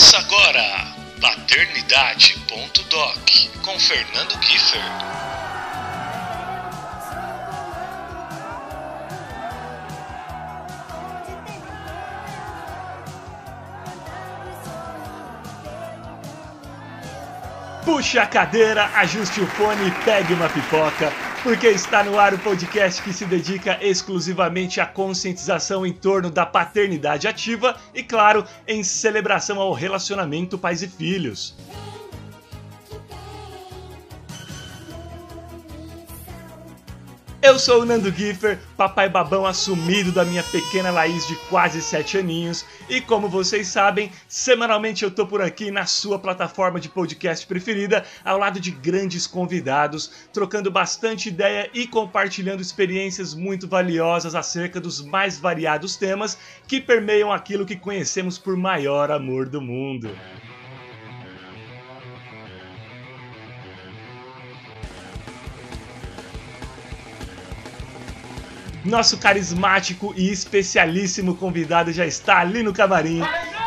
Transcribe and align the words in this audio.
Começa 0.00 0.16
agora 0.16 0.94
Paternidade.doc 1.20 3.30
com 3.62 3.78
Fernando 3.78 4.38
Kiefer. 4.38 4.80
Puxe 17.84 18.18
a 18.18 18.26
cadeira, 18.26 18.90
ajuste 18.96 19.40
o 19.40 19.46
fone 19.46 19.88
e 19.88 20.04
pegue 20.04 20.34
uma 20.34 20.50
pipoca, 20.50 21.10
porque 21.42 21.66
está 21.68 22.04
no 22.04 22.18
ar 22.18 22.34
o 22.34 22.38
podcast 22.38 23.00
que 23.02 23.10
se 23.10 23.24
dedica 23.24 23.78
exclusivamente 23.80 24.82
à 24.82 24.86
conscientização 24.86 25.86
em 25.86 25.92
torno 25.92 26.30
da 26.30 26.44
paternidade 26.44 27.26
ativa 27.26 27.74
e, 27.94 28.02
claro, 28.02 28.44
em 28.68 28.84
celebração 28.84 29.58
ao 29.58 29.72
relacionamento 29.72 30.58
pais 30.58 30.82
e 30.82 30.88
filhos. 30.88 31.56
Eu 37.50 37.58
sou 37.58 37.82
o 37.82 37.84
Nando 37.84 38.12
Giffer, 38.12 38.60
papai 38.76 39.08
babão 39.08 39.44
assumido 39.44 40.12
da 40.12 40.24
minha 40.24 40.40
pequena 40.40 40.92
Laís 40.92 41.26
de 41.26 41.34
quase 41.48 41.82
7 41.82 42.18
aninhos, 42.18 42.64
e 42.88 43.00
como 43.00 43.28
vocês 43.28 43.66
sabem, 43.66 44.12
semanalmente 44.28 45.02
eu 45.02 45.10
tô 45.10 45.26
por 45.26 45.42
aqui 45.42 45.68
na 45.68 45.84
sua 45.84 46.16
plataforma 46.16 46.78
de 46.78 46.88
podcast 46.88 47.44
preferida, 47.48 48.04
ao 48.24 48.38
lado 48.38 48.60
de 48.60 48.70
grandes 48.70 49.26
convidados, 49.26 50.28
trocando 50.32 50.70
bastante 50.70 51.28
ideia 51.28 51.68
e 51.74 51.88
compartilhando 51.88 52.62
experiências 52.62 53.34
muito 53.34 53.66
valiosas 53.66 54.36
acerca 54.36 54.80
dos 54.80 55.04
mais 55.04 55.36
variados 55.36 55.96
temas 55.96 56.38
que 56.68 56.80
permeiam 56.80 57.32
aquilo 57.32 57.66
que 57.66 57.74
conhecemos 57.74 58.38
por 58.38 58.56
maior 58.56 59.10
amor 59.10 59.48
do 59.48 59.60
mundo. 59.60 60.08
Nosso 68.84 69.18
carismático 69.18 70.14
e 70.16 70.30
especialíssimo 70.30 71.36
convidado 71.36 71.92
já 71.92 72.06
está 72.06 72.40
ali 72.40 72.62
no 72.62 72.72
camarim. 72.72 73.22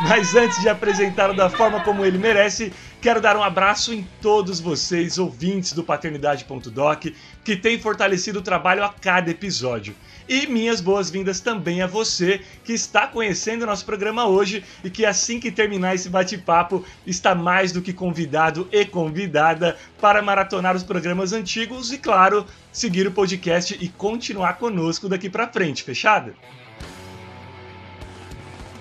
Mas 0.09 0.35
antes 0.35 0.59
de 0.59 0.67
apresentá-lo 0.67 1.35
da 1.35 1.51
forma 1.51 1.79
como 1.81 2.03
ele 2.03 2.17
merece, 2.17 2.73
quero 2.99 3.21
dar 3.21 3.37
um 3.37 3.43
abraço 3.43 3.93
em 3.93 4.07
todos 4.21 4.59
vocês, 4.59 5.19
ouvintes 5.19 5.73
do 5.73 5.83
Paternidade.doc, 5.83 7.05
que 7.43 7.55
têm 7.55 7.79
fortalecido 7.79 8.39
o 8.39 8.41
trabalho 8.41 8.83
a 8.83 8.89
cada 8.89 9.29
episódio. 9.29 9.95
E 10.27 10.47
minhas 10.47 10.79
boas-vindas 10.79 11.39
também 11.39 11.81
a 11.81 11.87
você 11.87 12.41
que 12.63 12.73
está 12.73 13.07
conhecendo 13.07 13.65
nosso 13.65 13.85
programa 13.85 14.25
hoje 14.25 14.63
e 14.83 14.89
que 14.89 15.05
assim 15.05 15.39
que 15.39 15.51
terminar 15.51 15.95
esse 15.95 16.09
bate-papo 16.09 16.85
está 17.05 17.35
mais 17.35 17.71
do 17.71 17.81
que 17.81 17.91
convidado 17.91 18.67
e 18.71 18.85
convidada 18.85 19.77
para 19.99 20.21
maratonar 20.21 20.75
os 20.75 20.83
programas 20.83 21.33
antigos 21.33 21.91
e, 21.91 21.97
claro, 21.97 22.45
seguir 22.71 23.05
o 23.05 23.11
podcast 23.11 23.77
e 23.79 23.89
continuar 23.89 24.57
conosco 24.57 25.09
daqui 25.09 25.29
para 25.29 25.47
frente, 25.47 25.83
fechado? 25.83 26.33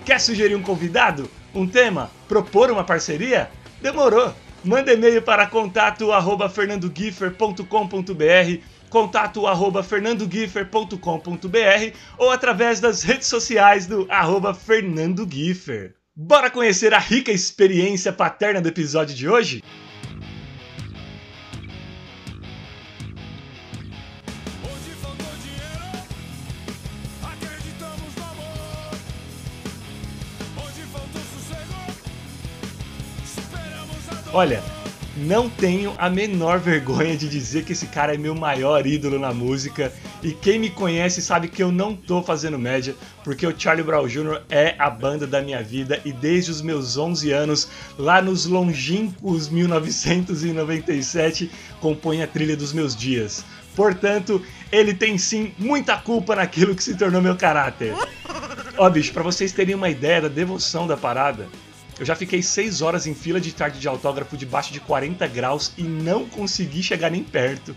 Quer 0.04 0.20
sugerir 0.20 0.54
um 0.54 0.62
convidado? 0.62 1.28
Um 1.54 1.66
tema? 1.66 2.10
Propor 2.28 2.70
uma 2.70 2.84
parceria? 2.84 3.50
Demorou! 3.80 4.34
Manda 4.64 4.92
e-mail 4.92 5.20
para 5.20 5.48
contato 5.48 6.12
arroba 6.12 6.48
fernandogiffer.com.br 6.48 8.62
contato 8.92 9.46
arroba 9.46 9.82
fernandogiffer.com.br 9.82 11.96
ou 12.18 12.30
através 12.30 12.78
das 12.78 13.02
redes 13.02 13.26
sociais 13.26 13.86
do 13.86 14.06
arroba 14.10 14.52
fernandogiffer. 14.52 15.94
Bora 16.14 16.50
conhecer 16.50 16.92
a 16.92 16.98
rica 16.98 17.32
experiência 17.32 18.12
paterna 18.12 18.60
do 18.60 18.68
episódio 18.68 19.16
de 19.16 19.26
hoje? 19.26 19.62
Olha, 34.34 34.62
não 35.22 35.48
tenho 35.48 35.94
a 35.98 36.10
menor 36.10 36.58
vergonha 36.58 37.16
de 37.16 37.28
dizer 37.28 37.64
que 37.64 37.72
esse 37.72 37.86
cara 37.86 38.14
é 38.14 38.18
meu 38.18 38.34
maior 38.34 38.86
ídolo 38.86 39.18
na 39.18 39.32
música. 39.32 39.92
E 40.22 40.32
quem 40.32 40.58
me 40.58 40.68
conhece 40.68 41.22
sabe 41.22 41.48
que 41.48 41.62
eu 41.62 41.70
não 41.70 41.94
tô 41.94 42.22
fazendo 42.22 42.58
média, 42.58 42.94
porque 43.22 43.46
o 43.46 43.58
Charlie 43.58 43.84
Brown 43.84 44.08
Jr. 44.08 44.42
é 44.50 44.74
a 44.78 44.90
banda 44.90 45.26
da 45.26 45.40
minha 45.40 45.62
vida 45.62 46.00
e 46.04 46.12
desde 46.12 46.50
os 46.50 46.60
meus 46.60 46.96
11 46.96 47.30
anos, 47.30 47.68
lá 47.96 48.20
nos 48.20 48.46
longínquos 48.46 49.48
1997, 49.48 51.50
compõe 51.80 52.22
a 52.22 52.26
trilha 52.26 52.56
dos 52.56 52.72
meus 52.72 52.96
dias. 52.96 53.44
Portanto, 53.74 54.42
ele 54.70 54.92
tem 54.92 55.16
sim 55.16 55.52
muita 55.58 55.96
culpa 55.96 56.36
naquilo 56.36 56.74
que 56.74 56.82
se 56.82 56.96
tornou 56.96 57.22
meu 57.22 57.36
caráter. 57.36 57.94
Ó, 58.76 58.88
bicho, 58.90 59.12
pra 59.12 59.22
vocês 59.22 59.52
terem 59.52 59.74
uma 59.74 59.88
ideia 59.88 60.22
da 60.22 60.28
devoção 60.28 60.86
da 60.86 60.96
parada, 60.96 61.48
eu 62.02 62.06
já 62.06 62.16
fiquei 62.16 62.42
6 62.42 62.82
horas 62.82 63.06
em 63.06 63.14
fila 63.14 63.40
de 63.40 63.54
tarde 63.54 63.78
de 63.78 63.86
autógrafo 63.86 64.36
debaixo 64.36 64.72
de 64.72 64.80
40 64.80 65.24
graus 65.28 65.72
e 65.78 65.84
não 65.84 66.26
consegui 66.26 66.82
chegar 66.82 67.08
nem 67.08 67.22
perto. 67.22 67.76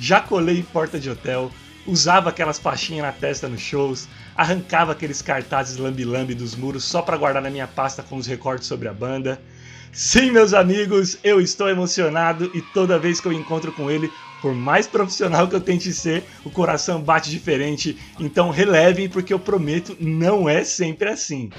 Já 0.00 0.22
colei 0.22 0.60
em 0.60 0.62
porta 0.62 0.98
de 0.98 1.10
hotel, 1.10 1.50
usava 1.86 2.30
aquelas 2.30 2.58
faixinhas 2.58 3.04
na 3.04 3.12
testa 3.12 3.46
nos 3.46 3.60
shows, 3.60 4.08
arrancava 4.34 4.92
aqueles 4.92 5.20
cartazes 5.20 5.76
lambi-lambi 5.76 6.34
dos 6.34 6.54
muros 6.54 6.82
só 6.82 7.02
para 7.02 7.18
guardar 7.18 7.42
na 7.42 7.50
minha 7.50 7.66
pasta 7.66 8.02
com 8.02 8.16
os 8.16 8.26
recortes 8.26 8.66
sobre 8.66 8.88
a 8.88 8.92
banda. 8.94 9.38
Sim, 9.92 10.30
meus 10.30 10.54
amigos, 10.54 11.18
eu 11.22 11.38
estou 11.38 11.68
emocionado 11.68 12.50
e 12.54 12.62
toda 12.72 12.98
vez 12.98 13.20
que 13.20 13.28
eu 13.28 13.34
encontro 13.34 13.70
com 13.70 13.90
ele, 13.90 14.10
por 14.40 14.54
mais 14.54 14.86
profissional 14.86 15.46
que 15.46 15.54
eu 15.54 15.60
tente 15.60 15.92
ser, 15.92 16.24
o 16.42 16.50
coração 16.50 17.02
bate 17.02 17.28
diferente. 17.28 17.98
Então 18.18 18.48
relevem, 18.48 19.10
porque 19.10 19.34
eu 19.34 19.38
prometo, 19.38 19.94
não 20.00 20.48
é 20.48 20.64
sempre 20.64 21.10
assim. 21.10 21.50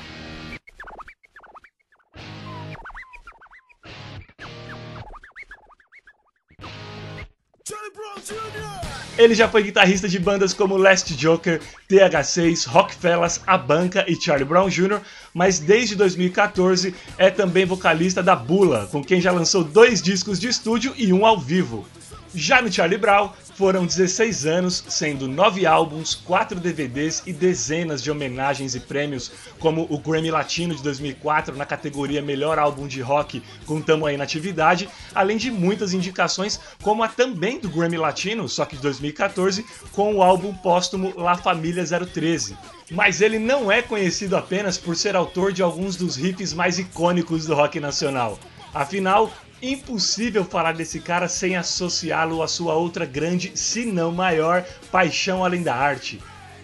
Ele 9.18 9.36
já 9.36 9.50
foi 9.50 9.63
guitarrista 9.63 10.07
de 10.07 10.18
bandas 10.18 10.54
como 10.54 10.77
Last 10.77 11.13
Joker, 11.13 11.60
TH6, 11.89 12.66
Rockfellas, 12.68 13.42
A 13.45 13.57
Banca 13.57 14.06
e 14.07 14.16
Charlie 14.16 14.48
Brown 14.48 14.69
Jr., 14.69 15.01
mas 15.33 15.60
desde 15.60 15.94
2014 15.95 16.95
é 17.18 17.30
também 17.30 17.66
vocalista 17.66 18.24
da 18.24 18.33
Bula, 18.36 18.88
com 18.89 19.04
quem 19.04 19.19
já 19.19 19.31
lançou 19.31 19.63
dois 19.63 20.01
discos 20.01 20.39
de 20.39 20.48
estúdio 20.48 20.94
e 20.95 21.12
um 21.12 21.25
ao 21.25 21.38
vivo. 21.38 21.86
Já 22.33 22.62
no 22.62 22.71
Charlie 22.71 22.98
Brown, 22.98 23.31
foram 23.59 23.85
16 23.85 24.45
anos, 24.45 24.85
sendo 24.88 25.27
9 25.27 25.65
álbuns, 25.65 26.15
4 26.15 26.61
DVDs 26.61 27.21
e 27.25 27.33
dezenas 27.33 28.01
de 28.01 28.09
homenagens 28.09 28.73
e 28.73 28.79
prêmios, 28.79 29.33
como 29.59 29.85
o 29.89 30.00
Grammy 30.00 30.31
Latino 30.31 30.73
de 30.73 30.81
2004 30.81 31.57
na 31.57 31.65
categoria 31.65 32.21
Melhor 32.21 32.57
Álbum 32.57 32.88
de 32.88 33.01
Rock 33.01 33.44
com 33.65 33.81
Tamo 33.81 34.06
Aí 34.06 34.15
na 34.15 34.23
Atividade, 34.23 34.88
além 35.13 35.35
de 35.35 35.51
muitas 35.51 35.94
indicações, 35.94 36.57
como 36.81 37.03
a 37.03 37.09
também 37.09 37.59
do 37.59 37.67
Grammy 37.67 37.97
Latino, 37.97 38.47
só 38.47 38.63
que 38.63 38.77
de 38.77 38.81
2014, 38.81 39.65
com 39.91 40.15
o 40.15 40.23
álbum 40.23 40.53
póstumo 40.53 41.13
La 41.17 41.35
Família 41.35 41.83
013. 41.83 42.57
Mas 42.89 43.19
ele 43.19 43.38
não 43.38 43.69
é 43.69 43.81
conhecido 43.81 44.38
apenas 44.38 44.77
por 44.77 44.95
ser 44.95 45.17
autor 45.17 45.51
de 45.51 45.61
alguns 45.61 45.97
dos 45.97 46.15
riffs 46.15 46.53
mais 46.53 46.79
icônicos 46.79 47.45
do 47.45 47.56
rock 47.56 47.77
nacional. 47.77 48.39
Afinal, 48.73 49.29
Impossível 49.61 50.45
falar 50.45 50.73
desse 50.73 51.01
cara 51.01 51.27
sem 51.27 51.57
associá-lo 51.57 52.41
à 52.41 52.47
sua 52.47 52.75
outra 52.75 53.06
grande, 53.06 53.51
se 53.56 53.85
não 53.85 54.11
maior, 54.11 54.65
paixão 54.89 55.44
além 55.44 55.61
da 55.61 55.75
arte. 55.75 56.21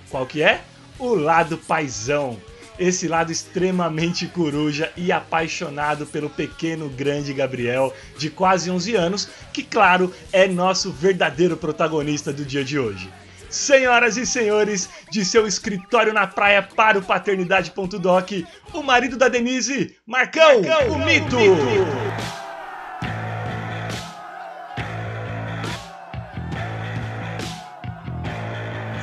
Qual 0.09 0.25
que 0.25 0.42
é? 0.42 0.62
O 0.97 1.13
lado 1.13 1.57
paisão. 1.57 2.39
Esse 2.80 3.07
lado 3.07 3.31
extremamente 3.31 4.27
coruja 4.27 4.92
e 4.95 5.12
apaixonado 5.12 6.06
pelo 6.06 6.30
pequeno 6.30 6.89
grande 6.89 7.33
Gabriel, 7.33 7.94
de 8.18 8.30
quase 8.30 8.71
11 8.71 8.95
anos, 8.95 9.30
que 9.51 9.63
claro, 9.63 10.13
é 10.31 10.47
nosso 10.47 10.92
verdadeiro 10.92 11.57
protagonista 11.57 12.31
do 12.31 12.45
dia 12.45 12.63
de 12.63 12.80
hoje. 12.80 13.09
Senhoras 13.50 14.18
e 14.18 14.25
senhores, 14.25 14.89
de 15.09 15.24
seu 15.24 15.47
escritório 15.47 16.13
na 16.13 16.27
praia 16.27 16.62
para 16.62 17.00
o 17.00 17.01
paternidade.doc, 17.01 18.31
o 18.74 18.83
marido 18.83 19.15
da 19.15 19.30
Denise, 19.30 19.95
Marcão, 20.06 20.62
Marcão 20.62 20.92
o 20.92 21.06
mito. 21.06 21.38
O 21.38 21.56
mito. 21.56 22.05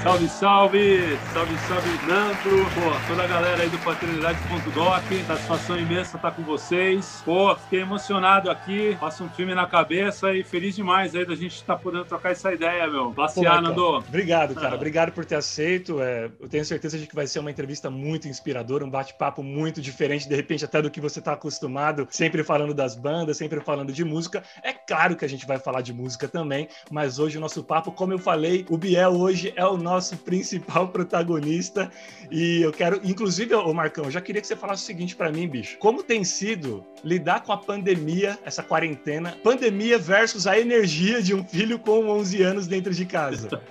Salve, 0.03 0.29
salve! 0.29 1.17
Salve, 1.33 1.57
salve, 1.69 2.07
Nandro! 2.09 2.65
Pô, 2.75 3.07
toda 3.07 3.23
a 3.23 3.27
galera 3.29 3.63
aí 3.63 3.69
do 3.69 3.79
Paternidade.doc, 3.79 5.05
satisfação 5.29 5.79
imensa 5.79 6.17
estar 6.17 6.33
com 6.33 6.43
vocês. 6.43 7.23
Pô, 7.25 7.55
fiquei 7.55 7.83
emocionado 7.83 8.51
aqui, 8.51 8.97
passa 8.99 9.23
um 9.23 9.29
filme 9.29 9.55
na 9.55 9.65
cabeça 9.65 10.35
e 10.35 10.43
feliz 10.43 10.75
demais 10.75 11.15
aí 11.15 11.25
da 11.25 11.37
gente 11.37 11.55
estar 11.55 11.77
podendo 11.77 12.05
trocar 12.05 12.33
essa 12.33 12.53
ideia, 12.53 12.89
meu. 12.89 13.13
Passear, 13.13 13.63
Nando. 13.63 13.99
Obrigado, 13.99 14.57
cara. 14.57 14.71
Ah. 14.71 14.75
Obrigado 14.83 15.13
por 15.13 15.25
ter 15.25 15.37
aceito. 15.37 16.03
É, 16.03 16.29
eu 16.41 16.49
tenho 16.49 16.65
certeza 16.65 16.99
de 16.99 17.07
que 17.07 17.15
vai 17.15 17.29
ser 17.29 17.39
uma 17.39 17.53
entrevista 17.53 17.89
muito 17.89 18.27
inspiradora, 18.27 18.85
um 18.85 18.91
bate-papo 18.91 19.41
muito 19.41 19.81
diferente, 19.81 20.29
de 20.29 20.35
repente, 20.35 20.65
até 20.65 20.83
do 20.83 20.91
que 20.91 21.01
você 21.01 21.21
está 21.21 21.35
acostumado, 21.35 22.09
sempre 22.11 22.43
falando 22.43 22.75
das 22.75 22.97
bandas, 22.97 23.37
sempre 23.37 23.61
falando 23.61 23.93
de 23.93 24.05
música. 24.05 24.43
É 24.65 24.73
claro 24.73 25.15
que 25.15 25.25
a 25.25 25.29
gente 25.29 25.47
vai 25.47 25.61
falar 25.61 25.81
de 25.81 25.93
música 25.93 26.27
também, 26.27 26.67
mas 26.91 27.21
hoje 27.21 27.39
o 27.39 27.41
nosso 27.41 27.63
papo, 27.63 27.93
como 27.93 28.13
eu 28.13 28.19
falei, 28.19 28.67
o 28.69 28.77
Biel 28.77 29.13
hoje 29.13 29.53
é 29.55 29.65
o 29.65 29.77
nosso 29.77 29.92
nosso 29.93 30.17
principal 30.19 30.89
protagonista. 30.89 31.91
E 32.31 32.63
eu 32.63 32.73
quero, 32.73 33.01
inclusive, 33.05 33.55
o 33.55 33.73
Marcão, 33.75 34.05
eu 34.05 34.11
já 34.11 34.21
queria 34.21 34.41
que 34.41 34.47
você 34.47 34.57
falasse 34.57 34.83
o 34.83 34.87
seguinte 34.87 35.15
para 35.15 35.31
mim, 35.31 35.47
bicho. 35.49 35.79
Como 35.79 36.03
tem 36.03 36.25
sido 36.25 36.85
lidar 37.05 37.43
com 37.43 37.53
a 37.53 37.57
pandemia, 37.57 38.39
essa 38.45 38.63
quarentena, 38.63 39.37
pandemia 39.43 39.99
versus 39.99 40.47
a 40.47 40.59
energia 40.59 41.23
de 41.23 41.35
um 41.35 41.45
filho 41.45 41.79
com 41.79 42.09
11 42.09 42.43
anos 42.43 42.67
dentro 42.67 42.93
de 42.93 43.05
casa? 43.05 43.49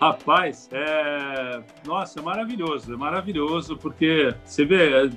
Rapaz, 0.00 0.68
é... 0.72 1.60
nossa, 1.86 2.20
é 2.20 2.22
maravilhoso, 2.22 2.94
é 2.94 2.96
maravilhoso, 2.96 3.76
porque 3.76 4.34
você 4.44 4.64
vê, 4.64 5.06
é, 5.06 5.10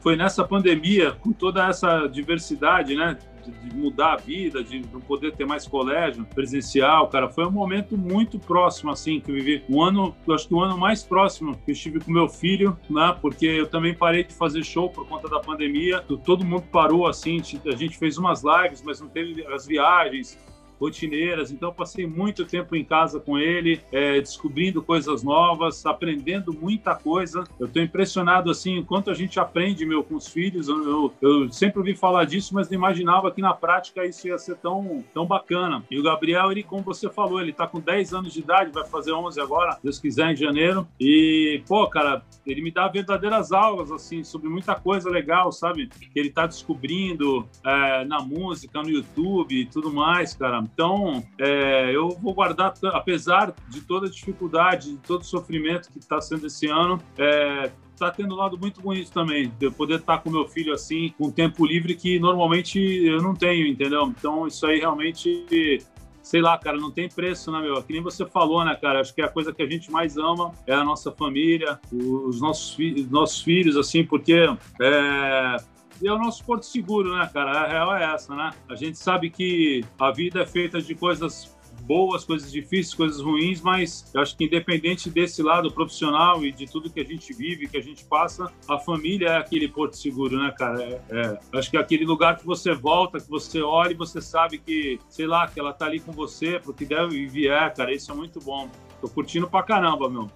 foi 0.00 0.16
nessa 0.16 0.42
pandemia, 0.42 1.12
com 1.12 1.32
toda 1.32 1.68
essa 1.68 2.08
diversidade, 2.08 2.96
né? 2.96 3.16
De 3.50 3.76
mudar 3.76 4.14
a 4.14 4.16
vida, 4.16 4.62
de 4.62 4.80
não 4.92 5.00
poder 5.00 5.32
ter 5.34 5.46
mais 5.46 5.66
colégio 5.66 6.24
presencial, 6.34 7.08
cara, 7.08 7.28
foi 7.28 7.46
um 7.46 7.50
momento 7.50 7.96
muito 7.96 8.38
próximo, 8.38 8.90
assim, 8.90 9.20
que 9.20 9.30
eu 9.30 9.34
vivi. 9.34 9.62
Um 9.68 9.82
ano, 9.82 10.14
eu 10.26 10.34
acho 10.34 10.48
que 10.48 10.54
o 10.54 10.60
ano 10.60 10.76
mais 10.76 11.02
próximo 11.02 11.54
que 11.64 11.70
eu 11.70 11.72
estive 11.72 12.00
com 12.00 12.10
meu 12.10 12.28
filho, 12.28 12.78
né? 12.88 13.16
Porque 13.20 13.46
eu 13.46 13.66
também 13.66 13.94
parei 13.94 14.24
de 14.24 14.34
fazer 14.34 14.64
show 14.64 14.90
por 14.90 15.06
conta 15.06 15.28
da 15.28 15.40
pandemia. 15.40 16.00
Todo 16.24 16.44
mundo 16.44 16.64
parou, 16.70 17.06
assim, 17.06 17.40
a 17.40 17.76
gente 17.76 17.98
fez 17.98 18.18
umas 18.18 18.42
lives, 18.42 18.82
mas 18.82 19.00
não 19.00 19.08
teve 19.08 19.46
as 19.46 19.66
viagens 19.66 20.38
rotineiras. 20.80 21.50
Então, 21.50 21.72
passei 21.72 22.06
muito 22.06 22.44
tempo 22.44 22.76
em 22.76 22.84
casa 22.84 23.20
com 23.20 23.38
ele, 23.38 23.80
é, 23.92 24.20
descobrindo 24.20 24.82
coisas 24.82 25.22
novas, 25.22 25.84
aprendendo 25.84 26.52
muita 26.52 26.94
coisa. 26.94 27.44
Eu 27.58 27.66
estou 27.66 27.82
impressionado 27.82 28.50
assim, 28.50 28.76
enquanto 28.76 29.10
a 29.10 29.14
gente 29.14 29.38
aprende, 29.40 29.84
meu, 29.84 30.02
com 30.02 30.14
os 30.14 30.28
filhos. 30.28 30.68
Eu, 30.68 31.12
eu, 31.20 31.50
sempre 31.52 31.78
ouvi 31.78 31.94
falar 31.94 32.24
disso, 32.24 32.54
mas 32.54 32.68
não 32.68 32.76
imaginava 32.76 33.30
que 33.30 33.40
na 33.40 33.52
prática 33.52 34.04
isso 34.04 34.26
ia 34.28 34.38
ser 34.38 34.56
tão, 34.56 35.04
tão 35.12 35.26
bacana. 35.26 35.84
E 35.90 35.98
o 35.98 36.02
Gabriel, 36.02 36.50
ele, 36.50 36.62
como 36.62 36.82
você 36.82 37.08
falou, 37.08 37.40
ele 37.40 37.50
está 37.50 37.66
com 37.66 37.80
10 37.80 38.14
anos 38.14 38.32
de 38.32 38.40
idade, 38.40 38.70
vai 38.70 38.86
fazer 38.86 39.12
11 39.12 39.40
agora, 39.40 39.78
Deus 39.82 39.98
quiser, 39.98 40.32
em 40.32 40.36
janeiro. 40.36 40.86
E, 41.00 41.62
pô, 41.66 41.86
cara, 41.88 42.22
ele 42.46 42.62
me 42.62 42.70
dá 42.70 42.88
verdadeiras 42.88 43.52
aulas, 43.52 43.90
assim, 43.90 44.22
sobre 44.24 44.48
muita 44.48 44.74
coisa 44.74 45.10
legal, 45.10 45.52
sabe? 45.52 45.88
Que 45.88 46.18
ele 46.18 46.28
está 46.28 46.46
descobrindo 46.46 47.48
é, 47.64 48.04
na 48.04 48.20
música, 48.20 48.82
no 48.82 48.88
YouTube 48.88 49.54
e 49.54 49.66
tudo 49.66 49.92
mais, 49.92 50.34
cara. 50.34 50.67
Então, 50.72 51.22
é, 51.38 51.94
eu 51.94 52.10
vou 52.10 52.34
guardar, 52.34 52.74
apesar 52.92 53.54
de 53.68 53.80
toda 53.80 54.06
a 54.06 54.10
dificuldade, 54.10 54.92
de 54.92 54.98
todo 54.98 55.22
o 55.22 55.24
sofrimento 55.24 55.90
que 55.90 55.98
está 55.98 56.20
sendo 56.20 56.46
esse 56.46 56.66
ano, 56.66 57.00
é, 57.16 57.70
tá 57.96 58.10
tendo 58.10 58.34
um 58.34 58.38
lado 58.38 58.58
muito 58.58 58.80
bonito 58.80 59.10
também, 59.10 59.52
de 59.58 59.66
eu 59.66 59.72
poder 59.72 59.96
estar 60.00 60.16
tá 60.16 60.22
com 60.22 60.30
meu 60.30 60.46
filho 60.46 60.72
assim, 60.72 61.12
com 61.18 61.30
tempo 61.30 61.66
livre 61.66 61.94
que 61.94 62.18
normalmente 62.18 62.78
eu 62.78 63.20
não 63.22 63.34
tenho, 63.34 63.66
entendeu? 63.66 64.06
Então, 64.16 64.46
isso 64.46 64.66
aí 64.66 64.78
realmente 64.78 65.84
sei 66.28 66.42
lá, 66.42 66.58
cara, 66.58 66.76
não 66.76 66.90
tem 66.90 67.08
preço, 67.08 67.50
né, 67.50 67.58
meu? 67.58 67.82
Que 67.82 67.94
nem 67.94 68.02
você 68.02 68.26
falou, 68.26 68.62
né, 68.62 68.74
cara? 68.74 69.00
Acho 69.00 69.14
que 69.14 69.22
a 69.22 69.28
coisa 69.28 69.50
que 69.50 69.62
a 69.62 69.66
gente 69.66 69.90
mais 69.90 70.18
ama 70.18 70.52
é 70.66 70.74
a 70.74 70.84
nossa 70.84 71.10
família, 71.10 71.80
os 71.90 72.38
nossos, 72.38 72.74
fi 72.74 73.08
nossos 73.10 73.40
filhos, 73.40 73.78
assim, 73.78 74.04
porque 74.04 74.46
é, 74.78 75.56
e 76.00 76.08
é 76.08 76.12
o 76.12 76.18
nosso 76.18 76.44
porto 76.44 76.64
seguro, 76.64 77.16
né, 77.16 77.28
cara? 77.32 77.50
A 77.50 77.66
real 77.66 77.96
é 77.96 78.14
essa, 78.14 78.34
né? 78.34 78.50
A 78.68 78.74
gente 78.74 78.98
sabe 78.98 79.30
que 79.30 79.84
a 79.98 80.10
vida 80.10 80.42
é 80.42 80.46
feita 80.46 80.80
de 80.80 80.94
coisas 80.94 81.56
boas, 81.82 82.24
coisas 82.24 82.50
difíceis, 82.50 82.94
coisas 82.94 83.20
ruins, 83.20 83.60
mas 83.60 84.10
eu 84.12 84.20
acho 84.20 84.36
que 84.36 84.44
independente 84.44 85.08
desse 85.08 85.42
lado 85.42 85.70
profissional 85.72 86.44
e 86.44 86.52
de 86.52 86.66
tudo 86.66 86.90
que 86.90 87.00
a 87.00 87.04
gente 87.04 87.32
vive, 87.32 87.66
que 87.66 87.76
a 87.76 87.82
gente 87.82 88.04
passa, 88.04 88.52
a 88.68 88.78
família 88.78 89.28
é 89.28 89.36
aquele 89.38 89.68
porto 89.68 89.96
seguro, 89.96 90.38
né, 90.38 90.52
cara? 90.56 90.82
É, 90.82 91.00
é, 91.10 91.58
acho 91.58 91.70
que 91.70 91.76
é 91.76 91.80
aquele 91.80 92.04
lugar 92.04 92.36
que 92.36 92.44
você 92.44 92.74
volta, 92.74 93.18
que 93.18 93.28
você 93.28 93.62
olha 93.62 93.92
e 93.92 93.96
você 93.96 94.20
sabe 94.20 94.58
que, 94.58 94.98
sei 95.08 95.26
lá, 95.26 95.48
que 95.48 95.58
ela 95.58 95.72
tá 95.72 95.86
ali 95.86 96.00
com 96.00 96.12
você, 96.12 96.60
porque 96.60 96.84
deve 96.84 97.16
e 97.16 97.26
vier, 97.26 97.74
cara, 97.74 97.92
isso 97.92 98.12
é 98.12 98.14
muito 98.14 98.38
bom. 98.40 98.68
Tô 99.00 99.08
curtindo 99.08 99.48
pra 99.48 99.62
caramba, 99.62 100.08
meu. 100.08 100.28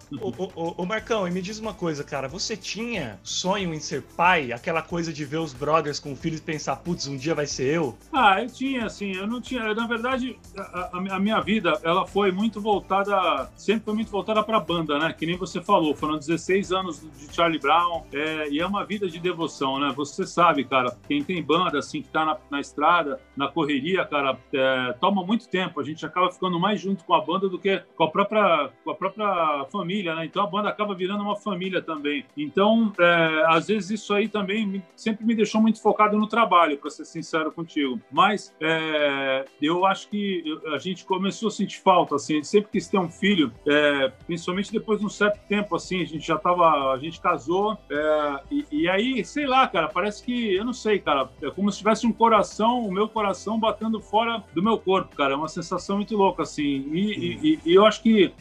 Ô, 0.55 0.87
Marcão, 0.87 1.27
e 1.27 1.31
me 1.31 1.43
diz 1.43 1.59
uma 1.59 1.75
coisa, 1.75 2.05
cara. 2.05 2.29
Você 2.29 2.57
tinha 2.57 3.19
sonho 3.23 3.75
em 3.75 3.81
ser 3.81 4.03
pai? 4.17 4.53
Aquela 4.53 4.83
coisa 4.83 5.13
de 5.13 5.25
ver 5.25 5.39
os 5.39 5.53
brothers 5.53 5.99
com 5.99 6.15
filhos 6.15 6.41
e 6.41 6.43
pensar, 6.43 6.77
putz, 6.77 7.07
um 7.07 7.17
dia 7.17 7.35
vai 7.35 7.47
ser 7.47 7.75
eu? 7.75 7.97
Ah, 8.13 8.41
eu 8.41 8.49
tinha, 8.49 8.87
assim. 8.87 9.13
Eu 9.13 9.27
não 9.27 9.41
tinha. 9.41 9.75
Na 9.75 9.87
verdade, 9.87 10.39
a, 10.57 10.99
a 11.17 11.19
minha 11.19 11.41
vida, 11.41 11.79
ela 11.83 12.07
foi 12.07 12.31
muito 12.31 12.61
voltada. 12.61 13.51
Sempre 13.57 13.85
foi 13.85 13.95
muito 13.95 14.11
voltada 14.11 14.43
pra 14.43 14.61
banda, 14.61 14.99
né? 14.99 15.13
Que 15.13 15.27
nem 15.27 15.37
você 15.37 15.61
falou. 15.61 15.95
Foram 15.95 16.19
16 16.19 16.73
anos 16.73 17.01
de 17.01 17.35
Charlie 17.35 17.59
Brown. 17.59 18.05
É, 18.13 18.49
e 18.49 18.61
é 18.61 18.67
uma 18.67 18.85
vida 18.85 19.09
de 19.09 19.19
devoção, 19.19 19.81
né? 19.81 19.93
Você 19.97 20.27
sabe, 20.27 20.65
cara. 20.65 20.97
Quem 21.09 21.23
tem 21.25 21.43
banda, 21.43 21.79
assim, 21.79 22.03
que 22.03 22.09
tá 22.09 22.25
na, 22.25 22.37
na 22.51 22.61
estrada, 22.61 23.21
na 23.37 23.49
correria, 23.49 24.05
cara, 24.05 24.39
é, 24.53 24.93
toma 25.01 25.25
muito 25.25 25.49
tempo. 25.49 25.81
A 25.81 25.85
gente 25.85 26.05
acaba 26.05 26.31
ficando 26.31 26.59
mais 26.59 26.81
junto 26.81 27.05
com 27.05 27.15
a 27.15 27.21
banda 27.21 27.49
do 27.49 27.59
que 27.59 27.83
com 27.97 28.05
a 28.05 28.11
própria, 28.11 28.52
com 28.85 28.91
a 28.91 28.95
própria 28.95 29.67
família, 29.71 30.15
né? 30.15 30.25
Então 30.25 30.43
a 30.43 30.47
banda 30.47 30.69
acaba 30.69 30.95
virando 30.95 31.23
uma 31.23 31.37
família 31.37 31.83
também. 31.83 32.25
Então, 32.37 32.93
é, 32.99 33.45
às 33.49 33.69
vezes 33.69 33.91
isso 33.91 34.15
aí 34.15 34.29
também 34.29 34.67
me, 34.67 34.83
sempre 34.97 35.25
me 35.25 35.35
deixou 35.35 35.61
muito 35.61 35.81
focado 35.81 36.19
no 36.19 36.27
trabalho, 36.27 36.79
para 36.79 36.91
ser 36.91 37.05
sincero 37.05 37.53
contigo. 37.53 38.01
Mas 38.11 38.55
é, 38.61 39.45
eu 39.61 39.85
acho 39.85 40.09
que 40.09 40.45
a 40.75 40.79
gente 40.79 41.05
começou 41.05 41.49
a 41.49 41.51
sentir 41.51 41.81
falta, 41.81 42.17
assim, 42.17 42.35
a 42.35 42.37
gente 42.37 42.49
sempre 42.49 42.71
quis 42.71 42.89
ter 42.89 42.99
um 42.99 43.09
filho, 43.09 43.53
é, 43.67 44.09
principalmente 44.27 44.73
depois 44.73 45.01
de 45.01 45.07
um 45.07 45.09
certo 45.09 45.41
tempo, 45.49 45.75
assim, 45.77 46.03
a 46.03 46.07
gente 46.07 46.27
já 46.27 46.39
tava, 46.39 46.93
a 46.93 46.99
gente 46.99 47.21
casou, 47.21 47.77
é, 47.91 48.41
e, 48.51 48.67
e, 48.71 48.89
aí, 48.89 49.25
sei 49.25 49.47
lá, 49.47 49.67
cara, 49.67 49.89
parece 49.89 50.23
que, 50.25 50.55
eu 50.55 50.65
não 50.65 50.73
sei, 50.73 50.99
cara, 50.99 51.29
é 51.43 51.51
como 51.51 51.71
se 51.71 51.79
tivesse 51.79 52.07
um 52.07 52.13
coração, 52.13 52.87
o 52.87 52.93
meu 52.93 53.09
coração 53.09 53.59
batendo 53.59 54.01
fora 54.01 54.43
do 54.55 54.63
meu 54.63 54.79
corpo, 54.79 55.17
cara, 55.17 55.35
é 55.35 55.37
uma 55.37 55.49
sensação 55.49 55.97
muito 55.97 56.17
louca, 56.17 56.43
assim, 56.43 56.63
e, 56.93 57.39
e, 57.43 57.61
e 57.65 57.75
eu 57.75 57.85
acho 57.85 58.03
que 58.03 58.33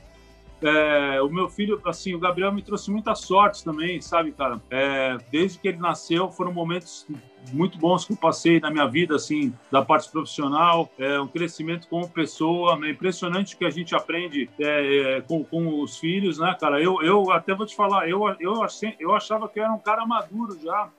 é, 0.62 1.22
o 1.22 1.30
meu 1.30 1.50
filho, 1.50 1.82
assim, 1.86 2.13
o 2.13 2.20
Gabriel 2.20 2.51
me 2.51 2.62
trouxe 2.62 2.91
muita 2.91 3.15
sorte 3.15 3.63
também, 3.63 4.00
sabe, 4.01 4.32
cara? 4.32 4.62
É, 4.70 5.18
desde 5.32 5.60
que 5.60 5.68
ele 5.68 5.77
nasceu, 5.77 6.32
foram 6.32 6.53
momentos 6.53 7.08
muito 7.51 7.77
bons 7.80 8.06
que 8.06 8.13
eu 8.13 8.18
passei 8.18 8.60
na 8.60 8.70
minha 8.70 8.88
vida, 8.88 9.15
assim, 9.15 9.53
da 9.72 9.84
parte 9.84 10.10
profissional, 10.12 10.89
é, 10.98 11.20
um 11.20 11.27
crescimento 11.27 11.88
como 11.88 12.08
pessoa, 12.08 12.80
é 12.86 12.91
impressionante 12.91 13.58
que 13.58 13.65
a 13.65 13.70
gente 13.70 13.96
aprende 13.96 14.50
é, 14.60 15.18
é, 15.18 15.22
com, 15.22 15.44
com 15.44 15.82
os 15.82 15.98
filhos, 15.98 16.38
né, 16.38 16.56
cara? 16.60 16.82
Eu, 16.82 17.01
eu 17.01 17.32
até 17.32 17.56
vou 17.56 17.65
te 17.65 17.75
falar, 17.75 18.08
eu, 18.08 18.24
eu, 18.39 18.63
achei, 18.63 18.96
eu 19.00 19.13
achava 19.15 19.50
que 19.50 19.60
eu 19.60 19.63
era 19.63 19.74
um 19.74 19.80
cara 19.80 20.06
maduro 20.06 20.60
já, 20.62 20.89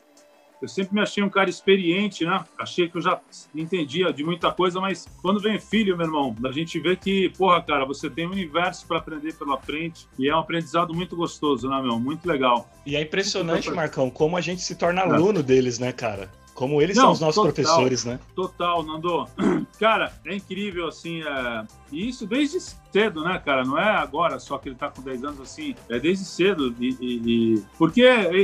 eu 0.62 0.68
sempre 0.68 0.94
me 0.94 1.00
achei 1.00 1.22
um 1.22 1.28
cara 1.28 1.50
experiente, 1.50 2.24
né? 2.24 2.44
Achei 2.56 2.88
que 2.88 2.96
eu 2.96 3.02
já 3.02 3.20
entendia 3.52 4.12
de 4.12 4.22
muita 4.22 4.52
coisa, 4.52 4.80
mas 4.80 5.06
quando 5.20 5.40
vem 5.40 5.58
filho, 5.58 5.96
meu 5.96 6.06
irmão, 6.06 6.36
a 6.44 6.52
gente 6.52 6.78
vê 6.78 6.94
que, 6.94 7.30
porra, 7.30 7.60
cara, 7.60 7.84
você 7.84 8.08
tem 8.08 8.28
um 8.28 8.30
universo 8.30 8.86
para 8.86 8.98
aprender 8.98 9.34
pela 9.34 9.58
frente 9.58 10.06
e 10.16 10.28
é 10.28 10.36
um 10.36 10.38
aprendizado 10.38 10.94
muito 10.94 11.16
gostoso, 11.16 11.68
né, 11.68 11.82
meu? 11.82 11.98
Muito 11.98 12.26
legal. 12.26 12.70
E 12.86 12.94
é 12.94 13.02
impressionante, 13.02 13.70
Marcão, 13.72 14.08
como 14.08 14.36
a 14.36 14.40
gente 14.40 14.62
se 14.62 14.76
torna 14.76 15.02
aluno 15.02 15.40
é. 15.40 15.42
deles, 15.42 15.80
né, 15.80 15.92
cara? 15.92 16.30
Como 16.54 16.80
eles 16.80 16.96
Não, 16.96 17.04
são 17.04 17.12
os 17.12 17.20
nossos 17.20 17.34
total, 17.36 17.52
professores, 17.52 18.04
né? 18.04 18.20
Total, 18.34 18.82
Nando. 18.82 19.26
Cara, 19.80 20.12
é 20.24 20.36
incrível, 20.36 20.86
assim, 20.86 21.22
é... 21.22 21.64
e 21.90 22.08
isso 22.08 22.26
desde 22.26 22.58
cedo, 22.92 23.24
né, 23.24 23.40
cara? 23.44 23.64
Não 23.64 23.78
é 23.78 23.90
agora 23.96 24.38
só 24.38 24.58
que 24.58 24.68
ele 24.68 24.76
tá 24.76 24.90
com 24.90 25.02
10 25.02 25.24
anos 25.24 25.40
assim, 25.40 25.74
é 25.88 25.98
desde 25.98 26.24
cedo. 26.24 26.74
E, 26.78 26.96
e, 27.00 27.54
e... 27.54 27.62
Porque 27.78 28.02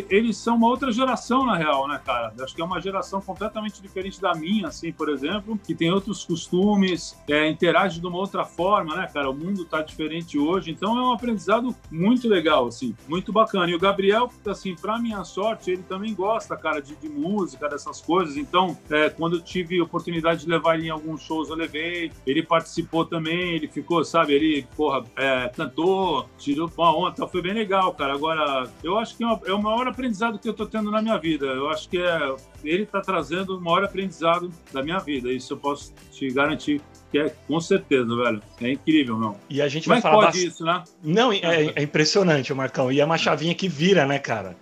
eles 0.09 0.37
são 0.37 0.57
uma 0.57 0.69
outra 0.69 0.91
geração, 0.91 1.45
na 1.45 1.57
real, 1.57 1.87
né, 1.87 2.01
cara? 2.05 2.33
Acho 2.41 2.55
que 2.55 2.63
é 2.63 2.65
uma 2.65 2.81
geração 2.81 3.21
completamente 3.21 3.83
diferente 3.83 4.21
da 4.21 4.35
minha, 4.35 4.69
assim, 4.69 4.93
por 4.93 5.09
exemplo, 5.09 5.59
que 5.65 5.75
tem 5.75 5.91
outros 5.91 6.25
costumes, 6.25 7.17
é, 7.29 7.49
interage 7.49 8.01
de 8.01 8.07
uma 8.07 8.19
outra 8.19 8.45
forma, 8.45 8.97
né, 8.97 9.09
cara? 9.13 9.31
O 9.31 9.35
mundo 9.35 9.65
tá 9.65 9.83
diferente 9.83 10.39
hoje, 10.39 10.71
então 10.71 10.97
é 10.99 11.03
um 11.03 11.13
aprendizado 11.13 11.75
muito 11.91 12.29
legal, 12.29 12.67
assim, 12.67 12.95
muito 13.07 13.33
bacana. 13.33 13.71
E 13.71 13.75
o 13.75 13.79
Gabriel, 13.79 14.31
assim, 14.47 14.75
pra 14.75 14.99
minha 14.99 15.23
sorte, 15.25 15.71
ele 15.71 15.83
também 15.83 16.15
gosta, 16.15 16.57
cara, 16.57 16.81
de, 16.81 16.97
de 16.97 17.09
música, 17.09 17.69
dessas 17.69 18.01
coisas. 18.01 18.37
Então, 18.37 18.77
é, 18.91 19.11
quando 19.11 19.37
eu 19.37 19.41
tive 19.43 19.81
oportunidade 19.81 20.45
de 20.45 20.49
levar 20.49 20.77
ele 20.77 20.87
em 20.87 20.91
alguns 20.91 21.23
shows, 21.23 21.51
eu 21.51 21.57
levei. 21.57 22.11
Ele 22.27 22.43
participou 22.43 23.05
também, 23.05 23.55
ele 23.55 23.69
ficou, 23.69 24.05
sabe, 24.05 24.38
ele, 24.39 24.67
porra, 24.77 25.05
é, 25.17 25.49
cantou, 25.55 26.29
tirou 26.39 26.71
uma 26.77 26.97
onda, 26.97 27.27
foi 27.27 27.43
bem 27.43 27.53
legal, 27.53 27.93
cara. 27.95 28.15
Agora, 28.15 28.69
eu 28.83 28.99
acho 28.99 29.17
que 29.17 29.25
é, 29.25 29.39
é 29.47 29.53
o 29.53 29.63
maior 29.63 29.87
aprendizado 29.87 30.39
que 30.39 30.49
eu 30.49 30.55
tô 30.55 30.67
tendo 30.67 30.91
na 30.91 31.03
minha 31.03 31.19
vida. 31.19 31.47
Eu 31.47 31.69
acho 31.69 31.89
que 31.89 31.99
é, 31.99 32.37
ele 32.65 32.87
tá 32.87 33.01
trazendo 33.01 33.57
o 33.57 33.61
maior 33.61 33.85
aprendizado 33.85 34.51
da 34.73 34.83
minha 34.83 34.99
vida. 34.99 35.33
Isso 35.33 35.53
eu 35.53 35.57
posso 35.57 35.93
te 36.11 36.29
garantir 36.31 36.81
que 37.11 37.19
é 37.19 37.35
com 37.47 37.61
certeza, 37.61 38.15
velho. 38.15 38.43
É 38.61 38.73
incrível, 38.73 39.17
meu. 39.17 39.37
E 39.49 39.63
a 39.63 39.69
gente 39.69 39.89
vai 39.89 39.99
é 39.99 40.01
falar 40.01 40.15
pode 40.15 40.27
bastante... 40.27 40.47
isso, 40.47 40.65
né? 40.65 40.85
Não, 41.03 41.33
é, 41.33 41.73
é 41.75 41.83
impressionante, 41.83 42.53
Marcão. 42.53 42.93
E 42.93 43.01
é 43.01 43.05
uma 43.05 43.19
chavinha 43.19 43.55
que 43.55 43.69
vira, 43.69 44.07
né, 44.07 44.19
cara? 44.19 44.57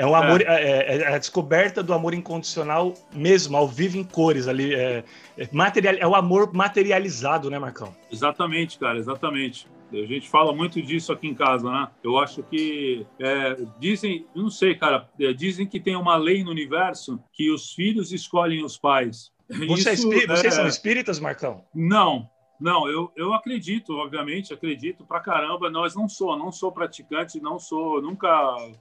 É 0.00 0.06
um 0.06 0.14
amor, 0.14 0.40
é. 0.40 0.44
É, 0.46 0.96
é. 0.96 0.98
é. 1.02 1.14
a 1.14 1.18
descoberta 1.18 1.82
do 1.82 1.92
amor 1.92 2.14
incondicional 2.14 2.94
mesmo, 3.12 3.54
ao 3.54 3.68
vivo 3.68 3.98
em 3.98 4.04
cores 4.04 4.48
ali. 4.48 4.74
É, 4.74 5.04
é, 5.36 5.48
material, 5.52 5.94
é 5.94 6.06
o 6.06 6.14
amor 6.14 6.54
materializado, 6.54 7.50
né, 7.50 7.58
Marcão? 7.58 7.94
Exatamente, 8.10 8.78
cara, 8.78 8.98
exatamente. 8.98 9.68
A 9.92 10.06
gente 10.06 10.26
fala 10.26 10.54
muito 10.54 10.80
disso 10.80 11.12
aqui 11.12 11.28
em 11.28 11.34
casa, 11.34 11.70
né? 11.70 11.88
Eu 12.02 12.18
acho 12.18 12.42
que 12.44 13.04
é, 13.18 13.58
dizem, 13.78 14.24
não 14.34 14.48
sei, 14.48 14.74
cara, 14.74 15.06
dizem 15.36 15.66
que 15.66 15.78
tem 15.78 15.96
uma 15.96 16.16
lei 16.16 16.42
no 16.42 16.50
universo 16.50 17.20
que 17.30 17.50
os 17.50 17.74
filhos 17.74 18.10
escolhem 18.10 18.64
os 18.64 18.78
pais. 18.78 19.30
Você 19.68 19.92
Isso, 19.92 20.10
é, 20.14 20.26
vocês 20.26 20.54
são 20.54 20.66
espíritas, 20.66 21.20
Marcão? 21.20 21.62
Não, 21.74 22.26
não, 22.60 22.86
eu, 22.86 23.10
eu 23.16 23.32
acredito, 23.32 23.96
obviamente, 23.96 24.52
acredito 24.52 25.02
pra 25.02 25.18
caramba. 25.18 25.70
Nós 25.70 25.94
não 25.94 26.06
sou, 26.08 26.36
não 26.36 26.52
sou 26.52 26.70
praticante, 26.70 27.40
não 27.40 27.58
sou, 27.58 28.02
nunca 28.02 28.28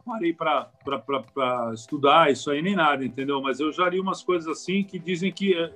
parei 0.06 0.34
para 0.34 0.70
estudar 1.74 2.30
isso 2.30 2.52
aí 2.52 2.62
nem 2.62 2.76
nada, 2.76 3.06
entendeu? 3.06 3.42
Mas 3.42 3.62
eu 3.62 3.72
já 3.72 3.88
li 3.90 4.00
umas 4.00 4.22
coisas 4.22 4.48
assim 4.50 4.84
que 4.84 5.00
dizem 5.00 5.32
que 5.32 5.54
é, 5.54 5.72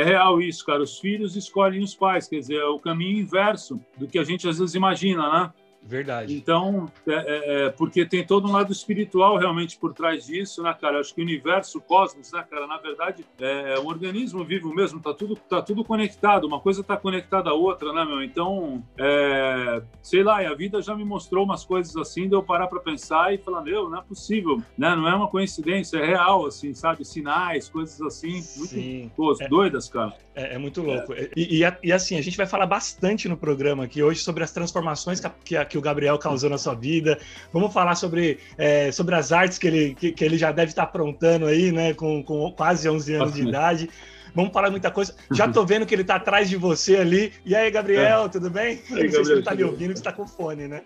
é, 0.00 0.02
real 0.02 0.40
isso, 0.40 0.64
cara. 0.64 0.82
Os 0.82 0.98
filhos 0.98 1.36
escolhem 1.36 1.82
os 1.82 1.94
pais, 1.94 2.26
quer 2.26 2.38
dizer, 2.38 2.56
é 2.56 2.64
o 2.64 2.78
caminho 2.78 3.18
inverso 3.18 3.78
do 3.98 4.08
que 4.08 4.18
a 4.18 4.24
gente 4.24 4.48
às 4.48 4.58
vezes 4.58 4.74
imagina, 4.74 5.30
né? 5.30 5.52
Verdade. 5.84 6.34
Então, 6.34 6.90
é, 7.06 7.12
é, 7.12 7.66
é, 7.66 7.70
porque 7.70 8.06
tem 8.06 8.24
todo 8.24 8.48
um 8.48 8.52
lado 8.52 8.72
espiritual 8.72 9.36
realmente 9.36 9.76
por 9.76 9.92
trás 9.92 10.26
disso, 10.26 10.62
né, 10.62 10.74
cara? 10.80 11.00
Acho 11.00 11.14
que 11.14 11.20
o 11.20 11.24
universo, 11.24 11.78
o 11.78 11.80
cosmos, 11.80 12.32
né, 12.32 12.44
cara, 12.48 12.66
na 12.66 12.78
verdade, 12.78 13.24
é, 13.40 13.74
é 13.74 13.80
um 13.80 13.86
organismo 13.86 14.44
vivo 14.44 14.72
mesmo, 14.72 15.00
tá 15.00 15.12
tudo, 15.12 15.36
tá 15.36 15.60
tudo 15.60 15.84
conectado, 15.84 16.46
uma 16.46 16.60
coisa 16.60 16.84
tá 16.84 16.96
conectada 16.96 17.50
à 17.50 17.54
outra, 17.54 17.92
né, 17.92 18.04
meu? 18.04 18.22
Então, 18.22 18.82
é, 18.96 19.82
sei 20.02 20.22
lá, 20.22 20.38
a 20.38 20.54
vida 20.54 20.80
já 20.80 20.94
me 20.94 21.04
mostrou 21.04 21.44
umas 21.44 21.64
coisas 21.64 21.96
assim, 21.96 22.28
de 22.28 22.34
eu 22.34 22.42
parar 22.42 22.68
para 22.68 22.80
pensar 22.80 23.34
e 23.34 23.38
falar, 23.38 23.62
meu, 23.62 23.90
não 23.90 23.98
é 23.98 24.02
possível, 24.02 24.62
né? 24.78 24.94
Não 24.94 25.08
é 25.08 25.14
uma 25.14 25.28
coincidência, 25.28 25.98
é 25.98 26.06
real, 26.06 26.46
assim, 26.46 26.74
sabe? 26.74 27.04
Sinais, 27.04 27.68
coisas 27.68 28.00
assim, 28.00 28.34
muito 28.56 28.74
Sim. 28.74 29.10
Pô, 29.16 29.34
é, 29.40 29.48
doidas, 29.48 29.88
cara. 29.88 30.14
É, 30.34 30.56
muito 30.56 30.80
louco. 30.80 31.12
E, 31.36 31.62
e, 31.62 31.72
e, 31.82 31.92
assim, 31.92 32.16
a 32.16 32.22
gente 32.22 32.36
vai 32.36 32.46
falar 32.46 32.66
bastante 32.66 33.28
no 33.28 33.36
programa 33.36 33.84
aqui 33.84 34.02
hoje 34.02 34.20
sobre 34.20 34.42
as 34.42 34.50
transformações 34.50 35.20
que, 35.20 35.64
que, 35.64 35.71
que 35.72 35.78
o 35.78 35.80
Gabriel 35.80 36.18
causou 36.18 36.50
na 36.50 36.58
sua 36.58 36.74
vida. 36.74 37.18
Vamos 37.50 37.72
falar 37.72 37.94
sobre, 37.94 38.38
é, 38.58 38.92
sobre 38.92 39.14
as 39.14 39.32
artes 39.32 39.56
que 39.56 39.66
ele, 39.66 39.94
que, 39.94 40.12
que, 40.12 40.24
ele 40.24 40.36
já 40.36 40.52
deve 40.52 40.70
estar 40.70 40.82
aprontando 40.82 41.46
aí, 41.46 41.72
né? 41.72 41.94
Com, 41.94 42.22
com 42.22 42.52
quase 42.52 42.88
11 42.88 43.14
anos 43.14 43.32
de 43.32 43.48
idade. 43.48 43.90
Vamos 44.34 44.52
falar 44.52 44.70
muita 44.70 44.90
coisa. 44.90 45.14
Já 45.30 45.48
tô 45.48 45.64
vendo 45.64 45.86
que 45.86 45.94
ele 45.94 46.04
tá 46.04 46.16
atrás 46.16 46.48
de 46.48 46.56
você 46.56 46.96
ali. 46.96 47.32
E 47.44 47.56
aí, 47.56 47.70
Gabriel, 47.70 48.26
é. 48.26 48.28
tudo 48.28 48.50
bem? 48.50 48.82
Aí, 48.90 49.04
não 49.04 49.10
sei 49.10 49.24
se 49.24 49.32
ele 49.32 49.42
tá 49.42 49.54
me 49.54 49.64
ouvindo, 49.64 49.92
que 49.92 49.98
você 49.98 50.04
tá 50.04 50.12
com 50.12 50.26
fone, 50.26 50.68
né? 50.68 50.82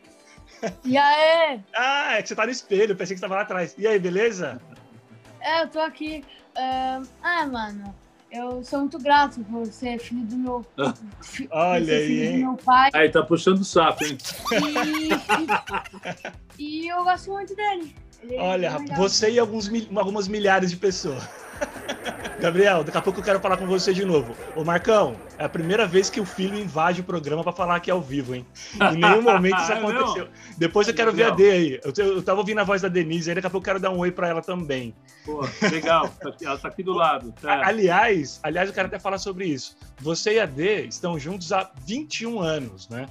E 0.84 0.96
aí? 0.96 1.60
Ah, 1.74 2.18
é 2.18 2.22
que 2.22 2.28
você 2.28 2.34
tá 2.36 2.44
no 2.44 2.52
espelho, 2.52 2.96
pensei 2.96 3.14
que 3.14 3.20
você 3.20 3.26
tava 3.26 3.34
lá 3.34 3.42
atrás. 3.42 3.74
E 3.76 3.86
aí, 3.86 3.98
beleza? 3.98 4.60
É, 5.40 5.62
eu 5.62 5.68
tô 5.68 5.80
aqui. 5.80 6.24
Uh... 6.56 7.06
Ah, 7.22 7.46
mano, 7.46 7.94
eu 8.36 8.62
sou 8.62 8.80
muito 8.80 8.98
grato 8.98 9.40
por 9.44 9.66
ser 9.66 9.98
filho 9.98 10.24
do 10.24 10.36
meu, 10.36 10.66
Olha 11.50 11.96
aí, 11.96 12.32
do 12.32 12.38
meu 12.38 12.56
pai. 12.56 12.90
Aí 12.94 13.10
tá 13.10 13.22
puxando 13.22 13.60
o 13.60 13.64
saco, 13.64 14.04
hein? 14.04 14.18
E, 16.58 16.62
e, 16.62 16.84
e 16.84 16.88
eu 16.88 17.02
gosto 17.02 17.32
muito 17.32 17.54
dele. 17.54 17.94
É 18.30 18.40
Olha, 18.40 18.66
é 18.66 18.96
você 18.96 19.30
e 19.30 19.38
alguns, 19.38 19.70
algumas 19.94 20.28
milhares 20.28 20.70
de 20.70 20.76
pessoas. 20.76 21.22
Gabriel, 22.40 22.84
daqui 22.84 22.98
a 22.98 23.02
pouco 23.02 23.20
eu 23.20 23.24
quero 23.24 23.40
falar 23.40 23.56
com 23.56 23.66
você 23.66 23.94
de 23.94 24.04
novo. 24.04 24.36
Ô 24.54 24.62
Marcão, 24.62 25.16
é 25.38 25.44
a 25.44 25.48
primeira 25.48 25.86
vez 25.86 26.10
que 26.10 26.20
o 26.20 26.24
filho 26.24 26.58
invade 26.58 27.00
o 27.00 27.04
programa 27.04 27.42
para 27.42 27.52
falar 27.52 27.76
aqui 27.76 27.90
ao 27.90 28.00
vivo, 28.00 28.34
hein? 28.34 28.46
Em 28.74 28.98
nenhum 28.98 29.22
momento 29.22 29.58
isso 29.58 29.72
é 29.72 29.78
aconteceu. 29.78 30.28
Depois 30.58 30.86
eu 30.86 30.94
quero 30.94 31.12
ver 31.12 31.24
a 31.24 31.30
D 31.30 31.50
aí. 31.50 31.80
Eu, 31.82 31.92
eu 32.04 32.22
tava 32.22 32.40
ouvindo 32.40 32.60
a 32.60 32.64
voz 32.64 32.82
da 32.82 32.88
Denise, 32.88 33.30
aí 33.30 33.34
daqui 33.34 33.46
a 33.46 33.50
pouco 33.50 33.64
eu 33.64 33.72
quero 33.72 33.80
dar 33.80 33.90
um 33.90 33.98
oi 33.98 34.10
para 34.10 34.28
ela 34.28 34.42
também. 34.42 34.94
Pô, 35.24 35.46
legal. 35.70 36.10
Tá 36.26 36.32
ela 36.42 36.58
tá 36.58 36.68
aqui 36.68 36.82
do 36.82 36.92
lado. 36.92 37.32
Tá. 37.40 37.66
Aliás, 37.66 38.40
aliás, 38.42 38.68
eu 38.68 38.74
quero 38.74 38.88
até 38.88 38.98
falar 38.98 39.18
sobre 39.18 39.46
isso. 39.46 39.76
Você 40.00 40.34
e 40.34 40.40
a 40.40 40.46
D 40.46 40.86
estão 40.86 41.18
juntos 41.18 41.52
há 41.52 41.70
21 41.86 42.40
anos, 42.40 42.88
né? 42.88 43.06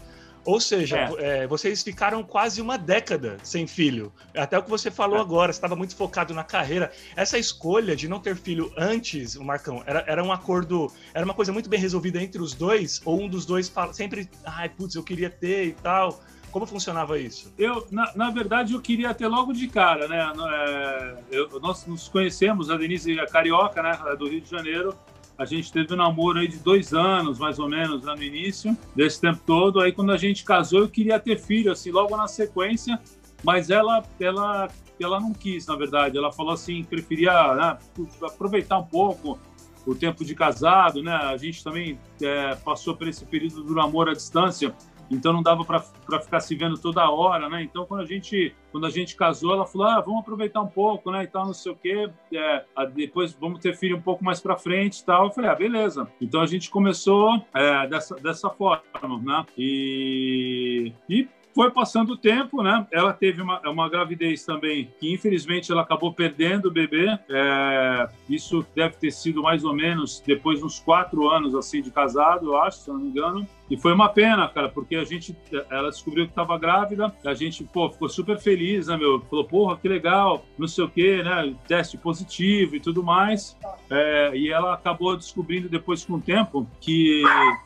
Ou 0.46 0.62
seja, 0.62 0.98
é. 1.18 1.44
É, 1.44 1.48
vocês 1.48 1.82
ficaram 1.82 2.24
quase 2.24 2.62
uma 2.62 2.78
década 2.78 3.38
sem 3.42 3.66
filho. 3.66 4.14
Até 4.36 4.58
o 4.58 4.64
que 4.64 4.70
você 4.70 4.92
falou 4.92 5.18
é. 5.18 5.22
agora, 5.22 5.52
você 5.52 5.58
estava 5.58 5.76
muito 5.76 5.96
focado 5.96 6.34
na 6.34 6.44
carreira. 6.44 6.92
Essa 7.16 7.38
escolha 7.38 7.96
de 7.96 8.08
não 8.08 8.20
ter 8.20 8.36
filho 8.36 8.72
antes, 8.78 9.36
o 9.36 9.44
Marcão, 9.44 9.84
era, 9.86 10.04
era 10.08 10.24
um 10.24 10.32
acordo, 10.32 10.92
era 11.14 11.26
uma 11.26 11.34
coisa 11.34 11.52
muito 11.52 11.68
bem 11.68 11.80
resolvida 11.80 12.22
entre 12.22 12.42
os 12.42 12.54
dois? 12.54 13.02
Ou 13.04 13.22
um 13.22 13.28
dos 13.28 13.46
dois 13.46 13.68
fala, 13.68 13.92
sempre, 13.92 14.30
ai, 14.46 14.70
putz, 14.70 14.96
eu 14.96 15.04
queria 15.04 15.30
ter 15.30 15.66
e 15.66 15.72
tal? 15.74 16.22
Como 16.52 16.66
funcionava 16.66 17.20
isso? 17.20 17.54
Eu, 17.58 17.86
na, 17.92 18.16
na 18.16 18.30
verdade, 18.30 18.74
eu 18.74 18.82
queria 18.82 19.14
ter 19.14 19.28
logo 19.28 19.52
de 19.52 19.68
cara, 19.68 20.08
né? 20.08 20.32
É, 20.50 21.18
eu, 21.32 21.60
nós 21.60 21.86
nos 21.86 22.08
conhecemos, 22.08 22.70
a 22.70 22.78
Denise 22.78 23.20
é 23.20 23.26
carioca, 23.26 23.84
né? 23.84 24.00
Do 24.18 24.30
Rio 24.30 24.40
de 24.40 24.50
Janeiro. 24.50 24.96
A 25.38 25.44
gente 25.46 25.72
teve 25.72 25.94
um 25.94 25.98
namoro 25.98 26.40
aí 26.40 26.48
de 26.48 26.58
dois 26.58 26.94
anos, 26.94 27.38
mais 27.38 27.60
ou 27.60 27.68
menos, 27.68 28.04
no 28.04 28.24
início 28.24 28.76
desse 28.96 29.20
tempo 29.20 29.42
todo. 29.46 29.82
Aí, 29.82 29.92
quando 29.92 30.12
a 30.12 30.18
gente 30.18 30.46
casou, 30.46 30.80
eu 30.80 30.90
queria 30.90 31.20
ter 31.20 31.38
filho, 31.38 31.72
assim, 31.72 31.92
logo 31.92 32.16
na 32.16 32.28
sequência. 32.28 33.00
Mas 33.44 33.70
ela, 33.70 34.04
ela, 34.20 34.70
ela 35.00 35.20
não 35.20 35.34
quis, 35.34 35.68
na 35.68 35.76
verdade. 35.76 36.18
Ela 36.18 36.32
falou 36.32 36.54
assim, 36.54 36.84
preferia 36.84 37.54
né, 37.54 37.78
aproveitar 38.24 38.80
um 38.80 38.86
pouco 38.86 39.38
o 39.86 39.94
tempo 39.94 40.26
de 40.26 40.34
casado, 40.34 41.04
né? 41.04 41.14
A 41.14 41.38
gente 41.38 41.64
também 41.64 42.00
é, 42.22 42.56
passou 42.56 42.96
por 42.96 43.08
esse 43.08 43.24
período 43.26 43.64
do 43.64 43.76
namoro 43.76 44.10
à 44.10 44.14
distância 44.14 44.74
então 45.10 45.34
não 45.34 45.44
dava 45.44 45.64
para 45.64 46.20
ficar 46.20 46.40
se 46.40 46.56
vendo 46.56 46.78
toda 46.78 47.10
hora, 47.10 47.50
né? 47.50 47.64
Então 47.64 47.86
quando 47.86 48.02
a 48.02 48.06
gente 48.06 48.56
quando 48.72 48.86
a 48.86 48.90
gente 48.90 49.16
casou, 49.16 49.54
ela 49.54 49.66
falou, 49.66 49.88
ah, 49.88 50.02
vamos 50.02 50.20
aproveitar 50.22 50.62
um 50.62 50.68
pouco, 50.68 51.10
né? 51.12 51.24
E 51.24 51.28
tal, 51.28 51.46
não 51.46 51.54
sei 51.54 51.72
o 51.72 51.76
quê. 51.76 52.10
É, 52.34 52.66
depois 52.94 53.34
vamos 53.34 53.60
ter 53.60 53.76
filho 53.76 53.96
um 53.96 54.02
pouco 54.02 54.24
mais 54.24 54.42
para 54.42 54.58
frente, 54.58 55.00
e 55.00 55.06
tal. 55.06 55.26
Eu 55.26 55.32
falei, 55.32 55.50
ah, 55.50 55.56
beleza. 55.56 56.08
Então 56.20 56.42
a 56.42 56.46
gente 56.46 56.70
começou 56.70 57.42
é, 57.54 57.88
dessa 57.88 58.16
dessa 58.16 58.50
forma, 58.50 58.84
né? 59.24 59.46
E 59.58 60.92
e 61.10 61.28
foi 61.56 61.72
passando 61.72 62.12
o 62.12 62.18
tempo, 62.18 62.62
né? 62.62 62.86
Ela 62.92 63.14
teve 63.14 63.42
uma, 63.42 63.62
uma 63.70 63.90
gravidez 63.90 64.44
também 64.44 64.92
que, 65.00 65.14
infelizmente, 65.14 65.72
ela 65.72 65.84
acabou 65.84 66.12
perdendo 66.14 66.66
o 66.66 66.72
bebê. 66.72 67.08
É, 67.30 68.10
isso 68.30 68.66
deve 68.76 68.98
ter 68.98 69.12
sido 69.12 69.42
mais 69.42 69.64
ou 69.64 69.74
menos 69.74 70.20
depois 70.20 70.60
de 70.60 70.66
uns 70.66 70.82
quatro 70.82 71.30
anos 71.30 71.56
assim 71.56 71.82
de 71.82 71.90
casado, 71.90 72.48
eu 72.48 72.58
acho, 72.58 72.80
se 72.80 72.90
não 72.90 73.00
me 73.00 73.08
engano. 73.08 73.48
E 73.70 73.78
foi 73.78 73.94
uma 73.94 74.10
pena, 74.10 74.48
cara, 74.48 74.70
porque 74.70 74.96
a 74.96 75.04
gente, 75.04 75.36
ela 75.70 75.90
descobriu 75.90 76.26
que 76.26 76.32
estava 76.32 76.58
grávida, 76.58 77.14
a 77.26 77.34
gente, 77.34 77.64
pô, 77.64 77.90
ficou 77.90 78.08
super 78.08 78.38
feliz, 78.38 78.88
né, 78.88 78.98
meu? 78.98 79.20
Falou, 79.22 79.46
porra, 79.46 79.78
que 79.78 79.88
legal, 79.88 80.46
não 80.58 80.68
sei 80.68 80.84
o 80.84 80.90
quê, 80.90 81.24
né? 81.24 81.56
Teste 81.68 81.98
positivo 81.98 82.76
e 82.76 82.80
tudo 82.80 83.04
mais. 83.04 83.58
É, 83.90 84.32
e 84.36 84.52
ela 84.52 84.74
acabou 84.74 85.16
descobrindo 85.16 85.68
depois 85.68 86.06
com 86.06 86.14
o 86.14 86.22
tempo 86.22 86.68
que. 86.80 87.24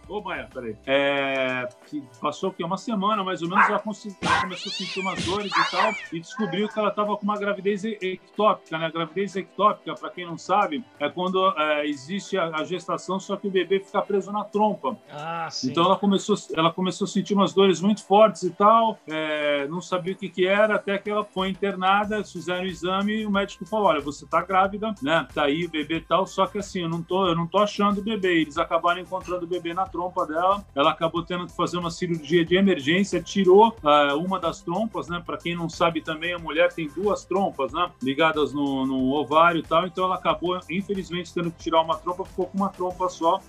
Ô, 0.07 0.17
oh, 0.17 0.21
Maia, 0.21 0.47
peraí. 0.53 0.75
É, 0.85 1.67
que 1.87 2.01
passou 2.21 2.51
que 2.51 2.63
uma 2.63 2.77
semana 2.77 3.23
mais 3.23 3.41
ou 3.41 3.49
menos, 3.49 3.65
ela, 3.65 3.75
ela, 3.75 3.79
começou 3.79 4.71
a 4.71 4.73
sentir 4.73 4.99
umas 4.99 5.23
dores 5.25 5.51
e 5.51 5.71
tal, 5.71 5.93
e 6.13 6.19
descobriu 6.19 6.67
que 6.67 6.79
ela 6.79 6.89
estava 6.89 7.15
com 7.17 7.23
uma 7.23 7.37
gravidez 7.37 7.83
ectópica, 7.83 8.77
né? 8.77 8.85
A 8.85 8.89
gravidez 8.89 9.35
ectópica, 9.35 9.93
para 9.95 10.09
quem 10.09 10.25
não 10.25 10.37
sabe, 10.37 10.83
é 10.99 11.09
quando 11.09 11.53
é, 11.57 11.85
existe 11.87 12.37
a, 12.37 12.47
a, 12.47 12.63
gestação, 12.63 13.19
só 13.19 13.35
que 13.35 13.47
o 13.47 13.51
bebê 13.51 13.79
fica 13.79 14.01
preso 14.01 14.31
na 14.31 14.43
trompa. 14.43 14.97
Ah, 15.11 15.47
sim. 15.51 15.71
Então 15.71 15.88
ela 15.89 15.97
começou, 15.97 16.35
ela 16.55 16.71
começou 16.71 17.05
a 17.05 17.07
sentir 17.07 17.33
umas 17.33 17.53
dores 17.53 17.81
muito 17.81 18.03
fortes 18.03 18.43
e 18.43 18.51
tal, 18.51 18.99
é, 19.07 19.67
não 19.67 19.81
sabia 19.81 20.13
o 20.13 20.15
que, 20.15 20.29
que 20.29 20.45
era, 20.45 20.75
até 20.75 20.97
que 20.97 21.09
ela 21.09 21.25
foi 21.25 21.49
internada, 21.49 22.23
fizeram 22.23 22.63
o 22.63 22.67
exame 22.67 23.21
e 23.21 23.25
o 23.25 23.31
médico 23.31 23.65
falou: 23.65 23.87
olha, 23.87 23.99
você 23.99 24.25
tá 24.25 24.41
grávida, 24.41 24.93
né? 25.01 25.27
Tá 25.33 25.43
aí 25.43 25.65
o 25.65 25.69
bebê 25.69 25.97
e 25.97 26.01
tal, 26.01 26.27
só 26.27 26.45
que 26.45 26.59
assim, 26.59 26.81
eu 26.81 26.89
não 26.89 27.01
tô, 27.01 27.27
eu 27.27 27.35
não 27.35 27.47
tô 27.47 27.57
achando 27.57 27.99
o 27.99 28.03
bebê. 28.03 28.41
Eles 28.41 28.57
acabaram 28.57 29.01
encontrando 29.01 29.45
o 29.45 29.47
bebê 29.47 29.73
na 29.73 29.85
trompa 29.85 30.25
dela, 30.25 30.63
ela 30.75 30.91
acabou 30.91 31.23
tendo 31.23 31.47
que 31.47 31.55
fazer 31.55 31.77
uma 31.77 31.89
cirurgia 31.89 32.45
de 32.45 32.55
emergência, 32.55 33.21
tirou 33.21 33.69
uh, 33.83 34.17
uma 34.17 34.39
das 34.39 34.61
trompas, 34.61 35.07
né? 35.07 35.21
Para 35.25 35.37
quem 35.37 35.55
não 35.55 35.67
sabe 35.67 36.01
também, 36.01 36.33
a 36.33 36.39
mulher 36.39 36.71
tem 36.71 36.87
duas 36.87 37.25
trompas, 37.25 37.73
né? 37.73 37.89
Ligadas 38.01 38.53
no, 38.53 38.85
no 38.85 39.11
ovário 39.13 39.59
e 39.59 39.63
tal, 39.63 39.87
então 39.87 40.05
ela 40.05 40.15
acabou, 40.15 40.59
infelizmente, 40.69 41.33
tendo 41.33 41.51
que 41.51 41.57
tirar 41.57 41.81
uma 41.81 41.97
trompa, 41.97 42.25
ficou 42.25 42.45
com 42.45 42.57
uma 42.57 42.69
trompa 42.69 43.09
só 43.09 43.39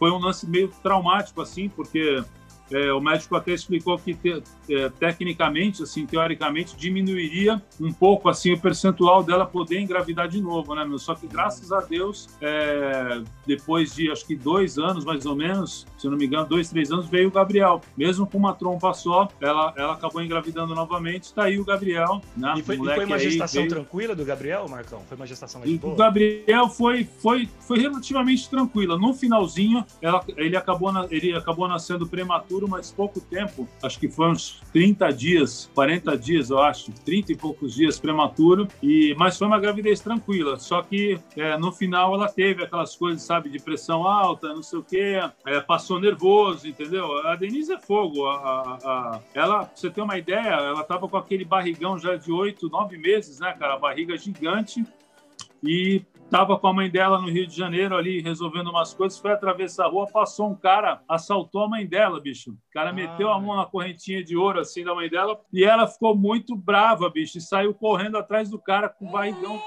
foi 0.00 0.10
um 0.10 0.18
lance 0.18 0.48
meio 0.48 0.68
traumático, 0.82 1.42
assim, 1.42 1.68
porque 1.68 2.24
é, 2.70 2.92
o 2.92 3.00
médico 3.00 3.36
até 3.36 3.52
explicou 3.52 3.98
que 3.98 4.14
te, 4.14 4.42
é, 4.70 4.88
tecnicamente, 4.88 5.82
assim, 5.82 6.06
teoricamente, 6.06 6.76
diminuiria 6.76 7.60
um 7.80 7.92
pouco 7.92 8.28
assim 8.28 8.52
o 8.52 8.60
percentual 8.60 9.22
dela 9.22 9.46
poder 9.46 9.80
engravidar 9.80 10.28
de 10.28 10.40
novo, 10.40 10.74
né? 10.74 10.86
Só 10.98 11.14
que 11.14 11.26
graças 11.26 11.72
a 11.72 11.80
Deus, 11.80 12.28
é, 12.40 13.22
depois 13.46 13.94
de 13.94 14.10
acho 14.10 14.26
que 14.26 14.36
dois 14.36 14.78
anos 14.78 15.04
mais 15.04 15.26
ou 15.26 15.34
menos, 15.34 15.86
se 15.98 16.06
eu 16.06 16.10
não 16.10 16.18
me 16.18 16.26
engano, 16.26 16.46
dois, 16.46 16.68
três 16.68 16.90
anos, 16.90 17.08
veio 17.08 17.28
o 17.28 17.30
Gabriel. 17.30 17.80
Mesmo 17.96 18.26
com 18.26 18.38
uma 18.38 18.54
trompa 18.54 18.92
só, 18.94 19.28
ela, 19.40 19.72
ela 19.76 19.94
acabou 19.94 20.22
engravidando 20.22 20.74
novamente. 20.74 21.24
Está 21.24 21.44
aí 21.44 21.58
o 21.58 21.64
Gabriel. 21.64 22.20
Né? 22.36 22.54
E, 22.56 22.62
foi, 22.62 22.76
e 22.76 22.78
foi 22.78 23.04
uma 23.04 23.18
gestação 23.18 23.62
veio... 23.62 23.74
tranquila 23.74 24.14
do 24.14 24.24
Gabriel, 24.24 24.68
Marcão? 24.68 25.00
Foi 25.08 25.16
uma 25.16 25.26
gestação 25.26 25.60
mais 25.60 25.76
boa? 25.76 25.94
O 25.94 25.96
Gabriel 25.96 26.68
foi, 26.68 27.04
foi, 27.04 27.48
foi 27.60 27.78
relativamente 27.78 28.48
tranquila. 28.48 28.98
No 28.98 29.14
finalzinho, 29.14 29.84
ela, 30.00 30.24
ele, 30.36 30.56
acabou 30.56 30.92
na, 30.92 31.06
ele 31.10 31.34
acabou 31.34 31.66
nascendo 31.68 32.06
prematuro, 32.06 32.59
mas 32.68 32.90
pouco 32.90 33.20
tempo. 33.20 33.68
Acho 33.82 33.98
que 33.98 34.08
foi 34.08 34.28
uns 34.28 34.60
30 34.72 35.12
dias, 35.12 35.70
40 35.74 36.16
dias, 36.16 36.50
eu 36.50 36.58
acho, 36.58 36.92
30 37.04 37.32
e 37.32 37.36
poucos 37.36 37.74
dias 37.74 37.98
prematuro, 37.98 38.68
e 38.82 39.14
mas 39.16 39.38
foi 39.38 39.46
uma 39.46 39.58
gravidez 39.60 40.00
tranquila. 40.00 40.58
Só 40.58 40.82
que 40.82 41.18
é, 41.36 41.56
no 41.56 41.72
final 41.72 42.14
ela 42.14 42.28
teve 42.28 42.64
aquelas 42.64 42.94
coisas, 42.96 43.22
sabe, 43.22 43.48
de 43.50 43.58
pressão 43.58 44.06
alta, 44.06 44.48
não 44.54 44.62
sei 44.62 44.78
o 44.78 44.82
quê, 44.82 45.20
é, 45.46 45.60
passou 45.60 46.00
nervoso, 46.00 46.66
entendeu? 46.68 47.18
A 47.26 47.36
Denise 47.36 47.72
é 47.72 47.80
fogo. 47.80 48.26
A, 48.26 48.34
a, 48.34 48.78
a, 48.84 49.20
ela, 49.34 49.64
pra 49.64 49.70
você 49.74 49.90
ter 49.90 50.00
uma 50.02 50.18
ideia, 50.18 50.48
ela 50.48 50.84
tava 50.84 51.08
com 51.08 51.16
aquele 51.16 51.44
barrigão 51.44 51.98
já 51.98 52.16
de 52.16 52.32
8, 52.32 52.68
9 52.68 52.98
meses, 52.98 53.40
né, 53.40 53.54
cara? 53.58 53.74
A 53.74 53.78
barriga 53.78 54.16
gigante. 54.16 54.84
E 55.62 56.02
Tava 56.30 56.56
com 56.56 56.68
a 56.68 56.72
mãe 56.72 56.88
dela 56.88 57.20
no 57.20 57.28
Rio 57.28 57.44
de 57.44 57.56
Janeiro 57.56 57.96
ali 57.96 58.20
resolvendo 58.20 58.70
umas 58.70 58.94
coisas, 58.94 59.18
foi 59.18 59.32
atravessar 59.32 59.86
a 59.86 59.88
rua, 59.88 60.06
passou 60.06 60.48
um 60.48 60.54
cara, 60.54 61.02
assaltou 61.08 61.64
a 61.64 61.68
mãe 61.68 61.84
dela, 61.84 62.20
bicho. 62.20 62.52
O 62.52 62.72
cara 62.72 62.90
ah, 62.90 62.92
meteu 62.92 63.32
a 63.32 63.40
mão 63.40 63.56
na 63.56 63.66
correntinha 63.66 64.22
de 64.22 64.36
ouro 64.36 64.60
assim 64.60 64.84
da 64.84 64.94
mãe 64.94 65.10
dela 65.10 65.40
e 65.52 65.64
ela 65.64 65.88
ficou 65.88 66.14
muito 66.14 66.54
brava, 66.54 67.10
bicho, 67.10 67.38
e 67.38 67.40
saiu 67.40 67.74
correndo 67.74 68.16
atrás 68.16 68.48
do 68.48 68.60
cara 68.60 68.88
com 68.88 69.06
um 69.06 69.10
barrigão 69.10 69.60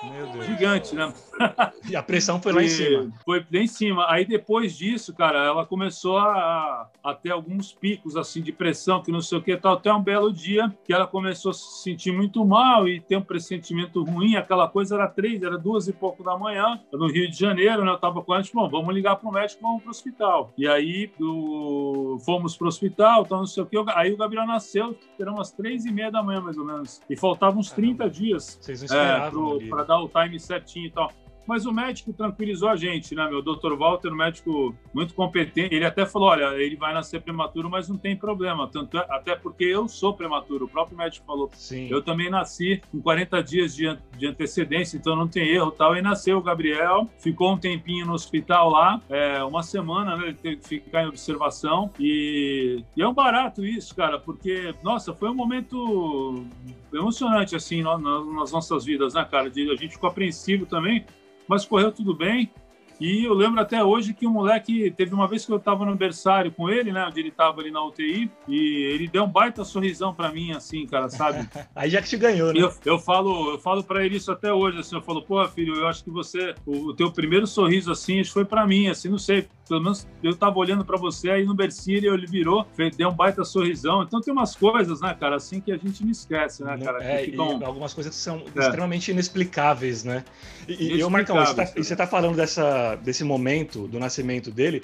gigante, 0.46 0.96
né? 0.96 1.14
E 1.90 1.98
a 1.98 2.02
pressão 2.02 2.42
foi 2.42 2.54
lá 2.54 2.64
em 2.64 2.70
cima. 2.70 3.12
Foi 3.26 3.40
lá 3.40 3.60
em 3.60 3.68
cima. 3.68 4.06
Aí 4.10 4.26
depois 4.26 4.78
disso, 4.78 5.14
cara, 5.14 5.44
ela 5.44 5.66
começou 5.66 6.18
a, 6.18 6.90
a 7.04 7.14
ter 7.14 7.32
alguns 7.32 7.74
picos 7.74 8.16
assim 8.16 8.42
de 8.42 8.54
pressão, 8.54 9.04
que 9.04 9.12
não 9.12 9.20
sei 9.20 9.38
o 9.38 9.42
que 9.42 9.58
tal, 9.58 9.74
até 9.74 9.94
um 9.94 10.02
belo 10.02 10.32
dia 10.32 10.74
que 10.86 10.94
ela 10.94 11.06
começou 11.06 11.52
a 11.52 11.54
se 11.54 11.84
sentir 11.84 12.14
muito 12.14 12.46
mal 12.46 12.88
e 12.88 13.02
ter 13.02 13.18
um 13.18 13.22
pressentimento 13.22 14.02
ruim, 14.02 14.38
aquela 14.38 14.70
coisa 14.70 14.96
era 14.96 15.10
três, 15.10 15.44
era 15.44 15.58
duas 15.58 15.90
e 15.90 15.94
pouco 15.94 16.24
da 16.24 16.38
manhã 16.38 16.53
manhã, 16.54 16.80
no 16.92 17.08
Rio 17.08 17.30
de 17.30 17.38
Janeiro, 17.38 17.84
né? 17.84 17.92
Eu 17.92 17.98
tava 17.98 18.22
com 18.22 18.34
ela, 18.34 18.44
bom, 18.54 18.70
vamos 18.70 18.94
ligar 18.94 19.16
pro 19.16 19.32
médico, 19.32 19.62
vamos 19.62 19.82
pro 19.82 19.92
hospital. 19.92 20.54
E 20.58 20.68
aí 20.68 21.12
do... 21.18 22.18
fomos 22.26 22.56
pro 22.56 22.68
hospital, 22.68 23.24
então 23.24 23.40
não 23.40 23.46
sei 23.46 23.64
o 23.64 23.66
que. 23.66 23.78
Aí 23.96 24.14
o 24.14 24.18
Gabriel 24.18 24.46
nasceu, 24.46 24.98
eram 25.20 25.34
umas 25.34 25.52
três 25.52 25.86
e 25.86 25.92
meia 25.92 26.12
da 26.12 26.22
manhã, 26.22 26.42
mais 26.42 26.58
ou 26.58 26.66
menos. 26.66 27.02
E 27.10 27.16
faltavam 27.16 27.60
uns 27.60 27.72
30 27.72 28.10
dias 28.10 28.60
é, 28.92 29.70
para 29.70 29.84
dar 29.84 30.00
o 30.00 30.10
time 30.10 30.40
certinho 30.40 30.88
e 30.88 30.92
tal. 30.92 31.12
Mas 31.46 31.66
o 31.66 31.72
médico 31.72 32.14
tranquilizou 32.14 32.70
a 32.70 32.76
gente, 32.76 33.14
né, 33.14 33.28
meu? 33.30 33.42
Dr. 33.42 33.76
Walter, 33.76 34.12
um 34.12 34.16
médico 34.16 34.76
muito 34.94 35.14
competente, 35.14 35.74
ele 35.74 35.86
até 35.86 36.06
falou: 36.06 36.30
olha, 36.30 36.56
ele 36.56 36.76
vai 36.76 36.94
nascer 36.94 37.22
prematuro, 37.22 37.70
mas 37.70 37.90
não 37.90 37.98
tem 37.98 38.16
problema. 38.16 38.68
Tanto 38.68 38.98
é, 38.98 39.06
até 39.10 39.36
porque 39.36 39.64
eu 39.66 39.88
sou 39.88 40.14
prematuro, 40.14 40.66
o 40.66 40.70
próprio 40.70 40.98
médico 40.98 41.26
falou. 41.26 41.50
Sim. 41.54 41.88
Eu 41.90 42.02
também 42.02 42.30
nasci 42.30 42.82
com 42.92 43.02
40 43.02 43.44
dias 43.44 43.76
de, 43.76 43.98
de 44.18 44.28
antecedência, 44.28 44.98
então 44.98 45.16
não 45.16 45.28
tem 45.28 45.50
erro 45.50 45.72
tal. 45.72 45.96
E 45.96 46.02
nasceu 46.02 46.38
o 46.38 46.42
Gabriel, 46.42 47.10
ficou 47.18 47.54
um 47.54 47.58
tempinho 47.58 48.06
no 48.06 48.14
hospital 48.14 48.70
lá, 48.70 49.02
é, 49.10 49.44
uma 49.44 49.64
semana, 49.64 50.16
né? 50.16 50.28
Ele 50.28 50.34
teve 50.36 50.56
que 50.58 50.86
ficar 50.86 51.04
em 51.04 51.08
observação. 51.08 51.92
E, 52.00 52.84
e 52.96 53.02
é 53.02 53.08
um 53.08 53.14
barato 53.14 53.66
isso, 53.66 53.96
cara, 53.96 54.18
porque, 54.18 54.74
nossa, 54.82 55.14
foi 55.14 55.30
um 55.30 55.36
momento 55.36 56.46
emocionante, 56.94 57.56
assim, 57.56 57.82
nas 57.82 58.52
nossas 58.52 58.86
vidas, 58.86 59.14
né, 59.14 59.26
cara? 59.30 59.50
De, 59.50 59.70
a 59.72 59.76
gente 59.76 59.94
ficou 59.94 60.10
apreensivo 60.10 60.66
também 60.66 61.06
mas 61.48 61.66
correu 61.66 61.92
tudo 61.92 62.16
bem. 62.16 62.52
E 63.00 63.26
eu 63.26 63.34
lembro 63.34 63.60
até 63.60 63.84
hoje 63.84 64.14
que 64.14 64.26
o 64.26 64.30
moleque 64.30 64.92
teve 64.92 65.14
uma 65.14 65.28
vez 65.28 65.46
que 65.46 65.52
eu 65.52 65.58
estava 65.58 65.86
no 65.86 65.96
berçário 65.96 66.52
com 66.52 66.70
ele, 66.70 66.92
né? 66.92 67.06
Onde 67.06 67.20
ele 67.20 67.30
estava 67.30 67.60
ali 67.60 67.72
na 67.72 67.84
UTI, 67.84 68.32
e 68.48 68.58
ele 68.94 69.08
deu 69.08 69.24
um 69.24 69.30
baita 69.30 69.66
sorrisão 69.66 70.14
para 70.14 70.32
mim, 70.32 70.52
assim, 70.52 70.86
cara, 70.86 71.10
sabe? 71.10 71.48
Aí 71.76 71.90
já 71.90 72.02
que 72.02 72.08
te 72.08 72.18
ganhou, 72.18 72.54
né? 72.54 72.62
Eu, 72.62 72.72
eu 72.86 73.00
falo, 73.00 73.52
eu 73.52 73.60
falo 73.60 73.84
para 73.84 74.06
ele 74.06 74.18
isso 74.18 74.32
até 74.32 74.54
hoje, 74.54 74.80
assim, 74.80 74.96
eu 74.96 75.02
falo, 75.02 75.22
pô, 75.22 75.46
filho, 75.50 75.76
eu 75.76 75.88
acho 75.88 76.04
que 76.04 76.10
você, 76.10 76.54
o, 76.66 76.90
o 76.90 76.94
teu 76.94 77.12
primeiro 77.12 77.48
sorriso, 77.48 77.92
assim, 77.92 78.24
foi 78.24 78.46
para 78.46 78.66
mim, 78.66 78.88
assim, 78.88 79.10
não 79.10 79.18
sei, 79.18 79.48
pelo 79.68 79.82
menos 79.82 80.08
eu 80.22 80.36
tava 80.36 80.58
olhando 80.60 80.84
para 80.84 80.98
você 80.98 81.30
aí 81.30 81.46
no 81.46 81.54
berçário, 81.54 82.14
ele 82.14 82.28
virou, 82.28 82.66
fez, 82.76 82.96
deu 82.96 83.10
um 83.10 83.14
baita 83.14 83.44
sorrisão. 83.44 84.04
Então 84.04 84.20
tem 84.22 84.34
umas 84.34 84.56
coisas, 84.56 85.02
né, 85.02 85.16
cara, 85.20 85.36
assim 85.36 85.62
que 85.62 85.72
a 85.72 85.78
gente 85.78 86.04
não 86.04 86.12
esquece, 86.12 86.64
né, 86.64 86.78
cara? 86.78 87.04
É, 87.04 87.26
ficam... 87.26 87.66
algumas 87.66 87.94
coisas 87.94 88.14
que 88.14 88.22
são 88.22 88.44
é. 88.56 88.60
extremamente 88.60 89.12
inexplicáveis, 89.12 90.04
né? 90.04 90.24
E, 90.68 91.00
e 91.00 91.10
Marcão, 91.10 91.38
você 91.38 91.56
tá, 91.56 91.66
você 91.66 91.96
tá 91.96 92.08
falando 92.08 92.36
dessa, 92.36 92.96
desse 92.96 93.24
momento 93.24 93.88
do 93.88 94.00
nascimento 94.00 94.52
dele. 94.52 94.84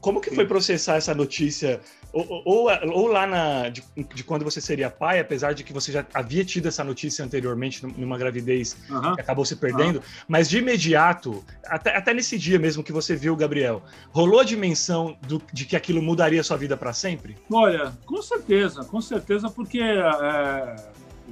Como 0.00 0.20
que 0.20 0.30
Sim. 0.30 0.36
foi 0.36 0.46
processar 0.46 0.96
essa 0.96 1.14
notícia 1.14 1.80
ou, 2.12 2.42
ou, 2.44 2.68
ou 2.92 3.06
lá 3.06 3.26
na, 3.26 3.68
de, 3.68 3.82
de, 4.14 4.22
quando 4.22 4.44
você 4.44 4.60
seria 4.60 4.90
pai, 4.90 5.18
apesar 5.18 5.54
de 5.54 5.64
que 5.64 5.72
você 5.72 5.90
já 5.90 6.04
havia 6.12 6.44
tido 6.44 6.68
essa 6.68 6.84
notícia 6.84 7.24
anteriormente 7.24 7.84
numa 7.96 8.18
gravidez 8.18 8.76
uhum. 8.90 9.14
que 9.14 9.20
acabou 9.20 9.44
se 9.44 9.56
perdendo, 9.56 9.96
uhum. 9.96 10.02
mas 10.28 10.48
de 10.48 10.58
imediato, 10.58 11.44
até, 11.66 11.96
até 11.96 12.12
nesse 12.12 12.38
dia 12.38 12.58
mesmo 12.58 12.82
que 12.82 12.92
você 12.92 13.16
viu 13.16 13.34
Gabriel, 13.34 13.82
rolou 14.10 14.40
a 14.40 14.44
dimensão 14.44 15.16
do, 15.22 15.40
de 15.52 15.64
que 15.64 15.74
aquilo 15.74 16.02
mudaria 16.02 16.40
a 16.40 16.44
sua 16.44 16.56
vida 16.56 16.76
para 16.76 16.92
sempre? 16.92 17.36
Olha, 17.50 17.92
com 18.04 18.20
certeza, 18.20 18.84
com 18.84 19.00
certeza, 19.00 19.48
porque 19.48 19.80
é, 19.80 20.76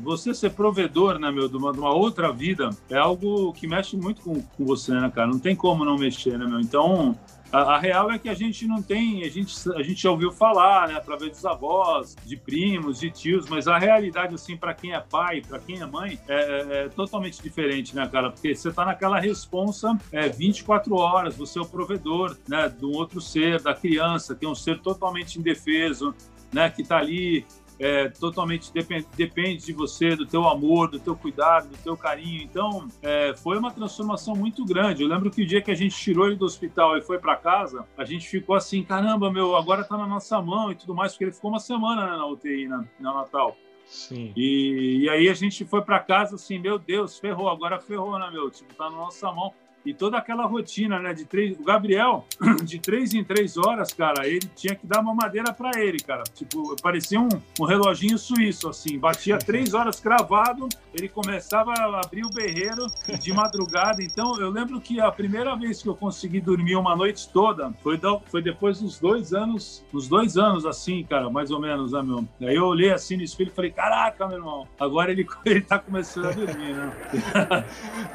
você 0.02 0.34
ser 0.34 0.50
provedor, 0.50 1.18
né, 1.18 1.30
meu, 1.30 1.48
de 1.48 1.56
uma, 1.56 1.72
de 1.72 1.78
uma, 1.78 1.94
outra 1.94 2.32
vida 2.32 2.70
é 2.88 2.96
algo 2.96 3.52
que 3.52 3.66
mexe 3.66 3.96
muito 3.96 4.22
com, 4.22 4.40
com 4.40 4.64
você, 4.64 4.92
né, 4.92 5.10
cara? 5.14 5.28
Não 5.28 5.38
tem 5.38 5.54
como 5.54 5.84
não 5.84 5.96
mexer, 5.96 6.38
né, 6.38 6.46
meu? 6.46 6.60
Então, 6.60 7.16
a, 7.52 7.74
a, 7.74 7.78
real 7.78 8.10
é 8.10 8.18
que 8.18 8.28
a 8.28 8.34
gente 8.34 8.66
não 8.66 8.80
tem, 8.80 9.24
a 9.24 9.28
gente, 9.28 9.52
a 9.74 9.82
gente 9.82 10.02
já 10.02 10.10
ouviu 10.10 10.30
falar, 10.30 10.88
né, 10.88 10.94
através 10.94 11.32
dos 11.32 11.44
avós, 11.44 12.16
de 12.24 12.36
primos, 12.36 13.00
de 13.00 13.10
tios, 13.10 13.48
mas 13.48 13.66
a 13.66 13.76
realidade, 13.76 14.34
assim, 14.34 14.56
para 14.56 14.72
quem 14.72 14.92
é 14.92 15.00
pai, 15.00 15.42
para 15.46 15.58
quem 15.58 15.80
é 15.80 15.86
mãe, 15.86 16.18
é, 16.28 16.34
é, 16.34 16.84
é, 16.84 16.88
totalmente 16.88 17.42
diferente, 17.42 17.94
né, 17.94 18.08
cara? 18.08 18.30
Porque 18.30 18.54
você 18.54 18.72
tá 18.72 18.84
naquela 18.84 19.18
responsa 19.18 19.98
é, 20.12 20.28
24 20.28 20.94
horas, 20.94 21.36
você 21.36 21.58
é 21.58 21.62
o 21.62 21.66
provedor, 21.66 22.36
né, 22.48 22.72
um 22.82 22.96
outro 22.96 23.20
ser, 23.20 23.60
da 23.60 23.74
criança, 23.74 24.34
que 24.34 24.46
é 24.46 24.48
um 24.48 24.54
ser 24.54 24.80
totalmente 24.80 25.38
indefeso, 25.38 26.14
né, 26.52 26.70
que 26.70 26.82
tá 26.82 26.98
ali 26.98 27.44
é, 27.80 28.10
totalmente 28.10 28.70
depende, 28.72 29.06
depende 29.16 29.64
de 29.64 29.72
você, 29.72 30.14
do 30.14 30.26
teu 30.26 30.46
amor, 30.46 30.90
do 30.90 31.00
teu 31.00 31.16
cuidado, 31.16 31.68
do 31.68 31.76
teu 31.78 31.96
carinho. 31.96 32.42
Então, 32.42 32.86
é, 33.02 33.32
foi 33.34 33.56
uma 33.56 33.72
transformação 33.72 34.36
muito 34.36 34.66
grande. 34.66 35.02
Eu 35.02 35.08
lembro 35.08 35.30
que 35.30 35.42
o 35.42 35.46
dia 35.46 35.62
que 35.62 35.70
a 35.70 35.74
gente 35.74 35.96
tirou 35.96 36.26
ele 36.26 36.36
do 36.36 36.44
hospital 36.44 36.98
e 36.98 37.00
foi 37.00 37.18
para 37.18 37.34
casa, 37.36 37.86
a 37.96 38.04
gente 38.04 38.28
ficou 38.28 38.54
assim, 38.54 38.84
caramba, 38.84 39.32
meu, 39.32 39.56
agora 39.56 39.82
tá 39.82 39.96
na 39.96 40.06
nossa 40.06 40.40
mão 40.42 40.70
e 40.70 40.74
tudo 40.74 40.94
mais, 40.94 41.12
porque 41.12 41.24
ele 41.24 41.32
ficou 41.32 41.50
uma 41.50 41.58
semana 41.58 42.04
né, 42.04 42.16
na 42.18 42.26
UTI, 42.26 42.68
na, 42.68 42.84
na 43.00 43.14
Natal. 43.14 43.56
Sim. 43.86 44.32
E, 44.36 45.00
e 45.04 45.08
aí 45.08 45.28
a 45.30 45.34
gente 45.34 45.64
foi 45.64 45.80
para 45.80 45.98
casa 45.98 46.36
assim, 46.36 46.58
meu 46.58 46.78
Deus, 46.78 47.18
ferrou, 47.18 47.48
agora 47.48 47.80
ferrou, 47.80 48.18
né, 48.18 48.30
meu? 48.30 48.50
Tipo, 48.50 48.74
tá 48.74 48.90
na 48.90 48.96
nossa 48.96 49.32
mão 49.32 49.54
e 49.84 49.94
toda 49.94 50.18
aquela 50.18 50.46
rotina, 50.46 50.98
né? 50.98 51.12
De 51.14 51.24
três, 51.24 51.58
o 51.58 51.64
Gabriel, 51.64 52.24
de 52.62 52.78
três 52.78 53.14
em 53.14 53.24
três 53.24 53.56
horas, 53.56 53.92
cara, 53.92 54.26
ele 54.26 54.48
tinha 54.54 54.74
que 54.74 54.86
dar 54.86 55.00
uma 55.00 55.14
madeira 55.14 55.52
para 55.52 55.80
ele, 55.80 55.98
cara. 55.98 56.22
Tipo, 56.34 56.76
parecia 56.82 57.20
um, 57.20 57.28
um 57.58 57.64
reloginho 57.64 58.18
suíço, 58.18 58.68
assim, 58.68 58.98
batia 58.98 59.38
três 59.40 59.74
horas 59.74 60.00
cravado, 60.00 60.68
ele 60.94 61.08
começava 61.08 61.72
a 61.72 62.00
abrir 62.04 62.24
o 62.24 62.30
berreiro 62.30 62.86
de 63.18 63.32
madrugada. 63.32 64.02
Então, 64.02 64.38
eu 64.40 64.50
lembro 64.50 64.80
que 64.80 65.00
a 65.00 65.10
primeira 65.10 65.56
vez 65.56 65.82
que 65.82 65.88
eu 65.88 65.94
consegui 65.94 66.40
dormir 66.40 66.76
uma 66.76 66.94
noite 66.94 67.28
toda 67.32 67.72
foi, 67.82 67.98
foi 68.26 68.42
depois 68.42 68.80
dos 68.80 68.98
dois 68.98 69.32
anos, 69.32 69.84
dos 69.92 70.08
dois 70.08 70.36
anos, 70.36 70.66
assim, 70.66 71.04
cara, 71.04 71.30
mais 71.30 71.50
ou 71.50 71.60
menos, 71.60 71.92
né, 71.92 72.02
meu? 72.02 72.26
Aí 72.42 72.56
eu 72.56 72.66
olhei 72.66 72.92
assim 72.92 73.16
no 73.16 73.22
espelho 73.22 73.50
e 73.50 73.54
falei, 73.54 73.70
caraca, 73.70 74.26
meu 74.26 74.38
irmão, 74.38 74.68
agora 74.78 75.10
ele, 75.10 75.26
ele 75.44 75.60
tá 75.60 75.78
começando 75.78 76.26
a 76.26 76.32
dormir, 76.32 76.74
né? 76.74 76.92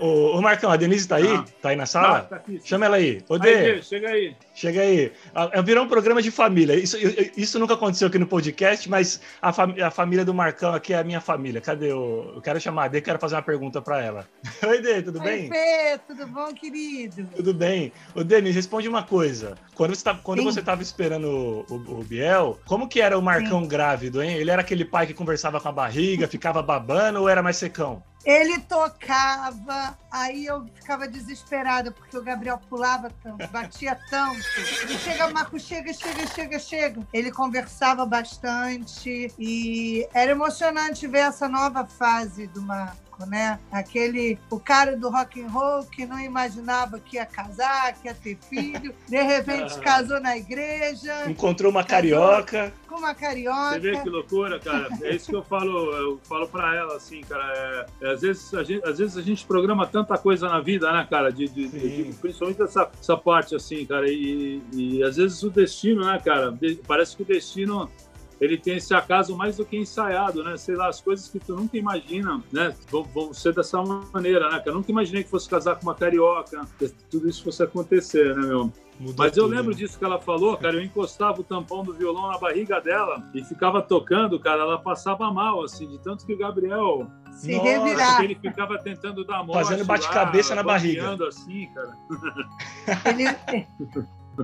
o, 0.00 0.04
o, 0.04 0.38
o 0.38 0.42
Marcão, 0.42 0.70
Denise 0.84 1.08
tá 1.08 1.16
aí? 1.16 1.26
Ah. 1.26 1.44
Tá 1.62 1.68
aí 1.70 1.76
na 1.76 1.86
sala? 1.86 2.20
Tá, 2.20 2.22
tá 2.22 2.36
aqui, 2.36 2.60
Chama 2.62 2.84
ela 2.86 2.96
aí. 2.96 3.22
Ô, 3.28 3.38
Dê. 3.38 3.80
Chega 3.82 4.08
aí. 4.08 4.36
Chega 4.54 4.82
aí. 4.82 5.12
É 5.52 5.62
virou 5.62 5.84
um 5.84 5.88
programa 5.88 6.20
de 6.20 6.30
família. 6.30 6.74
Isso, 6.74 6.96
isso 7.36 7.58
nunca 7.58 7.74
aconteceu 7.74 8.08
aqui 8.08 8.18
no 8.18 8.26
podcast, 8.26 8.88
mas 8.88 9.20
a, 9.40 9.52
fam 9.52 9.74
a 9.82 9.90
família 9.90 10.24
do 10.24 10.34
Marcão 10.34 10.74
aqui 10.74 10.92
é 10.92 10.98
a 10.98 11.04
minha 11.04 11.20
família. 11.20 11.60
Cadê 11.60 11.92
o. 11.92 12.32
Eu 12.36 12.42
quero 12.42 12.60
chamar 12.60 12.84
a 12.84 12.88
Dê, 12.88 13.00
quero 13.00 13.18
fazer 13.18 13.36
uma 13.36 13.42
pergunta 13.42 13.80
para 13.80 14.02
ela. 14.02 14.28
Oi, 14.66 14.80
Dê, 14.82 15.02
tudo 15.02 15.18
Oi, 15.20 15.24
bem? 15.24 15.48
Fê, 15.48 15.98
tudo 16.06 16.26
bom, 16.26 16.52
querido? 16.52 17.26
Tudo 17.34 17.54
bem. 17.54 17.92
Ô, 18.14 18.20
me 18.20 18.50
responde 18.50 18.88
uma 18.88 19.02
coisa. 19.02 19.56
Quando 19.74 19.94
você, 19.94 20.04
tá, 20.04 20.14
quando 20.22 20.42
você 20.42 20.60
tava 20.60 20.82
esperando 20.82 21.28
o, 21.28 21.74
o, 21.74 22.00
o, 22.00 22.04
Biel, 22.04 22.58
como 22.66 22.88
que 22.88 23.00
era 23.00 23.18
o 23.18 23.22
Marcão 23.22 23.62
Sim. 23.62 23.68
grávido, 23.68 24.22
hein? 24.22 24.36
Ele 24.36 24.50
era 24.50 24.60
aquele 24.60 24.84
pai 24.84 25.06
que 25.06 25.14
conversava 25.14 25.60
com 25.60 25.68
a 25.68 25.72
barriga, 25.72 26.28
ficava 26.28 26.62
babando 26.62 27.20
ou 27.20 27.28
era 27.28 27.42
mais 27.42 27.56
secão? 27.56 28.02
Ele 28.24 28.58
tocava, 28.60 29.98
aí 30.10 30.46
eu 30.46 30.64
ficava 30.74 31.06
desesperada, 31.06 31.90
porque 31.90 32.16
o 32.16 32.22
Gabriel 32.22 32.58
pulava 32.70 33.10
tanto, 33.22 33.46
batia 33.48 33.98
tanto. 34.08 34.42
Ele 34.82 34.98
chega, 34.98 35.28
Marco, 35.30 35.60
chega, 35.60 35.92
chega, 35.92 36.26
chega, 36.28 36.58
chega. 36.58 37.06
Ele 37.12 37.30
conversava 37.30 38.06
bastante 38.06 39.32
e 39.38 40.08
era 40.14 40.30
emocionante 40.30 41.06
ver 41.06 41.20
essa 41.20 41.48
nova 41.48 41.84
fase 41.84 42.46
do 42.46 42.62
Né? 43.26 43.58
Aquele, 43.70 44.38
o 44.50 44.58
cara 44.58 44.96
do 44.96 45.08
rock 45.08 45.42
and 45.42 45.48
roll 45.48 45.84
que 45.84 46.04
não 46.04 46.18
imaginava 46.18 46.98
que 46.98 47.16
ia 47.16 47.24
casar, 47.24 47.94
que 47.94 48.08
ia 48.08 48.14
ter 48.14 48.36
filho, 48.48 48.94
de 49.08 49.22
repente 49.22 49.78
casou 49.80 50.20
na 50.20 50.36
igreja. 50.36 51.30
Encontrou 51.30 51.70
uma 51.70 51.84
carioca. 51.84 52.72
Com 52.88 52.96
uma 52.96 53.14
carioca. 53.14 53.72
Você 53.72 53.80
vê 53.80 53.98
que 53.98 54.08
loucura, 54.08 54.58
cara. 54.58 54.88
É 55.02 55.14
isso 55.14 55.30
que 55.30 55.36
eu 55.36 55.42
falo, 55.42 55.92
eu 55.92 56.20
falo 56.24 56.48
para 56.48 56.74
ela, 56.74 56.96
assim, 56.96 57.20
cara. 57.22 57.44
É, 57.54 57.86
é, 58.02 58.12
às, 58.12 58.20
vezes 58.20 58.52
a 58.54 58.62
gente, 58.62 58.84
às 58.86 58.98
vezes 58.98 59.16
a 59.16 59.22
gente 59.22 59.44
programa 59.46 59.86
tanta 59.86 60.18
coisa 60.18 60.48
na 60.48 60.60
vida, 60.60 60.92
né, 60.92 61.06
cara? 61.08 61.30
De, 61.30 61.48
de, 61.48 61.68
de 61.68 62.12
principalmente 62.20 62.62
essa, 62.62 62.90
essa 63.00 63.16
parte, 63.16 63.54
assim, 63.54 63.84
cara. 63.86 64.08
E, 64.08 64.62
e 64.72 65.02
às 65.02 65.16
vezes 65.16 65.42
o 65.42 65.50
destino, 65.50 66.04
né, 66.04 66.20
cara? 66.24 66.56
Parece 66.86 67.16
que 67.16 67.22
o 67.22 67.26
destino 67.26 67.90
ele 68.40 68.58
tem 68.58 68.76
esse 68.76 68.94
acaso 68.94 69.36
mais 69.36 69.56
do 69.56 69.64
que 69.64 69.76
ensaiado, 69.76 70.42
né? 70.42 70.56
Sei 70.56 70.74
lá, 70.74 70.88
as 70.88 71.00
coisas 71.00 71.28
que 71.28 71.38
tu 71.38 71.54
nunca 71.54 71.76
imagina, 71.76 72.42
né? 72.52 72.74
Vão, 72.90 73.04
vão 73.04 73.32
ser 73.32 73.54
dessa 73.54 73.82
maneira, 73.82 74.50
né? 74.50 74.62
Eu 74.66 74.74
nunca 74.74 74.90
imaginei 74.90 75.24
que 75.24 75.30
fosse 75.30 75.48
casar 75.48 75.76
com 75.76 75.82
uma 75.82 75.94
carioca, 75.94 76.66
que 76.78 76.88
tudo 77.10 77.28
isso 77.28 77.44
fosse 77.44 77.62
acontecer, 77.62 78.34
né, 78.36 78.46
meu? 78.46 78.72
Mudou 78.98 79.14
Mas 79.18 79.36
eu 79.36 79.44
tudo, 79.44 79.56
lembro 79.56 79.72
né? 79.72 79.76
disso 79.76 79.98
que 79.98 80.04
ela 80.04 80.20
falou, 80.20 80.56
cara. 80.56 80.76
Eu 80.76 80.82
encostava 80.82 81.40
o 81.40 81.44
tampão 81.44 81.82
do 81.82 81.92
violão 81.92 82.30
na 82.30 82.38
barriga 82.38 82.80
dela 82.80 83.28
e 83.34 83.42
ficava 83.44 83.82
tocando, 83.82 84.38
cara. 84.38 84.62
Ela 84.62 84.78
passava 84.78 85.30
mal, 85.32 85.64
assim, 85.64 85.88
de 85.88 85.98
tanto 85.98 86.24
que 86.24 86.32
o 86.32 86.38
Gabriel. 86.38 87.08
Se 87.32 87.56
Nossa, 87.56 87.64
revirar. 87.68 88.24
ele 88.24 88.36
ficava 88.36 88.78
tentando 88.78 89.24
dar 89.24 89.44
morte. 89.44 89.64
Fazendo 89.64 89.84
bate-cabeça 89.84 90.54
na 90.54 90.62
barriga. 90.62 91.16
assim, 91.26 91.68
cara. 91.74 91.96
Ele, 93.06 93.66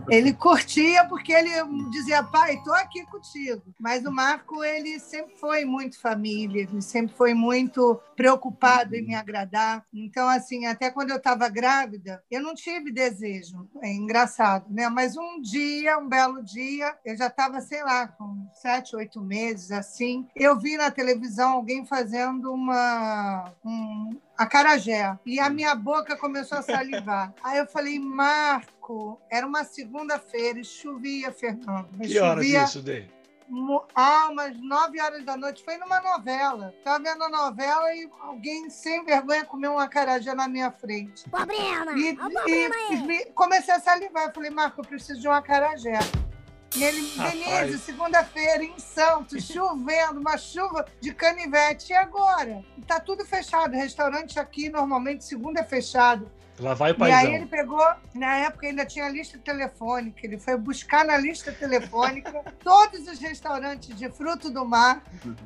ele 0.09 0.33
curtia 0.33 1.05
porque 1.07 1.33
ele 1.33 1.51
dizia, 1.91 2.23
pai, 2.23 2.55
estou 2.55 2.75
aqui 2.75 3.05
contigo. 3.07 3.63
Mas 3.79 4.05
o 4.05 4.13
Marco, 4.13 4.63
ele 4.65 4.99
sempre 4.99 5.37
foi 5.37 5.65
muito 5.65 6.01
família, 6.01 6.63
ele 6.63 6.83
sempre 6.83 7.15
foi 7.17 7.35
muito 7.35 8.01
preocupado 8.17 8.95
em 8.95 9.03
me 9.03 9.15
agradar. 9.15 9.85
Então, 9.93 10.29
assim, 10.29 10.67
até 10.67 10.91
quando 10.91 11.11
eu 11.11 11.17
estava 11.17 11.49
grávida, 11.49 12.23
eu 12.31 12.43
não 12.43 12.55
tive 12.55 12.93
desejo. 12.93 13.69
É 13.83 13.93
engraçado, 13.93 14.67
né? 14.71 14.89
Mas 14.89 15.17
um 15.17 15.41
dia, 15.41 15.99
um 15.99 16.09
belo 16.09 16.43
dia, 16.43 16.97
eu 17.05 17.17
já 17.17 17.27
estava, 17.27 17.61
sei 17.61 17.83
lá, 17.83 18.09
com 18.09 18.47
sete, 18.55 18.97
oito 18.97 19.21
meses, 19.21 19.71
assim, 19.71 20.27
eu 20.37 20.59
vi 20.59 20.77
na 20.77 20.91
televisão 20.91 21.53
alguém 21.53 21.85
fazendo 21.87 22.53
uma, 22.53 23.53
um, 23.65 24.19
acarajé. 24.37 25.19
E 25.27 25.39
a 25.39 25.51
minha 25.51 25.75
boca 25.75 26.17
começou 26.17 26.59
a 26.59 26.63
salivar. 26.63 27.33
Aí 27.45 27.59
eu 27.59 27.67
falei, 27.67 27.99
Marco, 27.99 28.80
era 29.31 29.47
uma 29.47 29.65
segunda-feira 29.65 30.59
e 30.59 30.65
chovia, 30.65 31.33
Fernando. 31.33 31.89
Que 31.99 32.09
chovia, 32.09 32.25
horas 32.25 32.47
isso, 32.47 32.83
Dei? 32.83 33.09
Ah, 33.95 34.29
umas 34.31 34.57
nove 34.61 35.01
horas 35.01 35.25
da 35.25 35.37
noite. 35.37 35.65
Foi 35.65 35.77
numa 35.77 36.01
novela. 36.01 36.73
Estava 36.79 37.03
vendo 37.03 37.25
a 37.25 37.29
novela 37.29 37.93
e 37.95 38.09
alguém 38.21 38.71
sem 38.71 39.05
vergonha 39.05 39.45
comeu 39.45 39.73
um 39.73 39.79
acarajé 39.79 40.35
na 40.35 40.47
minha 40.47 40.71
frente. 40.71 41.29
Problema! 41.29 41.99
E, 41.99 42.15
problema 42.15 42.75
e 42.93 43.25
comecei 43.35 43.75
a 43.75 43.81
salivar. 43.81 44.29
Eu 44.29 44.33
falei, 44.33 44.51
Marco, 44.51 44.81
eu 44.81 44.85
preciso 44.85 45.21
de 45.21 45.27
um 45.27 45.33
acarajé. 45.33 45.99
E 46.77 46.85
ele, 46.85 47.03
Denise, 47.03 47.79
segunda-feira 47.81 48.63
em 48.63 48.79
Santos, 48.79 49.43
chovendo, 49.43 50.21
uma 50.21 50.39
chuva 50.39 50.87
de 51.01 51.13
canivete. 51.13 51.93
E 51.93 51.97
agora? 51.97 52.65
Está 52.79 53.01
tudo 53.01 53.25
fechado. 53.25 53.73
Restaurante 53.73 54.39
aqui, 54.39 54.69
normalmente, 54.69 55.25
segunda 55.25 55.61
é 55.61 55.65
fechado. 55.65 56.31
Lá 56.61 56.75
vai 56.75 56.93
o 56.93 56.95
paizão. 56.95 57.23
E 57.23 57.27
aí 57.27 57.35
ele 57.35 57.47
pegou, 57.47 57.85
na 58.15 58.37
época 58.37 58.67
ainda 58.67 58.85
tinha 58.85 59.09
lista 59.09 59.39
telefônica, 59.39 60.21
ele 60.23 60.39
foi 60.39 60.57
buscar 60.57 61.05
na 61.05 61.17
lista 61.17 61.51
telefônica 61.51 62.45
todos 62.63 63.09
os 63.09 63.19
restaurantes 63.19 63.97
de 63.97 64.11
fruto 64.11 64.51
do 64.51 64.65
mar 64.65 65.03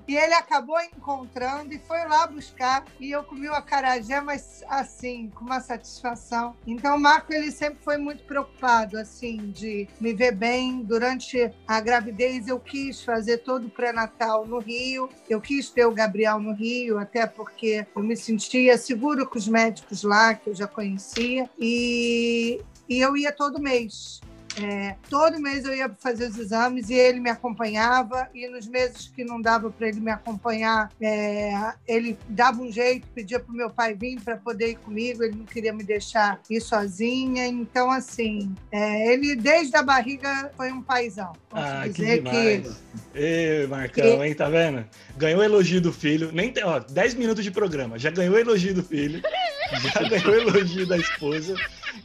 e 0.09 0.17
ele 0.17 0.35
acabou 0.35 0.81
encontrando 0.81 1.73
e 1.73 1.79
foi 1.79 2.05
lá 2.07 2.27
buscar 2.27 2.85
e 2.99 3.13
eu 3.13 3.23
comi 3.23 3.49
o 3.49 3.55
acarajé, 3.55 4.21
mas 4.21 4.65
assim, 4.69 5.31
com 5.35 5.45
uma 5.45 5.61
satisfação. 5.61 6.57
Então 6.67 6.97
o 6.97 7.01
Marco 7.01 7.33
ele 7.33 7.53
sempre 7.53 7.79
foi 7.83 7.97
muito 7.97 8.25
preocupado 8.25 8.99
assim 8.99 9.51
de 9.53 9.89
me 10.01 10.13
ver 10.13 10.33
bem 10.33 10.83
durante 10.83 11.53
a 11.67 11.81
gravidez. 11.81 12.49
Eu 12.49 12.59
quis 12.59 13.03
fazer 13.03 13.39
todo 13.39 13.69
o 13.69 13.71
pré-natal 13.71 14.47
no 14.47 14.59
Rio, 14.59 15.09
eu 15.29 15.41
quis 15.41 15.71
ter 15.71 15.87
o 15.87 15.93
Gabriel 15.93 16.41
no 16.41 16.53
Rio, 16.53 16.99
até 16.99 17.27
porque 17.27 17.87
eu 17.95 18.03
me 18.03 18.17
sentia 18.17 18.77
seguro 18.77 19.27
com 19.27 19.39
os 19.39 19.47
médicos 19.47 20.03
lá 20.03 20.35
que 20.35 20.51
eu 20.51 20.55
já 20.55 20.67
conhecia 20.67 21.04
conhecia 21.05 21.49
e, 21.59 22.61
e 22.89 23.01
eu 23.01 23.17
ia 23.17 23.33
todo 23.33 23.61
mês. 23.61 24.21
É, 24.63 24.95
todo 25.11 25.41
mês 25.41 25.65
eu 25.65 25.75
ia 25.75 25.91
fazer 25.99 26.31
os 26.31 26.39
exames 26.39 26.89
e 26.89 26.95
ele 26.95 27.19
me 27.19 27.29
acompanhava, 27.29 28.29
e 28.33 28.47
nos 28.47 28.69
meses 28.69 29.09
que 29.09 29.25
não 29.25 29.43
dava 29.43 29.69
para 29.69 29.89
ele 29.89 29.99
me 29.99 30.13
acompanhar, 30.13 30.93
é, 31.01 31.73
ele 31.89 32.17
dava 32.29 32.63
um 32.63 32.71
jeito, 32.71 33.05
pedia 33.13 33.41
para 33.41 33.53
o 33.53 33.57
meu 33.57 33.69
pai 33.69 33.95
vir 33.95 34.21
para 34.21 34.37
poder 34.37 34.71
ir 34.71 34.77
comigo, 34.77 35.25
ele 35.25 35.35
não 35.35 35.45
queria 35.45 35.73
me 35.73 35.83
deixar 35.83 36.41
ir 36.49 36.61
sozinha. 36.61 37.49
Então, 37.49 37.91
assim, 37.91 38.55
é, 38.71 39.13
ele 39.13 39.35
desde 39.35 39.77
a 39.77 39.83
barriga 39.83 40.53
foi 40.57 40.71
um 40.71 40.81
paizão. 40.81 41.33
Posso 41.49 41.65
ah, 41.65 41.89
dizer 41.89 42.23
que. 42.23 42.31
Demais. 42.31 42.81
que... 43.13 43.19
Ê, 43.19 43.67
Marcão, 43.67 44.25
hein? 44.25 44.35
Tá 44.35 44.49
vendo? 44.49 44.85
Ganhou 45.17 45.43
elogio 45.43 45.81
do 45.81 45.93
filho. 45.93 46.31
Nem 46.33 46.53
tem, 46.53 46.63
ó, 46.63 46.79
10 46.79 47.15
minutos 47.15 47.43
de 47.43 47.51
programa. 47.51 47.99
Já 47.99 48.11
ganhou 48.11 48.39
elogio 48.39 48.73
do 48.73 48.85
filho. 48.85 49.21
Já 49.73 50.09
ganhou 50.09 50.35
elogio 50.35 50.87
da 50.87 50.97
esposa. 50.97 51.55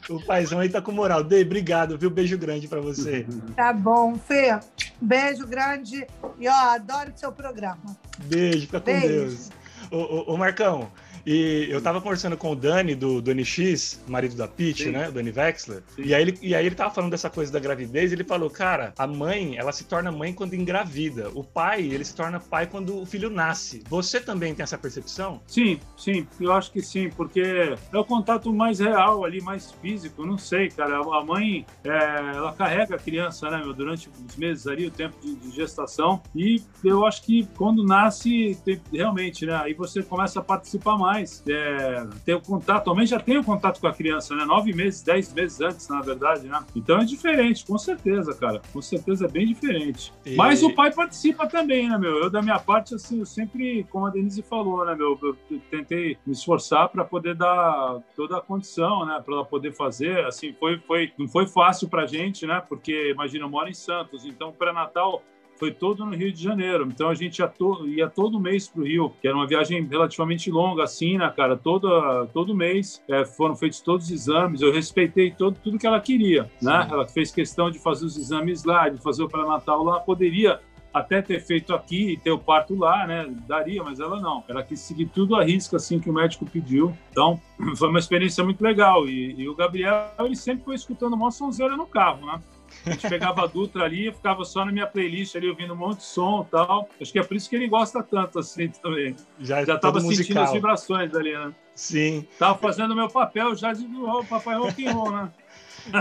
O 0.10 0.20
paizão 0.22 0.60
aí 0.60 0.70
tá 0.70 0.82
com 0.82 0.92
moral. 0.92 1.24
Dei, 1.24 1.44
obrigado, 1.44 1.98
viu? 1.98 2.10
Beijo 2.10 2.38
grande 2.38 2.68
para 2.68 2.82
você. 2.82 3.26
Tá 3.56 3.74
bom, 3.74 4.16
Fê. 4.16 4.58
Beijo 5.02 5.46
grande. 5.46 6.08
E 6.40 6.48
ó, 6.48 6.54
adoro 6.76 7.12
o 7.14 7.20
seu 7.20 7.32
programa. 7.32 7.98
Beijo, 8.20 8.62
fica 8.62 8.80
com 8.80 8.86
Beijo. 8.86 9.08
Deus. 9.08 9.50
Ô, 9.92 9.98
ô, 9.98 10.34
ô, 10.34 10.38
Marcão, 10.38 10.90
e 11.26 11.68
eu 11.70 11.82
tava 11.82 12.02
conversando 12.02 12.38
com 12.38 12.52
o 12.52 12.56
Dani, 12.56 12.96
do, 12.96 13.22
do 13.22 13.34
NX, 13.34 14.04
marido 14.08 14.36
da 14.36 14.48
Pete, 14.48 14.86
Sim. 14.86 14.92
né? 14.92 15.10
O 15.10 15.12
Dani 15.12 15.32
Wexler. 15.32 15.84
E 15.98 16.14
aí, 16.14 16.22
ele, 16.22 16.38
e 16.42 16.56
aí 16.56 16.66
ele 16.66 16.76
tava 16.76 16.94
falando 16.94 17.12
dessa 17.12 17.30
coisa 17.30 17.52
da 17.52 17.60
gravidez. 17.60 18.12
ele 18.12 18.24
falou, 18.24 18.50
cara, 18.50 18.94
a 18.98 19.06
mãe, 19.06 19.58
ela 19.58 19.72
se 19.72 19.84
torna 19.84 20.12
mãe 20.12 20.34
quando 20.34 20.54
engravida. 20.54 21.30
O 21.34 21.44
pai, 21.44 21.82
ele 21.82 22.04
se 22.04 22.16
torna 22.16 22.40
pai 22.40 22.68
quando 22.68 23.00
o 23.00 23.06
filho 23.06 23.30
nasce. 23.30 23.84
Você 23.90 24.20
também 24.20 24.54
tem 24.54 24.64
essa 24.64 24.78
percepção? 24.78 25.42
Sim, 25.48 25.80
sim. 25.98 26.28
Eu 26.40 26.54
acho 26.54 26.72
que 26.72 26.82
sim, 26.82 27.10
porque 27.10 27.42
é 27.42 27.98
o 27.98 28.06
contato 28.06 28.54
mais 28.54 28.80
real 28.80 29.26
ali, 29.26 29.42
mais 29.42 29.72
físico. 29.72 30.26
Não 30.26 30.38
sei, 30.38 30.70
cara. 30.70 31.00
A 31.00 31.24
mãe, 31.24 31.66
é, 31.84 31.90
ela 32.36 32.54
carrega 32.54 32.96
a 32.96 33.00
criança, 33.00 33.50
né, 33.50 33.58
meu? 33.58 33.74
Durante 33.74 34.10
os 34.10 34.36
meses 34.36 34.68
ali, 34.68 34.86
o 34.88 34.92
tempo 34.92 35.16
de, 35.22 35.36
de 35.36 35.52
gestação. 35.52 36.22
E 36.36 36.62
eu 36.84 37.06
acho 37.06 37.24
que 37.24 37.48
quando 37.58 37.84
nasce, 37.84 38.58
tem, 38.64 38.82
realmente, 38.92 39.46
né? 39.46 39.56
Aí 39.56 39.74
você 39.74 40.02
começa 40.02 40.40
a 40.40 40.44
participar 40.44 40.98
mais 40.98 41.09
mais 41.10 41.44
é, 41.50 42.08
ter 42.24 42.36
o 42.36 42.42
contato, 42.42 42.78
atualmente 42.78 43.10
já 43.10 43.20
tem 43.20 43.38
o 43.38 43.44
contato 43.44 43.82
com 43.82 43.88
a 43.88 43.94
criança, 43.94 44.36
né? 44.36 44.46
Nove 44.46 44.74
meses, 44.74 45.02
dez 45.02 45.34
meses 45.34 45.60
antes, 45.60 45.88
na 45.90 46.02
verdade, 46.02 46.48
né? 46.48 46.64
Então 46.76 47.00
é 47.00 47.06
diferente, 47.06 47.66
com 47.66 47.78
certeza, 47.80 48.34
cara. 48.36 48.62
Com 48.72 48.82
certeza 48.82 49.26
é 49.26 49.28
bem 49.28 49.48
diferente. 49.48 50.14
E... 50.24 50.36
Mas 50.36 50.62
o 50.62 50.72
pai 50.74 50.92
participa 50.94 51.48
também, 51.48 51.90
né, 51.90 51.98
meu? 51.98 52.24
Eu, 52.24 52.30
da 52.30 52.42
minha 52.44 52.60
parte, 52.60 52.94
assim, 52.94 53.20
eu 53.20 53.26
sempre, 53.26 53.86
como 53.90 54.06
a 54.06 54.12
Denise 54.12 54.44
falou, 54.44 54.86
né, 54.86 54.94
meu? 54.96 55.18
Eu 55.22 55.36
tentei 55.72 56.18
me 56.26 56.34
esforçar 56.34 56.90
para 56.90 57.04
poder 57.04 57.36
dar 57.36 58.00
toda 58.16 58.38
a 58.38 58.42
condição, 58.42 59.06
né? 59.06 59.20
Para 59.26 59.34
ela 59.34 59.46
poder 59.46 59.74
fazer. 59.74 60.26
Assim, 60.26 60.54
foi, 60.60 60.78
foi, 60.80 61.12
não 61.18 61.28
foi 61.28 61.48
fácil 61.48 61.90
pra 61.90 62.06
gente, 62.06 62.46
né? 62.46 62.62
Porque, 62.70 63.10
imagina, 63.12 63.46
eu 63.46 63.50
moro 63.50 63.68
em 63.68 63.74
Santos, 63.74 64.26
então 64.26 64.52
pré-natal 64.52 65.24
foi 65.60 65.72
todo 65.72 66.06
no 66.06 66.16
Rio 66.16 66.32
de 66.32 66.42
Janeiro. 66.42 66.88
Então 66.88 67.10
a 67.10 67.14
gente 67.14 67.40
ia, 67.40 67.48
to, 67.48 67.86
ia 67.86 68.10
todo 68.10 68.40
mês 68.40 68.68
para 68.68 68.82
o 68.82 68.86
Rio, 68.86 69.14
que 69.22 69.28
era 69.28 69.36
uma 69.36 69.46
viagem 69.46 69.86
relativamente 69.86 70.50
longa, 70.50 70.84
assim, 70.84 71.18
né, 71.18 71.32
cara? 71.36 71.58
Todo, 71.58 72.26
todo 72.34 72.56
mês 72.56 73.04
é, 73.10 73.26
foram 73.26 73.56
feitos 73.56 73.82
todos 73.82 74.06
os 74.06 74.12
exames. 74.12 74.62
Eu 74.62 74.72
respeitei 74.72 75.32
todo, 75.32 75.60
tudo 75.62 75.78
que 75.78 75.86
ela 75.86 76.00
queria, 76.00 76.50
né? 76.62 76.88
Ela 76.90 77.06
fez 77.06 77.30
questão 77.32 77.70
de 77.70 77.78
fazer 77.78 78.06
os 78.06 78.18
exames 78.18 78.64
lá, 78.64 78.88
de 78.88 79.02
fazer 79.04 79.22
o 79.22 79.28
pré-natal 79.28 79.84
lá. 79.84 80.00
Poderia 80.00 80.60
até 80.94 81.22
ter 81.22 81.40
feito 81.40 81.74
aqui 81.74 82.14
e 82.14 82.18
ter 82.18 82.32
o 82.32 82.40
parto 82.40 82.76
lá, 82.76 83.06
né? 83.06 83.28
Daria, 83.48 83.84
mas 83.84 84.00
ela 84.00 84.20
não. 84.20 84.44
Ela 84.48 84.64
quis 84.64 84.80
seguir 84.80 85.08
tudo 85.08 85.36
a 85.36 85.44
risca, 85.44 85.78
assim, 85.78 86.00
que 86.00 86.10
o 86.10 86.14
médico 86.14 86.46
pediu. 86.46 86.96
Então, 87.12 87.40
foi 87.78 87.90
uma 87.90 88.00
experiência 88.00 88.44
muito 88.44 88.62
legal. 88.62 89.08
E, 89.08 89.36
e 89.38 89.50
o 89.50 89.56
Gabriel, 89.56 90.12
ele 90.20 90.36
sempre 90.36 90.64
foi 90.64 90.76
escutando 90.76 91.14
uma 91.14 91.32
sonzeira 91.32 91.76
no 91.76 91.86
carro, 91.86 92.26
né? 92.26 92.42
A 92.86 92.92
gente 92.92 93.10
pegava 93.10 93.44
a 93.44 93.48
Dutra 93.48 93.84
ali 93.84 94.10
e 94.10 94.12
ficava 94.12 94.44
só 94.46 94.66
na 94.66 94.72
minha 94.72 94.88
playlist 94.88 95.36
ali, 95.36 95.50
ouvindo 95.50 95.74
um 95.74 95.78
monte 95.78 95.98
de 95.98 96.06
som 96.06 96.46
e 96.48 96.52
tal. 96.52 96.90
Acho 97.02 97.12
que 97.12 97.20
é 97.20 97.24
por 97.24 97.36
isso 97.36 97.50
que 97.50 97.56
ele 97.56 97.68
gosta 97.68 98.02
tanto, 98.04 98.40
assim, 98.40 98.70
também. 98.70 99.16
Já, 99.40 99.64
já 99.64 99.78
tava 99.78 100.00
sentindo 100.00 100.18
musical. 100.18 100.44
as 100.44 100.54
vibrações 100.54 101.14
ali, 101.16 101.34
né? 101.34 101.54
Sim. 101.76 102.28
Tava 102.38 102.58
fazendo 102.58 102.92
o 102.92 102.96
meu 102.96 103.10
papel 103.10 103.56
já 103.56 103.74
de 103.74 103.86
oh, 103.86 104.24
papai 104.24 104.58
rock 104.58 104.86
and 104.86 104.92
roll, 104.94 105.12
né? 105.12 105.32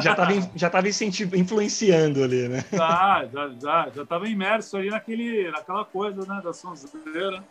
já 0.03 0.11
estava 0.11 0.51
já 0.55 0.71
tava 0.71 0.89
influenciando 0.89 2.23
ali, 2.23 2.49
né? 2.49 2.65
Tá, 2.71 3.27
já, 3.33 3.49
já, 3.61 3.91
já 3.95 4.07
tava 4.07 4.29
imerso 4.29 4.77
ali 4.77 4.91
naquele, 4.91 5.51
naquela 5.51 5.85
coisa, 5.85 6.27
né, 6.27 6.41
da 6.43 6.53
sonzeira. 6.53 7.45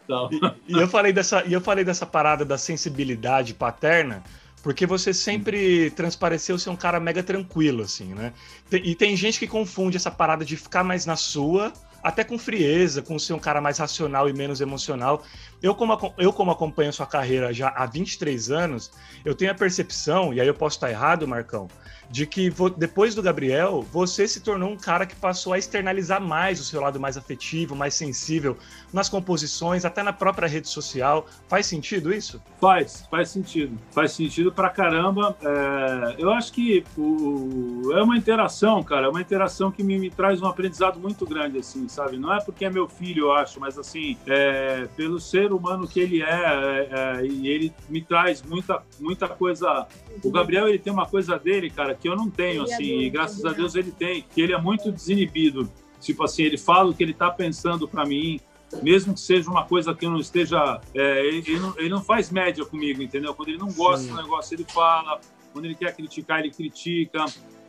E, 0.68 0.74
e, 0.74 0.80
eu 0.80 0.88
falei 0.88 1.14
dessa, 1.14 1.44
e 1.46 1.54
eu 1.54 1.62
falei 1.62 1.84
dessa 1.84 2.06
parada 2.06 2.46
da 2.46 2.58
sensibilidade 2.58 3.54
paterna, 3.54 4.24
porque 4.68 4.86
você 4.86 5.14
sempre 5.14 5.92
transpareceu 5.92 6.60
ser 6.60 6.70
um 6.70 6.76
cara 6.76 7.00
mega 7.00 7.24
tranquilo, 7.24 7.84
assim, 7.84 8.14
né? 8.14 8.34
E 8.70 8.94
tem 8.96 9.16
gente 9.16 9.40
que 9.40 9.48
confunde 9.48 9.96
essa 9.96 10.12
parada 10.12 10.44
de 10.44 10.58
ficar 10.58 10.84
mais 10.84 11.06
na 11.06 11.16
sua, 11.16 11.72
até 12.04 12.22
com 12.22 12.38
frieza, 12.38 13.02
com 13.02 13.18
ser 13.18 13.32
um 13.32 13.40
cara 13.40 13.62
mais 13.62 13.78
racional 13.78 14.28
e 14.28 14.34
menos 14.34 14.60
emocional. 14.60 15.24
Eu 15.62 15.74
como, 15.74 16.14
eu, 16.18 16.32
como 16.32 16.52
acompanho 16.52 16.94
sua 16.94 17.06
carreira 17.06 17.52
já 17.54 17.70
há 17.70 17.86
23 17.86 18.52
anos, 18.52 18.92
eu 19.26 19.34
tenho 19.34 19.52
a 19.52 19.56
percepção, 19.56 20.34
e 20.34 20.40
aí 20.40 20.48
eu 20.48 20.54
posso 20.54 20.78
estar 20.78 20.90
errado, 20.90 21.28
Marcão, 21.28 21.68
de 22.10 22.26
que 22.26 22.52
depois 22.78 23.14
do 23.16 23.22
Gabriel, 23.22 23.86
você 23.92 24.28
se 24.28 24.40
tornou 24.40 24.70
um 24.70 24.78
cara 24.78 25.06
que 25.06 25.16
passou 25.16 25.54
a 25.54 25.58
externalizar 25.58 26.22
mais 26.22 26.60
o 26.60 26.64
seu 26.64 26.82
lado 26.82 27.00
mais 27.00 27.18
afetivo, 27.18 27.76
mais 27.76 27.94
sensível 27.96 28.58
nas 28.94 29.10
composições, 29.10 29.84
até 29.84 30.02
na 30.02 30.14
própria 30.14 30.48
rede 30.48 30.70
social. 30.70 31.26
Faz 31.48 31.66
sentido 31.66 32.14
isso? 32.14 32.42
Faz, 32.62 33.06
faz 33.10 33.30
sentido. 33.30 33.78
Faz 33.92 34.12
sentido 34.12 34.52
pra 34.52 34.70
caramba. 34.70 35.36
É, 35.42 36.16
eu 36.18 36.32
acho 36.32 36.54
que 36.54 36.84
o, 36.98 37.92
é 37.94 38.02
uma 38.02 38.18
interação, 38.18 38.82
cara, 38.84 39.08
é 39.08 39.10
uma 39.10 39.22
interação 39.22 39.72
que 39.72 39.84
me, 39.84 40.00
me, 40.00 40.10
traz 40.10 40.42
um 40.42 40.46
aprendizado 40.46 41.00
muito 41.00 41.26
grande, 41.26 41.58
assim, 41.58 41.88
sabe? 41.90 42.18
Não 42.18 42.34
é 42.34 42.42
porque 42.42 42.66
é 42.66 42.70
meu 42.70 42.88
filho, 42.88 43.26
eu 43.26 43.34
acho, 43.34 43.60
mas 43.60 43.78
assim, 43.78 44.18
é, 44.26 44.88
pelo 44.96 45.20
ser 45.20 45.47
humano 45.54 45.88
que 45.88 46.00
ele 46.00 46.22
é, 46.22 46.26
é, 46.26 46.90
é 46.92 47.26
e 47.26 47.48
ele 47.48 47.74
me 47.90 48.02
traz 48.02 48.42
muita, 48.42 48.84
muita 49.00 49.28
coisa. 49.28 49.88
O 50.24 50.32
Gabriel, 50.32 50.68
ele 50.68 50.80
tem 50.80 50.92
uma 50.92 51.06
coisa 51.06 51.38
dele, 51.38 51.70
cara, 51.70 51.96
que 51.96 52.08
eu 52.08 52.16
não 52.16 52.30
tenho, 52.30 52.64
assim, 52.64 53.00
e 53.00 53.10
graças 53.10 53.44
a 53.46 53.52
Deus 53.52 53.76
ele 53.76 53.92
tem, 53.92 54.24
que 54.34 54.42
ele 54.42 54.54
é 54.54 54.62
muito 54.62 54.92
desinibido. 54.92 55.70
Tipo 56.00 56.24
assim, 56.24 56.44
ele 56.44 56.58
fala 56.58 56.90
o 56.90 56.94
que 56.94 57.04
ele 57.04 57.12
está 57.12 57.30
pensando 57.30 57.88
para 57.88 58.06
mim, 58.06 58.40
mesmo 58.82 59.14
que 59.14 59.20
seja 59.20 59.50
uma 59.50 59.66
coisa 59.66 59.94
que 59.96 60.06
eu 60.06 60.12
não 60.12 60.20
esteja. 60.20 60.80
É, 60.94 61.26
ele, 61.26 61.38
ele, 61.38 61.60
não, 61.60 61.74
ele, 61.78 61.90
não, 61.90 62.02
faz 62.02 62.30
média 62.30 62.66
comigo, 62.66 63.02
entendeu? 63.02 63.34
Quando 63.34 63.50
ele 63.50 63.58
não 63.58 63.72
gosta 63.72 64.06
Sim. 64.06 64.12
do 64.12 64.22
negócio, 64.22 64.56
ele 64.56 64.66
fala. 64.66 65.20
Quando 65.54 65.66
ele 65.66 65.76
quer 65.76 65.96
criticar, 65.96 66.40
ele 66.40 66.52
critica. 66.52 67.26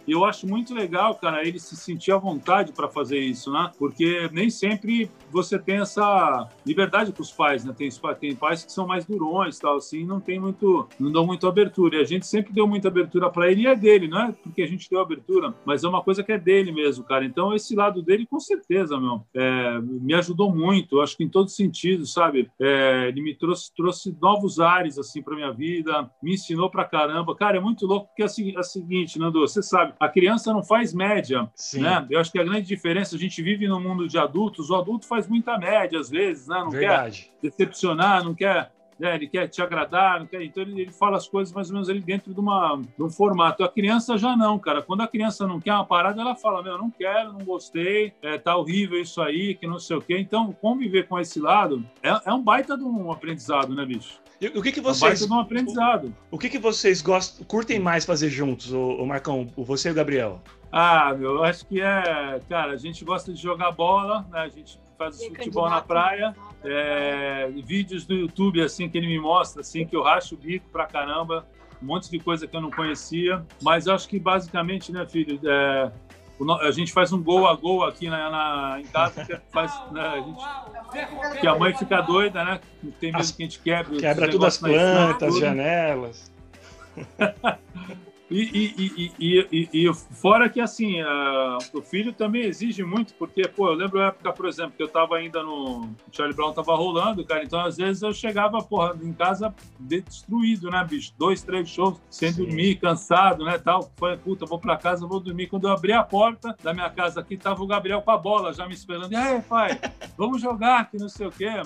E 0.09 0.12
eu 0.12 0.25
acho 0.25 0.49
muito 0.49 0.75
legal, 0.75 1.14
cara, 1.16 1.47
ele 1.47 1.59
se 1.59 1.77
sentir 1.77 2.12
à 2.12 2.16
vontade 2.16 2.73
para 2.73 2.88
fazer 2.88 3.18
isso, 3.18 3.53
né? 3.53 3.71
Porque 3.79 4.27
nem 4.33 4.49
sempre 4.49 5.11
você 5.31 5.59
tem 5.59 5.81
essa 5.81 6.49
liberdade 6.64 7.12
com 7.12 7.21
os 7.21 7.31
pais, 7.31 7.62
né? 7.62 7.75
Tem, 7.77 7.90
tem 8.18 8.35
pais 8.35 8.64
que 8.64 8.73
são 8.73 8.87
mais 8.87 9.05
durões, 9.05 9.59
tal, 9.59 9.77
assim, 9.77 10.07
não 10.07 10.18
tem 10.18 10.40
muito, 10.40 10.88
não 10.99 11.12
dão 11.12 11.27
muito 11.27 11.47
abertura. 11.47 11.99
E 11.99 12.01
a 12.01 12.05
gente 12.05 12.27
sempre 12.27 12.55
deu 12.55 12.66
muita 12.66 12.88
abertura 12.88 13.29
para 13.29 13.53
ele 13.53 13.64
e 13.64 13.66
é 13.66 13.77
dele, 13.77 14.09
não 14.09 14.23
é 14.23 14.33
porque 14.33 14.62
a 14.62 14.66
gente 14.66 14.88
deu 14.88 14.99
abertura, 14.99 15.55
mas 15.66 15.85
é 15.85 15.88
uma 15.88 16.03
coisa 16.03 16.23
que 16.23 16.33
é 16.33 16.38
dele 16.38 16.73
mesmo, 16.73 17.05
cara. 17.05 17.27
Então 17.27 17.55
esse 17.55 17.77
lado 17.77 18.01
dele, 18.01 18.27
com 18.27 18.40
certeza, 18.40 18.99
meu, 18.99 19.27
é, 19.35 19.79
me 19.79 20.14
ajudou 20.14 20.55
muito. 20.57 21.03
Acho 21.03 21.18
que 21.18 21.25
em 21.25 21.29
todos 21.29 21.53
os 21.53 21.57
sentidos, 21.57 22.14
sabe? 22.14 22.51
É, 22.59 23.09
ele 23.09 23.21
me 23.21 23.35
trouxe, 23.35 23.71
trouxe 23.77 24.16
novos 24.18 24.59
ares 24.59 24.99
assim 24.99 25.23
para 25.23 25.37
minha 25.37 25.53
vida, 25.53 26.11
me 26.23 26.33
ensinou 26.33 26.71
para 26.71 26.87
caramba. 26.87 27.37
Cara, 27.37 27.59
é 27.59 27.61
muito 27.61 27.85
louco 27.85 28.07
porque 28.07 28.23
é 28.23 28.25
o 28.25 28.62
seguinte, 28.62 29.18
Nando, 29.18 29.40
você 29.40 29.62
sabe, 29.62 29.98
a 30.01 30.09
criança 30.09 30.53
não 30.53 30.63
faz 30.63 30.95
média, 30.95 31.49
Sim. 31.55 31.81
né? 31.81 32.07
Eu 32.11 32.21
acho 32.21 32.31
que 32.31 32.39
a 32.39 32.45
grande 32.45 32.67
diferença, 32.67 33.17
a 33.17 33.19
gente 33.19 33.43
vive 33.43 33.67
no 33.67 33.81
mundo 33.81 34.07
de 34.07 34.19
adultos, 34.19 34.71
o 34.71 34.77
adulto 34.77 35.07
faz 35.07 35.27
muita 35.27 35.59
média 35.59 35.99
às 35.99 36.09
vezes, 36.09 36.47
né? 36.47 36.59
Não 36.59 36.71
Verdade. 36.71 37.31
quer 37.41 37.51
decepcionar, 37.51 38.25
não 38.25 38.35
quer 38.35 38.71
né, 38.99 39.15
ele 39.15 39.29
quer 39.29 39.49
te 39.49 39.63
agradar, 39.63 40.27
quer, 40.27 40.43
então 40.43 40.63
ele, 40.63 40.81
ele, 40.83 40.93
fala 40.93 41.17
as 41.17 41.29
coisas 41.29 41.55
mais 41.55 41.69
ou 41.69 41.75
menos 41.75 41.89
ali 41.89 42.01
dentro 42.01 42.35
de, 42.35 42.41
uma, 42.41 42.77
de 42.77 43.03
um 43.03 43.11
formato. 43.11 43.63
A 43.63 43.69
criança 43.69 44.19
já 44.19 44.37
não, 44.37 44.59
cara. 44.59 44.83
Quando 44.83 45.03
a 45.03 45.09
criança 45.09 45.47
não 45.47 45.61
quer 45.61 45.73
uma 45.73 45.85
parada, 45.85 46.21
ela 46.21 46.35
fala: 46.35 46.63
Meu, 46.63 46.77
não 46.77 46.91
quero, 46.91 47.33
não 47.33 47.45
gostei, 47.45 48.13
é, 48.23 48.39
tá 48.39 48.57
horrível 48.57 49.01
isso 49.01 49.21
aí, 49.23 49.55
que 49.55 49.67
não 49.67 49.79
sei 49.79 49.97
o 49.97 50.03
quê. 50.03 50.19
Então, 50.19 50.53
conviver 50.61 51.07
com 51.07 51.19
esse 51.19 51.41
lado 51.41 51.85
é, 52.03 52.11
é 52.27 52.33
um 52.33 52.43
baita 52.43 52.77
de 52.77 52.85
um 52.85 53.13
aprendizado, 53.13 53.75
né, 53.75 53.85
bicho? 53.85 54.21
E 54.41 54.47
o 54.47 54.63
que, 54.63 54.71
que 54.71 54.81
vocês. 54.81 55.23
É 55.23 55.33
um 55.33 55.41
aprendizado. 55.41 56.15
O, 56.31 56.37
o, 56.37 56.39
que, 56.39 56.49
que 56.49 56.59
vocês 56.59 57.03
gostam, 57.03 57.45
curtem 57.47 57.79
mais 57.79 58.05
fazer 58.05 58.31
juntos, 58.31 58.73
o, 58.73 58.81
o 58.81 59.07
Marcão, 59.07 59.49
você 59.57 59.89
e 59.89 59.93
o 59.93 59.95
Gabriel? 59.95 60.41
Ah, 60.71 61.15
meu, 61.15 61.37
eu 61.37 61.45
acho 61.45 61.67
que 61.67 61.81
é. 61.81 62.41
Cara, 62.49 62.73
a 62.73 62.77
gente 62.77 63.05
gosta 63.05 63.33
de 63.33 63.41
jogar 63.41 63.73
bola, 63.73 64.27
né? 64.31 64.41
A 64.41 64.49
gente 64.49 64.79
faz 64.99 65.21
e 65.23 65.29
futebol 65.29 65.71
na 65.71 65.81
praia. 65.81 66.35
É, 66.65 67.49
vídeos 67.65 68.07
no 68.07 68.17
YouTube, 68.17 68.61
assim, 68.61 68.89
que 68.89 68.99
ele 68.99 69.07
me 69.07 69.19
mostra, 69.19 69.61
assim, 69.61 69.87
que 69.87 69.95
eu 69.95 70.03
racho 70.03 70.35
o 70.35 70.39
bico 70.39 70.69
pra 70.71 70.87
caramba. 70.87 71.47
Um 71.81 71.87
monte 71.87 72.11
de 72.11 72.19
coisa 72.19 72.47
que 72.47 72.57
eu 72.57 72.61
não 72.61 72.71
conhecia. 72.71 73.45
Mas 73.63 73.87
eu 73.87 73.95
acho 73.95 74.09
que 74.09 74.19
basicamente, 74.19 74.91
né, 74.91 75.07
filho, 75.07 75.41
é, 75.49 75.93
a 76.63 76.71
gente 76.73 76.93
faz 76.93 77.13
um 77.13 77.23
gol 77.23 77.47
a 77.47 77.55
gol 77.55 77.85
aqui 77.85 78.09
na, 78.09 78.31
na 78.31 78.81
em 78.81 78.87
casa, 78.87 79.25
que 79.25 79.37
faz, 79.53 79.73
né, 79.93 80.01
a 80.01 80.21
gente, 80.21 81.41
que 81.41 81.47
a 81.47 81.57
mãe 81.57 81.73
fica 81.77 82.01
doida, 82.01 82.45
né? 82.45 82.61
Tem 82.99 83.13
medo 83.13 83.33
que 83.33 83.43
a 83.43 83.47
gente 83.47 83.61
quebre. 83.61 83.99
Quebra 83.99 84.29
todas 84.29 84.55
as 84.55 84.59
plantas, 84.59 85.35
as 85.35 85.41
janelas. 85.41 86.33
E, 88.31 89.12
e, 89.19 89.49
e, 89.51 89.69
e, 89.73 89.95
fora 89.95 90.49
que, 90.49 90.61
assim, 90.61 91.01
uh, 91.01 91.59
o 91.73 91.81
filho 91.81 92.12
também 92.12 92.43
exige 92.43 92.83
muito, 92.83 93.14
porque, 93.14 93.49
pô, 93.49 93.69
eu 93.69 93.75
lembro 93.75 94.01
a 94.01 94.09
época, 94.09 94.33
por 94.33 94.47
exemplo, 94.47 94.73
que 94.77 94.83
eu 94.83 94.88
tava 94.88 95.17
ainda 95.17 95.43
no... 95.43 95.81
O 95.81 95.97
Charlie 96.12 96.37
Brown 96.37 96.53
tava 96.53 96.77
rolando, 96.77 97.25
cara, 97.25 97.43
então 97.43 97.61
às 97.61 97.79
vezes 97.79 98.03
eu 98.03 98.12
chegava, 98.12 98.62
porra, 98.62 98.95
em 99.03 99.12
casa 99.14 99.55
destruído, 99.81 100.71
né, 100.71 100.85
bicho? 100.88 101.12
Dois, 101.19 101.43
três 101.43 101.69
shows, 101.69 101.99
sem 102.11 102.31
Sim. 102.31 102.45
dormir, 102.45 102.77
cansado, 102.77 103.45
né, 103.45 103.57
tal. 103.59 103.91
Foi, 103.97 104.17
puta, 104.19 104.45
vou 104.45 104.59
pra 104.59 104.77
casa, 104.77 105.07
vou 105.07 105.21
dormir. 105.21 105.47
Quando 105.47 105.67
eu 105.67 105.73
abri 105.73 105.93
a 105.93 106.03
porta 106.03 106.55
da 106.62 106.75
minha 106.75 106.91
casa 106.91 107.21
aqui, 107.21 107.37
tava 107.37 107.62
o 107.62 107.67
Gabriel 107.67 108.03
com 108.03 108.11
a 108.11 108.19
bola 108.19 108.53
já 108.53 108.67
me 108.67 108.75
esperando. 108.75 109.11
E 109.11 109.17
aí, 109.17 109.41
pai, 109.41 109.79
vamos 110.19 110.43
jogar, 110.43 110.91
que 110.91 110.99
não 110.99 111.09
sei 111.09 111.27
o 111.27 111.33
quê 111.33 111.62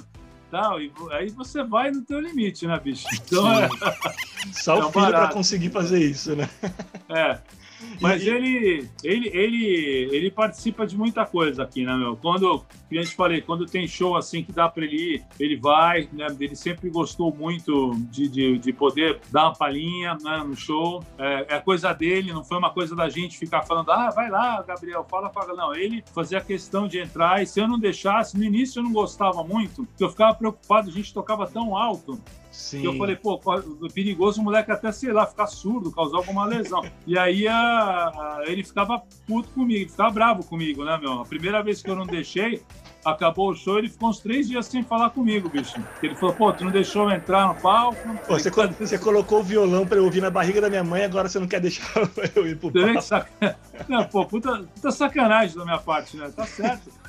tal. 0.53 0.81
E 0.81 0.93
aí 1.11 1.31
você 1.31 1.65
vai 1.65 1.91
no 1.91 2.03
teu 2.03 2.21
limite, 2.21 2.67
né, 2.67 2.79
bicho? 2.79 3.07
Então, 3.15 3.51
é... 3.51 3.69
Só 4.53 4.77
o 4.77 4.89
é 4.89 4.93
filho 4.93 5.11
para 5.11 5.29
conseguir 5.29 5.71
fazer 5.71 5.99
isso, 5.99 6.37
né? 6.37 6.49
É. 7.09 7.39
Mas 8.01 8.27
ele, 8.27 8.89
ele, 9.03 9.29
ele, 9.29 10.09
ele 10.13 10.31
participa 10.31 10.87
de 10.87 10.97
muita 10.97 11.25
coisa 11.25 11.63
aqui, 11.63 11.85
né, 11.85 11.95
meu? 11.97 12.17
Quando, 12.17 12.65
que 12.89 12.99
a 12.99 13.03
gente 13.03 13.15
falei, 13.15 13.41
quando 13.41 13.67
tem 13.67 13.87
show 13.87 14.17
assim 14.17 14.43
que 14.43 14.53
dá 14.53 14.69
para 14.69 14.85
ele 14.85 15.15
ir, 15.15 15.25
ele 15.39 15.57
vai, 15.57 16.09
né? 16.13 16.27
Ele 16.39 16.57
sempre 16.57 16.91
gostou 16.91 17.35
muito 17.35 17.93
de, 18.11 18.29
de, 18.29 18.59
de 18.59 18.73
poder 18.73 19.21
dar 19.31 19.45
uma 19.45 19.55
palhinha 19.55 20.17
né, 20.23 20.43
no 20.45 20.57
show. 20.57 21.03
É, 21.19 21.57
é 21.57 21.61
coisa 21.61 21.93
dele, 21.93 22.33
não 22.33 22.45
foi 22.45 22.59
uma 22.59 22.71
coisa 22.71 22.95
da 22.97 23.09
gente 23.09 23.39
ficar 23.39 23.63
falando, 23.63 23.91
ah, 23.91 24.11
vai 24.11 24.31
lá, 24.31 24.63
Gabriel, 24.63 25.07
fala, 25.09 25.31
fala. 25.31 25.55
Não, 25.55 25.75
ele 25.75 26.03
fazia 26.15 26.41
questão 26.41 26.89
de 26.89 26.99
entrar 26.99 27.43
e 27.43 27.47
se 27.47 27.61
eu 27.61 27.69
não 27.69 27.79
deixasse, 27.79 28.37
no 28.37 28.45
início 28.45 28.81
eu 28.81 28.85
não 28.85 28.93
gostava 28.93 29.45
muito, 29.45 29.87
eu 29.99 30.09
ficava 30.09 30.35
preocupado, 30.35 30.89
a 30.89 30.93
gente 30.93 31.13
tocava 31.13 31.47
tão 31.47 31.77
alto 31.77 32.21
Sim. 32.53 32.83
E 32.83 32.85
eu 32.85 32.97
falei, 32.99 33.17
pô, 33.17 33.41
perigoso 33.95 34.41
o 34.41 34.45
moleque 34.45 34.71
até, 34.71 34.93
sei 34.93 35.11
lá, 35.11 35.27
ficar 35.27 35.47
surdo, 35.47 35.91
causar 35.91 36.19
alguma 36.19 36.45
lesão. 36.45 36.85
e 37.07 37.19
aí 37.19 37.49
a, 37.49 37.57
a, 37.57 38.43
ele 38.47 38.63
ficava 38.63 39.03
puto 39.27 39.49
comigo, 39.49 39.91
ficava 39.91 40.11
bravo 40.11 40.45
comigo, 40.45 40.85
né, 40.85 40.99
meu? 41.01 41.21
A 41.21 41.25
primeira 41.25 41.63
vez 41.63 41.83
que 41.83 41.89
eu 41.89 41.97
não 41.97 42.07
deixei, 42.07 42.63
acabou 43.03 43.51
o 43.51 43.55
show, 43.55 43.79
ele 43.79 43.89
ficou 43.89 44.11
uns 44.11 44.21
três 44.21 44.49
dias 44.49 44.67
sem 44.67 44.83
falar 44.83 45.09
comigo, 45.11 45.49
bicho. 45.49 45.83
Ele 46.03 46.15
falou, 46.15 46.35
pô, 46.35 46.53
tu 46.53 46.63
não 46.63 46.71
deixou 46.71 47.09
eu 47.09 47.17
entrar 47.17 47.49
no 47.49 47.55
palco? 47.55 47.99
Pô, 48.27 48.39
você, 48.39 48.51
você, 48.51 48.99
colocou 48.99 49.41
o 49.41 49.43
violão 49.43 49.87
pra 49.87 49.97
eu 49.97 50.05
ouvir 50.05 50.21
na 50.21 50.31
barriga 50.31 50.61
da 50.61 50.69
minha 50.69 50.85
mãe, 50.85 51.05
agora 51.05 51.31
você 51.31 51.39
não 51.39 51.49
quer 51.49 51.61
deixar 51.61 51.91
eu 52.37 52.47
ir 52.47 52.59
pro 52.59 52.71
palco. 52.71 53.29
Não, 53.89 54.05
pô, 54.05 54.25
puta, 54.25 54.65
puta 54.75 54.91
sacanagem 54.93 55.57
da 55.57 55.65
minha 55.65 55.79
parte, 55.79 56.17
né? 56.17 56.31
Tá 56.31 56.45
certo 56.45 57.02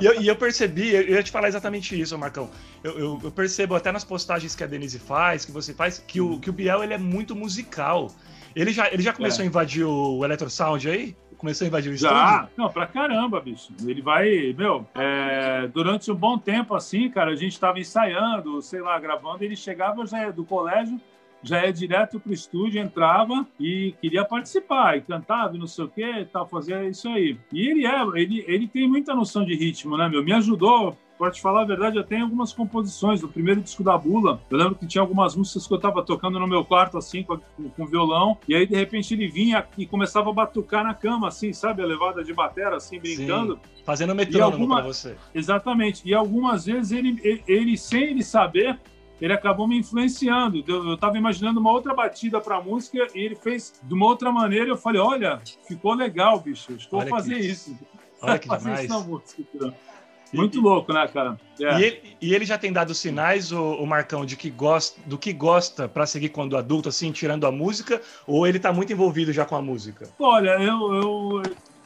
e, 0.00 0.04
eu, 0.04 0.20
e, 0.20 0.28
eu, 0.28 0.36
percebi, 0.36 0.94
eu 0.94 1.02
ia 1.02 1.22
te 1.22 1.30
falar 1.30 1.48
exatamente 1.48 1.98
isso, 1.98 2.16
Marcão. 2.18 2.50
Eu, 2.82 2.98
eu, 2.98 3.20
eu, 3.24 3.30
percebo 3.30 3.74
até 3.74 3.92
nas 3.92 4.04
postagens 4.04 4.54
que 4.54 4.64
a 4.64 4.66
Denise 4.66 4.98
faz, 4.98 5.44
que 5.44 5.52
você 5.52 5.72
faz, 5.72 5.98
que 5.98 6.20
o, 6.20 6.38
que 6.38 6.50
o 6.50 6.52
Biel 6.52 6.82
ele 6.82 6.94
é 6.94 6.98
muito 6.98 7.34
musical. 7.34 8.10
Ele 8.54 8.72
já, 8.72 8.90
ele 8.90 9.02
já 9.02 9.12
começou 9.12 9.42
é. 9.42 9.44
a 9.44 9.46
invadir 9.46 9.84
o 9.84 10.24
Electro 10.24 10.48
Sound 10.48 10.88
aí? 10.88 11.14
Começou 11.36 11.66
a 11.66 11.68
invadir 11.68 11.92
o 11.92 11.96
já? 11.96 12.08
estúdio? 12.08 12.50
Não, 12.56 12.70
pra 12.70 12.86
caramba, 12.86 13.38
bicho. 13.40 13.72
Ele 13.86 14.00
vai, 14.00 14.54
meu, 14.56 14.86
é, 14.94 15.68
durante 15.68 16.10
um 16.10 16.14
bom 16.14 16.38
tempo 16.38 16.74
assim, 16.74 17.10
cara, 17.10 17.32
a 17.32 17.36
gente 17.36 17.60
tava 17.60 17.78
ensaiando, 17.78 18.62
sei 18.62 18.80
lá, 18.80 18.98
gravando, 18.98 19.44
ele 19.44 19.54
chegava 19.54 20.06
já 20.06 20.30
do 20.30 20.44
colégio, 20.44 20.98
já 21.42 21.58
é 21.58 21.72
direto 21.72 22.18
pro 22.18 22.32
estúdio, 22.32 22.80
entrava 22.80 23.46
e 23.58 23.94
queria 24.00 24.24
participar, 24.24 24.96
e 24.96 25.02
cantava 25.02 25.56
e 25.56 25.58
não 25.58 25.66
sei 25.66 25.84
o 25.84 25.88
que, 25.88 26.24
tal, 26.26 26.46
fazia 26.46 26.84
isso 26.88 27.08
aí. 27.08 27.38
E 27.52 27.68
ele 27.68 27.86
é, 27.86 28.02
ele, 28.14 28.44
ele 28.46 28.68
tem 28.68 28.88
muita 28.88 29.14
noção 29.14 29.44
de 29.44 29.54
ritmo, 29.54 29.96
né, 29.96 30.08
meu? 30.08 30.24
Me 30.24 30.32
ajudou 30.32 30.96
Pra 31.18 31.30
te 31.30 31.40
falar 31.40 31.62
a 31.62 31.64
verdade, 31.64 31.96
eu 31.96 32.04
tenho 32.04 32.24
algumas 32.24 32.52
composições 32.52 33.22
do 33.22 33.28
primeiro 33.28 33.62
disco 33.62 33.82
da 33.82 33.96
Bula. 33.96 34.40
Eu 34.50 34.58
lembro 34.58 34.74
que 34.74 34.86
tinha 34.86 35.00
algumas 35.00 35.34
músicas 35.34 35.66
que 35.66 35.72
eu 35.72 35.78
tava 35.78 36.02
tocando 36.02 36.38
no 36.38 36.46
meu 36.46 36.62
quarto, 36.62 36.98
assim, 36.98 37.22
com, 37.22 37.38
com 37.70 37.86
violão, 37.86 38.36
e 38.46 38.54
aí 38.54 38.66
de 38.66 38.74
repente 38.74 39.14
ele 39.14 39.26
vinha 39.26 39.66
e 39.78 39.86
começava 39.86 40.28
a 40.28 40.32
batucar 40.32 40.84
na 40.84 40.92
cama, 40.92 41.28
assim, 41.28 41.54
sabe? 41.54 41.82
A 41.82 41.86
levada 41.86 42.22
de 42.22 42.34
batera, 42.34 42.76
assim, 42.76 43.00
brincando. 43.00 43.54
Sim, 43.54 43.82
fazendo 43.84 44.14
metrônomo 44.14 44.52
alguma... 44.52 44.76
pra 44.76 44.86
você. 44.88 45.16
Exatamente. 45.34 46.02
E 46.06 46.12
algumas 46.12 46.66
vezes 46.66 46.92
ele, 46.92 47.18
ele, 47.22 47.42
ele, 47.48 47.78
sem 47.78 48.02
ele 48.02 48.22
saber, 48.22 48.78
ele 49.20 49.32
acabou 49.32 49.66
me 49.66 49.78
influenciando. 49.78 50.62
Eu 50.66 50.94
estava 50.94 51.16
imaginando 51.16 51.60
uma 51.60 51.70
outra 51.70 51.94
batida 51.94 52.40
para 52.40 52.56
a 52.56 52.62
música 52.62 53.06
e 53.14 53.20
ele 53.20 53.36
fez 53.36 53.80
de 53.82 53.94
uma 53.94 54.06
outra 54.06 54.30
maneira. 54.30 54.68
Eu 54.68 54.76
falei: 54.76 55.00
olha, 55.00 55.40
ficou 55.66 55.94
legal, 55.94 56.40
bicho. 56.40 56.72
Estou 56.72 57.00
a 57.00 57.06
fazer 57.06 57.36
que... 57.36 57.46
isso. 57.46 57.76
Olha 58.20 58.38
que 58.38 58.48
fazer 58.48 58.68
demais. 58.68 58.90
Isso 58.90 59.04
música. 59.04 59.74
Muito 60.32 60.58
e, 60.58 60.60
louco, 60.60 60.92
né, 60.92 61.06
cara? 61.08 61.38
É. 61.60 61.78
E, 61.78 61.84
ele, 61.84 62.16
e, 62.20 62.34
ele, 62.34 62.44
já 62.44 62.58
tem 62.58 62.72
dado 62.72 62.92
sinais, 62.94 63.52
o, 63.52 63.74
o 63.74 63.86
Marcão, 63.86 64.26
de 64.26 64.36
que 64.36 64.50
gosta, 64.50 65.00
do 65.06 65.16
que 65.16 65.32
gosta 65.32 65.88
para 65.88 66.04
seguir 66.04 66.30
quando 66.30 66.56
adulto, 66.56 66.88
assim, 66.88 67.12
tirando 67.12 67.46
a 67.46 67.52
música, 67.52 68.02
ou 68.26 68.46
ele 68.46 68.56
está 68.56 68.72
muito 68.72 68.92
envolvido 68.92 69.32
já 69.32 69.44
com 69.44 69.54
a 69.54 69.62
música? 69.62 70.08
Olha, 70.18 70.60
eu, 70.60 70.94
eu 70.94 71.42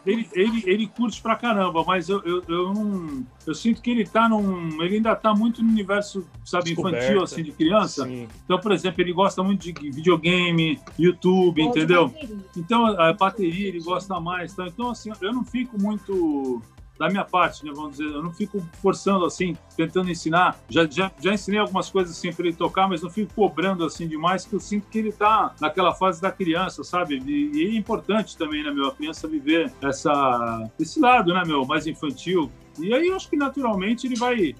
ele, 0.06 0.28
ele, 0.32 0.62
ele 0.66 0.86
curte 0.86 1.20
pra 1.20 1.36
caramba, 1.36 1.84
mas 1.84 2.08
eu, 2.08 2.22
eu, 2.24 2.42
eu 2.48 2.72
não. 2.72 3.24
Eu 3.46 3.54
sinto 3.54 3.82
que 3.82 3.90
ele 3.90 4.06
tá 4.06 4.28
num. 4.28 4.82
Ele 4.82 4.96
ainda 4.96 5.14
tá 5.14 5.34
muito 5.34 5.62
no 5.62 5.68
universo, 5.68 6.26
sabe, 6.44 6.72
infantil, 6.72 7.22
assim, 7.22 7.42
de 7.42 7.52
criança. 7.52 8.04
Sim. 8.04 8.26
Então, 8.44 8.58
por 8.58 8.72
exemplo, 8.72 9.02
ele 9.02 9.12
gosta 9.12 9.42
muito 9.42 9.70
de 9.70 9.90
videogame, 9.90 10.80
YouTube, 10.98 11.62
entendeu? 11.62 12.12
Então, 12.56 12.86
a 12.86 13.12
bateria 13.12 13.68
ele 13.68 13.80
gosta 13.80 14.18
mais. 14.18 14.52
Então, 14.52 14.66
então, 14.66 14.90
assim, 14.90 15.12
eu 15.20 15.32
não 15.32 15.44
fico 15.44 15.80
muito 15.80 16.62
da 17.00 17.08
minha 17.08 17.24
parte, 17.24 17.64
né, 17.64 17.72
vamos 17.74 17.92
dizer, 17.92 18.14
eu 18.14 18.22
não 18.22 18.30
fico 18.30 18.62
forçando 18.82 19.24
assim, 19.24 19.56
tentando 19.74 20.10
ensinar. 20.10 20.60
Já, 20.68 20.86
já, 20.86 21.10
já 21.18 21.32
ensinei 21.32 21.58
algumas 21.58 21.88
coisas 21.88 22.14
assim 22.14 22.30
para 22.30 22.46
ele 22.46 22.54
tocar, 22.54 22.86
mas 22.86 23.00
não 23.00 23.08
fico 23.08 23.32
cobrando 23.32 23.86
assim 23.86 24.06
demais, 24.06 24.44
que 24.44 24.52
eu 24.52 24.60
sinto 24.60 24.86
que 24.90 24.98
ele 24.98 25.10
tá 25.10 25.54
naquela 25.58 25.94
fase 25.94 26.20
da 26.20 26.30
criança, 26.30 26.84
sabe? 26.84 27.18
E, 27.26 27.52
e 27.56 27.74
é 27.74 27.78
importante 27.78 28.36
também, 28.36 28.62
né, 28.62 28.70
meu, 28.70 28.88
a 28.88 28.94
criança 28.94 29.26
viver 29.26 29.72
essa 29.80 30.70
esse 30.78 31.00
lado, 31.00 31.32
né, 31.32 31.42
meu, 31.46 31.64
mais 31.64 31.86
infantil. 31.86 32.52
E 32.78 32.92
aí 32.92 33.06
eu 33.06 33.16
acho 33.16 33.30
que 33.30 33.36
naturalmente 33.36 34.06
ele 34.06 34.16
vai 34.16 34.54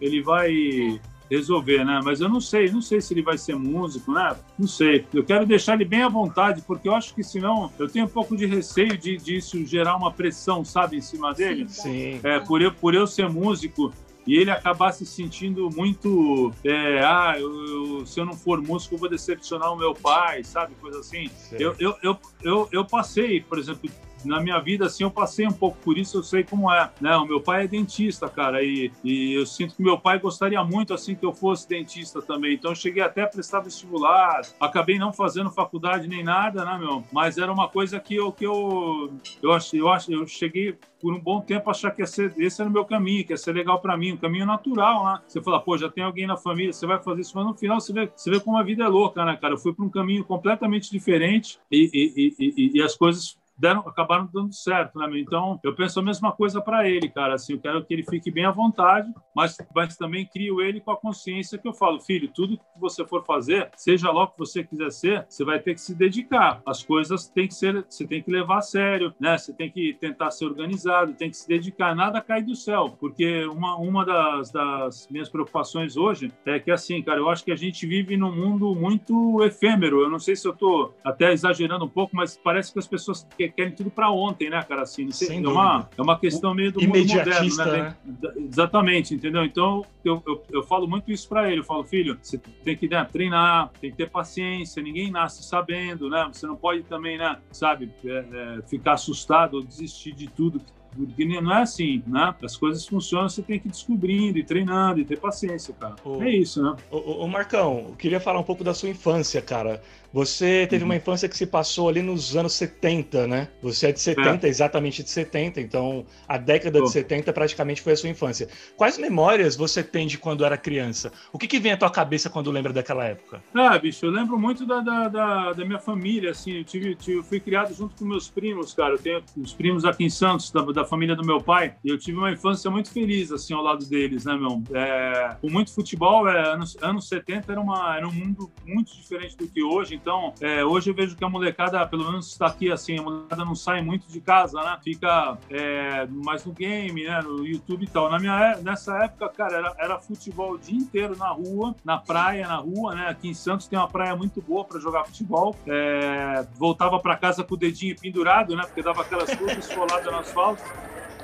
ele 0.00 0.22
vai 0.24 1.00
resolver, 1.30 1.84
né? 1.84 2.00
Mas 2.04 2.20
eu 2.20 2.28
não 2.28 2.40
sei, 2.40 2.70
não 2.70 2.82
sei 2.82 3.00
se 3.00 3.14
ele 3.14 3.22
vai 3.22 3.38
ser 3.38 3.54
músico, 3.54 4.12
né? 4.12 4.36
Não 4.58 4.66
sei. 4.66 5.06
Eu 5.14 5.24
quero 5.24 5.46
deixar 5.46 5.74
ele 5.74 5.84
bem 5.84 6.02
à 6.02 6.08
vontade, 6.08 6.62
porque 6.62 6.88
eu 6.88 6.94
acho 6.94 7.14
que 7.14 7.22
senão 7.22 7.70
eu 7.78 7.88
tenho 7.88 8.06
um 8.06 8.08
pouco 8.08 8.36
de 8.36 8.46
receio 8.46 8.98
de 8.98 9.16
disso 9.16 9.64
gerar 9.64 9.96
uma 9.96 10.12
pressão, 10.12 10.64
sabe, 10.64 10.96
em 10.96 11.00
cima 11.00 11.32
dele. 11.32 11.68
Sim. 11.68 12.20
É, 12.22 12.40
por 12.40 12.60
eu, 12.60 12.72
por 12.72 12.94
eu 12.94 13.06
ser 13.06 13.28
músico, 13.28 13.92
e 14.26 14.36
ele 14.36 14.50
acabar 14.50 14.92
se 14.92 15.06
sentindo 15.06 15.70
muito 15.70 16.52
é, 16.64 17.00
ah, 17.02 17.34
eu, 17.38 17.50
eu, 17.98 18.06
se 18.06 18.20
eu 18.20 18.24
não 18.24 18.34
for 18.34 18.60
músico 18.60 18.94
eu 18.94 18.98
vou 18.98 19.08
decepcionar 19.08 19.72
o 19.72 19.76
meu 19.76 19.94
pai, 19.94 20.44
sabe, 20.44 20.74
coisa 20.80 21.00
assim. 21.00 21.30
Eu, 21.52 21.74
eu, 21.78 21.96
eu, 22.02 22.18
eu, 22.42 22.68
eu, 22.70 22.84
passei, 22.84 23.40
por 23.40 23.58
exemplo, 23.58 23.90
na 24.24 24.40
minha 24.40 24.58
vida, 24.58 24.86
assim, 24.86 25.04
eu 25.04 25.10
passei 25.10 25.46
um 25.46 25.52
pouco 25.52 25.78
por 25.78 25.96
isso, 25.98 26.18
eu 26.18 26.22
sei 26.22 26.44
como 26.44 26.70
é, 26.72 26.90
né? 27.00 27.16
O 27.16 27.26
meu 27.26 27.40
pai 27.40 27.64
é 27.64 27.68
dentista, 27.68 28.28
cara, 28.28 28.62
e, 28.62 28.90
e 29.04 29.34
eu 29.34 29.46
sinto 29.46 29.76
que 29.76 29.82
meu 29.82 29.98
pai 29.98 30.18
gostaria 30.18 30.62
muito, 30.64 30.94
assim, 30.94 31.14
que 31.14 31.24
eu 31.24 31.32
fosse 31.32 31.68
dentista 31.68 32.20
também. 32.20 32.54
Então, 32.54 32.72
eu 32.72 32.74
cheguei 32.74 33.02
até 33.02 33.22
a 33.22 33.26
prestar 33.26 33.60
vestibular, 33.60 34.42
acabei 34.60 34.98
não 34.98 35.12
fazendo 35.12 35.50
faculdade 35.50 36.08
nem 36.08 36.22
nada, 36.22 36.64
né, 36.64 36.78
meu? 36.78 37.04
Mas 37.12 37.38
era 37.38 37.52
uma 37.52 37.68
coisa 37.68 37.98
que 37.98 38.16
eu, 38.16 38.32
que 38.32 38.46
eu, 38.46 39.12
eu 39.42 39.52
acho, 39.52 39.76
eu 39.76 39.88
acho, 39.88 40.12
eu 40.12 40.26
cheguei 40.26 40.76
por 41.00 41.14
um 41.14 41.20
bom 41.20 41.40
tempo 41.40 41.70
achar 41.70 41.90
que 41.90 42.04
ser, 42.06 42.34
esse 42.36 42.60
era 42.60 42.68
o 42.68 42.72
meu 42.72 42.84
caminho, 42.84 43.24
que 43.24 43.32
ia 43.32 43.36
ser 43.36 43.52
legal 43.52 43.80
para 43.80 43.96
mim, 43.96 44.12
um 44.12 44.16
caminho 44.16 44.44
natural, 44.44 45.04
né? 45.04 45.20
Você 45.26 45.40
fala, 45.42 45.60
pô, 45.60 45.76
já 45.78 45.88
tem 45.88 46.04
alguém 46.04 46.26
na 46.26 46.36
família, 46.36 46.72
você 46.72 46.86
vai 46.86 47.02
fazer 47.02 47.22
isso, 47.22 47.32
mas 47.34 47.46
no 47.46 47.54
final 47.54 47.80
você 47.80 47.92
vê, 47.92 48.10
você 48.14 48.30
vê 48.30 48.38
como 48.38 48.58
a 48.58 48.62
vida 48.62 48.84
é 48.84 48.88
louca, 48.88 49.24
né, 49.24 49.36
cara? 49.36 49.54
Eu 49.54 49.58
fui 49.58 49.72
para 49.72 49.84
um 49.84 49.88
caminho 49.88 50.24
completamente 50.24 50.90
diferente 50.90 51.58
e, 51.70 51.90
e, 51.92 52.34
e, 52.38 52.70
e 52.74 52.82
as 52.82 52.94
coisas 52.94 53.39
deram, 53.60 53.80
acabaram 53.80 54.28
dando 54.32 54.54
certo, 54.54 54.98
né? 54.98 55.06
Então, 55.20 55.60
eu 55.62 55.74
penso 55.74 56.00
a 56.00 56.02
mesma 56.02 56.32
coisa 56.32 56.60
para 56.62 56.88
ele, 56.88 57.08
cara. 57.10 57.34
Assim, 57.34 57.52
eu 57.52 57.60
quero 57.60 57.84
que 57.84 57.92
ele 57.92 58.02
fique 58.02 58.30
bem 58.30 58.46
à 58.46 58.50
vontade, 58.50 59.12
mas, 59.34 59.56
mas 59.74 59.96
também 59.96 60.26
crio 60.26 60.62
ele 60.62 60.80
com 60.80 60.90
a 60.90 60.96
consciência 60.96 61.58
que 61.58 61.68
eu 61.68 61.74
falo, 61.74 62.00
filho, 62.00 62.30
tudo 62.34 62.56
que 62.56 62.80
você 62.80 63.04
for 63.04 63.24
fazer, 63.24 63.70
seja 63.76 64.10
lá 64.10 64.24
o 64.24 64.28
que 64.28 64.38
você 64.38 64.64
quiser 64.64 64.90
ser, 64.90 65.26
você 65.28 65.44
vai 65.44 65.58
ter 65.58 65.74
que 65.74 65.80
se 65.80 65.94
dedicar. 65.94 66.62
As 66.64 66.82
coisas 66.82 67.28
têm 67.28 67.46
que 67.46 67.54
ser, 67.54 67.84
você 67.86 68.06
tem 68.06 68.22
que 68.22 68.30
levar 68.30 68.58
a 68.58 68.62
sério, 68.62 69.14
né? 69.20 69.36
Você 69.36 69.52
tem 69.52 69.70
que 69.70 69.94
tentar 70.00 70.30
ser 70.30 70.46
organizado, 70.46 71.12
tem 71.12 71.28
que 71.28 71.36
se 71.36 71.46
dedicar. 71.46 71.94
Nada 71.94 72.20
cai 72.22 72.42
do 72.42 72.56
céu, 72.56 72.96
porque 72.98 73.44
uma, 73.44 73.76
uma 73.76 74.06
das, 74.06 74.50
das 74.50 75.06
minhas 75.10 75.28
preocupações 75.28 75.96
hoje 75.98 76.32
é 76.46 76.58
que, 76.58 76.70
assim, 76.70 77.02
cara, 77.02 77.20
eu 77.20 77.28
acho 77.28 77.44
que 77.44 77.52
a 77.52 77.56
gente 77.56 77.86
vive 77.86 78.16
num 78.16 78.34
mundo 78.34 78.74
muito 78.74 79.42
efêmero. 79.44 80.00
Eu 80.00 80.08
não 80.08 80.18
sei 80.18 80.34
se 80.34 80.48
eu 80.48 80.52
estou 80.52 80.94
até 81.04 81.32
exagerando 81.32 81.84
um 81.84 81.88
pouco, 81.88 82.16
mas 82.16 82.38
parece 82.42 82.72
que 82.72 82.78
as 82.78 82.86
pessoas 82.86 83.26
que 83.36 83.49
querem 83.50 83.72
tudo 83.72 83.90
para 83.90 84.10
ontem, 84.10 84.48
né, 84.50 84.62
cara? 84.62 84.82
Assim, 84.82 85.08
é, 85.08 85.48
uma, 85.48 85.88
é 85.96 86.02
uma 86.02 86.18
questão 86.18 86.54
meio 86.54 86.72
do 86.72 86.80
mundo 86.80 87.06
moderno, 87.06 87.56
né? 87.56 87.64
né? 88.04 88.32
Exatamente, 88.36 89.14
entendeu? 89.14 89.44
Então, 89.44 89.84
eu, 90.04 90.22
eu, 90.26 90.42
eu 90.50 90.62
falo 90.62 90.86
muito 90.88 91.10
isso 91.10 91.28
para 91.28 91.50
ele. 91.50 91.60
Eu 91.60 91.64
falo, 91.64 91.84
filho, 91.84 92.18
você 92.20 92.38
tem 92.64 92.76
que 92.76 92.88
né, 92.88 93.06
treinar, 93.10 93.70
tem 93.80 93.90
que 93.90 93.96
ter 93.96 94.10
paciência, 94.10 94.82
ninguém 94.82 95.10
nasce 95.10 95.42
sabendo, 95.42 96.08
né? 96.08 96.28
Você 96.32 96.46
não 96.46 96.56
pode 96.56 96.82
também, 96.84 97.18
né, 97.18 97.36
sabe, 97.52 97.90
é, 98.04 98.24
é, 98.58 98.62
ficar 98.68 98.92
assustado 98.94 99.54
ou 99.54 99.62
desistir 99.62 100.12
de 100.12 100.28
tudo 100.28 100.60
Porque 100.96 101.24
não 101.40 101.54
é 101.54 101.62
assim, 101.62 102.02
né? 102.06 102.34
As 102.42 102.56
coisas 102.56 102.84
funcionam, 102.86 103.28
você 103.28 103.42
tem 103.42 103.60
que 103.60 103.68
ir 103.68 103.70
descobrindo 103.70 104.38
e 104.38 104.42
treinando 104.44 105.00
e 105.00 105.04
ter 105.04 105.18
paciência, 105.20 105.72
cara. 105.78 105.94
O- 106.04 106.20
É 106.22 106.30
isso, 106.30 106.60
né? 106.62 106.76
Ô, 106.90 106.96
ô, 106.96 107.24
ô, 107.24 107.28
Marcão, 107.28 107.86
eu 107.90 107.94
queria 107.96 108.18
falar 108.18 108.40
um 108.40 108.44
pouco 108.44 108.64
da 108.64 108.74
sua 108.74 108.88
infância, 108.88 109.40
cara. 109.40 109.80
Você 110.12 110.66
teve 110.68 110.84
uma 110.84 110.96
infância 110.96 111.28
que 111.28 111.36
se 111.36 111.46
passou 111.46 111.88
ali 111.88 112.02
nos 112.02 112.36
anos 112.36 112.52
70, 112.54 113.26
né? 113.28 113.48
Você 113.62 113.88
é 113.88 113.92
de 113.92 114.00
70, 114.00 114.48
exatamente 114.48 115.02
de 115.02 115.10
70, 115.10 115.60
então 115.60 116.04
a 116.26 116.36
década 116.36 116.78
Tô. 116.78 116.84
de 116.84 116.90
70 116.90 117.32
praticamente 117.32 117.80
foi 117.80 117.92
a 117.92 117.96
sua 117.96 118.08
infância. 118.08 118.48
Quais 118.76 118.98
memórias 118.98 119.54
você 119.54 119.82
tem 119.82 120.06
de 120.06 120.18
quando 120.18 120.44
era 120.44 120.56
criança? 120.56 121.12
O 121.32 121.38
que, 121.38 121.46
que 121.46 121.60
vem 121.60 121.72
à 121.72 121.76
tua 121.76 121.90
cabeça 121.90 122.28
quando 122.28 122.50
lembra 122.50 122.72
daquela 122.72 123.04
época? 123.04 123.42
Ah, 123.54 123.78
bicho, 123.78 124.04
eu 124.04 124.10
lembro 124.10 124.38
muito 124.38 124.66
da, 124.66 124.80
da, 124.80 125.08
da, 125.08 125.52
da 125.52 125.64
minha 125.64 125.78
família, 125.78 126.32
assim, 126.32 126.58
eu, 126.58 126.64
tive, 126.64 126.96
eu 127.06 127.22
fui 127.22 127.38
criado 127.38 127.72
junto 127.72 127.94
com 127.94 128.04
meus 128.04 128.28
primos, 128.28 128.74
cara, 128.74 128.94
eu 128.94 128.98
tenho 128.98 129.22
os 129.36 129.52
primos 129.52 129.84
aqui 129.84 130.04
em 130.04 130.10
Santos, 130.10 130.50
da, 130.50 130.62
da 130.62 130.84
família 130.84 131.14
do 131.14 131.24
meu 131.24 131.40
pai, 131.40 131.74
e 131.84 131.88
eu 131.88 131.98
tive 131.98 132.18
uma 132.18 132.32
infância 132.32 132.70
muito 132.70 132.90
feliz, 132.90 133.30
assim, 133.30 133.54
ao 133.54 133.62
lado 133.62 133.86
deles, 133.86 134.24
né, 134.24 134.34
meu? 134.34 134.62
É, 134.74 135.36
com 135.40 135.48
muito 135.48 135.72
futebol, 135.72 136.28
é, 136.28 136.52
anos, 136.52 136.76
anos 136.82 137.08
70 137.08 137.52
era, 137.52 137.60
uma, 137.60 137.96
era 137.96 138.08
um 138.08 138.12
mundo 138.12 138.50
muito 138.66 138.94
diferente 138.94 139.36
do 139.36 139.46
que 139.46 139.62
hoje, 139.62 139.99
então, 140.00 140.32
é, 140.40 140.64
hoje 140.64 140.90
eu 140.90 140.94
vejo 140.94 141.14
que 141.14 141.24
a 141.24 141.28
molecada, 141.28 141.84
pelo 141.86 142.04
menos 142.04 142.28
está 142.28 142.46
aqui, 142.46 142.72
assim, 142.72 142.98
a 142.98 143.02
molecada 143.02 143.44
não 143.44 143.54
sai 143.54 143.82
muito 143.82 144.08
de 144.08 144.20
casa, 144.20 144.60
né? 144.62 144.78
Fica 144.82 145.36
é, 145.50 146.06
mais 146.06 146.44
no 146.44 146.52
game, 146.52 147.04
né, 147.04 147.20
no 147.22 147.46
YouTube 147.46 147.84
e 147.84 147.86
tal. 147.86 148.10
Na 148.10 148.18
minha, 148.18 148.56
nessa 148.62 149.04
época, 149.04 149.28
cara, 149.28 149.56
era, 149.56 149.74
era 149.78 149.98
futebol 149.98 150.52
o 150.52 150.58
dia 150.58 150.78
inteiro 150.78 151.16
na 151.16 151.28
rua, 151.28 151.74
na 151.84 151.98
praia, 151.98 152.48
na 152.48 152.56
rua, 152.56 152.94
né? 152.94 153.08
Aqui 153.08 153.28
em 153.28 153.34
Santos 153.34 153.66
tem 153.66 153.78
uma 153.78 153.88
praia 153.88 154.16
muito 154.16 154.40
boa 154.40 154.64
para 154.64 154.80
jogar 154.80 155.04
futebol. 155.04 155.54
É, 155.66 156.46
voltava 156.56 156.98
para 156.98 157.16
casa 157.16 157.44
com 157.44 157.54
o 157.54 157.58
dedinho 157.58 157.94
pendurado, 157.98 158.56
né? 158.56 158.62
Porque 158.64 158.82
dava 158.82 159.02
aquelas 159.02 159.34
coisas 159.34 159.58
esfoladas 159.58 160.06
no 160.10 160.18
asfalto. 160.18 160.62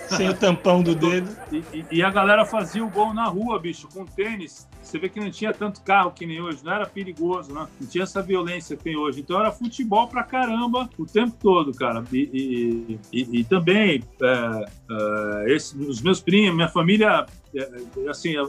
Sem 0.09 0.29
o 0.29 0.35
tampão 0.37 0.83
do 0.83 0.95
dedo. 0.95 1.29
E, 1.51 1.57
e- 1.73 1.85
e 1.93 2.03
a 2.03 2.11
galera 2.11 2.45
fazia 2.45 2.85
o 2.85 2.89
gol 2.91 3.13
na 3.15 3.25
rua, 3.27 3.59
bicho, 3.59 3.89
com 3.93 4.05
tênis. 4.05 4.69
Você 4.83 4.99
vê 4.99 5.09
que 5.09 5.19
não 5.19 5.31
tinha 5.31 5.53
tanto 5.53 5.81
carro 5.83 6.13
que 6.13 6.25
nem 6.27 6.41
hoje, 6.41 6.65
não 6.65 6.73
era 6.73 6.87
perigoso, 6.87 7.53
né? 7.53 7.67
Não 7.81 7.89
tinha 7.89 8.05
essa 8.05 8.23
violência 8.23 8.77
que 8.77 8.85
tem 8.85 8.97
hoje. 8.97 9.21
Então 9.21 9.39
era 9.41 9.51
futebol 9.51 10.07
pra 10.07 10.23
caramba 10.23 10.89
o 10.97 11.05
tempo 11.05 11.37
todo, 11.41 11.73
cara. 11.75 12.05
E, 12.13 12.99
e- 13.13 13.45
também, 13.45 14.03
é, 14.23 14.65
é, 14.91 15.53
esse- 15.55 15.77
os 15.77 16.01
meus 16.01 16.21
primos, 16.21 16.55
minha 16.55 16.69
família, 16.69 17.27
é, 17.55 17.61
é, 18.05 18.09
assim, 18.09 18.37
é, 18.37 18.43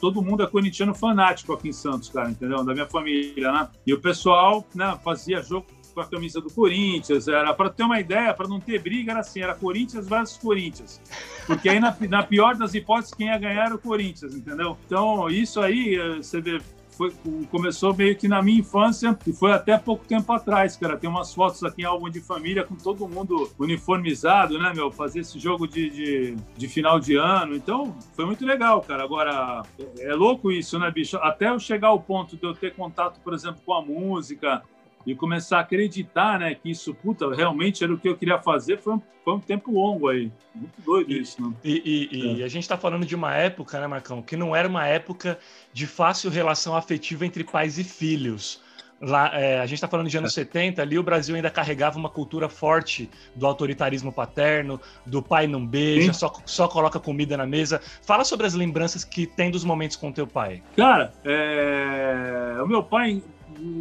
todo 0.00 0.22
mundo 0.22 0.42
é 0.42 0.46
corintiano 0.46 0.94
fanático 0.94 1.52
aqui 1.52 1.68
em 1.68 1.72
Santos, 1.72 2.08
cara, 2.08 2.30
entendeu? 2.30 2.64
Da 2.64 2.72
minha 2.72 2.86
família, 2.86 3.52
né? 3.52 3.68
E 3.86 3.92
o 3.92 4.00
pessoal 4.00 4.66
né, 4.74 4.98
fazia 5.04 5.42
jogo 5.42 5.66
com 5.92 6.00
a 6.00 6.06
camisa 6.06 6.40
do 6.40 6.50
Corinthians, 6.50 7.28
era 7.28 7.52
para 7.54 7.70
ter 7.70 7.82
uma 7.84 8.00
ideia, 8.00 8.34
para 8.34 8.48
não 8.48 8.60
ter 8.60 8.80
briga, 8.80 9.12
era 9.12 9.20
assim, 9.20 9.40
era 9.40 9.54
Corinthians 9.54 10.08
versus 10.08 10.36
Corinthians. 10.38 11.00
Porque 11.46 11.68
aí, 11.68 11.78
na, 11.78 11.94
na 12.08 12.22
pior 12.22 12.56
das 12.56 12.74
hipóteses, 12.74 13.14
quem 13.14 13.28
ia 13.28 13.38
ganhar 13.38 13.66
era 13.66 13.74
o 13.74 13.78
Corinthians, 13.78 14.34
entendeu? 14.34 14.76
Então, 14.86 15.28
isso 15.28 15.60
aí, 15.60 15.96
eh, 15.96 16.16
você 16.16 16.40
vê, 16.40 16.60
foi, 16.92 17.12
começou 17.50 17.94
meio 17.94 18.16
que 18.16 18.28
na 18.28 18.42
minha 18.42 18.60
infância 18.60 19.18
e 19.26 19.32
foi 19.32 19.52
até 19.52 19.76
pouco 19.78 20.04
tempo 20.04 20.30
atrás, 20.32 20.76
cara. 20.76 20.96
Tem 20.96 21.08
umas 21.08 21.34
fotos 21.34 21.64
aqui 21.64 21.82
em 21.82 21.84
álbum 21.84 22.08
de 22.08 22.20
família 22.20 22.64
com 22.64 22.74
todo 22.76 23.08
mundo 23.08 23.50
uniformizado, 23.58 24.58
né, 24.58 24.72
meu? 24.74 24.90
Fazer 24.90 25.20
esse 25.20 25.38
jogo 25.38 25.66
de, 25.66 25.90
de, 25.90 26.36
de 26.56 26.68
final 26.68 27.00
de 27.00 27.16
ano. 27.16 27.56
Então, 27.56 27.96
foi 28.14 28.24
muito 28.24 28.44
legal, 28.44 28.80
cara. 28.82 29.02
Agora, 29.02 29.62
é, 29.98 30.10
é 30.10 30.14
louco 30.14 30.52
isso, 30.52 30.78
né, 30.78 30.90
bicho? 30.90 31.16
Até 31.18 31.48
eu 31.48 31.58
chegar 31.58 31.88
ao 31.88 32.00
ponto 32.00 32.36
de 32.36 32.44
eu 32.44 32.54
ter 32.54 32.74
contato, 32.74 33.20
por 33.20 33.32
exemplo, 33.32 33.60
com 33.64 33.74
a 33.74 33.82
música, 33.82 34.62
e 35.06 35.14
começar 35.14 35.58
a 35.58 35.60
acreditar, 35.60 36.38
né, 36.38 36.54
que 36.54 36.70
isso, 36.70 36.94
puta, 36.94 37.34
realmente 37.34 37.82
era 37.82 37.92
o 37.92 37.98
que 37.98 38.08
eu 38.08 38.16
queria 38.16 38.38
fazer, 38.40 38.78
foi 38.78 38.94
um, 38.94 39.02
foi 39.24 39.34
um 39.34 39.40
tempo 39.40 39.72
longo 39.72 40.08
aí. 40.08 40.30
Muito 40.54 40.80
doido 40.84 41.12
isso, 41.12 41.40
né? 41.42 41.52
E, 41.64 42.08
e- 42.12 42.36
e 42.38 42.42
a 42.44 42.48
gente 42.48 42.62
está 42.62 42.76
falando 42.76 43.04
de 43.06 43.14
uma 43.14 43.34
época, 43.34 43.80
né, 43.80 43.86
Marcão, 43.86 44.22
que 44.22 44.36
não 44.36 44.54
era 44.54 44.68
uma 44.68 44.86
época 44.86 45.38
de 45.72 45.86
fácil 45.86 46.30
relação 46.30 46.76
afetiva 46.76 47.24
entre 47.26 47.44
pais 47.44 47.78
e 47.78 47.84
filhos. 47.84 48.60
Lá, 49.04 49.32
é, 49.34 49.58
a 49.58 49.66
gente 49.66 49.78
está 49.78 49.88
falando 49.88 50.08
de 50.08 50.16
anos 50.16 50.32
70, 50.32 50.80
ali 50.80 50.96
o 50.96 51.02
Brasil 51.02 51.34
ainda 51.34 51.50
carregava 51.50 51.98
uma 51.98 52.08
cultura 52.08 52.48
forte 52.48 53.10
do 53.34 53.44
autoritarismo 53.48 54.12
paterno, 54.12 54.80
do 55.04 55.20
pai 55.20 55.48
não 55.48 55.66
beija, 55.66 56.12
Sim. 56.12 56.18
só, 56.20 56.32
só 56.46 56.68
coloca 56.68 57.00
comida 57.00 57.36
na 57.36 57.44
mesa. 57.44 57.80
Fala 58.06 58.24
sobre 58.24 58.46
as 58.46 58.54
lembranças 58.54 59.02
que 59.04 59.26
tem 59.26 59.50
dos 59.50 59.64
momentos 59.64 59.96
com 59.96 60.12
teu 60.12 60.24
pai. 60.24 60.62
Cara, 60.76 61.12
é, 61.24 62.62
o 62.62 62.66
meu 62.68 62.80
pai, 62.82 63.20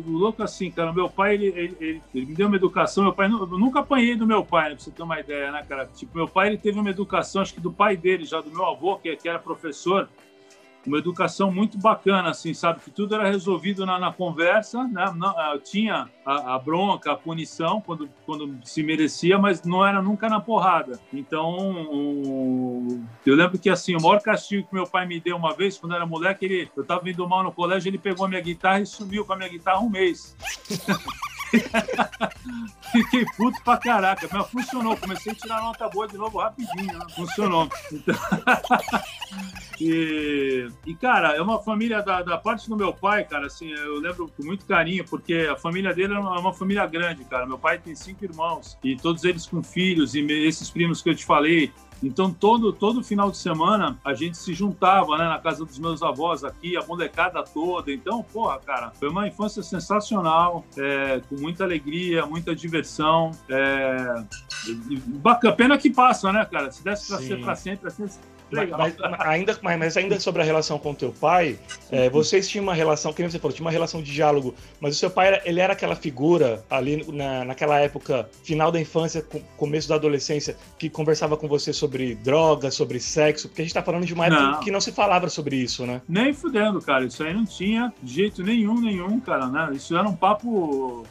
louco 0.06 0.44
assim, 0.44 0.70
cara, 0.70 0.94
meu 0.94 1.10
pai, 1.10 1.34
ele, 1.36 1.48
ele, 1.48 1.78
ele- 1.80 2.02
ele 2.14 2.26
me 2.28 2.36
deu 2.36 2.48
uma 2.48 2.56
educação, 2.56 3.04
meu 3.04 3.14
pai, 3.14 3.28
eu 3.28 3.48
nunca 3.48 3.80
apanhei 3.80 4.16
do 4.16 4.28
meu 4.28 4.44
pai, 4.46 4.70
né, 4.70 4.76
pra 4.76 4.84
você 4.84 4.92
ter 4.92 5.02
uma 5.04 5.20
ideia, 5.20 5.52
né, 5.52 5.64
cara? 5.68 5.86
Tipo, 5.88 6.18
meu 6.18 6.28
pai, 6.28 6.48
ele 6.50 6.58
teve 6.58 6.80
uma 6.80 6.90
educação, 6.90 7.42
acho 7.42 7.54
que 7.54 7.60
do 7.62 7.72
pai 7.72 7.98
dele, 7.98 8.26
já 8.26 8.40
do 8.42 8.52
meu 8.52 8.66
avô, 8.66 8.98
que, 8.98 9.16
que 9.16 9.28
era 9.28 9.40
professor, 9.40 10.08
uma 10.90 10.98
educação 10.98 11.52
muito 11.52 11.78
bacana, 11.78 12.30
assim, 12.30 12.54
sabe? 12.54 12.80
Que 12.82 12.90
tudo 12.92 13.14
era 13.16 13.30
resolvido 13.30 13.86
na, 13.86 14.00
na 14.00 14.12
conversa, 14.12 14.84
né? 14.88 15.12
Não, 15.16 15.30
ah, 15.30 15.58
tinha 15.64 16.10
a, 16.26 16.56
a 16.56 16.60
bronca, 16.60 17.12
a 17.12 17.16
punição, 17.16 17.80
quando, 17.82 18.10
quando 18.26 18.58
se 18.64 18.82
merecia, 18.84 19.38
mas 19.38 19.64
não 19.64 19.86
era 19.86 20.02
nunca 20.02 20.28
na 20.30 20.40
porrada. 20.40 21.00
Então, 21.14 21.56
o- 21.92 23.04
eu 23.26 23.36
lembro 23.36 23.60
que, 23.60 23.70
assim, 23.70 23.96
o 23.96 24.02
maior 24.02 24.22
castigo 24.22 24.68
que 24.68 24.74
meu 24.74 24.88
pai 24.88 25.06
me 25.06 25.20
deu 25.20 25.36
uma 25.38 25.54
vez, 25.54 25.78
quando 25.78 25.96
era 25.96 26.06
moleque, 26.06 26.46
ele, 26.46 26.72
eu 26.76 26.84
tava 26.84 27.10
indo 27.10 27.28
mal 27.28 27.44
no 27.44 27.52
colégio, 27.52 27.90
ele 27.90 27.98
pegou 27.98 28.26
a 28.26 28.30
minha 28.30 28.42
guitarra 28.42 28.80
e 28.82 28.86
sumiu 28.86 29.24
com 29.26 29.34
a 29.34 29.38
minha 29.38 29.50
guitarra 29.50 29.80
um 29.80 29.90
mês. 29.90 30.36
Fiquei 32.92 33.26
puto 33.38 33.62
pra 33.64 33.78
caraca, 33.78 34.28
mas 34.32 34.50
funcionou. 34.50 34.98
Comecei 34.98 35.32
a 35.32 35.36
tirar 35.36 35.62
nota 35.62 35.88
boa 35.90 36.08
de 36.08 36.18
novo 36.18 36.40
rapidinho, 36.40 36.98
né? 36.98 37.06
funcionou. 37.16 37.70
Então... 37.92 38.16
e, 39.80 40.68
e, 40.86 40.96
cara, 40.96 41.36
é 41.36 41.42
uma 41.42 41.62
família 41.62 42.02
da, 42.02 42.22
da 42.22 42.38
parte 42.38 42.70
do 42.70 42.76
meu 42.76 42.94
pai, 42.94 43.24
cara, 43.24 43.48
assim, 43.48 43.70
eu 43.72 44.00
lembro 44.00 44.32
com 44.36 44.44
muito 44.44 44.66
carinho, 44.66 45.06
porque 45.06 45.48
a 45.52 45.56
família 45.56 45.94
dele 45.94 46.14
é 46.14 46.20
uma, 46.20 46.40
uma 46.40 46.54
família 46.54 46.86
grande, 46.86 47.24
cara. 47.26 47.46
Meu 47.46 47.58
pai 47.58 47.78
tem 47.78 47.96
cinco 47.96 48.24
irmãos, 48.24 48.78
e 48.84 48.96
todos 48.96 49.24
eles 49.24 49.46
com 49.46 49.64
filhos, 49.64 50.16
e 50.16 50.22
esses 50.46 50.70
primos 50.70 51.02
que 51.02 51.10
eu 51.10 51.16
te 51.16 51.26
falei, 51.26 51.72
então, 52.04 52.34
todo, 52.34 52.74
todo 52.74 53.04
final 53.04 53.30
de 53.30 53.38
semana, 53.38 53.98
a 54.04 54.14
gente 54.14 54.38
se 54.38 54.54
juntava 54.54 55.18
né, 55.18 55.26
na 55.26 55.38
casa 55.38 55.64
dos 55.64 55.78
meus 55.78 56.02
avós 56.02 56.44
aqui, 56.44 56.76
a 56.76 56.86
molecada 56.86 57.44
toda. 57.44 57.92
Então, 57.92 58.24
porra, 58.24 58.60
cara, 58.60 58.92
foi 58.92 59.10
uma 59.10 59.28
infância 59.28 59.62
sensacional, 59.62 60.66
é, 60.78 61.22
com 61.30 61.36
muita 61.36 61.64
alegria, 61.64 62.26
muita 62.26 62.56
diversão. 62.56 63.32
É, 63.48 64.24
bacana, 65.08 65.56
pena 65.56 65.78
que 65.78 65.90
passa, 65.90 66.32
né, 66.32 66.44
cara? 66.46 66.72
Se 66.72 66.84
desse 66.84 67.08
pra 67.08 67.18
Sim. 67.18 67.28
ser 67.28 67.42
pra 67.42 67.56
sempre, 67.56 67.88
assim, 67.88 68.08
legal. 68.60 68.80
mas- 68.80 68.96
ainda, 69.20 69.58
mas, 69.62 69.80
mas 69.80 69.98
ainda 69.98 70.20
sobre 70.20 70.42
a 70.42 70.46
relação 70.46 70.78
com 70.78 70.94
teu 70.94 71.12
pai, 71.12 71.58
é, 71.92 72.10
vocês 72.10 72.48
tinham 72.48 72.64
uma 72.64 72.74
relação, 72.74 73.14
que 73.14 73.22
nem 73.22 73.30
você 73.32 73.40
falou, 73.40 73.56
tinha 73.56 73.66
uma 73.66 73.72
relação 73.72 74.02
de 74.02 74.12
diálogo, 74.12 74.54
mas 74.80 74.96
o 74.96 75.00
seu 75.00 75.10
pai, 75.10 75.28
era- 75.28 75.42
ele 75.46 75.60
era 75.60 75.74
aquela 75.74 75.96
figura 75.96 76.64
ali 76.70 77.06
na, 77.12 77.46
naquela 77.46 77.80
época, 77.80 78.30
final 78.44 78.72
da 78.72 78.80
infância, 78.80 79.22
com- 79.22 79.42
começo 79.58 79.88
da 79.90 79.96
adolescência, 79.96 80.56
que 80.78 80.90
conversava 80.90 81.38
com 81.38 81.48
você 81.48 81.72
sobre 81.74 82.16
drogas, 82.16 82.76
sobre 82.76 83.00
sexo, 83.00 83.48
porque 83.48 83.62
a 83.62 83.66
gente 83.66 83.74
tá 83.74 83.82
falando 83.84 84.06
de 84.06 84.14
uma 84.14 84.26
época 84.28 84.42
Não. 84.42 84.60
que 84.60 84.72
não 84.72 84.82
se 84.82 84.92
falava 84.92 85.30
sobre 85.30 85.56
isso, 85.56 85.86
né? 85.86 86.02
Nem 86.08 86.34
fudendo, 86.34 86.82
cara. 86.82 87.06
Isso 87.06 87.24
aí 87.24 87.34
não 87.34 87.46
tinha 87.46 87.94
de 88.02 88.14
jeito 88.14 88.44
nenhum, 88.44 88.80
nenhum, 88.80 89.20
cara, 89.20 89.48
né? 89.48 89.70
Isso 89.74 89.96
era 89.98 90.08
um 90.08 90.16
papo. 90.16 91.06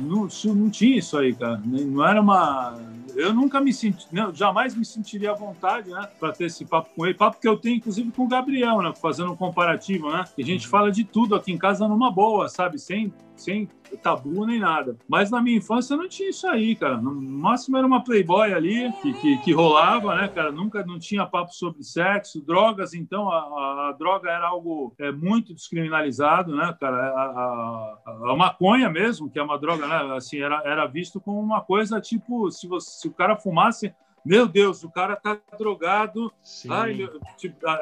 Não, 0.00 0.28
não 0.54 0.70
tinha 0.70 0.98
isso 0.98 1.16
aí, 1.18 1.34
cara. 1.34 1.60
Não 1.64 2.06
era 2.06 2.20
uma. 2.20 2.78
Eu 3.14 3.32
nunca 3.32 3.60
me 3.60 3.72
senti. 3.72 4.06
Não, 4.12 4.34
jamais 4.34 4.74
me 4.74 4.84
sentiria 4.84 5.30
à 5.30 5.34
vontade, 5.34 5.90
né? 5.90 6.06
Pra 6.20 6.32
ter 6.32 6.44
esse 6.46 6.64
papo 6.64 6.85
com 6.94 7.04
ele. 7.06 7.14
Papo 7.14 7.40
que 7.40 7.48
eu 7.48 7.56
tenho, 7.56 7.76
inclusive, 7.76 8.10
com 8.12 8.24
o 8.24 8.28
Gabriel, 8.28 8.80
né? 8.82 8.92
Fazendo 9.00 9.32
um 9.32 9.36
comparativo, 9.36 10.10
né? 10.10 10.24
Que 10.34 10.42
a 10.42 10.46
gente 10.46 10.68
fala 10.68 10.90
de 10.90 11.04
tudo 11.04 11.34
aqui 11.34 11.52
em 11.52 11.58
casa 11.58 11.86
numa 11.88 12.10
boa, 12.10 12.48
sabe? 12.48 12.78
Sem. 12.78 13.12
Sem 13.36 13.68
tabu 14.02 14.46
nem 14.46 14.58
nada. 14.58 14.96
Mas 15.06 15.30
na 15.30 15.42
minha 15.42 15.58
infância 15.58 15.94
não 15.94 16.08
tinha 16.08 16.30
isso 16.30 16.46
aí, 16.48 16.74
cara. 16.74 16.96
No 16.96 17.14
máximo 17.20 17.76
era 17.76 17.86
uma 17.86 18.02
Playboy 18.02 18.50
ali 18.54 18.90
que, 19.02 19.12
que, 19.12 19.36
que 19.38 19.52
rolava, 19.52 20.14
né, 20.14 20.26
cara? 20.28 20.50
Nunca 20.50 20.82
não 20.86 20.98
tinha 20.98 21.26
papo 21.26 21.52
sobre 21.52 21.82
sexo, 21.84 22.40
drogas, 22.40 22.94
então 22.94 23.30
a, 23.30 23.36
a- 23.36 23.88
a 23.90 23.92
droga 23.92 24.30
era 24.30 24.48
algo 24.48 24.94
é, 24.98 25.12
muito 25.12 25.52
descriminalizado, 25.54 26.56
né, 26.56 26.74
cara? 26.80 26.96
A, 26.96 27.22
a- 27.22 27.98
a- 28.06 28.32
a 28.32 28.36
maconha 28.36 28.88
mesmo, 28.88 29.28
que 29.30 29.38
é 29.38 29.42
uma 29.42 29.58
droga, 29.58 29.86
né? 29.86 30.16
Assim, 30.16 30.40
era, 30.40 30.62
era 30.64 30.86
visto 30.86 31.20
como 31.20 31.38
uma 31.38 31.60
coisa 31.60 32.00
tipo, 32.00 32.50
se, 32.50 32.66
você, 32.66 33.00
se 33.02 33.06
o 33.08 33.12
cara 33.12 33.36
fumasse. 33.36 33.94
Meu 34.26 34.48
Deus, 34.48 34.82
o 34.82 34.90
cara 34.90 35.14
tá 35.14 35.38
drogado. 35.58 36.32
Ai, 36.72 37.08
tipo, 37.36 37.66
a, 37.66 37.72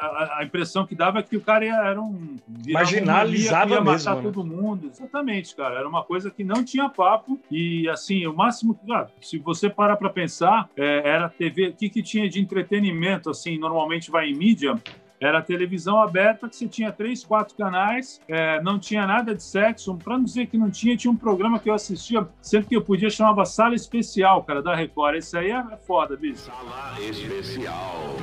a- 0.40 0.45
impressão 0.45 0.86
que 0.86 0.95
dava 0.95 1.20
é 1.20 1.22
que 1.22 1.36
o 1.36 1.40
cara 1.40 1.64
ia- 1.64 1.74
era 1.86 2.01
um. 2.01 2.36
Marginalizava 2.68 3.66
maníaco, 3.66 3.72
ia 3.72 3.80
matar 3.80 3.92
mesmo, 3.92 4.14
né? 4.16 4.22
todo 4.22 4.45
mundo. 4.47 4.86
Exatamente, 4.88 5.57
cara. 5.57 5.78
Era 5.78 5.88
uma 5.88 6.05
coisa 6.05 6.30
que 6.30 6.45
não 6.45 6.62
tinha 6.62 6.88
papo. 6.88 7.40
E, 7.51 7.88
assim, 7.88 8.26
o 8.26 8.34
máximo. 8.34 8.74
que- 8.74 8.92
ah, 8.92 9.07
se 9.20 9.38
você 9.38 9.70
parar 9.70 9.97
para 9.97 10.11
pensar, 10.11 10.68
é, 10.76 11.09
era 11.09 11.28
TV. 11.30 11.68
O 11.68 11.72
que, 11.74 11.88
que 11.88 12.03
tinha 12.03 12.28
de 12.28 12.40
entretenimento, 12.40 13.30
assim, 13.30 13.59
normalmente 13.59 14.11
vai 14.11 14.28
em 14.28 14.34
mídia. 14.36 14.74
Era 15.21 15.41
televisão 15.41 16.01
aberta 16.01 16.49
que 16.49 16.57
você 16.57 16.69
tinha 16.69 16.93
três, 16.93 17.25
quatro 17.25 17.57
canais, 17.57 18.21
é, 18.29 18.61
não 18.62 18.79
tinha 18.79 19.07
nada 19.07 19.35
de 19.35 19.43
sexo. 19.43 19.97
Para 19.97 20.19
não 20.19 20.25
dizer 20.25 20.47
que 20.47 20.59
não 20.59 20.71
tinha, 20.71 20.97
tinha 20.97 21.11
um 21.11 21.17
programa 21.17 21.59
que 21.59 21.71
eu 21.71 21.75
assistia 21.75 22.27
sempre 22.43 22.69
que 22.69 22.77
eu 22.77 22.83
podia, 22.83 23.09
chamava 23.09 23.45
Sala 23.45 23.75
Especial, 23.75 24.43
cara, 24.43 24.62
da 24.62 24.75
Record. 24.75 25.17
Esse 25.17 25.39
aí 25.39 25.51
é 25.51 25.77
foda, 25.87 26.17
bicho. 26.17 26.43
Sala 26.43 27.01
Especial. 27.01 28.17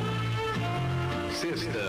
Sexta, 1.31 1.79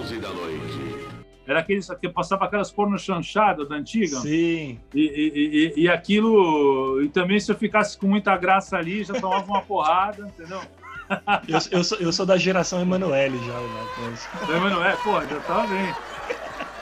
11 0.00 0.18
da 0.18 0.30
noite. 0.30 1.10
Era 1.46 1.60
aqueles 1.60 1.88
que 2.00 2.08
passava 2.08 2.44
aquelas 2.44 2.70
porno 2.70 2.96
chanchadas 2.96 3.68
da 3.68 3.74
antiga. 3.74 4.16
Sim. 4.18 4.78
E, 4.94 5.00
e, 5.00 5.74
e, 5.76 5.82
e, 5.82 5.88
aquilo. 5.88 7.02
E 7.02 7.08
também 7.08 7.40
se 7.40 7.50
eu 7.50 7.56
ficasse 7.56 7.98
com 7.98 8.06
muita 8.06 8.36
graça 8.36 8.76
ali, 8.76 9.02
já 9.02 9.14
tomava 9.14 9.44
uma 9.46 9.60
porrada, 9.60 10.22
entendeu? 10.28 10.60
Eu, 11.48 11.58
eu, 11.78 11.84
sou, 11.84 11.98
eu 11.98 12.12
sou 12.12 12.24
da 12.26 12.36
geração 12.36 12.80
Emanuele 12.80 13.38
já, 13.38 13.60
né? 13.60 13.86
Emanuele, 14.48 14.96
pô, 14.98 15.20
já 15.24 15.40
tava 15.40 15.66
bem. 15.66 15.94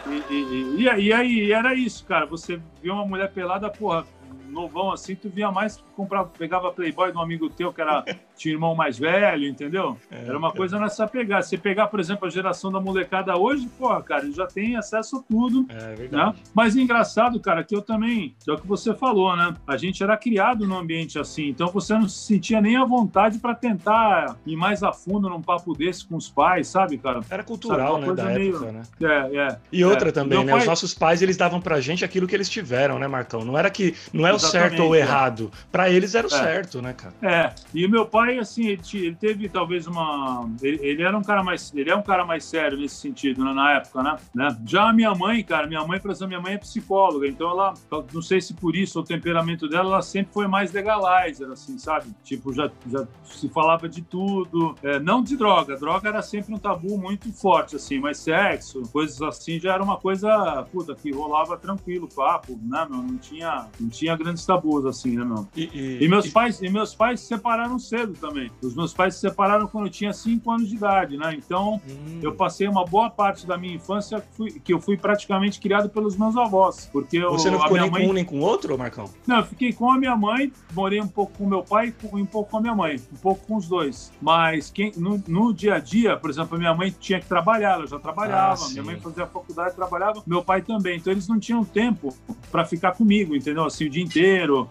E, 0.07 0.25
e, 0.29 0.83
e, 0.83 0.89
e 1.01 1.13
aí 1.13 1.53
era 1.53 1.75
isso, 1.75 2.05
cara. 2.05 2.27
Você 2.27 2.61
viu 2.83 2.95
uma 2.95 3.07
mulher 3.07 3.33
pelada, 3.33 3.71
porra, 3.71 4.07
novão 4.51 4.93
assim, 4.93 5.15
tu 5.15 5.29
via 5.29 5.51
mais 5.51 5.83
comprava, 5.99 6.31
pegava 6.39 6.71
Playboy 6.71 7.11
de 7.11 7.19
um 7.19 7.21
amigo 7.21 7.51
teu 7.51 7.73
que 7.73 7.81
era 7.81 8.05
tinha 8.37 8.55
irmão 8.55 8.75
mais 8.75 8.97
velho, 8.97 9.49
entendeu? 9.49 9.97
É, 10.11 10.27
era 10.27 10.39
uma 10.39 10.53
coisa 10.53 10.79
nessa 10.79 11.09
pegada. 11.09 11.43
Se 11.43 11.59
pegar, 11.59 11.89
por 11.89 11.99
exemplo, 11.99 12.27
a 12.27 12.31
geração 12.31 12.71
da 12.71 12.81
molecada 12.81 13.37
hoje, 13.37 13.69
pô, 13.77 13.89
cara, 14.03 14.23
ele 14.23 14.33
já 14.33 14.47
tem 14.47 14.77
acesso 14.77 15.17
a 15.17 15.23
tudo. 15.23 15.67
É 15.69 15.75
né? 15.75 15.95
verdade. 15.97 16.39
Né? 16.39 16.45
Mas 16.55 16.77
é 16.77 16.81
engraçado, 16.81 17.41
cara, 17.41 17.65
que 17.65 17.75
eu 17.75 17.83
também, 17.83 18.37
é 18.47 18.53
o 18.53 18.57
que 18.57 18.67
você 18.67 18.95
falou, 18.95 19.37
né? 19.37 19.55
A 19.67 19.77
gente 19.77 20.03
era 20.03 20.17
criado 20.17 20.67
num 20.69 20.79
ambiente 20.79 21.19
assim, 21.19 21.49
então 21.49 21.67
você 21.69 21.95
não 21.95 22.09
se 22.09 22.27
sentia 22.27 22.61
nem 22.61 22.77
à 22.77 22.85
vontade 22.85 23.39
para 23.39 23.55
tentar 23.55 24.37
ir 24.47 24.55
mais 24.55 24.85
a 24.85 24.93
fundo 24.93 25.29
num 25.29 25.43
papo 25.43 25.75
desse 25.75 26.07
com 26.07 26.17
os 26.17 26.29
pais, 26.29 26.69
sabe, 26.69 26.97
cara? 26.97 27.21
Era 27.29 27.43
cultural, 27.43 27.99
né, 27.99 28.13
da 28.13 28.25
meio... 28.27 28.55
época, 28.55 28.73
né? 28.73 28.83
É, 29.03 29.37
é. 29.37 29.59
E 29.73 29.85
outra 29.85 30.11
é. 30.11 30.13
também, 30.13 30.45
né? 30.45 30.53
Pai... 30.53 30.61
Os 30.61 30.67
nossos 30.67 30.95
pais, 30.95 31.23
eles 31.23 31.37
davam 31.37 31.61
pra 31.61 31.81
gente 31.81 32.05
aquilo 32.05 32.29
que 32.29 32.37
eles 32.37 32.49
tiveram, 32.49 33.01
né, 33.01 33.09
Marcão? 33.09 33.45
Não 33.45 33.59
era 33.59 33.69
que 33.69 33.97
não 34.13 34.27
é 34.27 34.33
o 34.47 34.51
certo 34.51 34.83
ou 34.83 34.95
errado. 34.95 35.51
Para 35.71 35.91
eles 35.91 36.15
era 36.15 36.27
o 36.27 36.31
certo, 36.31 36.81
né, 36.81 36.93
cara? 36.93 37.15
É. 37.23 37.55
E 37.75 37.85
o 37.85 37.91
meu 37.91 38.07
pai, 38.07 38.39
assim, 38.39 38.67
ele, 38.67 38.83
ele 38.95 39.15
teve 39.15 39.49
talvez 39.49 39.87
uma. 39.87 40.49
Ele, 40.63 40.79
ele, 40.83 41.03
era 41.03 41.17
um 41.17 41.23
cara 41.23 41.43
mais. 41.43 41.73
Ele 41.75 41.91
é 41.91 41.97
um 41.97 42.03
cara 42.03 42.25
mais 42.25 42.45
sério 42.45 42.79
nesse 42.79 42.97
sentido, 42.97 43.45
né, 43.45 43.53
na 43.53 43.75
época, 43.75 44.03
né? 44.03 44.17
né? 44.35 44.59
Já 44.67 44.89
a 44.89 44.93
minha 44.93 45.15
mãe, 45.15 45.43
cara, 45.43 45.67
minha 45.67 45.85
mãe, 45.85 46.01
por 46.01 46.11
exemplo, 46.11 46.29
minha 46.29 46.41
mãe 46.41 46.55
é 46.55 46.59
psicóloga, 46.59 47.27
então 47.27 47.51
ela, 47.51 47.75
não 48.13 48.23
sei 48.23 48.41
se 48.41 48.55
por 48.55 48.75
isso 48.75 49.01
o 49.01 49.05
temperamento 49.05 49.69
dela, 49.69 49.89
ela 49.89 50.03
sempre 50.03 50.33
foi 50.33 50.47
mais 50.47 50.73
legalizer, 50.73 51.51
assim, 51.51 51.79
sabe? 51.79 52.07
Tipo, 52.23 52.53
já, 52.53 52.71
já 52.87 53.07
se 53.25 53.49
falava 53.49 53.89
de 53.89 54.03
tudo. 54.03 54.75
É, 54.83 54.99
não 54.99 55.23
de 55.23 55.37
droga. 55.37 55.77
Droga 55.77 56.09
era 56.09 56.23
sempre 56.23 56.55
um 56.55 56.59
tabu 56.59 56.99
muito 56.99 57.33
forte, 57.33 57.77
assim, 57.77 57.99
mas 57.99 58.19
sexo, 58.19 58.83
coisas 58.93 59.21
assim, 59.23 59.59
já 59.59 59.75
era 59.75 59.83
uma 59.83 59.97
coisa, 59.97 60.67
puta, 60.71 60.95
que 60.95 61.11
rolava 61.13 61.57
tranquilo, 61.57 62.09
papo, 62.09 62.59
né, 62.63 62.87
meu? 62.89 63.03
Não 63.03 63.17
tinha, 63.17 63.67
não 63.79 63.89
tinha 63.89 64.17
grandes 64.29 64.45
tabus, 64.45 64.85
assim, 64.85 65.17
né, 65.17 65.25
meu? 65.25 65.47
E, 65.57 65.65
e, 65.73 66.05
e 66.05 66.09
meus 66.09 66.27
e... 66.27 66.31
pais, 66.31 66.61
e 66.61 66.69
meus 66.69 66.95
pais 66.95 67.21
se 67.21 67.27
separaram 67.27 67.79
cedo 67.79 68.13
também. 68.15 68.51
Os 68.63 68.75
meus 68.75 68.93
pais 68.93 69.15
se 69.15 69.21
separaram 69.21 69.67
quando 69.67 69.87
eu 69.87 69.91
tinha 69.91 70.13
5 70.13 70.51
anos 70.51 70.69
de 70.69 70.77
idade, 70.77 71.17
né? 71.17 71.35
Então, 71.35 71.81
hum. 71.89 72.21
eu 72.23 72.35
passei 72.35 72.69
uma 72.69 72.85
boa 72.85 73.11
parte 73.11 73.47
da 73.47 73.57
minha 73.57 73.75
infância 73.75 74.21
que, 74.21 74.37
fui, 74.37 74.51
que 74.51 74.73
eu 74.73 74.81
fui 74.81 74.97
praticamente 74.97 75.61
criado 75.61 75.89
pelos 75.89 76.17
meus 76.17 76.37
avós. 76.37 76.89
Porque 76.93 77.21
Você 77.21 77.49
eu, 77.49 77.53
não 77.53 77.61
ficou 77.61 77.79
nem 77.79 77.91
mãe... 77.91 78.03
com 78.03 78.11
um 78.11 78.13
nem 78.13 78.25
com 78.25 78.41
outro, 78.41 78.77
Marcão? 78.77 79.11
Não, 79.27 79.39
eu 79.39 79.45
fiquei 79.45 79.73
com 79.73 79.91
a 79.91 79.99
minha 79.99 80.17
mãe, 80.17 80.53
morei 80.75 81.01
um 81.01 81.09
pouco 81.09 81.33
com 81.39 81.47
meu 81.47 81.63
pai 81.63 81.95
e 82.03 82.17
um 82.17 82.27
pouco 82.27 82.51
com 82.51 82.59
a 82.59 82.61
minha 82.61 82.75
mãe. 82.75 83.01
Um 83.13 83.17
pouco 83.17 83.47
com 83.47 83.57
os 83.57 83.69
dois. 83.69 84.13
Mas 84.21 84.71
quem, 84.71 84.93
no, 84.97 85.23
no 85.27 85.53
dia 85.55 85.77
a 85.77 85.79
dia, 85.79 86.17
por 86.17 86.31
exemplo, 86.31 86.57
a 86.57 86.59
minha 86.59 86.75
mãe 86.75 86.95
tinha 86.99 87.21
que 87.21 87.27
trabalhar, 87.27 87.75
ela 87.75 87.87
já 87.87 87.99
trabalhava. 87.99 88.65
Ah, 88.65 88.69
minha 88.71 88.83
mãe 88.83 89.01
fazia 89.01 89.27
faculdade, 89.27 89.75
trabalhava. 89.75 90.23
Meu 90.27 90.43
pai 90.43 90.63
também. 90.63 90.99
Então, 90.99 91.13
eles 91.13 91.29
não 91.29 91.39
tinham 91.39 91.65
tempo 91.65 92.15
para 92.51 92.65
ficar 92.65 92.93
comigo, 92.93 93.35
entendeu? 93.35 93.65
Assim, 93.65 93.87
o 93.87 93.91
dia 93.91 94.03
inteiro. 94.03 94.18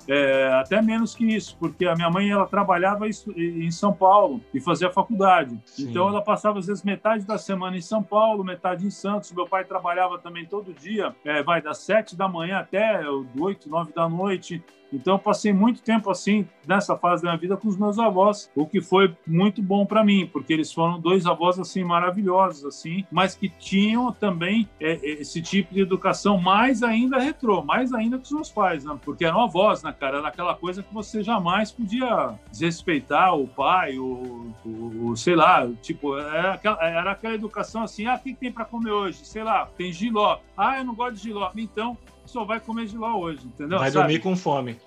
É, 0.07 0.53
até 0.53 0.81
menos 0.81 1.15
que 1.15 1.25
isso, 1.25 1.57
porque 1.59 1.85
a 1.85 1.95
minha 1.95 2.09
mãe 2.09 2.29
ela 2.29 2.47
trabalhava 2.47 3.05
em 3.07 3.71
São 3.71 3.93
Paulo 3.93 4.41
e 4.53 4.59
fazia 4.59 4.89
faculdade. 4.91 5.59
Sim. 5.65 5.89
Então 5.89 6.07
ela 6.07 6.21
passava 6.21 6.59
às 6.59 6.67
vezes 6.67 6.83
metade 6.83 7.25
da 7.25 7.37
semana 7.37 7.77
em 7.77 7.81
São 7.81 8.03
Paulo, 8.03 8.43
metade 8.43 8.85
em 8.85 8.89
Santos. 8.89 9.31
Meu 9.31 9.47
pai 9.47 9.63
trabalhava 9.63 10.17
também 10.19 10.45
todo 10.45 10.73
dia, 10.73 11.15
é, 11.23 11.43
vai 11.43 11.61
das 11.61 11.79
sete 11.79 12.15
da 12.15 12.27
manhã 12.27 12.59
até 12.59 13.01
oito, 13.39 13.69
nove 13.69 13.91
da 13.93 14.07
noite. 14.07 14.63
Então, 14.91 15.15
eu 15.15 15.19
passei 15.19 15.53
muito 15.53 15.81
tempo 15.81 16.09
assim, 16.09 16.47
nessa 16.67 16.97
fase 16.97 17.23
da 17.23 17.29
minha 17.29 17.39
vida, 17.39 17.57
com 17.57 17.67
os 17.67 17.77
meus 17.77 17.99
avós, 17.99 18.49
o 18.55 18.65
que 18.65 18.81
foi 18.81 19.15
muito 19.25 19.61
bom 19.61 19.85
para 19.85 20.03
mim, 20.03 20.29
porque 20.31 20.53
eles 20.53 20.71
foram 20.71 20.99
dois 20.99 21.25
avós 21.25 21.59
assim 21.59 21.83
maravilhosos, 21.83 22.65
assim, 22.65 23.05
mas 23.11 23.35
que 23.35 23.49
tinham 23.49 24.11
também 24.11 24.67
é, 24.79 24.93
é, 24.93 25.21
esse 25.21 25.41
tipo 25.41 25.73
de 25.73 25.81
educação 25.81 26.37
mais 26.37 26.83
ainda 26.83 27.19
retrô, 27.19 27.63
mais 27.63 27.93
ainda 27.93 28.17
que 28.17 28.25
os 28.25 28.31
meus 28.31 28.49
pais, 28.49 28.83
né? 28.83 28.97
Porque 29.03 29.25
eram 29.25 29.41
avós, 29.41 29.83
né, 29.83 29.93
cara? 29.97 30.17
Era 30.17 30.27
aquela 30.27 30.55
coisa 30.55 30.83
que 30.83 30.93
você 30.93 31.23
jamais 31.23 31.71
podia 31.71 32.35
desrespeitar 32.51 33.35
o 33.35 33.47
pai, 33.47 33.97
o, 33.97 34.53
o, 34.65 35.09
o 35.09 35.17
sei 35.17 35.35
lá, 35.35 35.67
tipo, 35.81 36.17
era 36.17 36.53
aquela, 36.53 36.83
era 36.83 37.11
aquela 37.11 37.35
educação 37.35 37.83
assim, 37.83 38.05
ah, 38.05 38.15
o 38.15 38.19
que 38.19 38.33
tem 38.33 38.51
para 38.51 38.65
comer 38.65 38.91
hoje? 38.91 39.25
Sei 39.25 39.43
lá, 39.43 39.67
tem 39.77 39.91
giló. 39.91 40.39
Ah, 40.57 40.77
eu 40.77 40.85
não 40.85 40.95
gosto 40.95 41.15
de 41.15 41.23
giló. 41.23 41.51
Então, 41.55 41.97
só 42.27 42.43
vai 42.43 42.59
comer 42.59 42.85
de 42.87 42.97
lá 42.97 43.15
hoje, 43.17 43.45
entendeu? 43.45 43.79
Vai 43.79 43.89
Sabe? 43.89 44.03
dormir 44.03 44.19
com 44.19 44.35
fome. 44.35 44.79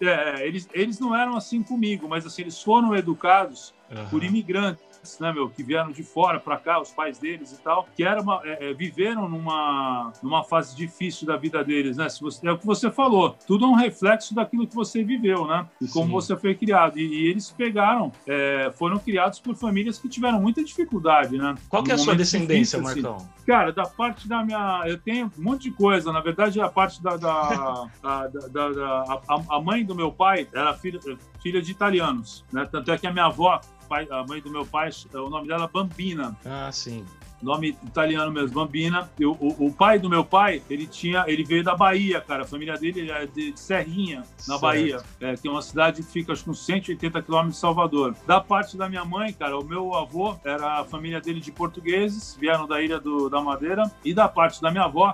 É, 0.00 0.46
eles, 0.46 0.68
eles 0.72 1.00
não 1.00 1.14
eram 1.14 1.36
assim 1.36 1.62
comigo, 1.62 2.08
mas 2.08 2.24
assim, 2.26 2.42
eles 2.42 2.62
foram 2.62 2.94
educados 2.94 3.74
uhum. 3.90 4.08
por 4.08 4.22
imigrantes 4.22 4.84
né, 5.20 5.32
meu, 5.32 5.48
que 5.48 5.62
vieram 5.62 5.90
de 5.90 6.02
fora 6.02 6.38
para 6.40 6.56
cá, 6.56 6.80
os 6.80 6.90
pais 6.90 7.18
deles 7.18 7.52
e 7.52 7.62
tal, 7.62 7.86
que 7.96 8.02
era 8.02 8.20
uma, 8.20 8.40
é, 8.44 8.70
é, 8.70 8.74
viveram 8.74 9.28
numa, 9.28 10.12
numa 10.22 10.44
fase 10.44 10.76
difícil 10.76 11.26
da 11.26 11.36
vida 11.36 11.62
deles, 11.62 11.96
né? 11.96 12.08
Se 12.08 12.20
você, 12.20 12.46
é 12.46 12.52
o 12.52 12.58
que 12.58 12.66
você 12.66 12.90
falou, 12.90 13.36
tudo 13.46 13.64
é 13.64 13.68
um 13.68 13.74
reflexo 13.74 14.34
daquilo 14.34 14.66
que 14.66 14.74
você 14.74 15.02
viveu, 15.02 15.46
né? 15.46 15.66
E 15.80 15.88
como 15.88 16.06
Sim. 16.06 16.12
você 16.12 16.36
foi 16.36 16.54
criado. 16.54 16.98
E, 16.98 17.06
e 17.06 17.30
eles 17.30 17.50
pegaram, 17.50 18.12
é, 18.26 18.72
foram 18.76 18.98
criados 18.98 19.38
por 19.38 19.54
famílias 19.54 19.98
que 19.98 20.08
tiveram 20.08 20.40
muita 20.40 20.62
dificuldade, 20.62 21.36
né? 21.36 21.54
Qual 21.68 21.82
que 21.82 21.90
é 21.90 21.94
a 21.94 21.98
sua 21.98 22.14
descendência, 22.14 22.80
difícil, 22.80 23.04
Marcão? 23.04 23.16
Assim. 23.16 23.38
Cara, 23.46 23.72
da 23.72 23.84
parte 23.84 24.28
da 24.28 24.44
minha. 24.44 24.82
Eu 24.86 24.98
tenho 24.98 25.32
um 25.38 25.42
monte 25.42 25.62
de 25.64 25.70
coisa. 25.70 26.12
Na 26.12 26.20
verdade, 26.20 26.60
a 26.60 26.68
parte 26.68 27.02
da. 27.02 27.16
da, 27.16 27.88
da, 28.02 28.26
da, 28.26 28.68
da 28.70 29.22
a, 29.28 29.56
a, 29.56 29.60
mãe 29.60 29.84
do 29.84 29.94
meu 29.94 30.12
pai 30.12 30.46
era 30.52 30.74
filha, 30.74 31.00
filha 31.42 31.62
de 31.62 31.70
italianos, 31.70 32.44
né? 32.52 32.68
Tanto 32.70 32.90
é 32.92 32.98
que 32.98 33.06
a 33.06 33.12
minha 33.12 33.26
avó 33.26 33.60
pai, 33.88 34.06
a 34.10 34.24
mãe 34.24 34.40
do 34.40 34.50
meu 34.50 34.66
pai, 34.66 34.90
o 35.14 35.30
nome 35.30 35.48
dela 35.48 35.64
é 35.64 35.68
Bambina. 35.68 36.36
Ah, 36.44 36.70
sim. 36.70 37.04
Nome 37.40 37.76
italiano 37.86 38.32
mesmo, 38.32 38.52
Bambina. 38.52 39.08
Eu, 39.18 39.30
o, 39.32 39.66
o, 39.66 39.72
pai 39.72 39.98
do 39.98 40.08
meu 40.08 40.24
pai, 40.24 40.60
ele 40.68 40.86
tinha, 40.86 41.24
ele 41.28 41.44
veio 41.44 41.62
da 41.62 41.76
Bahia, 41.76 42.20
cara. 42.20 42.42
A 42.42 42.46
família 42.46 42.74
dele 42.74 43.10
é 43.10 43.26
de, 43.26 43.52
Serrinha, 43.56 44.18
na 44.18 44.24
certo. 44.24 44.60
Bahia. 44.60 45.02
É, 45.20 45.34
tem 45.34 45.50
uma 45.50 45.62
cidade 45.62 46.02
que 46.02 46.10
fica 46.10 46.32
acho, 46.32 46.44
com 46.44 46.52
180 46.52 47.22
quilômetros 47.22 47.54
de 47.54 47.60
Salvador. 47.60 48.16
Da 48.26 48.40
parte 48.40 48.76
da 48.76 48.88
minha 48.88 49.04
mãe, 49.04 49.32
cara, 49.32 49.56
o 49.56 49.64
meu 49.64 49.94
avô 49.94 50.36
era 50.44 50.80
a 50.80 50.84
família 50.84 51.20
dele 51.20 51.40
de 51.40 51.52
portugueses, 51.52 52.36
vieram 52.38 52.66
da 52.66 52.82
Ilha 52.82 52.98
do, 52.98 53.28
da 53.28 53.40
Madeira. 53.40 53.88
E 54.04 54.12
da 54.12 54.28
parte 54.28 54.60
da 54.60 54.70
minha 54.72 54.84
avó, 54.84 55.12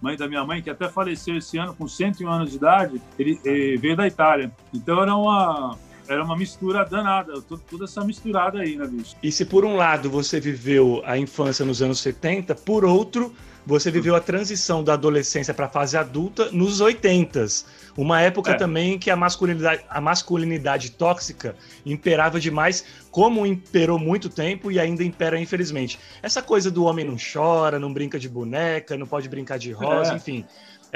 mãe 0.00 0.16
da 0.16 0.26
minha 0.26 0.44
mãe, 0.44 0.62
que 0.62 0.70
até 0.70 0.88
faleceu 0.88 1.36
esse 1.36 1.58
ano 1.58 1.74
com 1.74 1.86
101 1.86 2.28
anos 2.28 2.50
de 2.50 2.56
idade, 2.56 3.02
ele, 3.18 3.38
ele 3.44 3.76
veio 3.76 3.96
da 3.96 4.06
Itália. 4.06 4.50
Então 4.72 5.02
era 5.02 5.14
uma, 5.14 5.76
era 6.08 6.22
uma 6.22 6.36
mistura 6.36 6.84
danada, 6.84 7.40
toda 7.42 7.84
essa 7.84 8.04
misturada 8.04 8.60
aí, 8.60 8.76
né, 8.76 8.86
bicho? 8.86 9.16
E 9.22 9.30
se 9.30 9.44
por 9.44 9.64
um 9.64 9.76
lado 9.76 10.10
você 10.10 10.40
viveu 10.40 11.02
a 11.04 11.18
infância 11.18 11.64
nos 11.64 11.82
anos 11.82 12.00
70, 12.00 12.54
por 12.54 12.84
outro, 12.84 13.34
você 13.64 13.90
viveu 13.90 14.14
a 14.14 14.20
transição 14.20 14.82
da 14.82 14.92
adolescência 14.94 15.52
para 15.52 15.66
a 15.66 15.68
fase 15.68 15.96
adulta 15.96 16.50
nos 16.52 16.80
80 16.80 17.46
uma 17.96 18.20
época 18.20 18.52
é. 18.52 18.54
também 18.54 18.98
que 18.98 19.10
a 19.10 19.16
masculinidade, 19.16 19.82
a 19.88 20.00
masculinidade 20.00 20.90
tóxica 20.90 21.56
imperava 21.84 22.38
demais, 22.38 22.84
como 23.10 23.46
imperou 23.46 23.98
muito 23.98 24.28
tempo 24.28 24.70
e 24.70 24.78
ainda 24.78 25.02
impera, 25.02 25.40
infelizmente. 25.40 25.98
Essa 26.22 26.42
coisa 26.42 26.70
do 26.70 26.84
homem 26.84 27.04
não 27.04 27.16
chora, 27.16 27.78
não 27.78 27.92
brinca 27.92 28.18
de 28.18 28.28
boneca, 28.28 28.96
não 28.96 29.06
pode 29.06 29.28
brincar 29.28 29.58
de 29.58 29.72
rosa, 29.72 30.12
é. 30.12 30.16
enfim. 30.16 30.44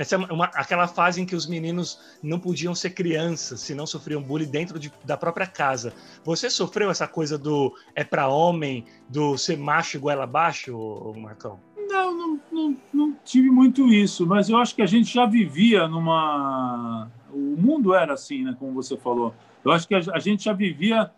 Essa 0.00 0.14
é 0.14 0.18
uma, 0.32 0.46
aquela 0.54 0.88
fase 0.88 1.20
em 1.20 1.26
que 1.26 1.36
os 1.36 1.46
meninos 1.46 2.00
não 2.22 2.40
podiam 2.40 2.74
ser 2.74 2.88
crianças, 2.88 3.60
se 3.60 3.74
não 3.74 3.86
sofriam 3.86 4.22
bullying 4.22 4.50
dentro 4.50 4.78
de, 4.78 4.90
da 5.04 5.14
própria 5.14 5.46
casa. 5.46 5.92
Você 6.24 6.48
sofreu 6.48 6.90
essa 6.90 7.06
coisa 7.06 7.36
do 7.36 7.74
é 7.94 8.02
para 8.02 8.26
homem, 8.26 8.86
do 9.10 9.36
ser 9.36 9.58
macho 9.58 9.98
e 9.98 10.00
goela 10.00 10.24
abaixo, 10.24 10.72
Marcão? 11.18 11.60
Não, 11.76 12.16
não, 12.16 12.40
não, 12.50 12.76
não 12.90 13.16
tive 13.26 13.50
muito 13.50 13.92
isso, 13.92 14.26
mas 14.26 14.48
eu 14.48 14.56
acho 14.56 14.74
que 14.74 14.80
a 14.80 14.86
gente 14.86 15.12
já 15.12 15.26
vivia 15.26 15.86
numa. 15.86 17.10
O 17.30 17.60
mundo 17.60 17.92
era 17.92 18.14
assim, 18.14 18.42
né? 18.42 18.56
Como 18.58 18.72
você 18.72 18.96
falou. 18.96 19.34
Eu 19.62 19.70
acho 19.70 19.86
que 19.86 19.94
a 19.94 20.18
gente 20.18 20.44
já 20.44 20.54
vivia 20.54 21.10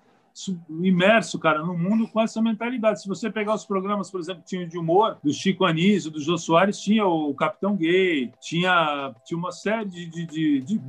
imerso, 0.83 1.39
cara, 1.39 1.63
no 1.65 1.77
mundo 1.77 2.09
com 2.09 2.21
essa 2.21 2.41
mentalidade. 2.41 3.03
Se 3.03 3.09
você 3.09 3.31
pegar 3.31 3.55
os 3.55 3.65
programas, 3.65 4.11
por 4.11 4.21
exemplo, 4.21 4.43
tinha 4.45 4.67
de 4.67 4.79
humor, 4.79 5.19
do 5.23 5.33
Chico 5.33 5.65
Anísio, 5.65 6.11
do 6.11 6.21
Jô 6.21 6.37
Soares, 6.39 6.81
tinha 6.81 7.07
o 7.07 7.35
Capitão 7.35 7.77
Gay, 7.77 8.33
tinha, 8.41 9.15
tinha 9.25 9.39
uma 9.39 9.53
série 9.53 9.85
de, 9.85 10.07
de, 10.07 10.27
de, 10.27 10.61
de 10.61 10.81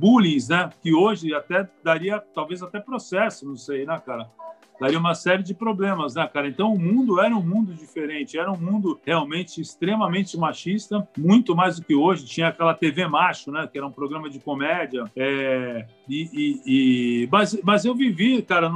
né? 0.48 0.70
Que 0.82 0.94
hoje 0.94 1.34
até 1.34 1.68
daria, 1.82 2.20
talvez 2.34 2.62
até 2.62 2.80
processo, 2.80 3.46
não 3.46 3.56
sei, 3.56 3.84
né, 3.84 4.00
cara? 4.04 4.30
daria 4.80 4.98
uma 4.98 5.14
série 5.14 5.42
de 5.42 5.54
problemas, 5.54 6.14
né, 6.14 6.26
cara? 6.26 6.48
Então 6.48 6.72
o 6.72 6.78
mundo 6.78 7.20
era 7.20 7.34
um 7.34 7.42
mundo 7.42 7.74
diferente, 7.74 8.38
era 8.38 8.50
um 8.50 8.58
mundo 8.58 9.00
realmente 9.04 9.60
extremamente 9.60 10.36
machista, 10.36 11.06
muito 11.16 11.54
mais 11.54 11.78
do 11.78 11.84
que 11.84 11.94
hoje. 11.94 12.26
Tinha 12.26 12.48
aquela 12.48 12.74
TV 12.74 13.06
Macho, 13.06 13.50
né, 13.50 13.68
que 13.70 13.78
era 13.78 13.86
um 13.86 13.92
programa 13.92 14.28
de 14.28 14.40
comédia. 14.40 15.04
É, 15.16 15.86
e, 16.08 16.28
e, 16.32 16.62
e, 16.66 17.28
mas, 17.30 17.58
mas 17.62 17.84
eu 17.84 17.94
vivi, 17.94 18.42
cara, 18.42 18.70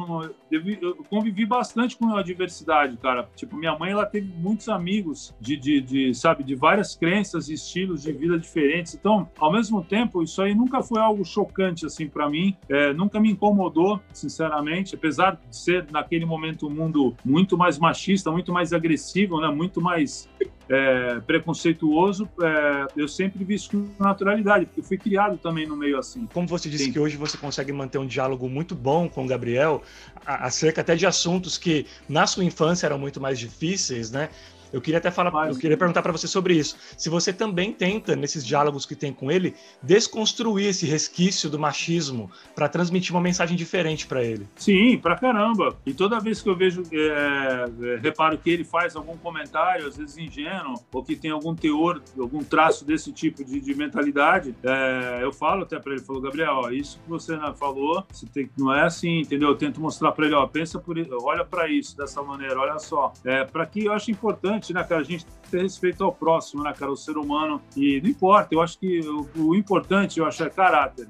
eu 0.51 1.05
convivi 1.11 1.45
bastante 1.45 1.97
com 1.97 2.14
a 2.16 2.22
diversidade, 2.22 2.97
cara. 2.97 3.29
Tipo, 3.37 3.57
minha 3.57 3.76
mãe, 3.79 3.91
ela 3.93 4.07
teve 4.07 4.33
muitos 4.37 4.68
amigos 4.68 5.35
de, 5.41 5.57
de, 5.57 5.81
de 5.81 6.14
sabe, 6.14 6.43
de 6.43 6.55
várias 6.55 6.97
crenças 6.97 7.49
e 7.49 7.55
estilos 7.55 8.03
de 8.03 8.12
vida 8.12 8.39
diferentes. 8.39 8.95
Então, 8.95 9.29
ao 9.39 9.53
mesmo 9.53 9.85
tempo, 9.85 10.22
isso 10.22 10.41
aí 10.41 10.55
nunca 10.55 10.83
foi 10.83 11.01
algo 11.01 11.24
chocante, 11.24 11.85
assim, 11.85 12.09
para 12.09 12.29
mim. 12.29 12.57
É, 12.68 12.93
nunca 12.93 13.20
me 13.20 13.31
incomodou, 13.31 14.01
sinceramente, 14.12 14.95
apesar 14.95 15.37
de 15.37 15.57
ser, 15.57 15.87
naquele 15.91 16.24
momento, 16.24 16.66
um 16.66 16.70
mundo 16.70 17.14
muito 17.24 17.57
mais 17.59 17.79
machista, 17.79 18.31
muito 18.31 18.53
mais 18.53 18.72
agressivo, 18.72 19.41
né? 19.41 19.49
Muito 19.49 19.81
mais 19.81 20.29
é, 20.69 21.21
preconceituoso, 21.21 22.29
é, 22.43 22.87
eu 22.97 23.09
sempre 23.09 23.43
vi 23.45 23.55
isso 23.55 23.71
com 23.71 24.03
naturalidade, 24.03 24.66
porque 24.66 24.81
eu 24.81 24.85
fui 24.85 24.99
criado 24.99 25.39
também 25.39 25.66
no 25.66 25.77
meio 25.77 25.99
assim. 25.99 26.27
Como 26.33 26.47
você 26.47 26.69
disse 26.69 26.85
Sim. 26.85 26.93
que 26.93 26.99
hoje 26.99 27.16
você 27.16 27.39
consegue 27.39 27.73
manter 27.73 27.99
um 27.99 28.07
diálogo 28.07 28.49
muito 28.49 28.75
bom 28.75 29.09
com 29.09 29.25
o 29.25 29.27
Gabriel, 29.27 29.83
acerca 30.25 30.83
até 30.83 30.95
de 30.95 31.07
assuntos 31.07 31.57
que 31.57 31.87
na 32.09 32.27
sua 32.27 32.45
infância 32.45 32.87
eram 32.87 32.99
muito 32.99 33.21
mais 33.21 33.39
difíceis, 33.39 34.11
né? 34.11 34.29
Eu 34.73 34.81
queria 34.81 34.99
até 34.99 35.11
falar, 35.11 35.31
Mas... 35.31 35.55
eu 35.55 35.61
queria 35.61 35.77
perguntar 35.77 36.03
para 36.03 36.12
você 36.12 36.27
sobre 36.27 36.55
isso. 36.55 36.77
Se 36.97 37.09
você 37.09 37.33
também 37.33 37.73
tenta, 37.73 38.14
nesses 38.14 38.45
diálogos 38.45 38.85
que 38.85 38.95
tem 38.95 39.12
com 39.12 39.31
ele, 39.31 39.55
desconstruir 39.83 40.69
esse 40.69 40.87
resquício 40.87 41.49
do 41.49 41.59
machismo 41.59 42.31
para 42.55 42.69
transmitir 42.69 43.14
uma 43.14 43.21
mensagem 43.21 43.57
diferente 43.57 44.07
para 44.07 44.23
ele. 44.23 44.47
Sim, 44.57 44.99
pra 44.99 45.16
caramba. 45.16 45.77
E 45.87 45.93
toda 45.93 46.21
vez 46.21 46.43
que 46.43 46.49
eu 46.49 46.57
vejo, 46.57 46.83
é, 46.93 47.64
é, 47.95 47.97
reparo 48.01 48.39
que 48.39 48.51
ele 48.51 48.64
faz 48.64 48.97
algum 48.97 49.16
comentário, 49.16 49.87
às 49.87 49.97
vezes 49.97 50.16
ingênuo, 50.19 50.75
ou 50.93 51.03
que 51.03 51.16
tem 51.16 51.31
algum 51.31 51.55
teor, 51.55 52.03
algum 52.19 52.43
traço 52.43 52.85
desse 52.85 53.12
tipo 53.12 53.45
de, 53.45 53.61
de 53.61 53.75
mentalidade, 53.75 54.55
é, 54.62 55.21
eu 55.23 55.33
falo 55.33 55.62
até 55.62 55.79
para 55.79 55.93
ele, 55.93 56.03
falou, 56.03 56.23
Gabriel, 56.23 56.62
ó, 56.64 56.71
isso 56.71 56.99
que 57.03 57.09
você 57.09 57.39
falou, 57.57 58.05
você 58.11 58.27
tem, 58.27 58.51
não 58.59 58.75
é 58.75 58.83
assim, 58.85 59.21
entendeu? 59.21 59.49
Eu 59.49 59.57
tento 59.57 59.81
mostrar 59.81 60.12
para 60.12 60.27
ele, 60.27 60.35
ó, 60.35 60.47
pensa 60.47 60.79
por, 60.79 60.97
olha 61.23 61.45
para 61.45 61.69
isso 61.69 61.97
dessa 61.97 62.23
maneira, 62.23 62.59
olha 62.59 62.79
só. 62.79 63.12
É, 63.25 63.45
para 63.45 63.64
que 63.66 63.85
eu 63.85 63.93
acho 63.93 64.11
importante 64.11 64.57
importante, 64.59 64.74
né, 64.74 64.84
cara, 64.84 65.00
a 65.00 65.04
gente 65.04 65.24
ter 65.50 65.62
respeito 65.62 66.04
ao 66.04 66.12
próximo, 66.12 66.62
né, 66.62 66.72
cara, 66.76 66.90
o 66.90 66.96
ser 66.96 67.16
humano. 67.16 67.62
E 67.76 68.00
não 68.00 68.11
importa, 68.11 68.54
eu 68.54 68.61
acho 68.61 68.78
que 68.78 69.00
o, 69.00 69.28
o 69.36 69.54
importante, 69.54 70.18
eu 70.18 70.26
acho, 70.26 70.42
é 70.44 70.50
caráter. 70.50 71.09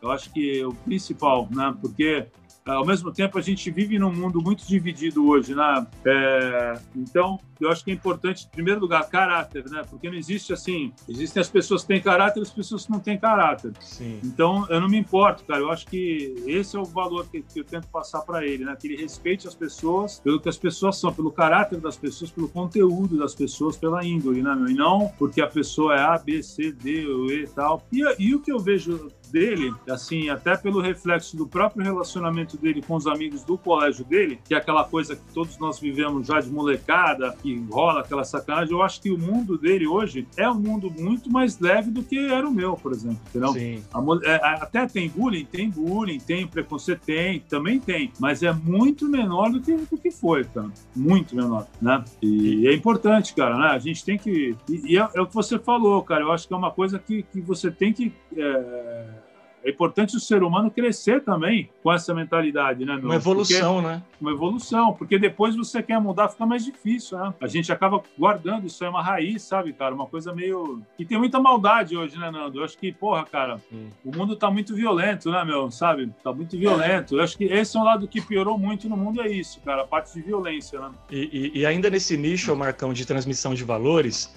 Eu 0.00 0.10
acho 0.10 0.30
que 0.32 0.64
o 0.64 0.72
principal, 0.72 1.48
né, 1.50 1.74
porque 1.80 2.26
ao 2.66 2.84
mesmo 2.84 3.12
tempo 3.12 3.38
a 3.38 3.42
gente 3.42 3.70
vive 3.70 3.98
num 3.98 4.12
mundo 4.12 4.40
muito 4.40 4.66
dividido 4.66 5.26
hoje, 5.26 5.54
né? 5.54 5.86
É, 6.04 6.74
então, 6.96 7.38
eu 7.60 7.70
acho 7.70 7.84
que 7.84 7.90
é 7.90 7.94
importante, 7.94 8.46
em 8.46 8.50
primeiro 8.50 8.80
lugar, 8.80 9.06
caráter, 9.08 9.68
né? 9.68 9.82
Porque 9.88 10.08
não 10.08 10.16
existe 10.16 10.52
assim, 10.52 10.92
existem 11.06 11.40
as 11.40 11.48
pessoas 11.48 11.82
que 11.82 11.88
têm 11.88 12.00
caráter 12.00 12.40
e 12.40 12.42
as 12.42 12.50
pessoas 12.50 12.86
que 12.86 12.90
não 12.92 13.00
têm 13.00 13.18
caráter. 13.18 13.72
Sim. 13.80 14.18
Então, 14.24 14.66
eu 14.70 14.80
não 14.80 14.88
me 14.88 14.96
importo, 14.96 15.44
cara. 15.44 15.60
Eu 15.60 15.70
acho 15.70 15.86
que 15.86 16.34
esse 16.46 16.74
é 16.74 16.80
o 16.80 16.84
valor 16.84 17.26
que, 17.28 17.42
que 17.42 17.60
eu 17.60 17.64
tento 17.64 17.86
passar 17.88 18.22
para 18.22 18.46
ele, 18.46 18.64
né? 18.64 18.74
Que 18.80 18.88
ele 18.88 19.02
respeite 19.02 19.46
as 19.46 19.54
pessoas 19.54 20.20
pelo 20.20 20.40
que 20.40 20.48
as 20.48 20.56
pessoas 20.56 20.96
são, 20.98 21.12
pelo 21.12 21.30
caráter 21.30 21.80
das 21.80 21.96
pessoas, 21.96 22.30
pelo 22.30 22.48
conteúdo 22.48 23.18
das 23.18 23.34
pessoas, 23.34 23.76
pela 23.76 24.04
índole, 24.04 24.42
né, 24.42 24.54
meu? 24.54 24.68
E 24.68 24.74
não 24.74 25.12
porque 25.18 25.42
a 25.42 25.46
pessoa 25.46 25.94
é 25.94 26.00
A, 26.00 26.18
B, 26.18 26.42
C, 26.42 26.72
D, 26.72 27.04
E 27.04 27.42
e 27.42 27.46
tal. 27.46 27.86
E, 27.92 28.02
e 28.18 28.34
o 28.34 28.40
que 28.40 28.50
eu 28.50 28.58
vejo 28.58 29.10
dele, 29.34 29.74
assim, 29.90 30.28
até 30.28 30.56
pelo 30.56 30.80
reflexo 30.80 31.36
do 31.36 31.44
próprio 31.44 31.82
relacionamento 31.82 32.56
dele 32.56 32.80
com 32.80 32.94
os 32.94 33.04
amigos 33.04 33.42
do 33.42 33.58
colégio 33.58 34.04
dele, 34.04 34.38
que 34.44 34.54
é 34.54 34.58
aquela 34.58 34.84
coisa 34.84 35.16
que 35.16 35.22
todos 35.34 35.58
nós 35.58 35.80
vivemos 35.80 36.28
já 36.28 36.38
de 36.38 36.48
molecada, 36.48 37.36
que 37.42 37.66
rola 37.68 38.02
aquela 38.02 38.22
sacanagem, 38.22 38.72
eu 38.72 38.80
acho 38.80 39.02
que 39.02 39.10
o 39.10 39.18
mundo 39.18 39.58
dele 39.58 39.88
hoje 39.88 40.28
é 40.36 40.48
um 40.48 40.54
mundo 40.54 40.88
muito 40.88 41.32
mais 41.32 41.58
leve 41.58 41.90
do 41.90 42.04
que 42.04 42.16
era 42.16 42.46
o 42.48 42.52
meu, 42.52 42.74
por 42.76 42.92
exemplo, 42.92 43.18
entendeu? 43.28 43.48
Sim. 43.48 43.82
A, 43.92 44.00
é, 44.22 44.34
até 44.62 44.86
tem 44.86 45.08
bullying, 45.08 45.44
tem 45.44 45.68
bullying, 45.68 46.20
tem 46.20 46.46
preconceito, 46.46 47.00
tem, 47.04 47.40
também 47.40 47.80
tem, 47.80 48.12
mas 48.20 48.40
é 48.44 48.52
muito 48.52 49.08
menor 49.08 49.50
do 49.50 49.60
que, 49.60 49.74
do 49.74 49.98
que 49.98 50.12
foi, 50.12 50.44
cara. 50.44 50.70
Muito 50.94 51.34
menor, 51.34 51.66
né? 51.82 52.04
E, 52.22 52.60
e 52.60 52.68
é 52.68 52.72
importante, 52.72 53.34
cara, 53.34 53.58
né? 53.58 53.66
A 53.70 53.78
gente 53.80 54.04
tem 54.04 54.16
que... 54.16 54.56
E, 54.68 54.92
e 54.92 54.96
é, 54.96 55.08
é, 55.12 55.20
o 55.20 55.26
que 55.26 55.34
você 55.34 55.58
falou, 55.58 56.00
cara, 56.04 56.22
eu 56.22 56.30
acho 56.30 56.46
que 56.46 56.54
é 56.54 56.56
uma 56.56 56.70
coisa 56.70 57.00
que, 57.00 57.24
que 57.24 57.40
você 57.40 57.68
tem 57.68 57.92
que... 57.92 58.12
É, 58.36 59.23
é 59.64 59.70
importante 59.70 60.16
o 60.16 60.20
ser 60.20 60.42
humano 60.42 60.70
crescer 60.70 61.24
também 61.24 61.70
com 61.82 61.92
essa 61.92 62.14
mentalidade, 62.14 62.84
né? 62.84 62.96
Meu? 62.96 63.06
Uma 63.06 63.14
evolução, 63.16 63.74
porque, 63.76 63.88
né? 63.88 64.02
Uma 64.20 64.30
evolução, 64.30 64.92
porque 64.92 65.18
depois 65.18 65.56
você 65.56 65.82
quer 65.82 65.98
mudar, 65.98 66.28
fica 66.28 66.44
mais 66.44 66.64
difícil, 66.64 67.18
né? 67.18 67.32
A 67.40 67.46
gente 67.46 67.72
acaba 67.72 68.02
guardando, 68.18 68.66
isso 68.66 68.84
é 68.84 68.88
uma 68.88 69.02
raiz, 69.02 69.42
sabe, 69.42 69.72
cara? 69.72 69.94
Uma 69.94 70.06
coisa 70.06 70.34
meio. 70.34 70.82
E 70.98 71.04
tem 71.04 71.18
muita 71.18 71.40
maldade 71.40 71.96
hoje, 71.96 72.18
né, 72.18 72.30
Nando? 72.30 72.60
Eu 72.60 72.64
acho 72.64 72.76
que, 72.76 72.92
porra, 72.92 73.24
cara, 73.24 73.58
Sim. 73.70 73.88
o 74.04 74.14
mundo 74.14 74.36
tá 74.36 74.50
muito 74.50 74.74
violento, 74.74 75.30
né, 75.30 75.42
meu? 75.44 75.70
Sabe? 75.70 76.12
Tá 76.22 76.32
muito 76.32 76.58
violento. 76.58 77.16
Eu 77.16 77.22
acho 77.22 77.38
que 77.38 77.44
esse 77.44 77.74
é 77.76 77.80
um 77.80 77.84
lado 77.84 78.06
que 78.06 78.20
piorou 78.20 78.58
muito 78.58 78.86
no 78.88 78.96
mundo, 78.96 79.22
é 79.22 79.28
isso, 79.28 79.60
cara, 79.64 79.82
a 79.82 79.86
parte 79.86 80.12
de 80.12 80.20
violência, 80.20 80.78
né? 80.78 80.90
E, 81.10 81.52
e, 81.54 81.60
e 81.60 81.66
ainda 81.66 81.88
nesse 81.88 82.16
nicho, 82.18 82.54
Marcão, 82.54 82.92
de 82.92 83.06
transmissão 83.06 83.54
de 83.54 83.64
valores 83.64 84.30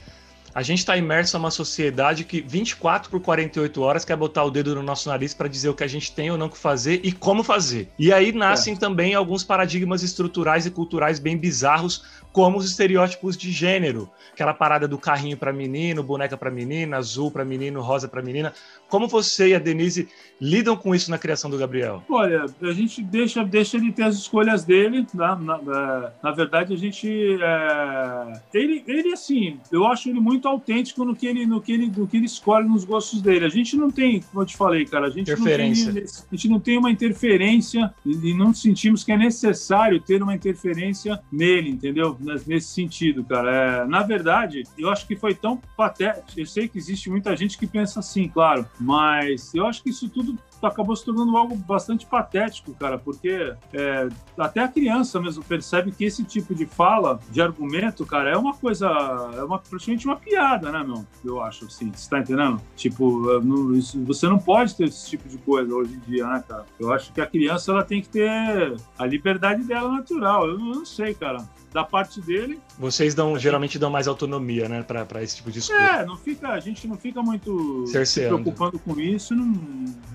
a 0.53 0.61
gente 0.63 0.79
está 0.79 0.97
imerso 0.97 1.35
a 1.37 1.39
uma 1.39 1.51
sociedade 1.51 2.23
que 2.23 2.41
24 2.41 3.09
por 3.09 3.19
48 3.19 3.81
horas 3.81 4.05
quer 4.05 4.15
botar 4.15 4.43
o 4.43 4.51
dedo 4.51 4.75
no 4.75 4.83
nosso 4.83 5.09
nariz 5.09 5.33
para 5.33 5.47
dizer 5.47 5.69
o 5.69 5.73
que 5.73 5.83
a 5.83 5.87
gente 5.87 6.11
tem 6.11 6.31
ou 6.31 6.37
não 6.37 6.49
que 6.49 6.57
fazer 6.57 7.01
e 7.03 7.11
como 7.11 7.43
fazer. 7.43 7.89
E 7.97 8.11
aí 8.11 8.31
nascem 8.31 8.73
é. 8.73 8.77
também 8.77 9.13
alguns 9.13 9.43
paradigmas 9.43 10.03
estruturais 10.03 10.65
e 10.65 10.71
culturais 10.71 11.19
bem 11.19 11.37
bizarros, 11.37 12.03
como 12.37 12.59
os 12.59 12.69
estereótipos 12.69 13.35
de 13.35 13.51
gênero, 13.51 14.07
aquela 14.31 14.53
parada 14.53 14.87
do 14.87 14.95
carrinho 14.95 15.35
para 15.35 15.51
menino, 15.51 16.03
boneca 16.03 16.37
para 16.37 16.51
menina, 16.51 16.97
azul 16.97 17.31
para 17.31 17.43
menino, 17.43 17.81
rosa 17.81 18.07
para 18.07 18.21
menina. 18.21 18.53
Como 18.87 19.07
você 19.07 19.49
e 19.49 19.55
a 19.55 19.59
Denise 19.59 20.07
lidam 20.39 20.77
com 20.77 20.93
isso 20.93 21.09
na 21.09 21.17
criação 21.17 21.49
do 21.49 21.57
Gabriel? 21.57 22.03
Olha, 22.07 22.45
a 22.61 22.71
gente 22.73 23.01
deixa, 23.01 23.43
deixa 23.43 23.77
ele 23.77 23.91
ter 23.91 24.03
as 24.03 24.15
escolhas 24.15 24.63
dele. 24.63 24.99
Né? 25.15 25.37
Na, 25.41 25.57
na, 25.57 26.11
na 26.21 26.31
verdade, 26.31 26.75
a 26.75 26.77
gente. 26.77 27.09
É... 27.41 28.39
Ele, 28.53 28.83
ele, 28.85 29.13
assim, 29.13 29.59
eu 29.71 29.87
acho 29.87 30.07
ele 30.07 30.19
muito 30.19 30.47
autêntico 30.47 31.03
no 31.03 31.15
que, 31.15 31.25
ele, 31.25 31.43
no, 31.43 31.59
que 31.59 31.71
ele, 31.71 31.87
no 31.87 32.07
que 32.07 32.17
ele 32.17 32.27
escolhe 32.27 32.67
nos 32.67 32.85
gostos 32.85 33.19
dele. 33.19 33.45
A 33.45 33.49
gente 33.49 33.75
não 33.75 33.89
tem, 33.89 34.21
como 34.21 34.43
eu 34.43 34.45
te 34.45 34.55
falei, 34.55 34.85
cara, 34.85 35.07
a 35.07 35.09
gente, 35.09 35.31
não 35.31 35.43
tem, 35.43 35.71
a 35.71 36.35
gente 36.35 36.47
não 36.47 36.59
tem 36.59 36.77
uma 36.77 36.91
interferência 36.91 37.91
e, 38.05 38.29
e 38.29 38.33
não 38.35 38.53
sentimos 38.53 39.03
que 39.03 39.11
é 39.11 39.17
necessário 39.17 39.99
ter 39.99 40.21
uma 40.21 40.35
interferência 40.35 41.19
nele, 41.31 41.71
entendeu? 41.71 42.15
Nesse 42.45 42.67
sentido, 42.67 43.23
cara. 43.23 43.83
É, 43.83 43.85
na 43.85 44.03
verdade, 44.03 44.63
eu 44.77 44.89
acho 44.89 45.07
que 45.07 45.15
foi 45.15 45.33
tão 45.33 45.59
patético. 45.75 46.39
Eu 46.39 46.45
sei 46.45 46.67
que 46.67 46.77
existe 46.77 47.09
muita 47.09 47.35
gente 47.35 47.57
que 47.57 47.67
pensa 47.67 47.99
assim, 47.99 48.27
claro, 48.27 48.65
mas 48.79 49.53
eu 49.53 49.65
acho 49.65 49.81
que 49.83 49.89
isso 49.89 50.09
tudo 50.09 50.37
acabou 50.65 50.95
se 50.95 51.05
tornando 51.05 51.35
algo 51.37 51.55
bastante 51.55 52.05
patético, 52.05 52.73
cara, 52.73 52.97
porque 52.97 53.53
é, 53.73 54.09
até 54.37 54.61
a 54.61 54.67
criança 54.67 55.19
mesmo 55.19 55.43
percebe 55.43 55.91
que 55.91 56.05
esse 56.05 56.23
tipo 56.23 56.55
de 56.55 56.65
fala, 56.65 57.19
de 57.29 57.41
argumento, 57.41 58.05
cara, 58.05 58.31
é 58.31 58.37
uma 58.37 58.53
coisa, 58.53 58.87
é 59.35 59.43
uma, 59.43 59.59
praticamente 59.59 60.05
uma 60.05 60.15
piada, 60.15 60.71
né, 60.71 60.83
meu? 60.83 61.05
Eu 61.23 61.41
acho, 61.41 61.65
assim, 61.65 61.91
você 61.91 62.09
tá 62.09 62.19
entendendo? 62.19 62.61
Tipo, 62.75 63.39
não, 63.41 63.73
isso, 63.75 64.01
você 64.03 64.27
não 64.27 64.39
pode 64.39 64.75
ter 64.75 64.85
esse 64.85 65.09
tipo 65.09 65.27
de 65.27 65.37
coisa 65.37 65.73
hoje 65.73 65.93
em 65.95 66.11
dia, 66.11 66.27
né, 66.27 66.43
cara? 66.47 66.65
Eu 66.79 66.91
acho 66.91 67.13
que 67.13 67.21
a 67.21 67.27
criança, 67.27 67.71
ela 67.71 67.83
tem 67.83 68.01
que 68.01 68.09
ter 68.09 68.75
a 68.97 69.05
liberdade 69.05 69.63
dela 69.63 69.91
natural, 69.91 70.47
eu, 70.47 70.53
eu 70.53 70.59
não 70.59 70.85
sei, 70.85 71.13
cara 71.13 71.47
da 71.73 71.83
parte 71.83 72.21
dele. 72.21 72.59
Vocês 72.77 73.13
dão, 73.13 73.37
geralmente 73.37 73.77
dão 73.77 73.89
mais 73.89 74.07
autonomia, 74.07 74.67
né, 74.69 74.83
para 74.83 75.21
esse 75.21 75.37
tipo 75.37 75.51
de 75.51 75.59
escolha. 75.59 76.01
É, 76.01 76.05
não 76.05 76.17
fica, 76.17 76.49
a 76.49 76.59
gente 76.59 76.87
não 76.87 76.97
fica 76.97 77.21
muito 77.21 77.85
Cerceando. 77.87 78.37
se 78.37 78.41
preocupando 78.43 78.79
com 78.79 78.99
isso, 78.99 79.35
não, 79.35 79.45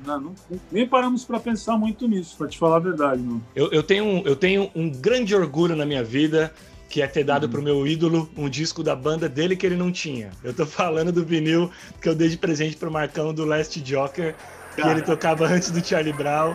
não, 0.04 0.20
não 0.20 0.34
nem 0.70 0.86
paramos 0.86 1.24
para 1.24 1.38
pensar 1.38 1.76
muito 1.76 2.08
nisso, 2.08 2.36
para 2.36 2.48
te 2.48 2.58
falar 2.58 2.76
a 2.76 2.80
verdade. 2.80 3.22
Não. 3.22 3.40
Eu, 3.54 3.70
eu, 3.70 3.82
tenho, 3.82 4.22
eu 4.26 4.34
tenho 4.34 4.70
um 4.74 4.90
grande 4.90 5.34
orgulho 5.34 5.76
na 5.76 5.84
minha 5.84 6.02
vida 6.02 6.52
que 6.88 7.00
é 7.00 7.06
ter 7.06 7.24
dado 7.24 7.44
uhum. 7.44 7.50
pro 7.50 7.62
meu 7.62 7.86
ídolo 7.86 8.28
um 8.36 8.50
disco 8.50 8.82
da 8.82 8.94
banda 8.94 9.26
dele 9.26 9.56
que 9.56 9.64
ele 9.64 9.76
não 9.76 9.90
tinha. 9.90 10.30
Eu 10.44 10.52
tô 10.52 10.66
falando 10.66 11.10
do 11.10 11.24
vinil 11.24 11.70
que 12.00 12.08
eu 12.08 12.14
dei 12.14 12.28
de 12.28 12.36
presente 12.36 12.76
pro 12.76 12.90
Marcão 12.90 13.32
do 13.32 13.46
Last 13.46 13.80
Joker, 13.80 14.34
que 14.74 14.82
ele 14.82 15.00
tocava 15.00 15.46
antes 15.46 15.70
do 15.70 15.82
Charlie 15.82 16.12
Brown. 16.12 16.54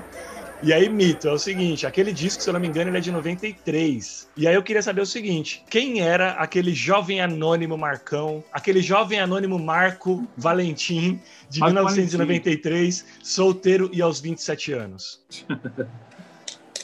E 0.61 0.73
aí, 0.73 0.89
mito, 0.89 1.27
é 1.27 1.31
o 1.31 1.37
seguinte: 1.37 1.85
aquele 1.85 2.11
disco, 2.11 2.41
se 2.41 2.49
eu 2.49 2.53
não 2.53 2.59
me 2.59 2.67
engano, 2.67 2.89
ele 2.89 2.97
é 2.97 3.01
de 3.01 3.11
93. 3.11 4.27
E 4.35 4.47
aí 4.47 4.55
eu 4.55 4.63
queria 4.63 4.81
saber 4.81 5.01
o 5.01 5.05
seguinte: 5.05 5.63
quem 5.69 6.01
era 6.01 6.31
aquele 6.31 6.73
jovem 6.73 7.21
anônimo 7.21 7.77
Marcão, 7.77 8.43
aquele 8.51 8.81
jovem 8.81 9.19
anônimo 9.19 9.59
Marco 9.59 10.27
Valentim, 10.35 11.19
de 11.49 11.59
Marco 11.59 11.75
1993, 11.75 13.01
Valentim. 13.01 13.25
solteiro 13.25 13.89
e 13.93 14.01
aos 14.01 14.19
27 14.19 14.73
anos? 14.73 15.21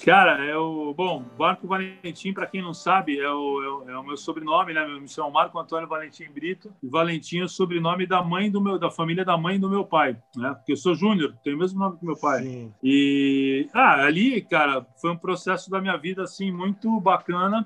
Cara, 0.05 0.43
é 0.43 0.55
o. 0.57 0.93
Bom, 0.93 1.23
Marco 1.39 1.65
Valentim, 1.65 2.33
para 2.33 2.45
quem 2.45 2.61
não 2.61 2.73
sabe, 2.73 3.17
é 3.17 3.29
o, 3.29 3.63
é 3.63 3.69
o, 3.69 3.89
é, 3.89 3.97
o, 3.97 4.03
meu 4.03 4.17
sobrenome, 4.17 4.73
né? 4.73 4.81
Meu 4.81 4.95
nome 4.95 5.07
é 5.07 5.31
Marco 5.31 5.57
Antônio 5.57 5.87
Valentim 5.87 6.29
Brito. 6.29 6.73
E 6.83 6.89
Valentim 6.89 7.39
é 7.39 7.43
o 7.45 7.49
sobrenome 7.49 8.05
da 8.05 8.21
mãe 8.21 8.51
do 8.51 8.59
meu, 8.59 8.77
da 8.77 8.91
família 8.91 9.23
da 9.23 9.37
mãe 9.37 9.57
do 9.57 9.69
meu 9.69 9.85
pai, 9.85 10.17
né? 10.35 10.53
Porque 10.55 10.73
eu 10.73 10.77
sou 10.77 10.93
Júnior, 10.93 11.33
tenho 11.41 11.55
o 11.55 11.59
mesmo 11.59 11.79
nome 11.79 11.97
que 11.97 12.05
meu 12.05 12.17
pai. 12.17 12.43
Sim. 12.43 12.73
E 12.83 13.67
ah, 13.73 14.03
ali, 14.03 14.41
cara, 14.41 14.85
foi 14.97 15.09
um 15.09 15.17
processo 15.17 15.71
da 15.71 15.79
minha 15.79 15.95
vida 15.95 16.23
assim 16.23 16.51
muito 16.51 16.99
bacana 16.99 17.65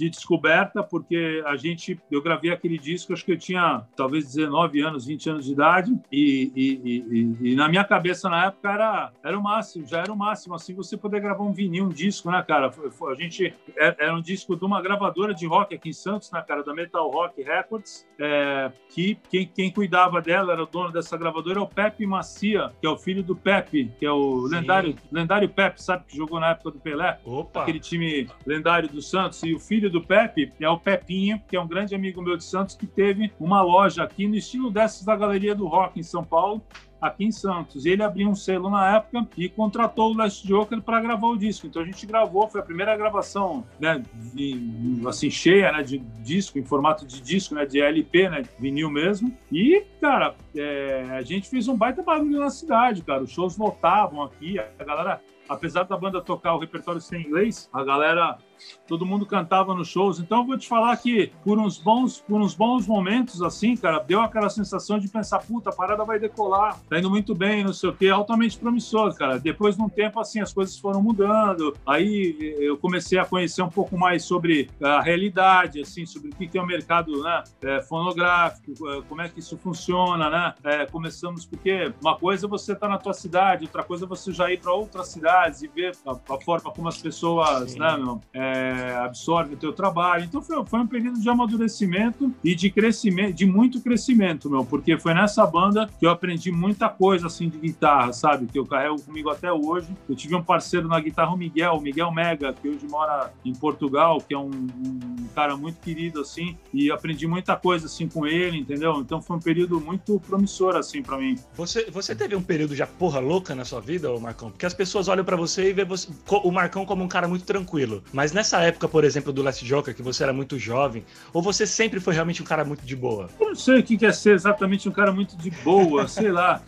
de 0.00 0.08
descoberta, 0.08 0.82
porque 0.82 1.42
a 1.44 1.56
gente, 1.56 2.00
eu 2.10 2.22
gravei 2.22 2.50
aquele 2.50 2.78
disco, 2.78 3.12
acho 3.12 3.22
que 3.22 3.32
eu 3.32 3.38
tinha 3.38 3.82
talvez 3.94 4.24
19 4.32 4.80
anos, 4.80 5.04
20 5.04 5.28
anos 5.28 5.44
de 5.44 5.52
idade, 5.52 5.94
e, 6.10 6.50
e, 6.56 7.36
e, 7.42 7.50
e, 7.50 7.54
na 7.54 7.68
minha 7.68 7.84
cabeça 7.84 8.30
na 8.30 8.46
época 8.46 8.72
era, 8.72 9.12
era 9.22 9.38
o 9.38 9.42
máximo, 9.42 9.86
já 9.86 9.98
era 9.98 10.10
o 10.10 10.16
máximo, 10.16 10.54
assim, 10.54 10.74
você 10.74 10.96
poder 10.96 11.20
gravar 11.20 11.44
um 11.44 11.52
vinil, 11.52 11.84
um 11.84 11.90
disco, 11.90 12.30
né, 12.30 12.42
cara? 12.42 12.72
A 13.10 13.14
gente, 13.14 13.54
é, 13.76 13.96
era 13.98 14.14
um 14.14 14.22
disco 14.22 14.56
de 14.56 14.64
uma 14.64 14.80
gravadora 14.80 15.34
de 15.34 15.46
rock 15.46 15.74
aqui 15.74 15.90
em 15.90 15.92
Santos, 15.92 16.32
né, 16.32 16.42
cara, 16.48 16.64
da 16.64 16.72
Metal 16.72 17.06
Rock 17.10 17.42
Records, 17.42 18.08
é, 18.18 18.72
que 18.88 19.18
quem, 19.28 19.46
quem 19.46 19.70
cuidava 19.70 20.22
dela 20.22 20.54
era 20.54 20.62
o 20.62 20.66
dono 20.66 20.90
dessa 20.90 21.14
gravadora, 21.18 21.58
é 21.58 21.62
o 21.62 21.66
Pepe 21.66 22.06
Macia, 22.06 22.72
que 22.80 22.86
é 22.86 22.90
o 22.90 22.96
filho 22.96 23.22
do 23.22 23.36
Pepe, 23.36 23.92
que 23.98 24.06
é 24.06 24.10
o 24.10 24.46
lendário, 24.46 24.96
lendário 25.12 25.48
Pepe, 25.50 25.82
sabe, 25.82 26.04
que 26.08 26.16
jogou 26.16 26.40
na 26.40 26.52
época 26.52 26.70
do 26.70 26.78
Pelé, 26.78 27.20
Opa. 27.22 27.60
aquele 27.60 27.80
time 27.80 28.26
lendário 28.46 28.88
do 28.88 29.02
Santos, 29.02 29.42
e 29.42 29.52
o 29.52 29.60
filho 29.60 29.89
do 29.90 30.00
Pepe 30.00 30.52
é 30.60 30.68
o 30.68 30.78
Pepinho, 30.78 31.40
que 31.48 31.56
é 31.56 31.60
um 31.60 31.68
grande 31.68 31.94
amigo 31.94 32.22
meu 32.22 32.36
de 32.36 32.44
Santos, 32.44 32.74
que 32.74 32.86
teve 32.86 33.32
uma 33.38 33.60
loja 33.62 34.02
aqui 34.02 34.26
no 34.26 34.36
estilo 34.36 34.70
dessas 34.70 35.04
da 35.04 35.16
Galeria 35.16 35.54
do 35.54 35.66
Rock 35.66 35.98
em 35.98 36.02
São 36.02 36.24
Paulo, 36.24 36.62
aqui 37.00 37.24
em 37.24 37.32
Santos. 37.32 37.86
Ele 37.86 38.02
abriu 38.02 38.28
um 38.28 38.34
selo 38.34 38.70
na 38.70 38.96
época 38.96 39.26
e 39.36 39.48
contratou 39.48 40.12
o 40.12 40.16
Last 40.16 40.46
Joker 40.46 40.80
para 40.82 41.00
gravar 41.00 41.28
o 41.28 41.36
disco. 41.36 41.66
Então 41.66 41.82
a 41.82 41.84
gente 41.84 42.06
gravou, 42.06 42.48
foi 42.48 42.60
a 42.60 42.64
primeira 42.64 42.96
gravação, 42.96 43.66
né, 43.78 44.02
de, 44.34 45.02
assim 45.06 45.30
cheia, 45.30 45.72
né, 45.72 45.82
de 45.82 45.98
disco 45.98 46.58
em 46.58 46.64
formato 46.64 47.06
de 47.06 47.20
disco, 47.20 47.54
né, 47.54 47.64
de 47.64 47.80
LP, 47.80 48.28
né, 48.28 48.42
vinil 48.58 48.90
mesmo. 48.90 49.36
E 49.50 49.82
cara, 50.00 50.34
é, 50.54 51.06
a 51.10 51.22
gente 51.22 51.48
fez 51.48 51.68
um 51.68 51.76
baita 51.76 52.02
barulho 52.02 52.38
na 52.38 52.50
cidade, 52.50 53.02
cara. 53.02 53.22
Os 53.22 53.30
shows 53.30 53.56
lotavam 53.56 54.22
aqui, 54.22 54.58
a 54.58 54.84
galera 54.84 55.20
apesar 55.48 55.82
da 55.82 55.96
banda 55.96 56.20
tocar 56.20 56.54
o 56.54 56.58
repertório 56.58 57.00
sem 57.00 57.22
inglês, 57.22 57.68
a 57.72 57.82
galera 57.82 58.38
todo 58.86 59.06
mundo 59.06 59.26
cantava 59.26 59.74
nos 59.74 59.88
shows. 59.88 60.18
Então 60.18 60.40
eu 60.40 60.46
vou 60.46 60.58
te 60.58 60.68
falar 60.68 60.96
que 60.96 61.32
por 61.44 61.58
uns 61.58 61.78
bons, 61.78 62.20
por 62.20 62.40
uns 62.40 62.54
bons 62.54 62.86
momentos 62.86 63.42
assim, 63.42 63.76
cara, 63.76 63.98
deu 64.00 64.20
aquela 64.20 64.48
sensação 64.48 64.98
de 64.98 65.08
pensar, 65.08 65.38
puta, 65.40 65.70
a 65.70 65.72
parada 65.72 66.04
vai 66.04 66.18
decolar, 66.18 66.78
tá 66.88 66.98
indo 66.98 67.10
muito 67.10 67.34
bem, 67.34 67.64
não 67.64 67.72
sei 67.72 67.90
o 67.90 67.94
que, 67.94 68.08
altamente 68.08 68.58
promissor, 68.58 69.14
cara. 69.14 69.38
Depois 69.38 69.76
de 69.76 69.82
um 69.82 69.88
tempo 69.88 70.20
assim, 70.20 70.40
as 70.40 70.52
coisas 70.52 70.78
foram 70.78 71.02
mudando. 71.02 71.76
Aí 71.86 72.36
eu 72.58 72.76
comecei 72.76 73.18
a 73.18 73.24
conhecer 73.24 73.62
um 73.62 73.68
pouco 73.68 73.96
mais 73.96 74.24
sobre 74.24 74.70
a 74.82 75.00
realidade, 75.00 75.80
assim, 75.80 76.06
sobre 76.06 76.30
o 76.30 76.32
que 76.34 76.58
é 76.58 76.62
o 76.62 76.66
mercado, 76.66 77.22
né, 77.22 77.44
é, 77.62 77.80
fonográfico, 77.82 78.88
é, 78.88 79.02
como 79.02 79.22
é 79.22 79.28
que 79.28 79.40
isso 79.40 79.56
funciona, 79.58 80.28
né? 80.30 80.54
É, 80.64 80.86
começamos 80.86 81.46
porque 81.46 81.92
uma 82.00 82.16
coisa 82.16 82.46
é 82.46 82.48
você 82.48 82.74
tá 82.74 82.88
na 82.88 82.98
tua 82.98 83.12
cidade, 83.12 83.64
outra 83.64 83.82
coisa 83.82 84.04
é 84.04 84.08
você 84.08 84.32
já 84.32 84.50
ir 84.50 84.60
para 84.60 84.72
outras 84.72 85.08
cidades 85.08 85.62
e 85.62 85.68
ver 85.68 85.96
a, 86.06 86.12
a 86.12 86.40
forma 86.40 86.70
como 86.70 86.88
as 86.88 86.98
pessoas, 86.98 87.72
Sim. 87.72 87.78
né, 87.78 87.96
meu, 87.96 88.20
é, 88.32 88.49
é, 88.50 88.96
absorve 88.96 89.54
o 89.54 89.56
teu 89.56 89.72
trabalho. 89.72 90.24
Então 90.24 90.42
foi, 90.42 90.64
foi 90.66 90.80
um 90.80 90.86
período 90.86 91.20
de 91.20 91.28
amadurecimento 91.28 92.32
e 92.42 92.54
de 92.54 92.70
crescimento, 92.70 93.34
de 93.34 93.46
muito 93.46 93.80
crescimento, 93.80 94.50
meu, 94.50 94.64
porque 94.64 94.98
foi 94.98 95.14
nessa 95.14 95.46
banda 95.46 95.88
que 95.98 96.06
eu 96.06 96.10
aprendi 96.10 96.50
muita 96.50 96.88
coisa 96.88 97.26
assim 97.26 97.48
de 97.48 97.58
guitarra, 97.58 98.12
sabe? 98.12 98.46
Que 98.46 98.58
eu 98.58 98.66
carrego 98.66 99.00
comigo 99.00 99.30
até 99.30 99.52
hoje. 99.52 99.88
Eu 100.08 100.14
tive 100.14 100.34
um 100.34 100.42
parceiro 100.42 100.88
na 100.88 101.00
guitarra, 101.00 101.32
o 101.32 101.36
Miguel, 101.36 101.74
o 101.74 101.80
Miguel 101.80 102.12
Mega, 102.12 102.52
que 102.52 102.68
hoje 102.68 102.86
mora 102.88 103.32
em 103.44 103.54
Portugal, 103.54 104.20
que 104.20 104.34
é 104.34 104.38
um, 104.38 104.50
um 104.50 105.28
cara 105.34 105.56
muito 105.56 105.80
querido 105.80 106.20
assim, 106.20 106.56
e 106.72 106.90
aprendi 106.90 107.26
muita 107.26 107.56
coisa 107.56 107.86
assim 107.86 108.08
com 108.08 108.26
ele, 108.26 108.58
entendeu? 108.58 109.00
Então 109.00 109.22
foi 109.22 109.36
um 109.36 109.40
período 109.40 109.80
muito 109.80 110.18
promissor 110.20 110.76
assim 110.76 111.02
para 111.02 111.16
mim. 111.18 111.38
Você, 111.54 111.90
você 111.90 112.14
teve 112.14 112.34
um 112.34 112.42
período 112.42 112.74
já 112.74 112.86
porra 112.86 113.20
louca 113.20 113.54
na 113.54 113.64
sua 113.64 113.80
vida, 113.80 114.10
Marcão? 114.18 114.50
Porque 114.50 114.66
as 114.66 114.74
pessoas 114.74 115.08
olham 115.08 115.24
para 115.24 115.36
você 115.36 115.70
e 115.70 115.72
vê 115.72 115.84
você, 115.84 116.08
o 116.28 116.50
Marcão 116.50 116.84
como 116.84 117.04
um 117.04 117.08
cara 117.08 117.28
muito 117.28 117.44
tranquilo, 117.44 118.02
mas 118.12 118.32
nessa 118.40 118.58
época, 118.60 118.88
por 118.88 119.04
exemplo, 119.04 119.32
do 119.32 119.42
Last 119.42 119.62
Joker, 119.64 119.94
que 119.94 120.02
você 120.02 120.22
era 120.22 120.32
muito 120.32 120.58
jovem, 120.58 121.04
ou 121.32 121.42
você 121.42 121.66
sempre 121.66 122.00
foi 122.00 122.14
realmente 122.14 122.42
um 122.42 122.44
cara 122.44 122.64
muito 122.64 122.86
de 122.86 122.96
boa? 122.96 123.28
Eu 123.38 123.48
não 123.48 123.54
sei 123.54 123.80
o 123.80 123.82
que 123.82 124.04
é 124.04 124.12
ser 124.12 124.34
exatamente 124.34 124.88
um 124.88 124.92
cara 124.92 125.12
muito 125.12 125.36
de 125.36 125.50
boa, 125.50 126.08
sei 126.08 126.32
lá. 126.32 126.62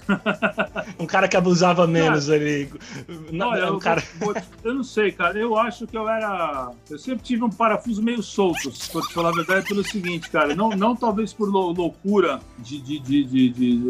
um 0.99 1.07
cara 1.07 1.27
que 1.27 1.37
abusava 1.37 1.87
menos 1.87 2.27
cara, 2.27 2.39
ali. 2.39 2.71
Não, 3.31 3.49
olha, 3.49 3.65
um 3.65 3.75
eu, 3.75 3.79
cara... 3.79 4.03
eu 4.63 4.75
não 4.75 4.85
sei, 4.85 5.13
cara. 5.13 5.39
Eu 5.39 5.57
acho 5.57 5.87
que 5.87 5.97
eu 5.97 6.07
era. 6.07 6.71
Eu 6.91 6.99
sempre 6.99 7.25
tive 7.25 7.43
um 7.43 7.51
parafuso 7.51 8.03
meio 8.03 8.23
solto, 8.23 8.71
se 8.71 8.91
for 8.91 9.07
te 9.07 9.15
falar 9.15 9.31
a 9.31 9.33
verdade, 9.33 9.67
pelo 9.67 9.83
seguinte, 9.83 10.29
cara. 10.29 10.55
Não, 10.55 10.71
não 10.71 10.95
talvez 10.95 11.33
por 11.33 11.49
loucura 11.49 12.39
de. 12.59 12.81
de, 12.81 12.99
de, 12.99 13.25
de, 13.25 13.49
de 13.49 13.83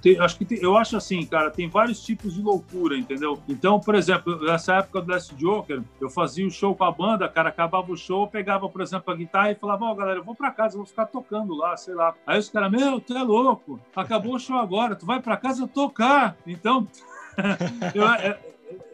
tem, 0.00 0.20
acho 0.20 0.38
que 0.38 0.44
tem, 0.44 0.58
eu 0.62 0.76
acho 0.76 0.96
assim, 0.96 1.26
cara, 1.26 1.50
tem 1.50 1.68
vários 1.68 2.04
tipos 2.04 2.34
de 2.34 2.40
loucura, 2.40 2.96
entendeu? 2.96 3.38
Então, 3.48 3.80
por 3.80 3.96
exemplo, 3.96 4.40
nessa 4.44 4.76
época 4.76 5.00
do 5.00 5.10
Last 5.10 5.34
Joker, 5.34 5.82
eu 6.00 6.08
fazia 6.08 6.46
o 6.46 6.50
show 6.50 6.73
com 6.74 6.84
a 6.84 6.90
banda, 6.90 7.28
cara, 7.28 7.48
acabava 7.48 7.90
o 7.90 7.96
show, 7.96 8.26
pegava, 8.26 8.68
por 8.68 8.80
exemplo, 8.80 9.12
a 9.12 9.16
guitarra 9.16 9.50
e 9.50 9.54
falava, 9.54 9.84
ó, 9.84 9.92
oh, 9.92 9.94
galera, 9.94 10.18
eu 10.18 10.24
vou 10.24 10.34
pra 10.34 10.50
casa, 10.50 10.76
vou 10.76 10.86
ficar 10.86 11.06
tocando 11.06 11.54
lá, 11.54 11.76
sei 11.76 11.94
lá. 11.94 12.14
Aí 12.26 12.38
os 12.38 12.48
caras, 12.48 12.70
meu, 12.70 13.00
tu 13.00 13.16
é 13.16 13.22
louco, 13.22 13.80
acabou 13.94 14.34
o 14.34 14.38
show 14.38 14.56
agora, 14.56 14.96
tu 14.96 15.06
vai 15.06 15.20
pra 15.20 15.36
casa 15.36 15.66
tocar. 15.66 16.36
Então, 16.46 16.86
eu, 17.94 18.08
é, 18.08 18.38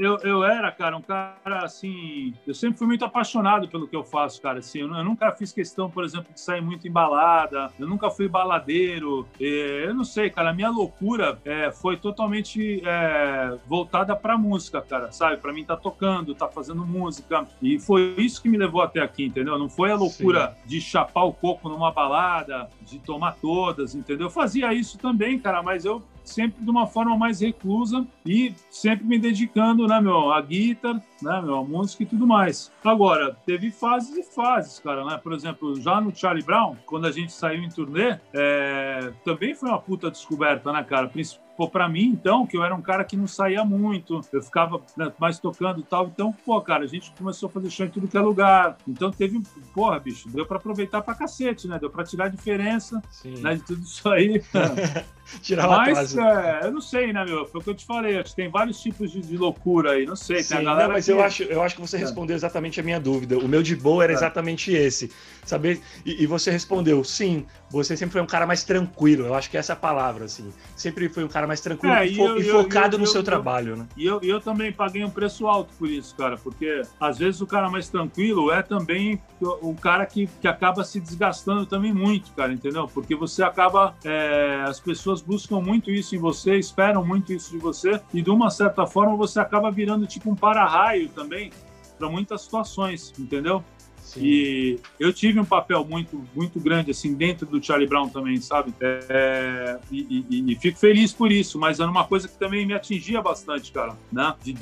eu, 0.01 0.16
eu 0.20 0.42
era, 0.42 0.72
cara, 0.72 0.96
um 0.96 1.03
cara 1.03 1.62
assim. 1.62 2.32
Eu 2.46 2.55
sempre 2.55 2.78
fui 2.78 2.86
muito 2.86 3.05
apaixonado 3.05 3.68
pelo 3.68 3.86
que 3.86 3.94
eu 3.94 4.03
faço, 4.03 4.40
cara. 4.40 4.61
Assim, 4.61 4.80
eu, 4.80 4.88
eu 4.88 5.05
nunca 5.05 5.30
fiz 5.32 5.53
questão, 5.53 5.90
por 5.90 6.05
exemplo, 6.05 6.32
de 6.32 6.40
sair 6.40 6.62
muito 6.62 6.88
embalada. 6.88 7.70
Eu 7.78 7.86
nunca 7.86 8.11
fui 8.11 8.26
baladeiro. 8.26 9.28
É, 9.38 9.84
eu 9.86 9.94
não 9.94 10.05
sei, 10.05 10.30
cara. 10.30 10.51
A 10.51 10.55
minha 10.55 10.70
loucura 10.70 11.38
é, 11.44 11.70
foi 11.70 11.98
totalmente 11.98 12.82
é, 12.82 13.59
voltada 13.66 14.16
pra 14.16 14.38
música, 14.38 14.80
cara, 14.80 15.12
sabe? 15.12 15.36
Pra 15.36 15.53
mim 15.53 15.64
tá 15.64 15.76
tocando, 15.76 16.34
tá 16.34 16.48
fazendo 16.48 16.84
música. 16.86 17.46
E 17.61 17.78
foi 17.78 18.14
isso 18.16 18.40
que 18.40 18.48
me 18.48 18.57
levou 18.57 18.80
até 18.80 19.01
aqui, 19.01 19.26
entendeu? 19.26 19.59
Não 19.59 19.68
foi 19.68 19.92
a 19.92 19.96
loucura 19.96 20.57
Sim. 20.62 20.68
de 20.68 20.80
chapar 20.80 21.24
o 21.24 21.32
coco 21.34 21.68
numa 21.68 21.92
balada, 21.92 22.70
de 22.80 22.98
tomar 22.98 23.32
todas, 23.32 23.94
entendeu? 23.94 24.28
Eu 24.28 24.30
fazia 24.30 24.72
isso 24.72 24.96
também, 24.96 25.38
cara, 25.38 25.62
mas 25.62 25.84
eu 25.84 26.03
sempre 26.31 26.62
de 26.62 26.70
uma 26.70 26.87
forma 26.87 27.16
mais 27.16 27.41
reclusa 27.41 28.07
e 28.24 28.53
sempre 28.70 29.07
me 29.07 29.18
dedicando, 29.18 29.87
né, 29.87 30.01
meu, 30.01 30.33
a 30.33 30.41
guitarra, 30.41 31.03
né, 31.22 31.40
meu, 31.42 31.56
a 31.56 31.64
música 31.64 32.02
e 32.02 32.06
tudo 32.06 32.26
mais. 32.26 32.70
Agora, 32.84 33.36
teve 33.46 33.70
fases 33.70 34.16
e 34.16 34.22
fases, 34.22 34.78
cara, 34.78 35.04
né? 35.04 35.18
Por 35.22 35.32
exemplo, 35.32 35.80
já 35.80 36.00
no 36.00 36.14
Charlie 36.14 36.44
Brown, 36.44 36.76
quando 36.86 37.06
a 37.06 37.12
gente 37.12 37.32
saiu 37.32 37.62
em 37.62 37.68
turnê, 37.68 38.18
é... 38.32 39.12
também 39.24 39.54
foi 39.54 39.68
uma 39.68 39.80
puta 39.80 40.10
descoberta, 40.10 40.72
né, 40.72 40.82
cara? 40.82 41.08
Principalmente 41.08 41.50
pô, 41.60 41.68
pra 41.68 41.90
mim, 41.90 42.06
então, 42.06 42.46
que 42.46 42.56
eu 42.56 42.64
era 42.64 42.74
um 42.74 42.80
cara 42.80 43.04
que 43.04 43.14
não 43.14 43.26
saía 43.26 43.62
muito, 43.62 44.22
eu 44.32 44.42
ficava 44.42 44.80
né, 44.96 45.12
mais 45.18 45.38
tocando 45.38 45.80
e 45.80 45.82
tal. 45.82 46.06
Então, 46.06 46.34
pô, 46.44 46.58
cara, 46.62 46.84
a 46.84 46.86
gente 46.86 47.12
começou 47.12 47.50
a 47.50 47.52
fazer 47.52 47.68
show 47.68 47.84
em 47.84 47.90
tudo 47.90 48.08
que 48.08 48.16
é 48.16 48.20
lugar. 48.20 48.78
Então 48.88 49.10
teve, 49.10 49.42
porra, 49.74 49.98
bicho, 49.98 50.26
deu 50.30 50.46
pra 50.46 50.56
aproveitar 50.56 51.02
pra 51.02 51.14
cacete, 51.14 51.68
né? 51.68 51.78
Deu 51.78 51.90
pra 51.90 52.02
tirar 52.02 52.24
a 52.24 52.28
diferença 52.28 53.02
né, 53.42 53.56
de 53.56 53.62
tudo 53.62 53.82
isso 53.82 54.08
aí. 54.08 54.42
tirar 55.42 55.68
Mas, 55.68 56.16
é, 56.16 56.60
eu 56.62 56.72
não 56.72 56.80
sei, 56.80 57.12
né, 57.12 57.26
meu? 57.26 57.44
Foi 57.44 57.60
o 57.60 57.64
que 57.64 57.68
eu 57.68 57.74
te 57.74 57.84
falei. 57.84 58.18
Acho 58.18 58.30
que 58.30 58.36
tem 58.36 58.50
vários 58.50 58.80
tipos 58.80 59.10
de, 59.10 59.20
de 59.20 59.36
loucura 59.36 59.92
aí. 59.92 60.06
Não 60.06 60.16
sei, 60.16 60.42
Sim, 60.42 60.56
tem 60.56 60.66
a 60.66 60.70
galera. 60.70 60.88
Não, 60.88 60.94
mas. 60.94 61.09
Eu, 61.11 61.22
acho, 61.22 61.42
eu 61.44 61.62
acho 61.62 61.74
que 61.74 61.80
você 61.80 61.96
é. 61.96 62.00
respondeu 62.00 62.36
exatamente 62.36 62.80
a 62.80 62.82
minha 62.82 63.00
dúvida. 63.00 63.38
O 63.38 63.48
meu 63.48 63.62
de 63.62 63.76
boa 63.76 64.04
era 64.04 64.12
é. 64.12 64.16
exatamente 64.16 64.72
esse. 64.72 65.11
Saber. 65.44 65.80
E, 66.04 66.22
e, 66.22 66.26
você 66.26 66.50
respondeu, 66.50 67.02
sim, 67.04 67.46
você 67.70 67.96
sempre 67.96 68.12
foi 68.12 68.20
um 68.20 68.26
cara 68.26 68.46
mais 68.46 68.64
tranquilo. 68.64 69.26
Eu 69.26 69.34
acho 69.34 69.48
que 69.48 69.56
essa 69.56 69.72
é 69.72 69.74
a 69.74 69.76
palavra, 69.76 70.24
assim. 70.24 70.52
Sempre 70.74 71.08
foi 71.08 71.24
um 71.24 71.28
cara 71.28 71.46
mais 71.46 71.60
tranquilo 71.60 71.94
é, 71.94 72.06
e, 72.06 72.16
fo 72.16 72.22
eu, 72.22 72.38
e, 72.38 72.44
focado 72.44 72.96
eu, 72.96 73.00
no 73.00 73.06
seu 73.06 73.22
trabalho, 73.22 73.76
né? 73.76 73.86
E 73.96 74.04
eu, 74.04 74.20
eu 74.22 74.40
também 74.40 74.72
paguei 74.72 75.04
um 75.04 75.10
preço 75.10 75.46
alto 75.46 75.72
por 75.78 75.88
isso, 75.88 76.14
cara, 76.16 76.36
porque 76.36 76.82
às 77.00 77.18
vezes 77.18 77.40
o 77.40 77.46
cara 77.46 77.70
mais 77.70 77.88
tranquilo 77.88 78.50
é 78.50 78.62
também 78.62 79.20
o 79.40 79.74
cara 79.74 80.04
que, 80.04 80.28
que 80.40 80.48
acaba 80.48 80.82
se 80.84 81.00
desgastando 81.00 81.64
também 81.64 81.92
muito, 81.92 82.32
cara, 82.32 82.52
entendeu? 82.52 82.88
Porque 82.88 83.14
você 83.14 83.42
acaba. 83.42 83.94
É, 84.04 84.64
as 84.66 84.80
pessoas 84.80 85.22
buscam 85.22 85.60
muito 85.60 85.90
isso 85.90 86.16
em 86.16 86.18
você, 86.18 86.56
esperam 86.56 87.04
muito 87.04 87.32
isso 87.32 87.50
de 87.50 87.58
você, 87.58 88.00
e 88.12 88.20
de 88.20 88.30
uma 88.30 88.50
certa 88.50 88.86
forma 88.86 89.16
você 89.16 89.38
acaba 89.38 89.70
virando 89.70 90.06
tipo 90.06 90.30
um 90.30 90.34
para-raio 90.34 91.08
também 91.10 91.52
para 91.98 92.08
muitas 92.08 92.42
situações, 92.42 93.12
entendeu? 93.18 93.62
Sim. 94.11 94.20
E 94.24 94.80
eu 94.98 95.12
tive 95.12 95.38
um 95.38 95.44
papel 95.44 95.84
muito, 95.84 96.20
muito 96.34 96.58
grande 96.58 96.90
assim 96.90 97.14
dentro 97.14 97.46
do 97.46 97.62
Charlie 97.62 97.86
Brown 97.86 98.08
também, 98.08 98.40
sabe? 98.40 98.74
É, 98.80 99.78
e, 99.90 100.24
e, 100.28 100.52
e, 100.52 100.56
fico 100.56 100.76
feliz 100.78 101.12
por 101.12 101.30
isso, 101.30 101.61
mas 101.61 101.78
era 101.78 101.88
uma 101.88 102.04
coisa 102.04 102.26
que 102.26 102.36
também 102.36 102.66
me 102.66 102.74
atingia 102.74 103.22
bastante, 103.22 103.70
cara, 103.70 103.96
né? 104.11 104.34
De, 104.42 104.56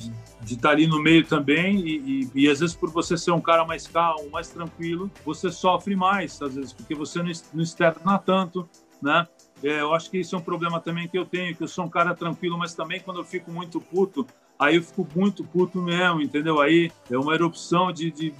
estar 0.44 0.70
ali 0.70 0.86
no 0.86 1.02
meio 1.02 1.24
também 1.24 1.78
e, 1.78 2.30
e, 2.34 2.48
às 2.50 2.60
vezes 2.60 2.76
por 2.76 2.90
você 2.90 3.16
ser 3.16 3.30
um 3.30 3.40
cara 3.40 3.64
mais 3.64 3.86
calmo, 3.86 4.30
mais 4.30 4.48
tranquilo, 4.48 5.10
você 5.24 5.50
sofre 5.50 5.96
mais, 5.96 6.40
às 6.42 6.54
vezes, 6.54 6.72
porque 6.74 6.94
você 6.94 7.22
não, 7.22 7.32
não 7.54 7.62
externa 7.62 8.18
tanto, 8.18 8.68
né? 9.02 9.26
É, 9.62 9.80
eu 9.80 9.94
acho 9.94 10.10
que 10.10 10.18
isso 10.18 10.36
é 10.36 10.38
um 10.38 10.42
problema 10.42 10.78
também 10.78 11.08
que 11.08 11.18
eu 11.18 11.24
tenho, 11.24 11.56
que 11.56 11.62
eu 11.62 11.68
sou 11.68 11.86
um 11.86 11.88
cara 11.88 12.14
tranquilo, 12.14 12.58
mas 12.58 12.74
também 12.74 13.00
quando 13.00 13.18
eu 13.18 13.24
fico 13.24 13.50
muito 13.50 13.80
puto, 13.80 14.26
aí 14.58 14.76
eu 14.76 14.82
fico 14.82 15.06
muito 15.14 15.44
puto 15.44 15.80
mesmo, 15.80 16.20
entendeu? 16.20 16.60
Aí 16.60 16.90
é 17.10 17.16
uma 17.16 17.34
erupção 17.34 17.92
de, 17.92 18.10
de 18.10 18.34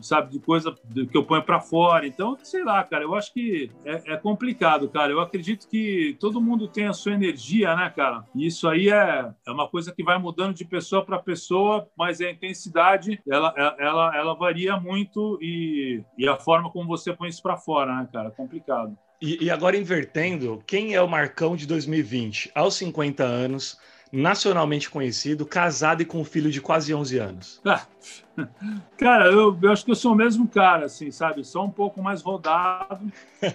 sabe, 0.00 0.30
de 0.30 0.38
coisa 0.38 0.74
que 1.10 1.16
eu 1.16 1.24
ponho 1.24 1.42
para 1.42 1.60
fora. 1.60 2.06
Então, 2.06 2.36
sei 2.42 2.62
lá, 2.64 2.82
cara, 2.84 3.04
eu 3.04 3.14
acho 3.14 3.32
que 3.32 3.70
é, 3.84 4.14
é, 4.14 4.16
complicado, 4.16 4.88
cara. 4.88 5.12
Eu 5.12 5.20
acredito 5.20 5.68
que 5.68 6.16
todo 6.20 6.40
mundo 6.40 6.68
tem 6.68 6.86
a 6.86 6.92
sua 6.92 7.12
energia, 7.12 7.74
né, 7.74 7.92
cara? 7.94 8.24
E 8.34 8.46
isso 8.46 8.68
aí 8.68 8.88
é, 8.88 9.30
é 9.46 9.50
uma 9.50 9.68
coisa 9.68 9.92
que 9.92 10.04
vai 10.04 10.18
mudando 10.18 10.54
de 10.54 10.64
pessoa 10.64 11.04
para 11.04 11.18
pessoa, 11.18 11.88
mas 11.96 12.20
a 12.20 12.30
intensidade, 12.30 13.20
ela, 13.28 13.52
ela, 13.78 14.16
ela 14.16 14.34
varia 14.34 14.76
muito 14.78 15.38
e, 15.42 16.02
e 16.16 16.28
a 16.28 16.36
forma 16.36 16.70
como 16.70 16.86
você 16.86 17.12
põe 17.12 17.28
isso 17.28 17.42
para 17.42 17.56
fora, 17.56 17.94
né, 17.96 18.08
cara? 18.12 18.28
É 18.28 18.32
complicado. 18.32 18.96
E, 19.20 19.44
e 19.44 19.50
agora 19.50 19.76
invertendo, 19.76 20.62
quem 20.66 20.94
é 20.94 21.00
o 21.00 21.08
Marcão 21.08 21.56
de 21.56 21.66
2020? 21.66 22.52
Aos 22.54 22.74
50 22.74 23.24
anos, 23.24 23.78
nacionalmente 24.12 24.88
conhecido, 24.88 25.46
casado 25.46 26.02
e 26.02 26.04
com 26.04 26.20
um 26.20 26.24
filho 26.24 26.50
de 26.50 26.60
quase 26.60 26.94
11 26.94 27.18
anos. 27.18 27.60
Ah, 27.64 27.86
Cara, 28.98 29.26
eu, 29.26 29.56
eu, 29.60 29.72
acho 29.72 29.84
que 29.84 29.90
eu 29.90 29.94
sou 29.94 30.12
o 30.12 30.16
mesmo 30.16 30.46
cara, 30.48 30.86
assim, 30.86 31.10
sabe? 31.10 31.44
Só 31.44 31.64
um 31.64 31.70
pouco 31.70 32.02
mais 32.02 32.22
rodado. 32.22 33.10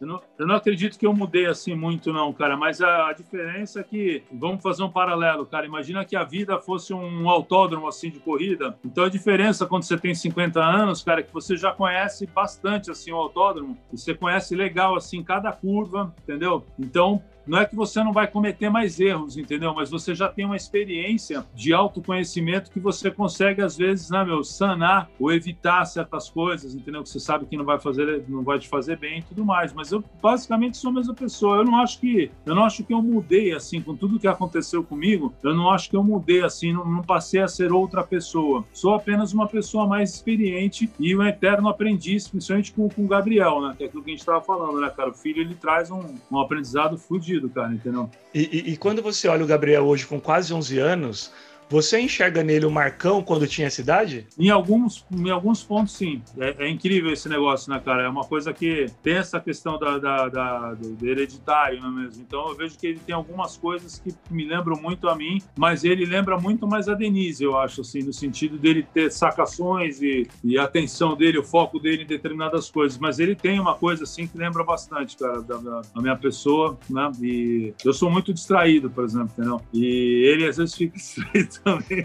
Eu 0.00 0.06
não, 0.06 0.22
eu 0.38 0.46
não 0.46 0.54
acredito 0.54 0.96
que 0.96 1.04
eu 1.04 1.12
mudei 1.12 1.46
assim 1.46 1.74
muito, 1.74 2.12
não, 2.12 2.32
cara. 2.32 2.56
Mas 2.56 2.80
a, 2.80 3.08
a, 3.08 3.12
diferença 3.12 3.80
é 3.80 3.82
que, 3.82 4.22
vamos 4.32 4.62
fazer 4.62 4.84
um 4.84 4.90
paralelo, 4.90 5.44
cara. 5.44 5.66
Imagina 5.66 6.04
que 6.04 6.14
a 6.14 6.22
vida 6.22 6.58
fosse 6.60 6.94
um 6.94 7.28
autódromo, 7.28 7.88
assim, 7.88 8.08
de 8.08 8.20
corrida. 8.20 8.78
Então 8.84 9.04
a 9.04 9.08
diferença 9.08 9.66
quando 9.66 9.82
você 9.82 9.98
tem 9.98 10.14
50 10.14 10.60
anos, 10.62 11.02
cara, 11.02 11.20
é 11.20 11.22
que 11.24 11.32
você 11.32 11.56
já 11.56 11.72
conhece 11.72 12.26
bastante, 12.26 12.92
assim, 12.92 13.10
o 13.10 13.16
autódromo. 13.16 13.76
E 13.92 13.98
você 13.98 14.14
conhece 14.14 14.54
legal, 14.54 14.96
assim, 14.96 15.22
cada 15.22 15.50
curva, 15.50 16.14
entendeu? 16.22 16.64
Então, 16.78 17.22
não 17.48 17.58
é 17.58 17.64
que 17.64 17.74
você 17.74 18.04
não 18.04 18.12
vai 18.12 18.26
cometer 18.26 18.68
mais 18.68 19.00
erros, 19.00 19.38
entendeu? 19.38 19.72
Mas 19.74 19.88
você 19.88 20.14
já 20.14 20.28
tem 20.28 20.44
uma 20.44 20.54
experiência 20.54 21.46
de 21.54 21.72
autoconhecimento 21.72 22.70
que 22.70 22.78
você 22.78 23.10
consegue, 23.10 23.62
às 23.62 23.76
vezes, 23.76 23.87
né, 24.10 24.24
meu, 24.24 24.42
sanar 24.44 25.10
ou 25.18 25.32
evitar 25.32 25.84
certas 25.84 26.28
coisas, 26.28 26.74
entendeu? 26.74 27.02
Que 27.02 27.08
você 27.08 27.20
sabe 27.20 27.46
que 27.46 27.56
não 27.56 27.64
vai 27.64 27.78
fazer, 27.78 28.24
não 28.28 28.42
vai 28.42 28.58
te 28.58 28.68
fazer 28.68 28.96
bem 28.96 29.20
e 29.20 29.22
tudo 29.22 29.44
mais. 29.44 29.72
Mas 29.72 29.92
eu 29.92 30.02
basicamente 30.22 30.76
sou 30.76 30.90
a 30.90 30.94
mesma 30.94 31.14
pessoa. 31.14 31.58
Eu 31.58 31.64
não 31.64 31.76
acho 31.76 32.00
que 32.00 32.30
eu 32.44 32.54
não 32.54 32.64
acho 32.64 32.84
que 32.84 32.92
eu 32.92 33.02
mudei 33.02 33.52
assim 33.52 33.80
com 33.80 33.94
tudo 33.94 34.18
que 34.18 34.26
aconteceu 34.26 34.82
comigo. 34.82 35.32
Eu 35.42 35.54
não 35.54 35.70
acho 35.70 35.90
que 35.90 35.96
eu 35.96 36.02
mudei 36.02 36.42
assim, 36.42 36.72
não, 36.72 36.84
não 36.84 37.02
passei 37.02 37.40
a 37.40 37.48
ser 37.48 37.72
outra 37.72 38.02
pessoa. 38.02 38.64
Sou 38.72 38.94
apenas 38.94 39.32
uma 39.32 39.46
pessoa 39.46 39.86
mais 39.86 40.14
experiente 40.14 40.90
e 40.98 41.16
um 41.16 41.22
eterno 41.22 41.68
aprendiz, 41.68 42.28
principalmente 42.28 42.72
com, 42.72 42.88
com 42.88 43.04
o 43.04 43.08
Gabriel, 43.08 43.60
né? 43.60 43.74
Que 43.76 43.84
é 43.84 43.86
aquilo 43.86 44.02
que 44.02 44.10
a 44.10 44.12
gente 44.12 44.20
estava 44.20 44.40
falando, 44.40 44.80
né, 44.80 44.90
cara? 44.90 45.10
O 45.10 45.14
filho 45.14 45.40
ele 45.40 45.54
traz 45.54 45.90
um, 45.90 46.02
um 46.30 46.38
aprendizado 46.38 46.96
fudido, 46.98 47.48
cara, 47.48 47.72
entendeu? 47.72 48.10
E, 48.34 48.40
e, 48.40 48.72
e 48.72 48.76
quando 48.76 49.02
você 49.02 49.28
olha 49.28 49.44
o 49.44 49.46
Gabriel 49.46 49.84
hoje 49.86 50.06
com 50.06 50.20
quase 50.20 50.52
11 50.52 50.78
anos, 50.78 51.32
você 51.68 52.00
enxerga 52.00 52.42
nele 52.42 52.66
o 52.66 52.70
Marcão 52.70 53.22
quando 53.22 53.46
tinha 53.46 53.70
cidade? 53.70 54.26
Em 54.38 54.50
alguns, 54.50 55.04
em 55.12 55.30
alguns 55.30 55.62
pontos, 55.62 55.94
sim. 55.94 56.22
É, 56.38 56.66
é, 56.66 56.68
incrível 56.68 57.12
esse 57.12 57.28
negócio, 57.28 57.70
né, 57.70 57.80
cara? 57.84 58.02
É 58.02 58.08
uma 58.08 58.24
coisa 58.24 58.52
que 58.52 58.86
tem 59.02 59.16
essa 59.16 59.40
questão 59.40 59.78
da, 59.78 59.98
da, 59.98 60.28
da 60.28 60.74
do, 60.74 60.94
do 60.94 61.06
hereditário, 61.06 61.80
não 61.80 61.88
é 61.88 62.02
mesmo? 62.02 62.22
Então 62.26 62.48
eu 62.48 62.56
vejo 62.56 62.78
que 62.78 62.86
ele 62.86 63.00
tem 63.04 63.14
algumas 63.14 63.56
coisas 63.56 63.98
que 63.98 64.14
me 64.30 64.44
lembram 64.44 64.80
muito 64.80 65.08
a 65.08 65.14
mim, 65.14 65.42
mas 65.56 65.84
ele 65.84 66.04
lembra 66.04 66.38
muito 66.38 66.66
mais 66.66 66.88
a 66.88 66.94
Denise, 66.94 67.44
eu 67.44 67.56
acho, 67.56 67.82
assim, 67.82 68.02
no 68.02 68.12
sentido 68.12 68.58
dele 68.58 68.86
ter 68.94 69.10
sacações 69.10 70.00
e, 70.00 70.26
e 70.42 70.58
a 70.58 70.64
atenção 70.64 71.16
dele, 71.16 71.38
o 71.38 71.44
foco 71.44 71.78
dele 71.78 72.02
em 72.04 72.06
determinadas 72.06 72.70
coisas. 72.70 72.98
Mas 72.98 73.18
ele 73.18 73.34
tem 73.34 73.60
uma 73.60 73.74
coisa, 73.74 74.04
assim, 74.04 74.26
que 74.26 74.38
lembra 74.38 74.64
bastante, 74.64 75.16
cara, 75.16 75.42
da, 75.42 75.56
da, 75.56 75.80
da 75.94 76.00
minha 76.00 76.16
pessoa, 76.16 76.78
né? 76.88 77.10
E 77.20 77.74
eu 77.84 77.92
sou 77.92 78.10
muito 78.10 78.32
distraído, 78.32 78.88
por 78.90 79.04
exemplo, 79.04 79.30
entendeu? 79.32 79.60
E 79.72 80.24
ele 80.26 80.46
às 80.46 80.56
vezes 80.56 80.74
fica 80.74 80.96
distraído 80.96 81.57
também, 81.62 82.04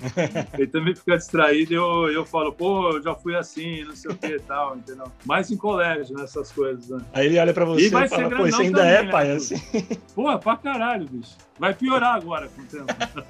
ele 0.54 0.68
também 0.68 0.96
fica 0.96 1.18
distraído 1.18 1.74
e 1.74 1.76
eu, 1.76 2.12
eu 2.12 2.26
falo, 2.26 2.52
pô, 2.54 2.92
eu 2.92 3.02
já 3.02 3.16
fui 3.16 3.36
assim, 3.36 3.84
não 3.84 3.96
sei 3.96 4.12
o 4.12 4.16
que 4.16 4.28
e 4.28 4.40
tal, 4.40 4.76
entendeu? 4.76 5.06
Mais 5.26 5.52
em 5.52 5.58
colégio, 5.58 6.16
nessas 6.16 6.52
coisas, 6.52 6.90
né? 6.90 7.00
Aí 7.14 7.28
ele 7.28 7.40
olha 7.40 7.54
pra 7.54 7.66
você 7.66 7.84
e, 7.84 7.88
e 7.88 7.90
fala, 7.92 8.30
pô, 8.30 8.48
isso 8.48 8.62
ainda 8.62 8.80
também, 8.80 8.94
é, 8.94 9.04
né, 9.04 9.12
pai, 9.12 9.28
né? 9.28 9.36
assim. 9.36 9.56
Pô, 10.16 10.38
pra 10.40 10.58
caralho, 10.58 11.08
bicho. 11.10 11.36
Vai 11.60 11.74
piorar 11.74 12.16
agora 12.16 12.48
com 12.48 12.62
o 12.62 12.66
tempo. 12.66 12.86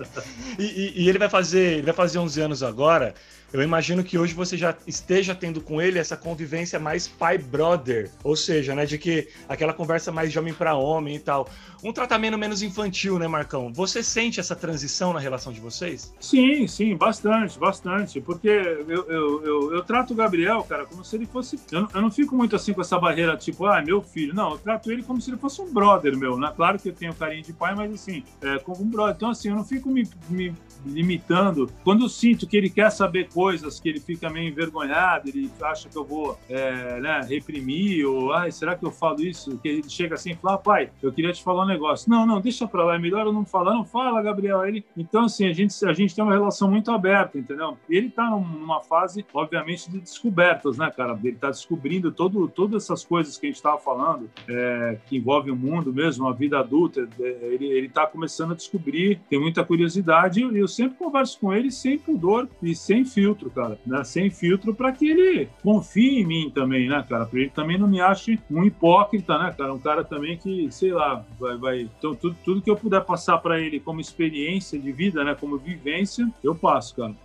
e, 0.59 0.63
e, 0.63 1.03
e 1.03 1.09
ele 1.09 1.17
vai 1.17 1.29
fazer, 1.29 1.73
ele 1.73 1.83
vai 1.83 1.93
fazer 1.93 2.19
11 2.19 2.41
anos 2.41 2.63
agora, 2.63 3.13
eu 3.53 3.61
imagino 3.61 4.03
que 4.03 4.17
hoje 4.17 4.33
você 4.33 4.57
já 4.57 4.75
esteja 4.87 5.35
tendo 5.35 5.61
com 5.61 5.79
ele 5.79 5.99
essa 5.99 6.17
convivência 6.17 6.79
mais 6.79 7.07
pai-brother, 7.07 8.09
ou 8.23 8.35
seja, 8.35 8.73
né, 8.73 8.83
de 8.85 8.97
que 8.97 9.29
aquela 9.47 9.71
conversa 9.71 10.11
mais 10.11 10.31
de 10.31 10.39
homem 10.39 10.53
para 10.53 10.75
homem 10.75 11.15
e 11.15 11.19
tal. 11.19 11.47
Um 11.83 11.93
tratamento 11.93 12.37
menos 12.37 12.63
infantil, 12.63 13.19
né, 13.19 13.27
Marcão? 13.27 13.71
Você 13.71 14.01
sente 14.01 14.39
essa 14.39 14.55
transição 14.55 15.13
na 15.13 15.19
relação 15.19 15.51
de 15.53 15.59
vocês? 15.59 16.13
Sim, 16.19 16.65
sim, 16.65 16.95
bastante, 16.95 17.59
bastante. 17.59 18.21
Porque 18.21 18.47
eu, 18.47 19.05
eu, 19.07 19.43
eu, 19.43 19.73
eu 19.75 19.83
trato 19.83 20.13
o 20.13 20.15
Gabriel, 20.15 20.63
cara, 20.63 20.85
como 20.85 21.03
se 21.03 21.15
ele 21.15 21.25
fosse. 21.25 21.59
Eu, 21.71 21.87
eu, 21.93 22.01
não 22.01 22.09
fico 22.09 22.35
muito 22.35 22.55
assim 22.55 22.73
com 22.73 22.81
essa 22.81 22.97
barreira, 22.97 23.35
tipo, 23.35 23.65
ah, 23.65 23.81
meu 23.81 24.01
filho. 24.01 24.33
Não, 24.33 24.51
eu 24.51 24.57
trato 24.57 24.91
ele 24.91 25.03
como 25.03 25.21
se 25.21 25.29
ele 25.29 25.37
fosse 25.37 25.61
um 25.61 25.71
brother 25.71 26.17
meu, 26.17 26.37
né? 26.37 26.51
Claro 26.55 26.79
que 26.79 26.89
eu 26.89 26.93
tenho 26.93 27.13
carinho 27.13 27.43
de 27.43 27.51
pai, 27.51 27.75
mas 27.75 27.93
assim, 27.93 28.23
é, 28.41 28.57
como 28.59 28.81
um 28.81 28.89
brother. 28.89 29.15
Então, 29.15 29.29
assim, 29.29 29.49
eu 29.49 29.55
não 29.55 29.65
fico 29.65 29.89
me, 29.89 30.07
me 30.29 30.55
limitando. 30.85 31.69
Quando 31.83 32.03
eu 32.03 32.09
sinto 32.09 32.47
que 32.47 32.57
ele 32.57 32.69
quer 32.69 32.89
saber 32.91 33.29
coisas, 33.29 33.79
que 33.79 33.89
ele 33.89 33.99
fica 33.99 34.29
meio 34.29 34.49
envergonhado, 34.49 35.29
ele 35.29 35.51
acha 35.61 35.89
que 35.89 35.97
eu 35.97 36.03
vou 36.03 36.37
é, 36.49 36.99
né, 36.99 37.21
reprimir, 37.27 38.05
ou 38.05 38.33
ah, 38.33 38.49
será 38.51 38.75
que 38.75 38.85
eu 38.85 38.91
falo 38.91 39.21
isso? 39.21 39.57
Que 39.59 39.67
ele 39.67 39.89
chega 39.89 40.15
assim 40.15 40.31
e 40.31 40.35
fala, 40.35 40.57
pai, 40.57 40.89
eu 41.01 41.11
queria 41.11 41.31
te 41.31 41.43
falar 41.43 41.63
um 41.63 41.67
negócio. 41.67 42.09
Não, 42.09 42.25
não, 42.25 42.41
deixa 42.41 42.67
pra 42.67 42.83
lá, 42.83 42.95
é 42.95 42.99
melhor 42.99 43.25
eu 43.25 43.33
não 43.33 43.45
falar. 43.45 43.73
Não, 43.73 43.85
fala, 43.85 44.21
Gabriel. 44.21 44.65
Ele... 44.65 44.85
Então, 44.97 45.25
assim, 45.25 45.47
a 45.47 45.53
gente, 45.53 45.73
a 45.85 45.93
gente 45.93 46.15
tem 46.15 46.23
uma 46.23 46.33
relação 46.33 46.69
muito 46.69 46.91
aberta, 46.91 47.37
entendeu? 47.37 47.77
Ele 47.89 48.09
tá 48.09 48.29
numa 48.29 48.81
fase, 48.81 49.25
obviamente, 49.33 49.89
de 49.89 49.99
descobertas, 49.99 50.77
né, 50.77 50.91
cara? 50.95 51.17
Ele 51.23 51.35
tá 51.35 51.49
descobrindo 51.49 52.11
todo, 52.11 52.47
todas 52.47 52.83
essas 52.83 53.03
coisas 53.03 53.37
que 53.37 53.47
a 53.47 53.49
gente 53.49 53.61
tava 53.61 53.77
falando, 53.77 54.29
é, 54.47 54.97
que 55.07 55.17
envolvem 55.17 55.51
o 55.51 55.55
mundo 55.55 55.93
mesmo, 55.93 56.27
a 56.27 56.33
vida 56.33 56.59
adulta. 56.59 57.07
É, 57.19 57.53
ele, 57.53 57.65
ele 57.65 57.89
tá 57.89 58.05
começando 58.05 58.51
a 58.51 58.55
descobrir, 58.55 59.19
tem 59.29 59.39
muita 59.39 59.63
curiosidade 59.63 60.41
e 60.41 60.57
eu 60.57 60.67
sempre 60.75 60.97
converso 60.97 61.39
com 61.39 61.53
ele 61.53 61.71
sem 61.71 61.97
pudor 61.97 62.47
e 62.61 62.75
sem 62.75 63.05
filtro, 63.05 63.49
cara, 63.49 63.77
né? 63.85 64.03
Sem 64.03 64.29
filtro 64.29 64.73
para 64.73 64.91
que 64.91 65.09
ele 65.09 65.49
confie 65.61 66.21
em 66.21 66.25
mim 66.25 66.51
também, 66.53 66.87
né, 66.87 67.05
cara? 67.07 67.25
Para 67.25 67.39
ele 67.39 67.49
também 67.49 67.77
não 67.77 67.87
me 67.87 68.01
ache 68.01 68.39
um 68.49 68.63
hipócrita, 68.63 69.37
né, 69.37 69.53
cara? 69.57 69.73
Um 69.73 69.79
cara 69.79 70.03
também 70.03 70.37
que, 70.37 70.71
sei 70.71 70.91
lá, 70.91 71.25
vai, 71.39 71.57
vai... 71.57 71.89
então 71.97 72.15
tudo, 72.15 72.35
tudo 72.43 72.61
que 72.61 72.69
eu 72.69 72.75
puder 72.75 73.03
passar 73.03 73.37
para 73.37 73.59
ele 73.59 73.79
como 73.79 74.01
experiência 74.01 74.79
de 74.79 74.91
vida, 74.91 75.23
né, 75.23 75.35
como 75.35 75.57
vivência, 75.57 76.29
eu 76.43 76.55
passo, 76.55 76.95
cara. 76.95 77.15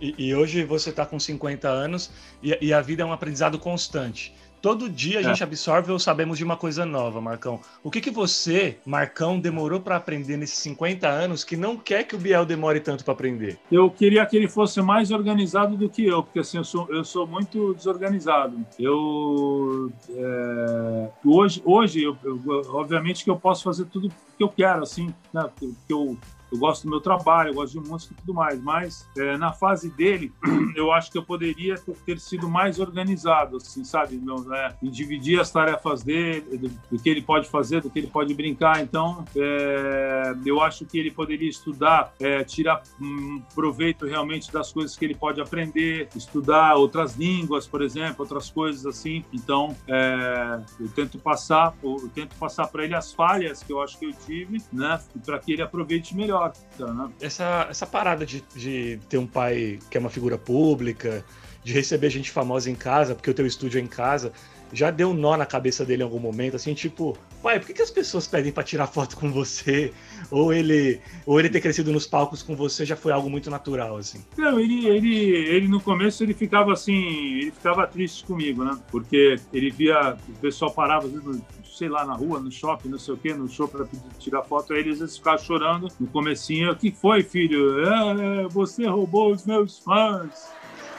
E, 0.00 0.14
e 0.16 0.34
hoje 0.34 0.64
você 0.64 0.90
está 0.90 1.04
com 1.04 1.18
50 1.18 1.68
anos 1.68 2.10
e, 2.42 2.56
e 2.60 2.72
a 2.72 2.80
vida 2.80 3.02
é 3.02 3.06
um 3.06 3.12
aprendizado 3.12 3.58
constante. 3.58 4.32
Todo 4.60 4.88
dia 4.88 5.18
a 5.18 5.20
é. 5.20 5.24
gente 5.24 5.42
absorve 5.42 5.92
ou 5.92 5.98
sabemos 5.98 6.38
de 6.38 6.44
uma 6.44 6.56
coisa 6.56 6.84
nova, 6.84 7.20
Marcão. 7.20 7.60
O 7.82 7.90
que, 7.90 8.00
que 8.00 8.10
você, 8.10 8.78
Marcão, 8.84 9.38
demorou 9.38 9.80
para 9.80 9.96
aprender 9.96 10.36
nesses 10.36 10.58
50 10.58 11.08
anos 11.08 11.44
que 11.44 11.56
não 11.56 11.76
quer 11.76 12.04
que 12.04 12.16
o 12.16 12.18
Biel 12.18 12.44
demore 12.44 12.80
tanto 12.80 13.04
para 13.04 13.14
aprender? 13.14 13.58
Eu 13.70 13.90
queria 13.90 14.24
que 14.26 14.36
ele 14.36 14.48
fosse 14.48 14.80
mais 14.82 15.10
organizado 15.10 15.76
do 15.76 15.88
que 15.88 16.04
eu, 16.04 16.22
porque 16.22 16.40
assim, 16.40 16.58
eu 16.58 16.64
sou, 16.64 16.86
eu 16.90 17.04
sou 17.04 17.26
muito 17.26 17.74
desorganizado. 17.74 18.58
Eu. 18.78 19.92
É, 20.10 21.08
hoje, 21.24 21.62
hoje 21.64 22.02
eu, 22.02 22.16
eu, 22.24 22.40
obviamente, 22.70 23.24
que 23.24 23.30
eu 23.30 23.36
posso 23.36 23.62
fazer 23.62 23.84
tudo 23.86 24.08
que 24.36 24.42
eu 24.42 24.48
quero, 24.48 24.82
assim, 24.82 25.14
né? 25.32 25.48
Que 25.56 25.74
eu 25.88 26.16
eu 26.50 26.58
gosto 26.58 26.84
do 26.84 26.90
meu 26.90 27.00
trabalho, 27.00 27.50
eu 27.50 27.54
gosto 27.54 27.80
de 27.80 27.88
música 27.88 28.14
e 28.14 28.20
tudo 28.20 28.34
mais, 28.34 28.62
mas 28.62 29.06
é, 29.16 29.36
na 29.36 29.52
fase 29.52 29.90
dele, 29.90 30.32
eu 30.74 30.92
acho 30.92 31.10
que 31.10 31.18
eu 31.18 31.22
poderia 31.22 31.76
ter 32.06 32.18
sido 32.18 32.48
mais 32.48 32.78
organizado, 32.78 33.56
assim, 33.56 33.84
sabe? 33.84 34.16
Não, 34.16 34.42
né? 34.44 34.74
Dividir 34.82 35.40
as 35.40 35.50
tarefas 35.50 36.02
dele, 36.02 36.56
do, 36.56 36.68
do, 36.90 37.02
que 37.02 37.08
ele 37.08 37.22
pode 37.22 37.48
fazer, 37.48 37.82
do 37.82 37.90
que 37.90 37.98
ele 37.98 38.06
pode 38.06 38.32
brincar. 38.34 38.82
Então, 38.82 39.24
é, 39.36 40.34
eu 40.44 40.60
acho 40.60 40.86
que 40.86 40.98
ele 40.98 41.10
poderia 41.10 41.48
estudar, 41.48 42.12
é, 42.20 42.42
tirar 42.44 42.82
um 43.00 43.42
proveito 43.54 44.06
realmente 44.06 44.50
das 44.50 44.72
coisas 44.72 44.96
que 44.96 45.04
ele 45.04 45.14
pode 45.14 45.40
aprender, 45.40 46.08
estudar 46.16 46.74
outras 46.76 47.16
línguas, 47.16 47.66
por 47.66 47.82
exemplo, 47.82 48.16
outras 48.20 48.50
coisas 48.50 48.86
assim. 48.86 49.24
Então, 49.32 49.76
é, 49.86 50.60
eu 50.80 50.88
tento 50.88 51.18
passar, 51.18 51.74
eu 51.82 52.10
tento 52.14 52.34
passar 52.36 52.66
para 52.68 52.84
ele 52.84 52.94
as 52.94 53.12
falhas 53.12 53.62
que 53.62 53.72
eu 53.72 53.82
acho 53.82 53.98
que 53.98 54.06
eu 54.06 54.12
tive, 54.12 54.62
né? 54.72 55.00
Para 55.24 55.38
que 55.38 55.52
ele 55.52 55.62
aproveite 55.62 56.16
melhor 56.16 56.37
né? 56.78 57.10
Essa, 57.20 57.66
essa 57.70 57.86
parada 57.86 58.24
de, 58.24 58.42
de 58.54 59.00
ter 59.08 59.18
um 59.18 59.26
pai 59.26 59.78
que 59.90 59.96
é 59.96 60.00
uma 60.00 60.10
figura 60.10 60.38
pública, 60.38 61.24
de 61.64 61.72
receber 61.72 62.10
gente 62.10 62.30
famosa 62.30 62.70
em 62.70 62.74
casa, 62.74 63.14
porque 63.14 63.30
o 63.30 63.34
teu 63.34 63.46
estúdio 63.46 63.78
é 63.78 63.82
em 63.82 63.86
casa, 63.86 64.32
já 64.72 64.90
deu 64.90 65.10
um 65.10 65.14
nó 65.14 65.36
na 65.36 65.46
cabeça 65.46 65.84
dele 65.84 66.02
em 66.02 66.04
algum 66.04 66.18
momento, 66.18 66.56
assim, 66.56 66.74
tipo, 66.74 67.16
pai, 67.42 67.58
por 67.58 67.66
que, 67.66 67.74
que 67.74 67.82
as 67.82 67.90
pessoas 67.90 68.26
pedem 68.26 68.52
para 68.52 68.62
tirar 68.62 68.86
foto 68.86 69.16
com 69.16 69.30
você? 69.30 69.92
Ou 70.30 70.52
ele, 70.52 71.00
ou 71.24 71.38
ele 71.38 71.48
ter 71.48 71.60
crescido 71.60 71.92
nos 71.92 72.06
palcos 72.06 72.42
com 72.42 72.54
você 72.54 72.84
já 72.84 72.96
foi 72.96 73.12
algo 73.12 73.30
muito 73.30 73.50
natural, 73.50 73.96
assim? 73.96 74.24
Não, 74.36 74.58
ele, 74.58 74.86
ele, 74.86 75.16
ele 75.30 75.68
no 75.68 75.80
começo 75.80 76.22
ele 76.22 76.34
ficava 76.34 76.72
assim, 76.72 76.94
ele 76.94 77.50
ficava 77.50 77.86
triste 77.86 78.24
comigo, 78.24 78.64
né? 78.64 78.78
Porque 78.90 79.36
ele 79.52 79.70
via, 79.70 80.16
o 80.28 80.32
pessoal 80.40 80.70
parava, 80.70 81.08
vezes, 81.08 81.42
sei 81.64 81.88
lá, 81.88 82.04
na 82.04 82.14
rua, 82.14 82.40
no 82.40 82.50
shopping, 82.50 82.88
não 82.88 82.98
sei 82.98 83.14
o 83.14 83.16
quê, 83.16 83.32
no 83.34 83.48
show 83.48 83.68
para 83.68 83.86
tirar 84.18 84.42
foto, 84.42 84.72
aí 84.72 84.80
ele 84.80 84.90
às 84.90 84.98
vezes 84.98 85.16
ficava 85.16 85.38
chorando 85.38 85.88
no 85.98 86.06
comecinho. 86.08 86.72
O 86.72 86.76
que 86.76 86.90
foi, 86.90 87.22
filho? 87.22 87.84
É, 87.84 88.42
é, 88.42 88.48
você 88.48 88.86
roubou 88.86 89.32
os 89.32 89.46
meus 89.46 89.78
fãs. 89.78 90.50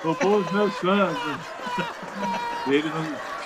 Roubou 0.03 0.39
os 0.39 0.51
meus 0.51 0.73
fãs. 0.75 1.17
ele 2.67 2.89
não 2.89 3.38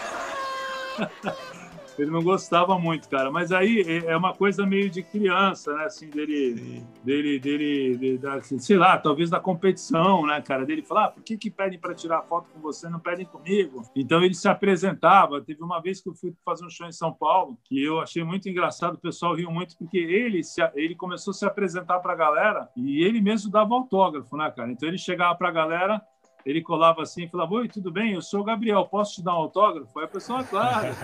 ele 1.97 2.11
não 2.11 2.23
gostava 2.23 2.77
muito, 2.79 3.09
cara. 3.09 3.31
Mas 3.31 3.51
aí 3.51 3.81
é, 3.81 4.11
é 4.11 4.17
uma 4.17 4.33
coisa 4.33 4.65
meio 4.65 4.89
de 4.89 5.03
criança, 5.03 5.75
né? 5.75 5.85
Assim, 5.85 6.09
dele, 6.09 6.83
dele, 7.03 7.39
dele, 7.39 7.97
dele 7.97 8.27
assim, 8.27 8.57
sei 8.59 8.77
lá, 8.77 8.97
talvez 8.97 9.29
da 9.29 9.39
competição, 9.39 10.25
né, 10.25 10.41
cara? 10.41 10.65
Dele 10.65 10.81
falar, 10.81 11.05
ah, 11.05 11.09
por 11.09 11.23
que 11.23 11.37
que 11.37 11.51
pedem 11.51 11.79
para 11.79 11.93
tirar 11.93 12.21
foto 12.23 12.49
com 12.53 12.59
você, 12.59 12.89
não 12.89 12.99
pedem 12.99 13.25
comigo? 13.25 13.83
Então 13.95 14.23
ele 14.23 14.33
se 14.33 14.47
apresentava. 14.47 15.41
Teve 15.41 15.63
uma 15.63 15.81
vez 15.81 16.01
que 16.01 16.09
eu 16.09 16.15
fui 16.15 16.33
fazer 16.43 16.65
um 16.65 16.69
show 16.69 16.87
em 16.87 16.91
São 16.91 17.13
Paulo 17.13 17.57
que 17.63 17.81
eu 17.81 17.99
achei 17.99 18.23
muito 18.23 18.49
engraçado. 18.49 18.95
O 18.95 18.99
pessoal 18.99 19.35
riu 19.35 19.51
muito 19.51 19.77
porque 19.77 19.97
ele 19.97 20.43
se, 20.43 20.61
ele 20.75 20.95
começou 20.95 21.31
a 21.31 21.35
se 21.35 21.45
apresentar 21.45 21.99
para 21.99 22.13
a 22.13 22.17
galera 22.17 22.69
e 22.75 23.03
ele 23.03 23.21
mesmo 23.21 23.51
dava 23.51 23.73
autógrafo, 23.73 24.35
né, 24.35 24.51
cara? 24.51 24.71
Então 24.71 24.87
ele 24.87 24.97
chegava 24.97 25.35
para 25.35 25.49
a 25.49 25.51
galera 25.51 26.01
ele 26.45 26.61
colava 26.61 27.01
assim 27.01 27.23
e 27.23 27.29
falava: 27.29 27.53
Oi, 27.55 27.67
tudo 27.67 27.91
bem? 27.91 28.13
Eu 28.13 28.21
sou 28.21 28.41
o 28.41 28.43
Gabriel, 28.43 28.85
posso 28.87 29.15
te 29.15 29.23
dar 29.23 29.33
um 29.33 29.37
autógrafo? 29.37 29.97
Aí 29.99 30.05
a 30.05 30.09
pessoa, 30.09 30.43
claro. 30.43 30.95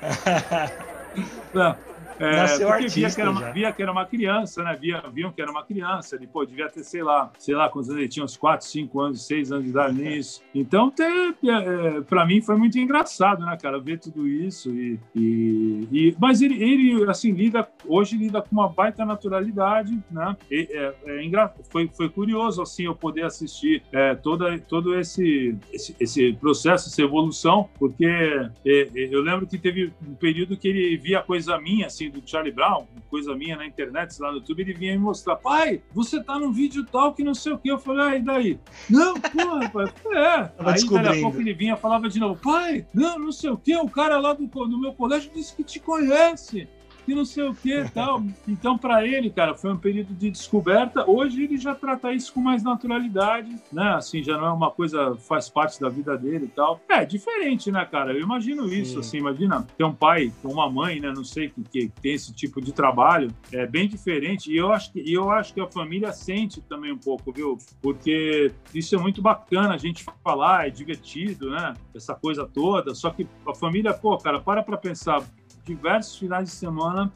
Não. 1.52 1.93
É, 2.18 2.36
Nasceu 2.36 2.68
porque 2.68 2.84
artista 2.84 3.00
via 3.00 3.10
que, 3.14 3.20
era 3.20 3.30
uma, 3.30 3.52
via 3.52 3.72
que 3.72 3.82
era 3.82 3.92
uma 3.92 4.06
criança, 4.06 4.62
né? 4.62 4.76
Via, 4.80 5.02
viam 5.12 5.32
que 5.32 5.40
era 5.42 5.50
uma 5.50 5.64
criança. 5.64 6.16
Ele, 6.16 6.26
pô, 6.26 6.44
devia 6.44 6.68
ter, 6.68 6.84
sei 6.84 7.02
lá, 7.02 7.30
sei 7.38 7.54
lá, 7.54 7.68
quando 7.68 7.92
ele 7.96 8.08
tinha 8.08 8.24
uns 8.24 8.36
4, 8.36 8.66
5 8.66 9.00
anos, 9.00 9.26
6 9.26 9.50
anos 9.52 9.64
de 9.64 9.70
idade 9.70 10.00
nisso. 10.00 10.42
Então, 10.54 10.90
ter, 10.90 11.04
é, 11.44 12.00
para 12.02 12.24
mim, 12.26 12.40
foi 12.40 12.56
muito 12.56 12.78
engraçado, 12.78 13.44
né, 13.44 13.56
cara? 13.60 13.78
Ver 13.80 13.98
tudo 13.98 14.26
isso. 14.28 14.70
E, 14.70 14.98
e, 15.14 15.88
e- 15.92 16.16
mas 16.18 16.40
ele, 16.42 16.62
ele, 16.62 17.08
assim, 17.10 17.32
lida, 17.32 17.66
hoje 17.86 18.16
lida 18.16 18.40
com 18.42 18.52
uma 18.52 18.68
baita 18.68 19.04
naturalidade, 19.04 19.98
né? 20.10 20.36
E, 20.50 20.68
é, 20.70 20.94
é 21.06 21.24
engra- 21.24 21.52
foi, 21.70 21.88
foi 21.88 22.08
curioso, 22.08 22.62
assim, 22.62 22.84
eu 22.84 22.94
poder 22.94 23.24
assistir 23.24 23.82
é, 23.92 24.14
toda, 24.14 24.58
todo 24.58 24.98
esse, 24.98 25.56
esse, 25.72 25.96
esse 25.98 26.32
processo, 26.34 26.88
essa 26.88 27.02
evolução, 27.02 27.68
porque 27.78 28.04
é, 28.06 28.50
é, 28.64 28.88
eu 28.94 29.20
lembro 29.20 29.46
que 29.46 29.58
teve 29.58 29.92
um 30.06 30.14
período 30.14 30.56
que 30.56 30.68
ele 30.68 30.96
via 30.96 31.20
coisa 31.22 31.58
minha, 31.58 31.86
assim, 31.86 32.03
do 32.10 32.22
Charlie 32.24 32.52
Brown, 32.52 32.86
coisa 33.10 33.34
minha 33.34 33.56
na 33.56 33.66
internet, 33.66 34.18
lá 34.20 34.30
no 34.30 34.38
YouTube, 34.38 34.60
ele 34.60 34.74
vinha 34.74 34.92
me 34.92 34.98
mostrar, 34.98 35.36
pai, 35.36 35.82
você 35.92 36.22
tá 36.22 36.38
num 36.38 36.52
vídeo 36.52 36.84
tal 36.84 37.14
que 37.14 37.24
não 37.24 37.34
sei 37.34 37.52
o 37.52 37.58
que. 37.58 37.70
Eu 37.70 37.78
falei, 37.78 38.02
ah, 38.02 38.16
e 38.16 38.22
daí? 38.22 38.60
Não, 38.88 39.14
porra, 39.20 39.68
pai. 39.68 39.92
É. 40.12 40.50
Aí, 40.58 40.88
daqui 40.88 41.18
a 41.18 41.20
pouco 41.20 41.40
ele 41.40 41.54
vinha 41.54 41.74
e 41.74 41.76
falava 41.76 42.08
de 42.08 42.18
novo, 42.18 42.40
pai, 42.40 42.86
não, 42.92 43.18
não 43.18 43.32
sei 43.32 43.50
o 43.50 43.56
que, 43.56 43.76
o 43.76 43.88
cara 43.88 44.18
lá 44.18 44.32
do, 44.32 44.46
do 44.46 44.80
meu 44.80 44.92
colégio 44.92 45.30
disse 45.34 45.54
que 45.54 45.64
te 45.64 45.80
conhece. 45.80 46.68
Que 47.04 47.14
não 47.14 47.24
sei 47.24 47.44
o 47.44 47.54
que 47.54 47.74
e 47.74 47.88
tal. 47.88 48.22
Então, 48.48 48.78
para 48.78 49.06
ele, 49.06 49.30
cara, 49.30 49.54
foi 49.54 49.72
um 49.72 49.76
período 49.76 50.14
de 50.14 50.30
descoberta. 50.30 51.08
Hoje 51.08 51.44
ele 51.44 51.56
já 51.58 51.74
trata 51.74 52.12
isso 52.12 52.32
com 52.32 52.40
mais 52.40 52.62
naturalidade, 52.62 53.54
né? 53.72 53.94
Assim, 53.94 54.22
já 54.22 54.36
não 54.38 54.46
é 54.46 54.52
uma 54.52 54.70
coisa 54.70 55.14
faz 55.16 55.48
parte 55.48 55.80
da 55.80 55.88
vida 55.88 56.16
dele 56.16 56.46
e 56.46 56.48
tal. 56.48 56.80
É 56.88 57.04
diferente, 57.04 57.70
né, 57.70 57.84
cara? 57.84 58.12
Eu 58.12 58.20
imagino 58.20 58.72
isso, 58.72 58.94
Sim. 58.94 58.98
assim, 59.00 59.18
imagina 59.18 59.66
ter 59.76 59.84
um 59.84 59.94
pai 59.94 60.32
ou 60.42 60.52
uma 60.52 60.70
mãe, 60.70 61.00
né, 61.00 61.12
não 61.14 61.24
sei, 61.24 61.48
que, 61.48 61.62
que 61.62 61.92
tem 62.00 62.14
esse 62.14 62.32
tipo 62.32 62.60
de 62.60 62.72
trabalho, 62.72 63.30
é 63.52 63.66
bem 63.66 63.88
diferente. 63.88 64.50
E 64.50 64.56
eu 64.56 64.72
acho 64.72 64.92
que, 64.92 65.00
e 65.00 65.12
eu 65.12 65.30
acho 65.30 65.52
que 65.52 65.60
a 65.60 65.66
família 65.66 66.12
sente 66.12 66.60
também 66.62 66.92
um 66.92 66.98
pouco, 66.98 67.32
viu? 67.32 67.58
Porque 67.82 68.52
isso 68.74 68.94
é 68.94 68.98
muito 68.98 69.20
bacana 69.20 69.74
a 69.74 69.78
gente 69.78 70.04
falar, 70.22 70.66
é 70.66 70.70
divertido, 70.70 71.50
né? 71.50 71.74
Essa 71.94 72.14
coisa 72.14 72.46
toda. 72.46 72.94
Só 72.94 73.10
que 73.10 73.26
a 73.46 73.54
família, 73.54 73.92
pô, 73.92 74.16
cara, 74.18 74.40
para 74.40 74.62
pra 74.62 74.76
pensar. 74.76 75.22
Diversos 75.64 76.16
finais 76.16 76.48
de 76.48 76.54
semana 76.54 77.12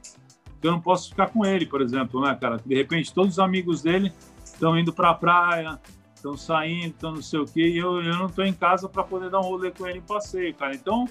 que 0.61 0.67
eu 0.67 0.73
não 0.73 0.81
posso 0.81 1.11
ficar 1.11 1.29
com 1.29 1.45
ele, 1.45 1.67
por 1.67 1.81
exemplo, 1.81 2.21
né, 2.21 2.37
cara? 2.41 2.61
De 2.65 2.75
repente, 2.75 3.13
todos 3.13 3.35
os 3.35 3.39
amigos 3.39 3.83
dele 3.83 4.13
estão 4.45 4.77
indo 4.77 4.93
pra 4.93 5.15
praia, 5.15 5.79
estão 6.19 6.37
saindo, 6.37 6.89
estão 6.89 7.13
não 7.13 7.23
sei 7.23 7.39
o 7.39 7.45
quê, 7.45 7.69
e 7.69 7.79
eu, 7.79 8.03
eu 8.03 8.17
não 8.17 8.27
estou 8.27 8.45
em 8.45 8.53
casa 8.53 8.89
para 8.89 9.05
poder 9.05 9.31
dar 9.31 9.39
um 9.41 9.45
rolê 9.45 9.71
com 9.71 9.87
ele 9.87 9.99
em 9.99 10.03
passeio, 10.03 10.53
cara. 10.55 10.75
Então, 10.75 11.07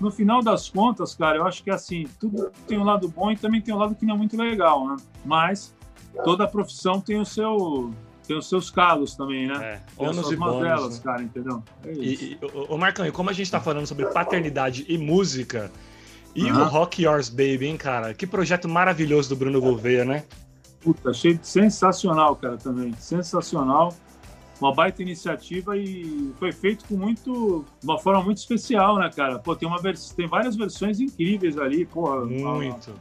no 0.00 0.10
final 0.10 0.42
das 0.42 0.68
contas, 0.68 1.14
cara, 1.14 1.36
eu 1.36 1.46
acho 1.46 1.62
que 1.62 1.70
assim, 1.70 2.06
tudo 2.18 2.50
tem 2.66 2.78
um 2.78 2.84
lado 2.84 3.08
bom 3.08 3.30
e 3.30 3.36
também 3.36 3.60
tem 3.60 3.74
um 3.74 3.78
lado 3.78 3.94
que 3.94 4.06
não 4.06 4.14
é 4.14 4.18
muito 4.18 4.36
legal, 4.36 4.88
né? 4.88 4.96
Mas 5.24 5.74
toda 6.24 6.48
profissão 6.48 7.00
tem 7.00 7.18
o 7.20 7.24
seu 7.24 7.92
tem 8.26 8.36
os 8.36 8.48
seus 8.48 8.70
calos 8.70 9.14
também, 9.14 9.46
né? 9.46 9.54
É, 9.64 9.82
ônus 9.96 10.32
e 10.32 10.36
bônus. 10.36 10.54
mazelas, 10.54 10.98
né? 10.98 11.04
cara, 11.04 11.22
entendeu? 11.22 11.62
É 11.84 11.92
isso. 11.92 12.24
E, 12.24 12.32
e, 12.32 12.38
ô, 12.68 12.76
Marcão, 12.76 13.06
e 13.06 13.12
como 13.12 13.30
a 13.30 13.32
gente 13.32 13.48
tá 13.48 13.60
falando 13.60 13.86
sobre 13.86 14.06
paternidade 14.06 14.84
e 14.88 14.98
música, 14.98 15.70
e 16.36 16.48
Aham. 16.50 16.62
o 16.62 16.64
Rock 16.68 17.02
Yours 17.02 17.28
Baby, 17.28 17.66
hein, 17.66 17.76
cara? 17.76 18.12
Que 18.14 18.26
projeto 18.26 18.68
maravilhoso 18.68 19.30
do 19.30 19.36
Bruno 19.36 19.60
Gouveia, 19.60 20.04
né? 20.04 20.24
Puta, 20.80 21.10
achei 21.10 21.38
sensacional, 21.42 22.36
cara, 22.36 22.56
também. 22.58 22.92
Sensacional. 22.98 23.94
Uma 24.60 24.72
baita 24.74 25.02
iniciativa 25.02 25.76
e 25.76 26.32
foi 26.38 26.50
feito 26.52 26.84
com 26.86 26.96
muito. 26.96 27.64
uma 27.82 27.98
forma 27.98 28.22
muito 28.22 28.38
especial, 28.38 28.96
né, 28.98 29.10
cara? 29.14 29.38
Pô, 29.38 29.54
tem, 29.56 29.68
uma 29.68 29.80
vers... 29.80 30.10
tem 30.16 30.26
várias 30.26 30.56
versões 30.56 31.00
incríveis 31.00 31.58
ali, 31.58 31.84
porra. 31.84 32.22
a- 32.22 32.24
Muito. 32.24 32.94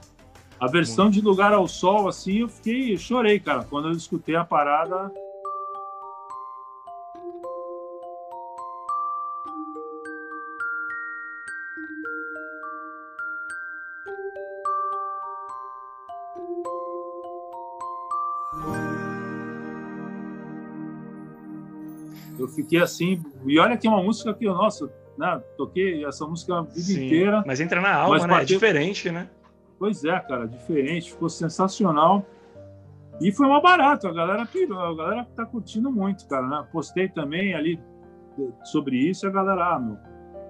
A, 0.60 0.68
versão 0.68 1.10
de 1.10 1.22
Lugar 1.22 1.54
ao 1.54 1.68
Sol, 1.68 2.08
assim, 2.08 2.40
eu 2.40 2.50
fiquei. 2.50 2.98
chorei, 2.98 3.40
cara. 3.40 3.64
Quando 3.64 3.90
eu 3.90 3.94
escutei 3.94 4.36
a 4.36 4.44
parada. 4.44 5.12
Eu 22.40 22.48
fiquei 22.48 22.82
assim. 22.82 23.22
E 23.46 23.60
olha 23.60 23.78
que 23.78 23.88
é 23.88 23.90
uma 23.90 24.04
música 24.04 24.34
que 24.34 24.46
eu, 24.46 24.54
nossa, 24.54 24.90
né, 25.18 25.42
toquei 25.58 26.06
essa 26.06 26.26
música 26.26 26.60
a 26.60 26.62
vida 26.62 26.80
Sim. 26.80 27.06
inteira. 27.06 27.44
Mas 27.46 27.60
entra 27.60 27.80
na 27.82 27.94
alma, 27.96 28.18
né? 28.20 28.24
É 28.24 28.28
bateu- 28.28 28.46
diferente, 28.46 29.10
né? 29.12 29.30
Pois 29.80 30.04
é, 30.06 30.18
cara, 30.20 30.46
diferente, 30.48 31.12
ficou 31.12 31.30
sensacional. 31.30 32.26
E 33.22 33.32
foi 33.32 33.48
uma 33.48 33.62
barata, 33.62 34.10
a 34.10 34.14
galera 34.14 34.46
pirou, 34.46 34.80
a 34.80 34.96
galera 34.96 35.28
tá 35.36 35.46
curtindo 35.46 35.90
muito, 35.92 36.28
cara, 36.28 36.48
né? 36.48 36.66
Postei 36.72 37.08
também 37.08 37.54
ali 37.54 37.80
sobre 38.66 38.98
isso 38.98 39.26
e 39.26 39.30
a 39.30 39.32
galera, 39.32 39.76
ah, 39.76 39.80
meu, 39.80 39.98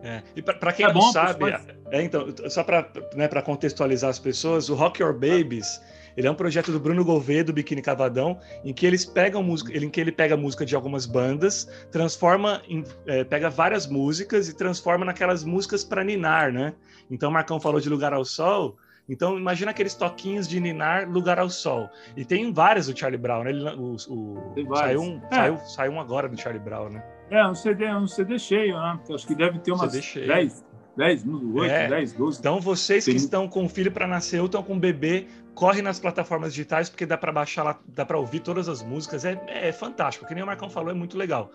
É. 0.03 0.21
E 0.35 0.41
pra 0.41 0.71
quem 0.73 0.85
É 0.85 0.87
não 0.87 0.99
bom, 0.99 1.11
sabe, 1.11 1.43
é, 1.91 2.01
então, 2.03 2.25
só 2.49 2.63
pra, 2.63 2.87
né, 3.15 3.27
contextualizar 3.27 4.09
as 4.09 4.19
pessoas, 4.19 4.69
o 4.69 4.75
Rock 4.75 5.01
Your 5.01 5.13
Babies, 5.13 5.81
ele 6.17 6.27
é 6.27 6.31
um 6.31 6.35
projeto 6.35 6.71
do 6.71 6.79
Bruno 6.79 7.03
Gouveia, 7.03 7.43
do 7.43 7.51
Biquíni 7.53 7.81
Cavadão, 7.81 8.39
em 8.63 8.73
que 8.73 8.85
eles 8.85 9.05
pegam 9.05 9.41
música, 9.43 9.71
ele- 9.75 9.85
em 9.85 9.89
que 9.89 9.99
ele 9.99 10.11
pega 10.11 10.35
música 10.37 10.65
de 10.65 10.75
algumas 10.75 11.05
bandas, 11.05 11.67
transforma, 11.91 12.61
em, 12.67 12.83
é, 13.05 13.23
pega 13.23 13.49
várias 13.49 13.87
músicas 13.87 14.47
e 14.49 14.55
transforma 14.55 15.03
naquelas 15.05 15.43
músicas 15.43 15.83
para 15.83 16.03
ninar, 16.03 16.51
né? 16.51 16.73
Então 17.09 17.29
o 17.29 17.33
Marcão 17.33 17.59
falou 17.59 17.79
de 17.79 17.89
Lugar 17.89 18.13
ao 18.13 18.23
Sol, 18.25 18.77
então 19.07 19.37
imagina 19.37 19.71
aqueles 19.71 19.93
toquinhos 19.93 20.47
de 20.47 20.59
ninar 20.59 21.09
Lugar 21.09 21.37
ao 21.37 21.49
Sol. 21.49 21.89
E 22.17 22.23
tem 22.25 22.51
várias 22.51 22.87
do 22.87 22.97
Charlie 22.97 23.19
Brown, 23.21 23.43
né? 23.43 23.49
Ele, 23.51 23.69
o, 23.69 23.95
o- 24.09 24.51
Tem 24.55 24.65
várias. 24.65 24.99
saiu, 24.99 25.01
um, 25.01 25.21
É. 25.31 25.35
saiu, 25.35 25.57
saiu 25.67 25.91
um 25.91 25.99
agora 25.99 26.27
do 26.29 26.39
Charlie 26.39 26.63
Brown, 26.63 26.89
né? 26.89 27.03
É, 27.29 27.45
um 27.47 27.55
CD, 27.55 27.85
um 27.93 28.07
CD 28.07 28.37
cheio, 28.39 28.75
né? 28.79 28.99
Acho 29.13 29.25
que 29.27 29.35
deve 29.35 29.59
ter 29.59 29.71
umas 29.71 29.91
CD 29.91 30.03
cheio. 30.03 30.27
10, 30.27 30.63
10, 30.95 31.25
8, 31.27 31.71
É. 31.71 31.87
10, 31.87 32.13
12. 32.13 32.39
Então, 32.39 32.59
vocês 32.59 33.03
que 33.05 33.11
Sim. 33.11 33.17
estão 33.17 33.47
com 33.47 33.65
o 33.65 33.69
filho 33.69 33.91
para 33.91 34.07
nascer 34.07 34.39
ou 34.39 34.45
estão 34.45 34.61
com 34.63 34.75
o 34.75 34.79
bebê, 34.79 35.27
corre 35.55 35.81
nas 35.81 35.99
plataformas 35.99 36.53
digitais, 36.53 36.89
porque 36.89 37.05
dá 37.05 37.17
para 37.17 37.31
baixar 37.31 37.63
lá, 37.63 37.79
dá 37.87 38.05
para 38.05 38.17
ouvir 38.17 38.41
todas 38.41 38.67
as 38.69 38.83
músicas. 38.83 39.25
É, 39.25 39.41
é 39.47 39.71
fantástico. 39.71 40.27
Que 40.27 40.35
nem 40.35 40.43
o 40.43 40.45
Marcão 40.45 40.69
falou, 40.69 40.91
é 40.91 40.93
muito 40.93 41.17
legal. 41.17 41.51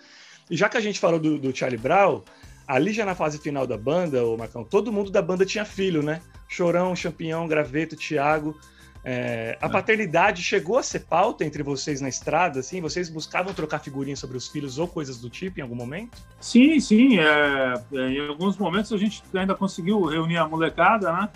E 0.50 0.56
já 0.56 0.68
que 0.68 0.76
a 0.76 0.80
gente 0.80 0.98
falou 0.98 1.20
do, 1.20 1.38
do 1.38 1.54
Charlie 1.56 1.78
Brown, 1.78 2.22
ali 2.66 2.92
já 2.92 3.04
na 3.04 3.14
fase 3.14 3.38
final 3.38 3.66
da 3.66 3.76
banda, 3.76 4.24
o 4.24 4.36
Marcão, 4.36 4.64
todo 4.64 4.90
mundo 4.90 5.10
da 5.10 5.22
banda 5.22 5.44
tinha 5.46 5.64
filho, 5.64 6.02
né? 6.02 6.20
Chorão, 6.48 6.96
Champião, 6.96 7.46
Graveto, 7.46 7.94
Thiago. 7.94 8.58
É, 9.02 9.56
a 9.62 9.66
É. 9.66 9.70
paternidade 9.70 10.42
chegou 10.42 10.76
a 10.76 10.82
ser 10.82 11.00
pauta 11.00 11.44
entre 11.44 11.62
vocês 11.62 12.00
na 12.00 12.08
estrada, 12.08 12.60
assim? 12.60 12.80
Vocês 12.82 13.08
buscavam 13.08 13.54
trocar 13.54 13.78
figurinhas 13.78 14.18
sobre 14.18 14.36
os 14.36 14.48
filhos 14.48 14.78
ou 14.78 14.86
coisas 14.86 15.18
do 15.18 15.30
tipo 15.30 15.58
em 15.58 15.62
algum 15.62 15.74
momento? 15.74 16.18
Sim, 16.40 16.78
sim. 16.80 17.18
é, 17.18 17.74
é, 17.94 18.08
em 18.08 18.28
alguns 18.28 18.58
momentos 18.58 18.92
a 18.92 18.98
gente 18.98 19.22
ainda 19.34 19.54
conseguiu 19.54 20.04
reunir 20.04 20.36
a 20.36 20.46
molecada, 20.46 21.12
né? 21.12 21.28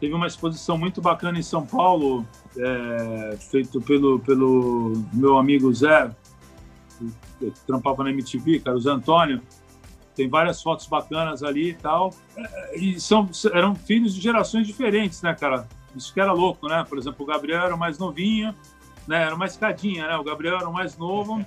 Teve 0.00 0.14
uma 0.14 0.26
exposição 0.26 0.76
muito 0.76 1.00
bacana 1.00 1.38
em 1.38 1.42
São 1.42 1.64
Paulo, 1.64 2.26
é, 2.56 3.36
feito 3.50 3.80
pelo, 3.80 4.18
pelo 4.20 4.92
meu 5.12 5.38
amigo 5.38 5.72
Zé, 5.72 6.10
que 7.38 7.52
trampava 7.66 8.04
na 8.04 8.10
MTV, 8.10 8.60
cara, 8.60 8.76
o 8.76 8.80
Zé 8.80 8.90
Antônio. 8.90 9.42
tem 10.14 10.28
várias 10.28 10.62
fotos 10.62 10.86
bacanas 10.86 11.42
ali 11.42 11.70
e 11.70 11.74
tal. 11.74 12.14
É, 12.36 12.78
e 12.78 13.00
são, 13.00 13.28
eram 13.52 13.74
filhos 13.74 14.14
de 14.14 14.20
gerações 14.20 14.66
diferentes, 14.66 15.22
né, 15.22 15.34
cara? 15.34 15.66
Isso 15.94 16.12
que 16.12 16.20
era 16.20 16.32
louco, 16.32 16.68
né? 16.68 16.84
Por 16.86 16.98
exemplo, 16.98 17.24
o 17.24 17.26
Gabriel 17.26 17.62
era 17.62 17.74
o 17.74 17.78
mais 17.78 17.98
novinho, 17.98 18.54
né? 19.06 19.22
Era 19.22 19.34
uma 19.34 19.46
escadinha, 19.46 20.06
né? 20.06 20.16
O 20.16 20.24
Gabriel 20.24 20.56
era 20.56 20.68
o 20.68 20.72
mais 20.72 20.96
novo. 20.98 21.44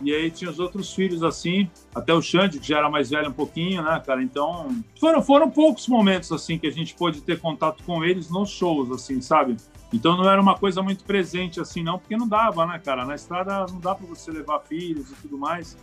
E 0.00 0.14
aí 0.14 0.30
tinha 0.30 0.50
os 0.50 0.58
outros 0.58 0.92
filhos 0.92 1.22
assim, 1.22 1.70
até 1.94 2.12
o 2.12 2.20
Xande, 2.20 2.60
que 2.60 2.68
já 2.68 2.78
era 2.78 2.90
mais 2.90 3.10
velho 3.10 3.30
um 3.30 3.32
pouquinho, 3.32 3.82
né, 3.82 4.02
cara? 4.04 4.22
Então, 4.22 4.68
foram, 5.00 5.22
foram 5.22 5.50
poucos 5.50 5.88
momentos 5.88 6.30
assim 6.30 6.58
que 6.58 6.66
a 6.66 6.70
gente 6.70 6.94
pôde 6.94 7.22
ter 7.22 7.40
contato 7.40 7.82
com 7.84 8.04
eles 8.04 8.28
nos 8.28 8.50
shows, 8.50 8.90
assim, 8.90 9.20
sabe? 9.20 9.56
Então 9.92 10.16
não 10.16 10.28
era 10.28 10.40
uma 10.40 10.58
coisa 10.58 10.82
muito 10.82 11.04
presente 11.04 11.60
assim, 11.60 11.82
não, 11.82 11.98
porque 11.98 12.16
não 12.16 12.28
dava, 12.28 12.66
né, 12.66 12.78
cara? 12.84 13.04
Na 13.04 13.14
estrada 13.14 13.66
não 13.70 13.80
dá 13.80 13.94
para 13.94 14.06
você 14.06 14.30
levar 14.30 14.60
filhos 14.60 15.10
e 15.10 15.14
tudo 15.14 15.38
mais. 15.38 15.76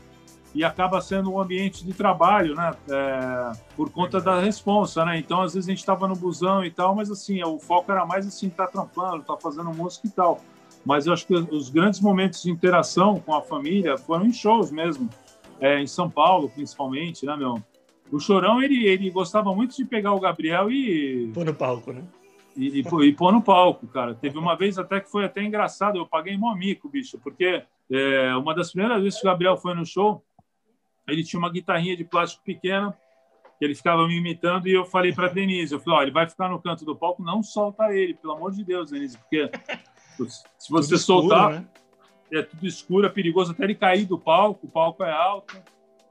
E 0.54 0.64
acaba 0.64 1.02
sendo 1.02 1.32
um 1.32 1.40
ambiente 1.42 1.84
de 1.84 1.94
trabalho, 1.94 2.54
né? 2.54 2.74
É, 2.88 3.52
por 3.76 3.90
conta 3.90 4.22
da 4.22 4.40
responsa, 4.40 5.04
né? 5.04 5.18
Então, 5.18 5.42
às 5.42 5.56
vezes 5.56 5.68
a 5.68 5.72
gente 5.72 5.80
estava 5.80 6.08
no 6.08 6.16
busão 6.16 6.64
e 6.64 6.70
tal, 6.70 6.94
mas 6.94 7.10
assim, 7.10 7.44
o 7.44 7.58
foco 7.58 7.92
era 7.92 8.06
mais 8.06 8.28
assim, 8.28 8.50
tá 8.50 8.68
trampando, 8.68 9.24
tá 9.24 9.36
fazendo 9.42 9.74
música 9.74 10.06
e 10.06 10.12
tal. 10.12 10.42
Mas 10.86 11.08
eu 11.08 11.14
acho 11.14 11.26
que 11.26 11.34
os 11.34 11.70
grandes 11.70 12.00
momentos 12.02 12.44
de 12.44 12.52
interação 12.52 13.20
com 13.20 13.34
a 13.34 13.42
família 13.42 13.98
foram 13.98 14.26
em 14.26 14.34
shows 14.34 14.72
mesmo, 14.72 15.10
é, 15.60 15.80
em 15.80 15.88
São 15.88 16.10
Paulo, 16.10 16.50
principalmente, 16.50 17.26
né, 17.26 17.36
meu? 17.36 17.64
O 18.12 18.20
Chorão, 18.20 18.62
ele, 18.62 18.86
ele 18.86 19.10
gostava 19.10 19.56
muito 19.56 19.76
de 19.76 19.86
pegar 19.86 20.14
o 20.14 20.20
Gabriel 20.20 20.70
e... 20.70 21.32
Pôr 21.34 21.46
no 21.46 21.54
palco, 21.54 21.94
né? 21.94 22.04
E, 22.56 22.82
e, 22.82 22.84
e 23.06 23.14
pôr 23.14 23.32
no 23.32 23.42
palco, 23.42 23.88
cara. 23.88 24.14
Teve 24.14 24.38
uma 24.38 24.56
vez 24.56 24.78
até 24.78 25.00
que 25.00 25.10
foi 25.10 25.26
até 25.26 25.42
engraçado, 25.42 25.98
eu 25.98 26.06
paguei 26.06 26.38
mó 26.38 26.54
mico, 26.54 26.90
bicho, 26.90 27.18
porque 27.18 27.64
é, 27.90 28.36
uma 28.36 28.54
das 28.54 28.72
primeiras 28.72 29.02
vezes 29.02 29.20
que 29.20 29.26
o 29.26 29.32
Gabriel 29.32 29.58
foi 29.58 29.74
no 29.74 29.86
show, 29.86 30.24
ele 31.08 31.24
tinha 31.24 31.40
uma 31.40 31.50
guitarrinha 31.50 31.96
de 31.98 32.04
plástico 32.04 32.44
pequena, 32.44 32.96
que 33.58 33.66
ele 33.66 33.74
ficava 33.74 34.06
me 34.08 34.18
imitando, 34.18 34.68
e 34.68 34.74
eu 34.74 34.86
falei 34.86 35.14
para 35.14 35.30
Denise, 35.30 35.74
eu 35.74 35.80
falei, 35.80 36.00
ó, 36.00 36.02
ele 36.04 36.12
vai 36.12 36.30
ficar 36.30 36.50
no 36.50 36.62
canto 36.62 36.86
do 36.86 36.96
palco, 36.96 37.24
não 37.24 37.42
solta 37.42 37.92
ele, 37.94 38.14
pelo 38.14 38.34
amor 38.34 38.52
de 38.52 38.64
Deus, 38.64 38.92
Denise, 38.92 39.18
porque 39.18 39.50
se 40.58 40.72
você 40.72 40.90
tudo 40.90 41.00
soltar, 41.00 41.52
escuro, 41.52 41.68
né? 42.32 42.40
é 42.40 42.42
tudo 42.42 42.68
escuro, 42.68 43.08
é 43.08 43.10
perigoso 43.10 43.52
até 43.52 43.64
ele 43.64 43.76
cair 43.76 44.06
do 44.06 44.18
palco. 44.18 44.66
O 44.66 44.70
palco 44.70 45.04
é 45.04 45.12
alto, 45.12 45.56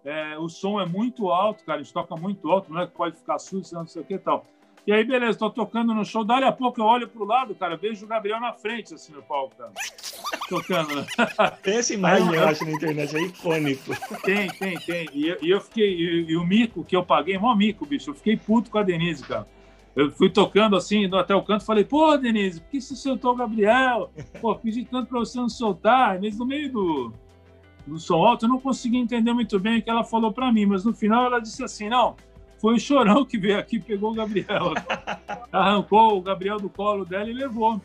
é, 0.05 0.39
o 0.39 0.49
som 0.49 0.81
é 0.81 0.87
muito 0.87 1.29
alto, 1.31 1.65
cara. 1.65 1.79
Eles 1.79 1.93
tocam 1.93 2.19
muito 2.19 2.51
alto, 2.51 2.73
não 2.73 2.81
é 2.81 2.87
que 2.87 2.93
pode 2.93 3.17
ficar 3.17 3.39
sujo, 3.39 3.67
não 3.73 3.87
sei 3.87 4.03
o 4.03 4.05
que 4.05 4.15
e 4.15 4.19
tal. 4.19 4.45
E 4.85 4.93
aí, 4.93 5.05
beleza, 5.05 5.39
tô 5.39 5.49
tocando 5.49 5.95
no 5.95 6.05
show. 6.05 6.25
Dali 6.25 6.45
a 6.45 6.51
pouco 6.51 6.81
eu 6.81 6.85
olho 6.85 7.09
pro 7.09 7.25
lado, 7.25 7.55
cara, 7.55 7.77
vejo 7.77 8.05
o 8.05 8.09
Gabriel 8.09 8.41
na 8.41 8.53
frente, 8.53 8.95
assim, 8.95 9.13
no 9.13 9.23
palco, 9.23 9.55
cara. 9.57 9.71
Tocando, 10.49 10.97
né? 10.97 11.07
Tem 11.63 11.77
essa 11.77 11.95
imagem, 11.95 12.29
aí, 12.31 12.35
eu 12.35 12.49
acho, 12.49 12.65
na 12.65 12.73
internet, 12.73 13.17
é 13.17 13.23
icônico. 13.23 13.93
Tem, 14.25 14.49
tem, 14.49 14.77
tem. 14.81 15.09
E, 15.15 15.39
e 15.41 15.51
eu 15.51 15.61
fiquei, 15.61 15.89
e, 15.89 16.31
e, 16.31 16.37
o 16.37 16.45
mico 16.45 16.85
que 16.85 16.97
eu 16.97 17.05
paguei, 17.05 17.39
mó 17.39 17.55
mico, 17.55 17.87
bicho. 17.87 18.11
Eu 18.11 18.15
fiquei 18.15 18.37
puto 18.37 18.71
com 18.71 18.79
a 18.79 18.83
Denise, 18.83 19.23
cara. 19.23 19.47
Eu 19.95 20.11
fui 20.11 20.31
tocando 20.31 20.75
assim, 20.75 21.09
até 21.15 21.35
o 21.35 21.43
canto, 21.43 21.65
falei, 21.65 21.85
pô, 21.85 22.17
Denise, 22.17 22.61
por 22.61 22.71
que 22.71 22.81
você 22.81 22.97
soltou 22.97 23.33
o 23.33 23.37
Gabriel? 23.37 24.11
Pô, 24.41 24.55
pedi 24.55 24.85
tanto 24.85 25.09
para 25.09 25.19
você 25.19 25.39
não 25.39 25.49
soltar, 25.49 26.19
mas 26.21 26.39
no 26.39 26.47
meio 26.47 26.73
do, 26.73 27.13
do 27.87 27.99
som 27.99 28.25
alto 28.25 28.47
eu 28.47 28.49
não 28.49 28.59
consegui 28.59 28.97
entender 28.97 29.33
muito 29.35 29.61
bem 29.61 29.79
o 29.79 29.83
que 29.83 29.91
ela 29.91 30.03
falou 30.03 30.33
para 30.33 30.51
mim, 30.51 30.65
mas 30.65 30.85
no 30.85 30.95
final 30.95 31.27
ela 31.27 31.41
disse 31.41 31.63
assim, 31.63 31.91
não, 31.91 32.17
foi 32.59 32.77
o 32.77 32.81
Chorão 32.81 33.25
que 33.25 33.37
veio 33.37 33.59
aqui 33.59 33.77
e 33.77 33.81
pegou 33.81 34.13
o 34.13 34.15
Gabriel. 34.15 34.73
Arrancou 35.53 36.17
o 36.17 36.23
Gabriel 36.23 36.59
do 36.59 36.71
colo 36.71 37.05
dela 37.05 37.29
e 37.29 37.33
levou. 37.35 37.79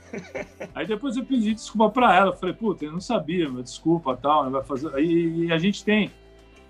Aí 0.74 0.86
depois 0.86 1.18
eu 1.18 1.26
pedi 1.26 1.53
desculpa 1.53 1.89
para 1.89 2.16
ela, 2.16 2.32
falei, 2.32 2.53
puta, 2.55 2.86
eu 2.86 2.91
não 2.91 3.01
sabia, 3.01 3.49
mas 3.49 3.64
desculpa, 3.64 4.16
tal, 4.16 4.45
né, 4.45 4.49
vai 4.51 4.64
fazer... 4.64 4.93
Aí, 4.95 5.47
e 5.47 5.51
a 5.51 5.58
gente 5.58 5.84
tem 5.84 6.10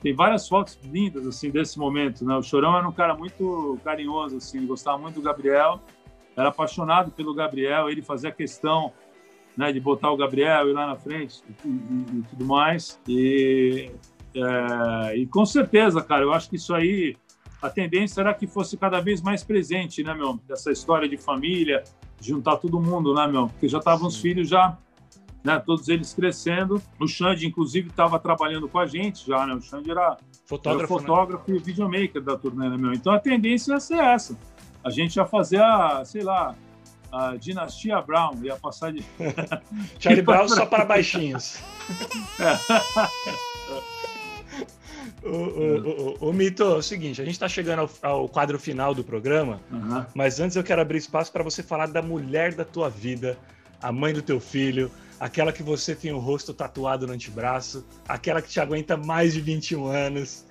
tem 0.01 0.13
várias 0.13 0.47
fotos 0.47 0.79
lindas 0.83 1.25
assim 1.25 1.49
desse 1.49 1.79
momento, 1.79 2.23
né? 2.25 2.35
O 2.35 2.43
Chorão 2.43 2.77
era 2.77 2.87
um 2.87 2.91
cara 2.91 3.15
muito 3.15 3.79
carinhoso 3.83 4.37
assim, 4.37 4.65
gostava 4.65 4.97
muito 4.97 5.15
do 5.15 5.21
Gabriel, 5.21 5.81
era 6.35 6.49
apaixonado 6.49 7.11
pelo 7.11 7.33
Gabriel, 7.33 7.89
ele 7.89 8.01
fazia 8.01 8.31
questão, 8.31 8.93
né, 9.55 9.71
de 9.71 9.79
botar 9.79 10.11
o 10.11 10.17
Gabriel 10.17 10.69
ir 10.69 10.73
lá 10.73 10.85
na 10.85 10.95
frente 10.95 11.41
e, 11.65 11.67
e, 11.67 12.19
e 12.19 12.21
tudo 12.29 12.45
mais. 12.45 12.99
E, 13.07 13.91
é, 14.35 15.17
e 15.17 15.25
com 15.25 15.45
certeza, 15.45 16.01
cara, 16.03 16.23
eu 16.23 16.31
acho 16.31 16.49
que 16.49 16.57
isso 16.57 16.75
aí 16.75 17.17
a 17.59 17.69
tendência 17.69 18.21
era 18.21 18.33
que 18.35 18.45
fosse 18.45 18.77
cada 18.77 18.99
vez 18.99 19.21
mais 19.21 19.43
presente, 19.43 20.03
né, 20.03 20.13
meu? 20.13 20.39
Dessa 20.47 20.71
história 20.71 21.09
de 21.09 21.17
família, 21.17 21.83
juntar 22.21 22.57
todo 22.57 22.79
mundo, 22.79 23.15
né, 23.15 23.27
meu? 23.27 23.47
Porque 23.47 23.67
já 23.67 23.79
estavam 23.79 24.07
os 24.07 24.17
filhos 24.17 24.47
já 24.47 24.77
né, 25.43 25.61
todos 25.65 25.88
eles 25.88 26.13
crescendo. 26.13 26.81
O 26.99 27.07
Xande, 27.07 27.47
inclusive, 27.47 27.89
estava 27.89 28.19
trabalhando 28.19 28.67
com 28.67 28.79
a 28.79 28.85
gente 28.85 29.25
já, 29.27 29.45
né? 29.45 29.53
O 29.53 29.61
Xande 29.61 29.91
era 29.91 30.17
fotógrafo, 30.45 30.79
era 30.79 30.88
fotógrafo 30.88 31.51
né? 31.51 31.57
e 31.57 31.59
videomaker 31.59 32.21
da 32.21 32.38
turnê, 32.38 32.69
né, 32.69 32.77
meu? 32.77 32.93
Então 32.93 33.13
a 33.13 33.19
tendência 33.19 33.73
ia 33.73 33.79
ser 33.79 33.99
essa. 33.99 34.38
A 34.83 34.89
gente 34.89 35.15
ia 35.15 35.25
fazer 35.25 35.61
a, 35.61 36.03
sei 36.05 36.23
lá, 36.23 36.55
a 37.11 37.35
dinastia 37.35 38.01
Brown, 38.01 38.31
ia 38.43 38.55
passar 38.55 38.91
de. 38.91 39.03
Charlie 39.99 40.21
Brown 40.23 40.47
só 40.47 40.65
para 40.65 40.85
baixinhos. 40.85 41.59
O, 45.23 45.29
o, 45.29 46.17
o, 46.23 46.29
o, 46.29 46.33
Mito, 46.33 46.63
é 46.63 46.75
o 46.77 46.81
seguinte, 46.81 47.21
a 47.21 47.25
gente 47.25 47.33
está 47.33 47.49
chegando 47.49 47.89
ao, 48.01 48.11
ao, 48.11 48.29
quadro 48.29 48.57
final 48.59 48.93
do 48.93 49.03
programa, 49.03 49.59
uhum. 49.71 50.05
mas 50.13 50.39
antes 50.39 50.55
eu 50.55 50.63
quero 50.63 50.81
abrir 50.81 50.99
espaço 50.99 51.31
para 51.31 51.43
você 51.43 51.63
falar 51.63 51.88
da 51.88 52.01
mulher 52.01 52.53
da 52.53 52.63
tua 52.63 52.89
vida, 52.89 53.38
a 53.81 53.91
mãe 53.91 54.13
do 54.13 54.21
teu 54.21 54.39
filho, 54.39 54.91
aquela 55.20 55.51
que 55.51 55.63
você 55.63 55.95
tem 55.95 56.11
o 56.11 56.20
rosto 56.20 56.53
tatuado 56.53 57.07
no 57.07 57.13
antebraço, 57.13 57.86
aquela 58.07 58.41
que 58.41 58.49
te 58.49 58.59
aguenta 58.59 58.95
mais 58.95 59.34
de 59.34 59.41
21 59.41 59.88
anos. 59.88 60.45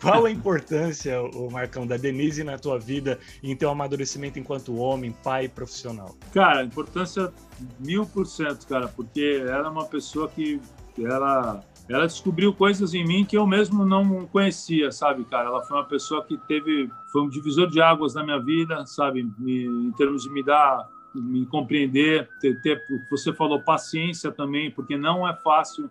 Qual 0.00 0.24
a 0.24 0.30
importância, 0.32 1.20
o 1.22 1.50
Marcão, 1.50 1.86
da 1.86 1.96
Denise 1.96 2.42
na 2.42 2.58
tua 2.58 2.78
vida 2.78 3.18
e 3.42 3.50
em 3.50 3.56
teu 3.56 3.70
amadurecimento 3.70 4.38
enquanto 4.38 4.76
homem, 4.76 5.14
pai 5.22 5.48
profissional? 5.48 6.16
Cara, 6.32 6.64
importância 6.64 7.32
mil 7.78 8.06
por 8.06 8.26
cento, 8.26 8.66
cara, 8.66 8.88
porque 8.88 9.42
ela 9.46 9.68
é 9.68 9.70
uma 9.70 9.86
pessoa 9.86 10.28
que 10.28 10.60
ela, 10.98 11.62
ela 11.88 12.06
descobriu 12.06 12.52
coisas 12.52 12.94
em 12.94 13.06
mim 13.06 13.24
que 13.24 13.36
eu 13.36 13.46
mesmo 13.46 13.84
não 13.84 14.26
conhecia, 14.26 14.90
sabe, 14.90 15.24
cara? 15.24 15.48
Ela 15.48 15.62
foi 15.62 15.76
uma 15.76 15.86
pessoa 15.86 16.24
que 16.24 16.36
teve, 16.46 16.90
foi 17.10 17.22
um 17.22 17.28
divisor 17.28 17.68
de 17.68 17.80
águas 17.80 18.14
na 18.14 18.24
minha 18.24 18.38
vida, 18.38 18.84
sabe, 18.86 19.20
em 19.20 19.92
termos 19.92 20.22
de 20.22 20.30
me 20.30 20.42
dar 20.42 20.88
me 21.14 21.44
compreender, 21.46 22.28
ter, 22.40 22.60
ter, 22.60 22.80
você 23.10 23.32
falou 23.32 23.60
paciência 23.60 24.30
também, 24.30 24.70
porque 24.70 24.96
não 24.96 25.26
é 25.26 25.34
fácil 25.34 25.90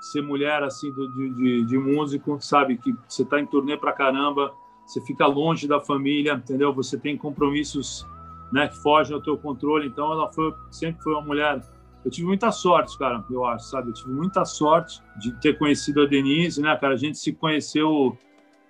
ser 0.00 0.22
mulher 0.22 0.62
assim 0.62 0.90
do, 0.92 1.08
de, 1.08 1.64
de, 1.64 1.78
músico, 1.78 2.38
sabe 2.40 2.76
que 2.78 2.96
você 3.06 3.22
está 3.22 3.38
em 3.38 3.46
turnê 3.46 3.76
para 3.76 3.92
caramba, 3.92 4.52
você 4.86 5.00
fica 5.02 5.26
longe 5.26 5.68
da 5.68 5.80
família, 5.80 6.32
entendeu? 6.32 6.72
Você 6.74 6.98
tem 6.98 7.16
compromissos, 7.16 8.06
né, 8.50 8.68
que 8.68 8.76
fogem 8.78 9.14
ao 9.14 9.22
teu 9.22 9.36
controle. 9.36 9.86
Então 9.86 10.10
ela 10.10 10.32
foi 10.32 10.54
sempre 10.70 11.02
foi 11.02 11.12
uma 11.12 11.22
mulher. 11.22 11.62
Eu 12.04 12.10
tive 12.10 12.26
muita 12.26 12.50
sorte, 12.50 12.98
cara, 12.98 13.22
eu 13.30 13.44
acho, 13.44 13.66
sabe? 13.66 13.90
Eu 13.90 13.94
tive 13.94 14.10
muita 14.10 14.44
sorte 14.44 15.02
de 15.18 15.32
ter 15.40 15.58
conhecido 15.58 16.02
a 16.02 16.06
Denise, 16.06 16.60
né, 16.62 16.74
cara? 16.76 16.94
A 16.94 16.96
gente 16.96 17.18
se 17.18 17.32
conheceu 17.32 18.16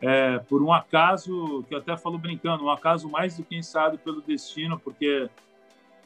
é, 0.00 0.38
por 0.38 0.62
um 0.62 0.72
acaso, 0.72 1.64
que 1.68 1.74
eu 1.74 1.78
até 1.78 1.96
falo 1.96 2.18
brincando, 2.18 2.64
um 2.64 2.70
acaso 2.70 3.08
mais 3.08 3.36
do 3.36 3.44
que 3.44 3.56
ensaiado 3.56 3.98
pelo 3.98 4.20
destino, 4.20 4.78
porque 4.78 5.30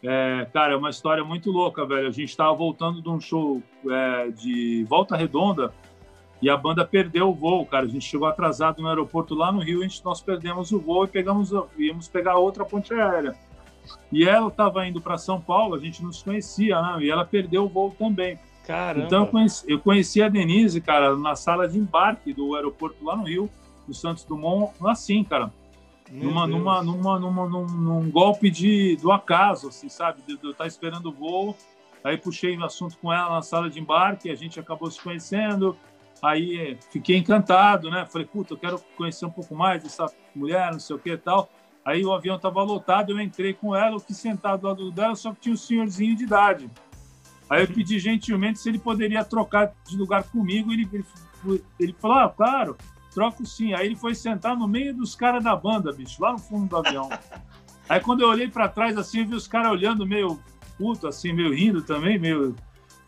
é, 0.07 0.47
cara, 0.53 0.75
é 0.75 0.77
uma 0.77 0.91
história 0.91 1.25
muito 1.25 1.51
louca, 1.51 1.87
velho. 1.87 2.07
A 2.07 2.13
gente 2.13 2.29
estava 2.29 2.55
voltando 2.55 3.01
de 3.01 3.09
um 3.09 3.19
show 3.19 3.63
é, 3.89 4.29
de 4.31 4.85
Volta 4.85 5.17
Redonda 5.17 5.73
e 6.43 6.51
a 6.51 6.57
banda 6.59 6.85
perdeu 6.85 7.31
o 7.31 7.35
voo, 7.35 7.65
cara. 7.65 7.87
A 7.87 7.89
gente 7.89 8.05
chegou 8.05 8.29
atrasado 8.29 8.83
no 8.83 8.89
aeroporto 8.89 9.35
lá 9.35 9.51
no 9.51 9.61
Rio, 9.61 9.81
a 9.81 9.83
gente, 9.83 10.05
nós 10.05 10.21
perdemos 10.21 10.73
o 10.73 10.79
voo 10.79 11.05
e 11.05 11.09
pegamos, 11.09 11.53
íamos 11.79 12.07
pegar 12.07 12.37
outra 12.37 12.67
ponte 12.67 12.93
aérea. 12.93 13.35
E 14.13 14.29
ela 14.29 14.49
estava 14.49 14.87
indo 14.87 15.01
para 15.01 15.17
São 15.17 15.41
Paulo, 15.41 15.75
a 15.75 15.79
gente 15.79 16.03
não 16.03 16.13
se 16.13 16.23
conhecia, 16.23 16.81
né? 16.81 16.99
E 17.01 17.11
ela 17.11 17.25
perdeu 17.25 17.65
o 17.65 17.69
voo 17.69 17.95
também. 17.99 18.39
Caramba. 18.67 19.07
Então 19.07 19.25
eu 19.25 19.27
conheci, 19.27 19.65
eu 19.71 19.79
conheci 19.79 20.23
a 20.23 20.29
Denise, 20.29 20.83
cara, 20.83 21.17
na 21.17 21.35
sala 21.35 21.67
de 21.67 21.79
embarque 21.79 22.35
do 22.35 22.55
aeroporto 22.55 23.03
lá 23.03 23.17
no 23.17 23.25
Rio, 23.25 23.49
do 23.89 23.95
Santos 23.95 24.25
Dumont, 24.25 24.73
assim, 24.85 25.25
cara 25.25 25.51
numa, 26.11 26.47
numa, 26.47 26.83
numa, 26.83 27.19
numa, 27.19 27.49
num, 27.49 27.67
num, 27.67 28.11
golpe 28.11 28.51
de, 28.51 28.97
do 28.97 29.11
acaso, 29.11 29.69
assim, 29.69 29.89
sabe? 29.89 30.23
De, 30.27 30.37
de 30.37 30.45
eu 30.45 30.51
estar 30.51 30.67
esperando 30.67 31.07
o 31.07 31.13
voo. 31.13 31.57
Aí 32.03 32.19
puxei 32.19 32.57
o 32.57 32.65
assunto 32.65 32.99
com 32.99 33.13
ela 33.13 33.31
na 33.31 33.43
sala 33.43 33.71
de 33.71 33.81
embarque, 33.81 34.31
a 34.31 34.35
gente 34.35 34.61
acabou 34.61 34.91
se 34.91 35.01
conhecendo. 35.01 35.77
Aí 36.23 36.79
fiquei 36.91 37.17
encantado, 37.17 37.91
né? 37.91 38.07
Falei, 38.07 38.27
puta, 38.27 38.55
eu 38.55 38.59
quero 38.59 38.79
conhecer 38.97 39.25
um 39.25 39.31
pouco 39.31 39.55
mais 39.55 39.83
dessa 39.83 40.07
mulher, 40.35 40.71
não 40.73 40.81
sei 40.81 40.97
o 40.97 40.99
que 40.99 41.13
e 41.13 41.19
tal. 41.19 41.51
Aí 41.85 42.05
o 42.05 42.13
avião 42.13 42.37
estava 42.37 42.63
lotado, 42.63 43.13
eu 43.13 43.21
entrei 43.21 43.53
com 43.53 43.75
ela, 43.75 43.97
eu 43.97 44.01
fiquei 44.01 44.17
sentado 44.17 44.61
do 44.61 44.69
lado 44.69 44.91
dela, 44.91 45.15
só 45.15 45.33
que 45.33 45.41
tinha 45.41 45.55
um 45.55 45.57
senhorzinho 45.57 46.17
de 46.17 46.25
idade. 46.25 46.71
Aí 47.49 47.63
eu 47.63 47.69
pedi 47.69 47.99
gentilmente 47.99 48.59
se 48.59 48.69
ele 48.69 48.79
poderia 48.79 49.25
trocar 49.25 49.73
de 49.87 49.97
lugar 49.97 50.25
comigo. 50.25 50.73
Ele, 50.73 50.89
ele, 50.93 51.65
ele 51.79 51.95
falou, 51.99 52.19
ah, 52.19 52.29
claro 52.29 52.77
troco 53.15 53.47
sim. 53.47 53.73
Aí 53.73 53.87
ele 53.87 53.97
foi 53.97 54.15
sentar 54.15 54.57
no 54.57 54.67
meio 54.67 54.95
dos 54.95 55.15
caras 55.15 55.43
da 55.43 55.55
banda, 55.55 55.93
bicho, 55.93 56.21
lá 56.21 56.33
no 56.33 56.39
fundo 56.39 56.69
do 56.69 56.77
avião. 56.77 57.09
Aí 57.89 58.01
quando 58.01 58.23
eu 58.23 58.29
olhei 58.29 58.49
para 58.49 58.69
trás, 58.69 58.97
assim, 58.97 59.21
eu 59.21 59.27
vi 59.27 59.35
os 59.35 59.47
caras 59.47 59.71
olhando 59.71 60.07
meio 60.07 60.41
puto, 60.77 61.07
assim, 61.07 61.33
meio 61.33 61.55
rindo 61.55 61.83
também, 61.83 62.19
meio. 62.19 62.55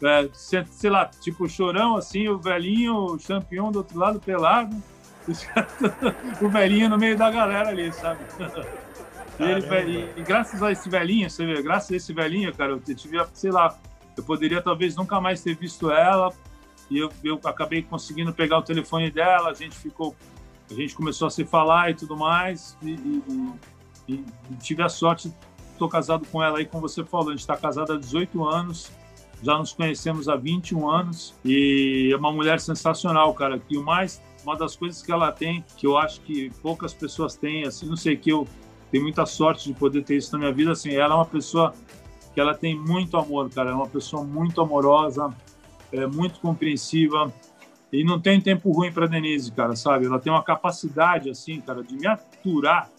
É, 0.02 0.28
sei 0.32 0.90
lá, 0.90 1.06
tipo 1.06 1.48
chorão, 1.48 1.96
assim, 1.96 2.28
o 2.28 2.38
velhinho, 2.38 2.94
o 2.94 3.18
champion 3.18 3.72
do 3.72 3.78
outro 3.78 3.98
lado 3.98 4.20
pelado. 4.20 4.76
o 6.40 6.48
velhinho 6.48 6.88
no 6.88 6.98
meio 6.98 7.16
da 7.16 7.30
galera 7.30 7.70
ali, 7.70 7.92
sabe? 7.92 8.20
E, 9.40 9.42
ele, 9.42 10.10
e, 10.16 10.22
graças 10.22 10.62
a 10.62 10.70
esse 10.70 10.88
velhinho, 10.88 11.28
você 11.28 11.44
vê, 11.44 11.62
graças 11.62 11.90
a 11.90 11.96
esse 11.96 12.12
velhinho, 12.12 12.54
cara, 12.54 12.72
eu 12.72 12.80
tive, 12.94 13.18
sei 13.34 13.50
lá, 13.50 13.76
eu 14.16 14.22
poderia 14.22 14.62
talvez 14.62 14.96
nunca 14.96 15.20
mais 15.20 15.42
ter 15.42 15.54
visto 15.54 15.90
ela, 15.90 16.32
e 16.90 16.98
eu, 16.98 17.10
eu 17.22 17.40
acabei 17.44 17.82
conseguindo 17.82 18.32
pegar 18.32 18.58
o 18.58 18.62
telefone 18.62 19.10
dela, 19.10 19.50
a 19.50 19.54
gente 19.54 19.76
ficou, 19.76 20.14
a 20.70 20.74
gente 20.74 20.94
começou 20.94 21.26
a 21.26 21.30
se 21.30 21.44
falar 21.44 21.90
e 21.90 21.94
tudo 21.94 22.16
mais, 22.16 22.76
e, 22.82 22.92
e, 24.08 24.12
e 24.14 24.24
tive 24.60 24.82
a 24.82 24.88
sorte, 24.88 25.32
estou 25.72 25.88
casado 25.88 26.26
com 26.30 26.42
ela 26.42 26.58
aí, 26.58 26.64
como 26.64 26.88
você 26.88 27.04
falou, 27.04 27.28
a 27.28 27.32
gente 27.32 27.40
está 27.40 27.56
casado 27.56 27.92
há 27.92 27.98
18 27.98 28.44
anos, 28.44 28.90
já 29.42 29.58
nos 29.58 29.72
conhecemos 29.72 30.28
há 30.28 30.36
21 30.36 30.88
anos, 30.88 31.34
e 31.44 32.10
é 32.12 32.16
uma 32.16 32.32
mulher 32.32 32.60
sensacional, 32.60 33.34
cara, 33.34 33.58
que 33.58 33.76
o 33.76 33.84
mais, 33.84 34.22
uma 34.44 34.56
das 34.56 34.76
coisas 34.76 35.02
que 35.02 35.12
ela 35.12 35.32
tem, 35.32 35.64
que 35.76 35.86
eu 35.86 35.98
acho 35.98 36.20
que 36.20 36.50
poucas 36.62 36.94
pessoas 36.94 37.36
têm, 37.36 37.64
assim, 37.66 37.86
não 37.86 37.96
sei, 37.96 38.16
que 38.16 38.30
eu 38.30 38.46
tenho 38.90 39.02
muita 39.02 39.26
sorte 39.26 39.68
de 39.70 39.74
poder 39.78 40.04
ter 40.04 40.16
isso 40.16 40.32
na 40.32 40.38
minha 40.38 40.52
vida, 40.52 40.72
assim, 40.72 40.94
ela 40.94 41.14
é 41.14 41.16
uma 41.16 41.26
pessoa 41.26 41.74
que 42.32 42.40
ela 42.40 42.54
tem 42.54 42.78
muito 42.78 43.16
amor, 43.16 43.50
cara, 43.50 43.70
é 43.70 43.74
uma 43.74 43.88
pessoa 43.88 44.22
muito 44.22 44.60
amorosa, 44.60 45.34
é 46.00 46.06
muito 46.06 46.40
compreensiva 46.40 47.32
e 47.92 48.04
não 48.04 48.20
tem 48.20 48.40
tempo 48.40 48.70
ruim 48.72 48.92
para 48.92 49.06
Denise, 49.06 49.52
cara, 49.52 49.76
sabe? 49.76 50.06
Ela 50.06 50.18
tem 50.18 50.32
uma 50.32 50.42
capacidade, 50.42 51.30
assim, 51.30 51.60
cara, 51.60 51.82
de 51.82 51.94
me 51.94 52.06
aturar, 52.06 52.90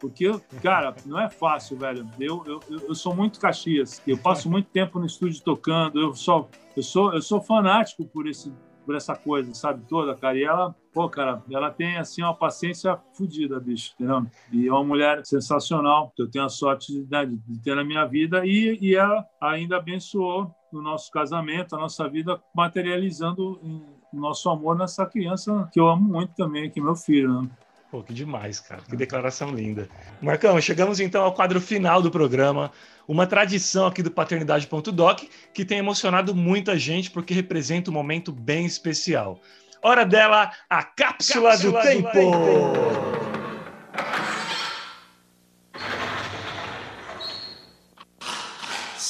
porque, 0.00 0.30
cara, 0.62 0.94
não 1.06 1.20
é 1.20 1.28
fácil, 1.28 1.76
velho. 1.78 2.08
Eu, 2.18 2.42
eu, 2.46 2.60
eu 2.88 2.94
sou 2.94 3.14
muito 3.14 3.38
Caxias, 3.38 4.02
eu 4.06 4.18
passo 4.18 4.50
muito 4.50 4.68
tempo 4.70 4.98
no 4.98 5.06
estúdio 5.06 5.42
tocando, 5.42 6.00
eu 6.00 6.14
sou, 6.14 6.48
eu 6.76 6.82
sou, 6.82 7.12
eu 7.12 7.22
sou 7.22 7.40
fanático 7.40 8.04
por 8.04 8.26
esse 8.26 8.52
por 8.84 8.94
essa 8.94 9.16
coisa, 9.16 9.52
sabe, 9.54 9.82
toda, 9.88 10.14
cara. 10.14 10.38
E 10.38 10.44
ela, 10.44 10.74
pô, 10.92 11.08
cara, 11.08 11.42
ela 11.50 11.70
tem, 11.70 11.96
assim, 11.96 12.22
uma 12.22 12.34
paciência 12.34 12.98
fodida, 13.14 13.58
bicho, 13.58 13.94
entendeu? 13.94 14.26
E 14.52 14.68
é 14.68 14.72
uma 14.72 14.84
mulher 14.84 15.24
sensacional, 15.24 16.12
que 16.14 16.22
eu 16.22 16.30
tenho 16.30 16.44
a 16.44 16.48
sorte 16.48 16.92
de, 16.92 17.10
né, 17.10 17.24
de 17.24 17.58
ter 17.60 17.74
na 17.74 17.84
minha 17.84 18.04
vida. 18.04 18.44
E, 18.44 18.78
e 18.80 18.94
ela 18.94 19.26
ainda 19.40 19.78
abençoou 19.78 20.54
o 20.78 20.82
nosso 20.82 21.10
casamento, 21.10 21.74
a 21.74 21.78
nossa 21.78 22.08
vida, 22.08 22.40
materializando 22.54 23.58
o 23.62 24.20
nosso 24.20 24.48
amor 24.50 24.76
nessa 24.76 25.06
criança 25.06 25.68
que 25.72 25.80
eu 25.80 25.88
amo 25.88 26.02
muito 26.02 26.34
também, 26.34 26.70
que 26.70 26.80
é 26.80 26.82
meu 26.82 26.94
filho, 26.96 27.42
né? 27.42 27.48
Pô, 27.90 28.02
que 28.02 28.12
demais, 28.12 28.58
cara. 28.58 28.82
Que 28.82 28.96
declaração 28.96 29.50
linda. 29.50 29.88
Marcão, 30.20 30.60
chegamos 30.60 30.98
então 30.98 31.22
ao 31.22 31.32
quadro 31.32 31.60
final 31.60 32.02
do 32.02 32.10
programa. 32.10 32.72
Uma 33.06 33.24
tradição 33.24 33.86
aqui 33.86 34.02
do 34.02 34.10
Paternidade.doc 34.10 35.22
que 35.52 35.64
tem 35.64 35.78
emocionado 35.78 36.34
muita 36.34 36.76
gente 36.76 37.08
porque 37.08 37.32
representa 37.32 37.90
um 37.90 37.94
momento 37.94 38.32
bem 38.32 38.66
especial. 38.66 39.38
Hora 39.80 40.04
dela, 40.04 40.50
a 40.68 40.82
cápsula, 40.82 41.50
cápsula 41.50 41.80
do, 41.80 41.88
tempo. 41.88 42.08
do 42.08 42.12
tempo. 42.12 43.13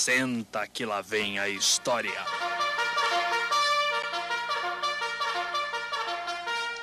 Senta 0.05 0.66
que 0.66 0.85
lá 0.85 1.01
vem 1.01 1.39
a 1.39 1.48
história. 1.48 2.10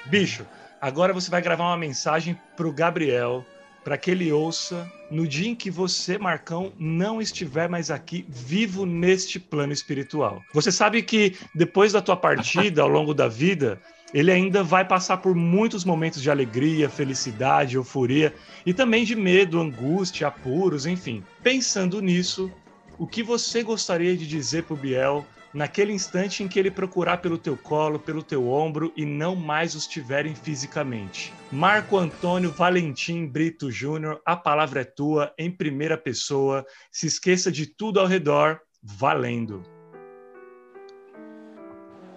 Bicho, 0.06 0.44
Agora 0.82 1.14
você 1.14 1.30
vai 1.30 1.44
gravar 1.44 1.66
uma 1.66 1.78
mensagem 1.78 2.36
para 2.58 2.68
o 2.68 2.74
Gabriel, 2.74 3.46
para 3.84 4.00
que 4.00 4.10
ele 4.10 4.32
ouça 4.32 4.92
no 5.12 5.28
dia 5.28 5.48
em 5.48 5.54
que 5.54 5.70
você, 5.70 6.18
Marcão, 6.18 6.74
não 6.80 7.22
estiver 7.22 7.70
mais 7.70 7.92
aqui 7.92 8.26
vivo 8.28 8.84
neste 8.84 9.40
plano 9.40 9.72
espiritual. 9.72 10.42
Você 10.52 10.72
sabe 10.72 11.04
que 11.04 11.38
depois 11.54 11.94
da 11.94 12.02
tua 12.02 12.18
partida, 12.18 12.82
ao 12.82 12.88
longo 12.88 13.14
da 13.14 13.28
vida, 13.28 13.80
ele 14.12 14.32
ainda 14.32 14.64
vai 14.64 14.84
passar 14.84 15.18
por 15.18 15.36
muitos 15.36 15.86
momentos 15.86 16.20
de 16.20 16.32
alegria, 16.32 16.90
felicidade, 16.90 17.76
euforia 17.76 18.34
e 18.66 18.74
também 18.74 19.06
de 19.06 19.16
medo, 19.16 19.62
angústia, 19.62 20.30
apuros, 20.30 20.88
enfim. 20.88 21.24
Pensando 21.44 22.02
nisso, 22.02 22.52
o 22.98 23.08
que 23.08 23.24
você 23.24 23.64
gostaria 23.64 24.16
de 24.16 24.28
dizer 24.28 24.64
para 24.64 24.74
o 24.74 24.78
Biel 24.78 25.26
naquele 25.54 25.92
instante 25.92 26.44
em 26.44 26.48
que 26.48 26.58
ele 26.58 26.72
procurar 26.72 27.18
pelo 27.18 27.38
teu 27.38 27.58
colo, 27.58 28.00
pelo 28.00 28.24
teu 28.24 28.50
ombro 28.50 28.92
e 28.96 29.06
não 29.06 29.36
mais 29.36 29.76
os 29.76 29.86
tiverem 29.86 30.36
fisicamente. 30.36 31.34
Marco 31.52 31.98
Antônio 31.98 32.52
Valentim 32.52 33.28
Brito 33.28 33.70
Júnior, 33.70 34.22
a 34.26 34.36
palavra 34.36 34.82
é 34.82 34.86
tua, 34.86 35.34
em 35.38 35.52
primeira 35.52 35.98
pessoa. 35.98 36.66
Se 36.92 37.08
esqueça 37.08 37.52
de 37.52 37.66
tudo 37.66 38.00
ao 38.00 38.08
redor, 38.08 38.62
valendo. 38.82 39.64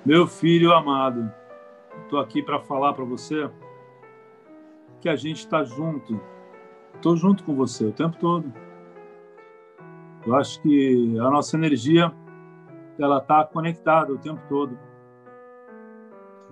Meu 0.04 0.26
filho 0.26 0.72
amado, 0.72 1.32
estou 2.02 2.20
aqui 2.20 2.42
para 2.42 2.60
falar 2.60 2.92
para 2.92 3.04
você 3.04 3.50
que 5.00 5.08
a 5.08 5.16
gente 5.16 5.38
está 5.38 5.64
junto. 5.64 6.20
Estou 6.94 7.16
junto 7.16 7.42
com 7.42 7.54
você 7.54 7.84
o 7.84 7.92
tempo 7.92 8.16
todo. 8.18 8.63
Eu 10.26 10.34
acho 10.36 10.60
que 10.62 11.18
a 11.18 11.30
nossa 11.30 11.56
energia 11.56 12.12
ela 12.98 13.18
está 13.18 13.44
conectada 13.44 14.12
o 14.12 14.18
tempo 14.18 14.40
todo. 14.48 14.78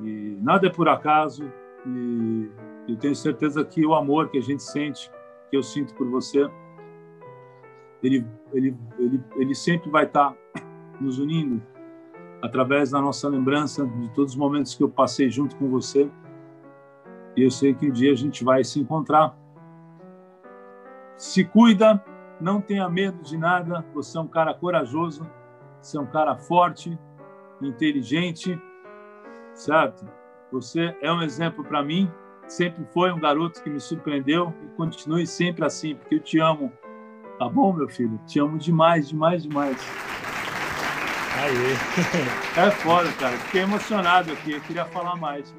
E 0.01 0.37
nada 0.41 0.67
é 0.67 0.71
por 0.71 0.89
acaso. 0.89 1.51
E 1.87 2.51
eu 2.89 2.97
tenho 2.97 3.15
certeza 3.15 3.65
que 3.65 3.87
o 3.87 3.95
amor 3.95 4.29
que 4.29 4.39
a 4.39 4.43
gente 4.43 4.63
sente, 4.63 5.11
que 5.51 5.57
eu 5.57 5.63
sinto 5.63 5.95
por 5.95 6.09
você, 6.09 6.49
ele, 8.03 8.27
ele, 8.53 8.77
ele, 8.99 9.21
ele 9.37 9.55
sempre 9.55 9.91
vai 9.91 10.05
estar 10.05 10.31
tá 10.33 10.63
nos 11.01 11.19
unindo 11.19 11.63
através 12.43 12.91
da 12.91 13.01
nossa 13.01 13.29
lembrança 13.29 13.87
de 13.87 14.09
todos 14.11 14.33
os 14.33 14.39
momentos 14.39 14.75
que 14.75 14.83
eu 14.83 14.89
passei 14.89 15.31
junto 15.31 15.57
com 15.57 15.71
você. 15.71 16.11
E 17.37 17.43
eu 17.43 17.51
sei 17.51 17.73
que 17.73 17.89
um 17.89 17.93
dia 17.93 18.13
a 18.13 18.17
gente 18.17 18.45
vai 18.45 18.65
se 18.65 18.81
encontrar. 18.81 19.37
Se 21.17 21.45
cuida, 21.45 22.05
não 22.43 22.61
tenha 22.61 22.89
medo 22.89 23.23
de 23.23 23.39
nada. 23.39 23.85
Você 23.95 24.19
é 24.19 24.21
um 24.21 24.29
cara 24.29 24.53
corajoso 24.53 25.27
você 25.83 25.99
é 25.99 26.01
um 26.01 26.07
cara 26.07 26.37
forte, 26.37 26.97
inteligente, 27.61 28.57
certo? 29.53 30.07
Você 30.53 30.97
é 31.03 31.13
um 31.13 31.21
exemplo 31.23 31.65
para 31.65 31.83
mim. 31.83 32.11
Sempre 32.47 32.87
foi 32.93 33.11
um 33.13 33.19
garoto 33.19 33.63
que 33.63 33.69
me 33.69 33.81
surpreendeu 33.81 34.55
e 34.63 34.69
continue 34.77 35.27
sempre 35.27 35.65
assim, 35.65 35.97
porque 35.97 36.17
eu 36.17 36.21
te 36.21 36.39
amo. 36.39 36.73
Tá 37.39 37.49
bom, 37.49 37.73
meu 37.73 37.89
filho? 37.89 38.21
Te 38.27 38.39
amo 38.39 38.59
demais, 38.59 39.09
demais, 39.09 39.43
demais. 39.43 39.77
Aí. 41.41 42.63
É 42.65 42.71
foda, 42.71 43.11
cara. 43.13 43.37
Fiquei 43.39 43.63
emocionado 43.63 44.33
aqui. 44.33 44.53
Eu 44.53 44.61
queria 44.61 44.85
falar 44.85 45.17
mais. 45.17 45.53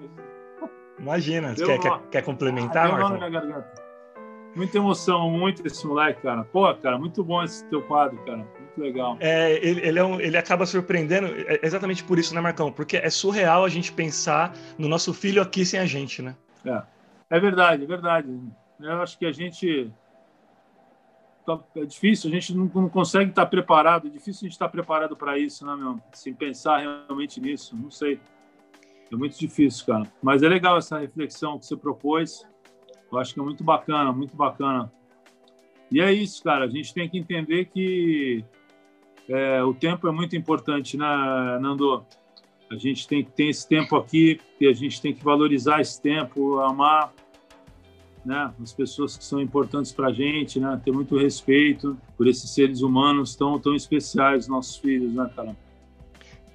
Imagina. 1.00 1.56
Quer, 1.56 1.80
quer, 1.80 2.00
quer, 2.12 2.22
complementar, 2.22 2.92
ah? 2.94 3.66
Muita 4.56 4.78
emoção, 4.78 5.30
muito 5.32 5.66
esse 5.66 5.86
moleque, 5.86 6.22
cara. 6.22 6.44
Pô, 6.44 6.74
cara, 6.76 6.98
muito 6.98 7.24
bom 7.24 7.44
esse 7.44 7.66
teu 7.66 7.82
quadro, 7.82 8.18
cara 8.26 8.46
muito 8.74 8.82
legal. 8.82 9.18
É, 9.20 9.54
ele, 9.66 9.82
ele, 9.82 10.00
é 10.00 10.04
um, 10.04 10.20
ele 10.20 10.38
acaba 10.38 10.66
surpreendendo 10.66 11.28
é 11.28 11.60
exatamente 11.64 12.04
por 12.04 12.18
isso, 12.18 12.34
né, 12.34 12.42
Marcão? 12.42 12.72
Porque 12.72 12.98
é 12.98 13.10
surreal 13.10 13.64
a 13.64 13.70
gente 13.70 13.92
pensar 13.92 14.54
no 14.78 14.88
nosso 14.88 15.14
filho 15.14 15.42
aqui 15.42 15.66
sem 15.66 15.80
a 15.80 15.86
gente, 15.86 16.22
né? 16.22 16.36
É, 16.66 16.84
é 17.30 17.40
verdade, 17.40 17.84
é 17.84 17.88
verdade. 17.88 18.28
Eu 18.80 19.02
acho 19.02 19.18
que 19.18 19.26
a 19.26 19.32
gente. 19.32 19.92
Tá, 21.46 21.60
é 21.76 21.86
difícil, 21.86 22.30
a 22.30 22.34
gente 22.34 22.56
não, 22.56 22.72
não 22.74 22.90
consegue 22.90 23.30
estar 23.30 23.46
preparado, 23.46 24.08
é 24.08 24.10
difícil 24.10 24.46
a 24.46 24.46
gente 24.46 24.54
estar 24.54 24.70
preparado 24.70 25.16
para 25.16 25.38
isso, 25.38 25.66
né, 25.66 25.76
meu? 25.76 26.00
Sem 26.14 26.34
pensar 26.34 26.80
realmente 26.80 27.40
nisso, 27.40 27.76
não 27.76 27.92
sei. 27.92 28.20
É 29.12 29.16
muito 29.16 29.38
difícil, 29.38 29.86
cara. 29.86 30.12
Mas 30.22 30.42
é 30.42 30.48
legal 30.48 30.78
essa 30.78 30.98
reflexão 30.98 31.60
que 31.60 31.66
você 31.66 31.76
propôs. 31.76 32.48
Eu 33.14 33.20
acho 33.20 33.34
que 33.34 33.40
é 33.40 33.44
muito 33.44 33.64
bacana, 33.64 34.12
muito 34.12 34.36
bacana. 34.36 34.92
E 35.92 36.02
é 36.02 36.12
isso, 36.12 36.44
cara. 36.44 36.66
A 36.66 36.70
gente 36.70 36.94
tem 36.94 37.08
que 37.08 37.18
entender 37.18 37.66
que 37.66 38.44
é, 39.30 39.64
o 39.64 39.74
tempo 39.74 40.08
é 40.08 40.12
muito 40.12 40.36
importante, 40.36 40.98
né, 40.98 41.06
Nando? 41.62 42.04
A 42.72 42.76
gente 42.76 43.08
tem 43.08 43.24
que 43.24 43.32
ter 43.32 43.50
esse 43.50 43.68
tempo 43.68 43.96
aqui 43.96 44.42
e 44.60 44.68
a 44.68 44.74
gente 44.74 45.00
tem 45.00 45.14
que 45.14 45.24
valorizar 45.24 45.80
esse 45.80 46.02
tempo, 46.02 46.60
amar 46.60 47.14
né, 48.26 48.52
as 48.62 48.74
pessoas 48.74 49.16
que 49.16 49.24
são 49.24 49.40
importantes 49.40 49.92
para 49.92 50.08
a 50.08 50.14
gente, 50.14 50.60
né, 50.60 50.82
ter 50.84 50.92
muito 50.92 51.18
respeito 51.18 51.98
por 52.18 52.28
esses 52.28 52.50
seres 52.50 52.82
humanos 52.82 53.36
tão, 53.36 53.60
tão 53.60 53.76
especiais, 53.76 54.48
nossos 54.48 54.78
filhos, 54.78 55.14
né, 55.14 55.30
cara? 55.36 55.56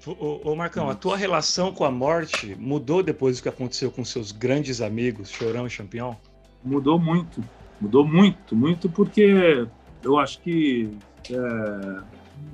Ô, 0.06 0.52
ô, 0.52 0.56
Marcão, 0.56 0.88
a 0.88 0.94
tua 0.94 1.16
relação 1.16 1.72
com 1.72 1.84
a 1.84 1.90
morte 1.90 2.56
mudou 2.58 3.02
depois 3.02 3.36
do 3.36 3.42
que 3.42 3.48
aconteceu 3.48 3.90
com 3.90 4.04
seus 4.04 4.32
grandes 4.32 4.80
amigos, 4.80 5.28
Chorão 5.30 5.66
e 5.66 5.70
Champion? 5.70 6.16
Mudou 6.64 6.98
muito, 6.98 7.42
mudou 7.80 8.06
muito, 8.06 8.56
muito 8.56 8.88
porque 8.88 9.66
eu 10.02 10.18
acho 10.18 10.40
que 10.40 10.96
é, 11.30 12.02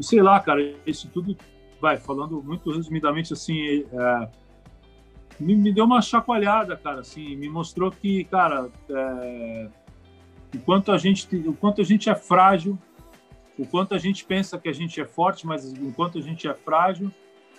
sei 0.01 0.23
lá, 0.23 0.41
cara, 0.41 0.61
isso 0.87 1.09
tudo, 1.09 1.37
vai, 1.81 1.97
falando 1.97 2.43
muito 2.43 2.71
resumidamente 2.71 3.33
assim, 3.33 3.85
é, 3.93 4.29
me, 5.39 5.55
me, 5.57 5.73
deu 5.73 5.85
uma 5.85 6.01
chacoalhada, 6.01 6.77
cara, 6.77 7.01
assim, 7.01 7.37
me 7.37 7.49
mostrou 7.49 7.91
que, 7.91 8.25
cara, 8.25 8.71
é, 8.89 9.69
o 10.55 10.59
quanto 10.61 10.93
a 10.93 10.99
gente, 10.99 11.37
o 11.37 11.55
quanto 11.55 11.81
a 11.81 11.85
gente 11.85 12.09
é 12.09 12.15
frágil, 12.15 12.79
o 13.59 13.67
quanto 13.67 13.95
a 13.95 13.99
gente 13.99 14.25
pensa 14.25 14.59
que 14.59 14.69
a 14.69 14.73
gente 14.73 15.01
é 15.01 15.05
forte, 15.05 15.47
mas 15.47 15.73
o 15.73 15.93
quanto 15.93 16.19
a 16.19 16.21
gente 16.21 16.49
é 16.49 16.55
frágil, 16.55 17.11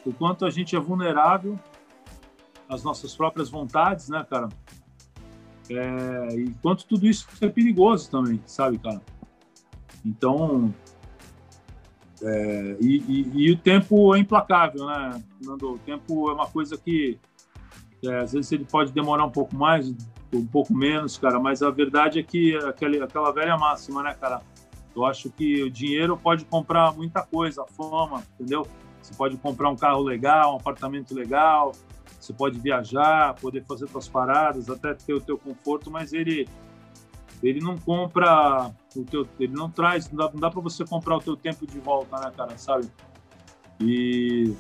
o 0.06 0.14
quanto 0.14 0.46
a 0.46 0.50
gente 0.50 0.76
é 0.76 0.80
vulnerável, 0.80 1.60
as 2.68 2.84
nossas 2.84 3.16
próprias 3.16 3.50
vontades, 3.50 4.10
né, 4.10 4.26
cara? 4.30 4.50
É, 5.70 6.36
e 6.36 6.54
quanto 6.62 6.86
tudo 6.86 7.08
isso 7.08 7.28
é 7.42 7.50
perigoso 7.50 8.10
também, 8.10 8.42
sabe, 8.46 8.78
cara? 8.78 9.02
Então, 10.06 10.74
é, 12.22 12.78
e, 12.80 12.98
e, 13.08 13.32
e, 13.34 13.52
o 13.52 13.58
tempo 13.58 14.16
é 14.16 14.20
implacável, 14.20 14.86
né, 14.86 15.22
Nando? 15.42 15.74
O 15.74 15.80
tempo 15.80 16.30
é 16.30 16.34
uma 16.34 16.48
coisa 16.48 16.78
que 16.78 17.20
é, 18.04 18.20
às 18.20 18.34
vezes 18.34 18.52
ele 18.52 18.66
pode 18.66 18.92
demorar 18.92 19.26
um 19.26 19.32
pouco 19.32 19.56
mais, 19.56 19.90
um 20.34 20.46
pouco 20.46 20.74
menos, 20.74 21.18
cara, 21.18 21.40
mas 21.40 21.64
a 21.64 21.72
verdade 21.72 22.20
é 22.20 22.24
que 22.24 22.56
aquela, 22.58 23.04
aquela 23.04 23.32
velha 23.32 23.58
máxima, 23.58 24.04
né, 24.04 24.14
cara? 24.14 24.42
Eu 24.96 25.06
acho 25.06 25.30
que 25.30 25.64
o 25.64 25.70
dinheiro 25.70 26.16
pode 26.16 26.46
comprar 26.46 26.94
muita 26.94 27.22
coisa, 27.22 27.64
a 27.64 27.68
fama, 27.68 28.24
entendeu? 28.36 28.66
Você 29.02 29.14
pode 29.14 29.36
comprar 29.38 29.70
um 29.70 29.76
carro 29.76 30.02
legal, 30.02 30.54
um 30.54 30.58
apartamento 30.58 31.14
legal, 31.14 31.74
você 32.26 32.34
pode 32.34 32.60
viajar, 32.60 33.36
poder 33.36 33.64
fazer 33.66 33.88
suas 33.88 34.08
paradas, 34.08 34.70
até 34.70 34.94
ter 34.94 35.14
o 35.14 35.22
teu 35.22 35.38
conforto, 35.38 35.92
mas 35.92 36.14
ele 36.14 36.48
ele 37.44 37.60
não 37.60 37.78
compra 37.78 38.72
o 38.96 39.04
teu, 39.04 39.28
ele 39.40 39.54
não 39.54 39.70
traz, 39.70 40.10
não 40.10 40.18
dá, 40.18 40.32
dá 40.34 40.50
para 40.50 40.62
você 40.62 40.86
comprar 40.86 41.18
o 41.18 41.22
teu 41.22 41.36
tempo 41.36 41.68
de 41.68 41.80
volta, 41.80 42.18
né, 42.20 42.32
cara, 42.36 42.58
sabe? 42.58 42.88
E 43.80 44.56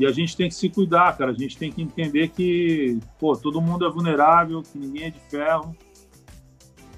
e 0.00 0.06
a 0.06 0.10
gente 0.10 0.34
tem 0.34 0.48
que 0.48 0.54
se 0.54 0.70
cuidar, 0.70 1.14
cara. 1.16 1.30
A 1.30 1.34
gente 1.34 1.58
tem 1.58 1.70
que 1.70 1.82
entender 1.82 2.28
que, 2.28 2.98
pô, 3.18 3.36
todo 3.36 3.60
mundo 3.60 3.84
é 3.84 3.90
vulnerável, 3.90 4.62
que 4.62 4.78
ninguém 4.78 5.04
é 5.04 5.10
de 5.10 5.20
ferro. 5.20 5.76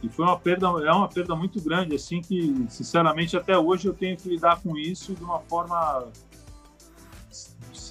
E 0.01 0.09
foi 0.09 0.24
uma 0.24 0.39
perda, 0.39 0.66
é 0.66 0.93
uma 0.93 1.09
perda 1.09 1.35
muito 1.35 1.60
grande, 1.60 1.97
assim, 1.97 2.20
que, 2.20 2.64
sinceramente, 2.69 3.36
até 3.36 3.59
hoje 3.59 3.89
eu 3.89 3.93
tenho 3.93 4.16
que 4.16 4.28
lidar 4.28 4.60
com 4.60 4.78
isso 4.78 5.14
de 5.14 5.24
uma 5.24 5.40
forma, 5.40 6.12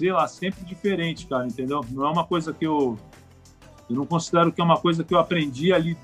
sei 0.02 0.12
lá, 0.12 0.28
sempre 0.28 0.66
diferente, 0.66 1.28
cara, 1.28 1.46
entendeu? 1.46 1.86
Não 1.92 2.04
é 2.08 2.10
uma 2.10 2.26
coisa 2.26 2.52
que 2.52 2.66
eu, 2.66 2.98
eu 3.88 3.96
não 3.96 4.04
considero 4.04 4.52
que 4.52 4.60
é 4.60 4.64
uma 4.64 4.80
coisa 4.80 5.04
que 5.04 5.14
eu 5.14 5.20
aprendi 5.20 5.72
ali, 5.72 5.96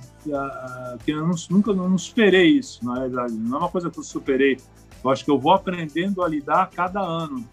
que 1.03 1.11
eu 1.11 1.27
nunca 1.49 1.73
não 1.73 1.97
superei 1.97 2.59
isso, 2.59 2.85
na 2.85 2.99
verdade. 2.99 3.33
Não 3.33 3.57
é 3.57 3.59
uma 3.61 3.69
coisa 3.69 3.89
que 3.89 3.97
eu 3.97 4.03
superei. 4.03 4.59
Eu 5.03 5.09
acho 5.09 5.25
que 5.25 5.31
eu 5.31 5.39
vou 5.39 5.51
aprendendo 5.51 6.23
a 6.23 6.27
lidar 6.27 6.61
a 6.61 6.65
cada 6.67 7.01
ano. 7.01 7.43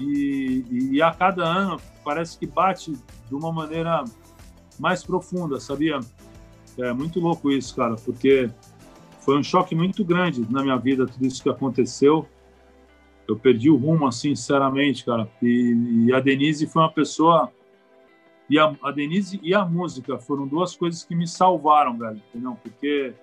E, 0.00 0.64
e, 0.94 1.00
a 1.00 1.12
cada 1.12 1.44
ano 1.44 1.80
parece 2.02 2.36
que 2.36 2.44
bate 2.46 2.90
de 2.90 3.34
uma 3.34 3.52
maneira 3.52 4.02
mais 4.80 5.04
profunda, 5.04 5.60
sabia? 5.60 6.00
É 6.76 6.92
muito 6.92 7.20
louco 7.20 7.52
isso, 7.52 7.76
cara, 7.76 7.94
porque 7.94 8.50
foi 9.20 9.38
um 9.38 9.44
choque 9.44 9.76
muito 9.76 10.04
grande 10.04 10.44
na 10.50 10.60
minha 10.60 10.76
vida 10.76 11.06
tudo 11.06 11.24
isso 11.24 11.40
que 11.40 11.48
aconteceu. 11.48 12.26
Eu 13.26 13.36
perdi 13.36 13.70
o 13.70 13.76
rumo, 13.76 14.06
assim, 14.06 14.34
sinceramente, 14.34 15.04
cara. 15.04 15.28
E, 15.40 16.06
e 16.06 16.12
a 16.12 16.20
Denise 16.20 16.66
foi 16.66 16.82
uma 16.82 16.92
pessoa 16.92 17.52
e 18.50 18.58
a, 18.58 18.74
a, 18.82 18.90
Denise 18.90 19.40
e 19.42 19.54
a 19.54 19.64
música 19.64 20.18
foram 20.18 20.46
duas 20.46 20.76
coisas 20.76 21.04
que 21.04 21.14
me 21.14 21.26
salvaram, 21.26 21.96
velho, 21.96 22.20
entendeu? 22.28 22.58
Porque 22.62 23.14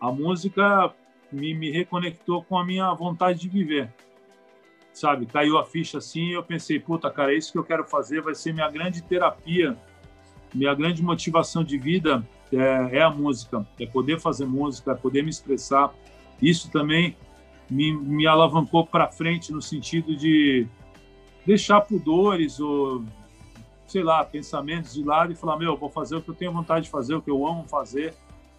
a 0.00 0.10
música 0.10 0.94
me, 1.30 1.52
me 1.52 1.70
reconectou 1.70 2.42
com 2.44 2.56
a 2.56 2.64
minha 2.64 2.92
vontade 2.94 3.40
de 3.40 3.48
viver 3.48 3.92
sabe? 4.94 5.26
Caiu 5.26 5.58
a 5.58 5.64
ficha 5.64 5.98
assim 5.98 6.28
e 6.28 6.32
eu 6.32 6.42
pensei, 6.42 6.78
puta, 6.78 7.10
cara, 7.10 7.34
é 7.34 7.36
isso 7.36 7.52
que 7.52 7.58
eu 7.58 7.64
quero 7.64 7.84
fazer, 7.84 8.22
vai 8.22 8.34
ser 8.34 8.54
minha 8.54 8.70
grande 8.70 9.02
terapia, 9.02 9.76
minha 10.54 10.72
grande 10.72 11.02
motivação 11.02 11.64
de 11.64 11.76
vida 11.76 12.26
é, 12.52 12.98
é 12.98 13.02
a 13.02 13.10
música, 13.10 13.66
é 13.78 13.86
poder 13.86 14.20
fazer 14.20 14.46
música, 14.46 14.92
é 14.92 14.94
poder 14.94 15.22
me 15.22 15.30
expressar. 15.30 15.92
Isso 16.40 16.70
também 16.70 17.16
me, 17.70 17.92
me 17.92 18.26
alavancou 18.26 18.86
para 18.86 19.08
frente 19.08 19.52
no 19.52 19.62
sentido 19.62 20.16
de 20.16 20.66
deixar 21.46 21.80
pudores 21.82 22.60
ou 22.60 23.04
sei 23.86 24.02
lá, 24.02 24.24
pensamentos 24.24 24.94
de 24.94 25.02
lado 25.02 25.32
e 25.32 25.36
falar, 25.36 25.58
meu, 25.58 25.76
vou 25.76 25.90
fazer 25.90 26.16
o 26.16 26.22
que 26.22 26.30
eu 26.30 26.34
tenho 26.34 26.52
vontade 26.52 26.86
de 26.86 26.90
fazer, 26.90 27.14
o 27.14 27.22
que 27.22 27.30
eu 27.30 27.46
amo 27.46 27.64
fazer, 27.68 28.14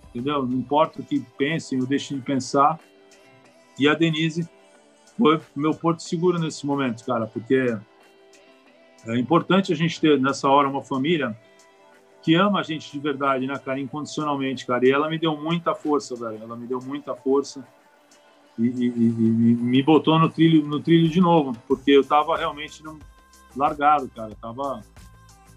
entendeu? 0.09 0.45
Não 0.45 0.57
importa 0.57 1.01
o 1.01 1.03
que 1.03 1.19
pensem 1.37 1.79
ou 1.79 1.85
deixem 1.85 2.17
de 2.17 2.23
pensar. 2.23 2.79
E 3.77 3.87
a 3.89 3.93
Denise 3.93 4.47
foi 5.17 5.41
meu 5.55 5.73
porto 5.73 6.01
seguro 6.03 6.39
nesse 6.39 6.65
momento, 6.65 7.03
cara, 7.03 7.25
porque 7.27 7.77
é 9.07 9.17
importante 9.17 9.73
a 9.73 9.75
gente 9.75 9.99
ter 9.99 10.19
nessa 10.19 10.47
hora 10.47 10.69
uma 10.69 10.83
família 10.83 11.35
que 12.21 12.33
ama 12.33 12.59
a 12.59 12.63
gente 12.63 12.91
de 12.91 12.99
verdade, 12.99 13.45
né, 13.45 13.57
cara, 13.59 13.79
incondicionalmente, 13.79 14.65
cara. 14.65 14.87
E 14.87 14.91
ela 14.91 15.09
me 15.09 15.19
deu 15.19 15.37
muita 15.37 15.75
força, 15.75 16.15
velho. 16.15 16.41
Ela 16.41 16.55
me 16.55 16.65
deu 16.65 16.79
muita 16.81 17.13
força 17.13 17.63
e, 18.57 18.63
e, 18.63 18.87
e, 18.87 18.89
me 18.89 19.83
botou 19.83 20.17
no 20.17 20.29
trilho, 20.29 20.65
no 20.65 20.79
trilho 20.79 21.09
de 21.09 21.19
novo, 21.19 21.55
porque 21.67 21.91
eu 21.91 22.03
tava 22.03 22.37
realmente 22.37 22.83
num, 22.83 22.97
largado, 23.55 24.09
cara. 24.09 24.31
Eu 24.31 24.35
tava, 24.35 24.81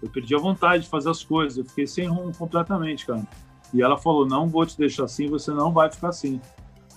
eu 0.01 0.09
perdi 0.09 0.35
a 0.35 0.39
vontade 0.39 0.83
de 0.83 0.89
fazer 0.89 1.09
as 1.09 1.23
coisas. 1.23 1.57
Eu 1.57 1.65
fiquei 1.65 1.87
sem 1.87 2.07
rumo 2.07 2.33
completamente, 2.35 3.05
cara. 3.05 3.25
E 3.73 3.81
ela 3.81 3.97
falou: 3.97 4.25
"Não 4.25 4.47
vou 4.47 4.65
te 4.65 4.77
deixar 4.77 5.05
assim. 5.05 5.27
Você 5.27 5.51
não 5.51 5.71
vai 5.71 5.91
ficar 5.91 6.09
assim." 6.09 6.41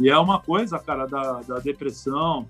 E 0.01 0.09
é 0.09 0.19
uma 0.19 0.41
coisa, 0.41 0.79
cara, 0.79 1.07
da, 1.07 1.41
da 1.43 1.59
depressão, 1.59 2.49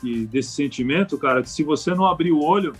que, 0.00 0.26
desse 0.26 0.50
sentimento, 0.50 1.16
cara, 1.18 1.42
que 1.42 1.50
se 1.50 1.62
você 1.62 1.94
não 1.94 2.04
abrir 2.04 2.32
o 2.32 2.42
olho, 2.42 2.74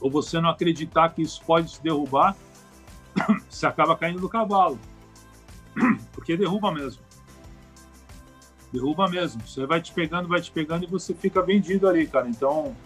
ou 0.00 0.10
você 0.10 0.40
não 0.40 0.50
acreditar 0.50 1.10
que 1.10 1.22
isso 1.22 1.42
pode 1.44 1.72
te 1.72 1.82
derrubar, 1.82 2.36
você 3.48 3.66
acaba 3.66 3.96
caindo 3.96 4.20
do 4.20 4.28
cavalo. 4.28 4.78
Porque 6.12 6.36
derruba 6.36 6.72
mesmo. 6.72 7.02
Derruba 8.72 9.08
mesmo. 9.08 9.40
Você 9.46 9.66
vai 9.66 9.80
te 9.80 9.92
pegando, 9.92 10.28
vai 10.28 10.40
te 10.40 10.50
pegando 10.50 10.84
e 10.84 10.86
você 10.86 11.14
fica 11.14 11.42
vendido 11.42 11.88
ali, 11.88 12.06
cara. 12.06 12.28
Então, 12.28 12.76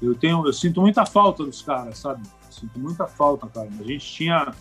eu 0.00 0.14
tenho, 0.14 0.46
eu 0.46 0.52
sinto 0.52 0.80
muita 0.80 1.04
falta 1.04 1.44
dos 1.44 1.60
caras, 1.62 1.98
sabe? 1.98 2.22
Sinto 2.50 2.78
muita 2.78 3.06
falta, 3.06 3.46
cara. 3.48 3.68
A 3.68 3.84
gente 3.84 4.06
tinha, 4.06 4.54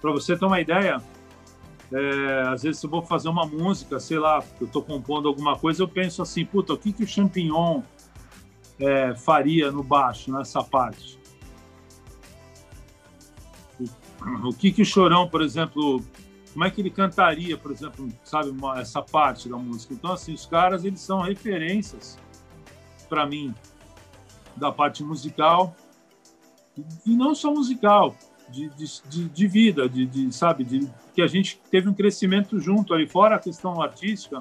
para 0.00 0.10
você 0.10 0.36
ter 0.36 0.44
uma 0.44 0.60
ideia, 0.60 1.02
é, 1.92 2.42
às 2.48 2.62
vezes 2.62 2.82
eu 2.82 2.90
vou 2.90 3.02
fazer 3.02 3.28
uma 3.28 3.46
música, 3.46 4.00
sei 4.00 4.18
lá, 4.18 4.42
eu 4.60 4.66
estou 4.66 4.82
compondo 4.82 5.28
alguma 5.28 5.56
coisa, 5.56 5.82
eu 5.82 5.88
penso 5.88 6.20
assim, 6.20 6.44
puta, 6.44 6.72
o 6.72 6.78
que, 6.78 6.92
que 6.92 7.04
o 7.04 7.06
Champignon 7.06 7.82
é, 8.78 9.14
faria 9.14 9.70
no 9.70 9.82
baixo, 9.82 10.32
nessa 10.32 10.62
parte? 10.64 11.18
O, 13.78 14.48
o, 14.48 14.52
que, 14.52 14.72
que 14.72 14.82
o 14.82 14.86
Chorão, 14.86 15.28
por 15.28 15.42
exemplo, 15.42 16.02
como 16.56 16.64
é 16.64 16.70
que 16.70 16.80
ele 16.80 16.88
cantaria, 16.88 17.54
por 17.54 17.70
exemplo, 17.70 18.08
sabe, 18.24 18.48
uma, 18.48 18.80
essa 18.80 19.02
parte 19.02 19.46
da 19.46 19.58
música? 19.58 19.92
Então, 19.92 20.14
assim, 20.14 20.32
os 20.32 20.46
caras, 20.46 20.86
eles 20.86 21.00
são 21.00 21.20
referências 21.20 22.18
para 23.10 23.26
mim 23.26 23.54
da 24.56 24.72
parte 24.72 25.04
musical 25.04 25.76
e 27.04 27.14
não 27.14 27.34
só 27.34 27.52
musical, 27.52 28.16
de, 28.48 28.70
de, 28.70 29.28
de 29.28 29.46
vida, 29.46 29.86
de, 29.86 30.06
de, 30.06 30.32
sabe, 30.34 30.64
de 30.64 30.90
que 31.14 31.20
a 31.20 31.26
gente 31.26 31.60
teve 31.70 31.90
um 31.90 31.92
crescimento 31.92 32.58
junto 32.58 32.94
ali, 32.94 33.06
fora 33.06 33.36
a 33.36 33.38
questão 33.38 33.82
artística, 33.82 34.38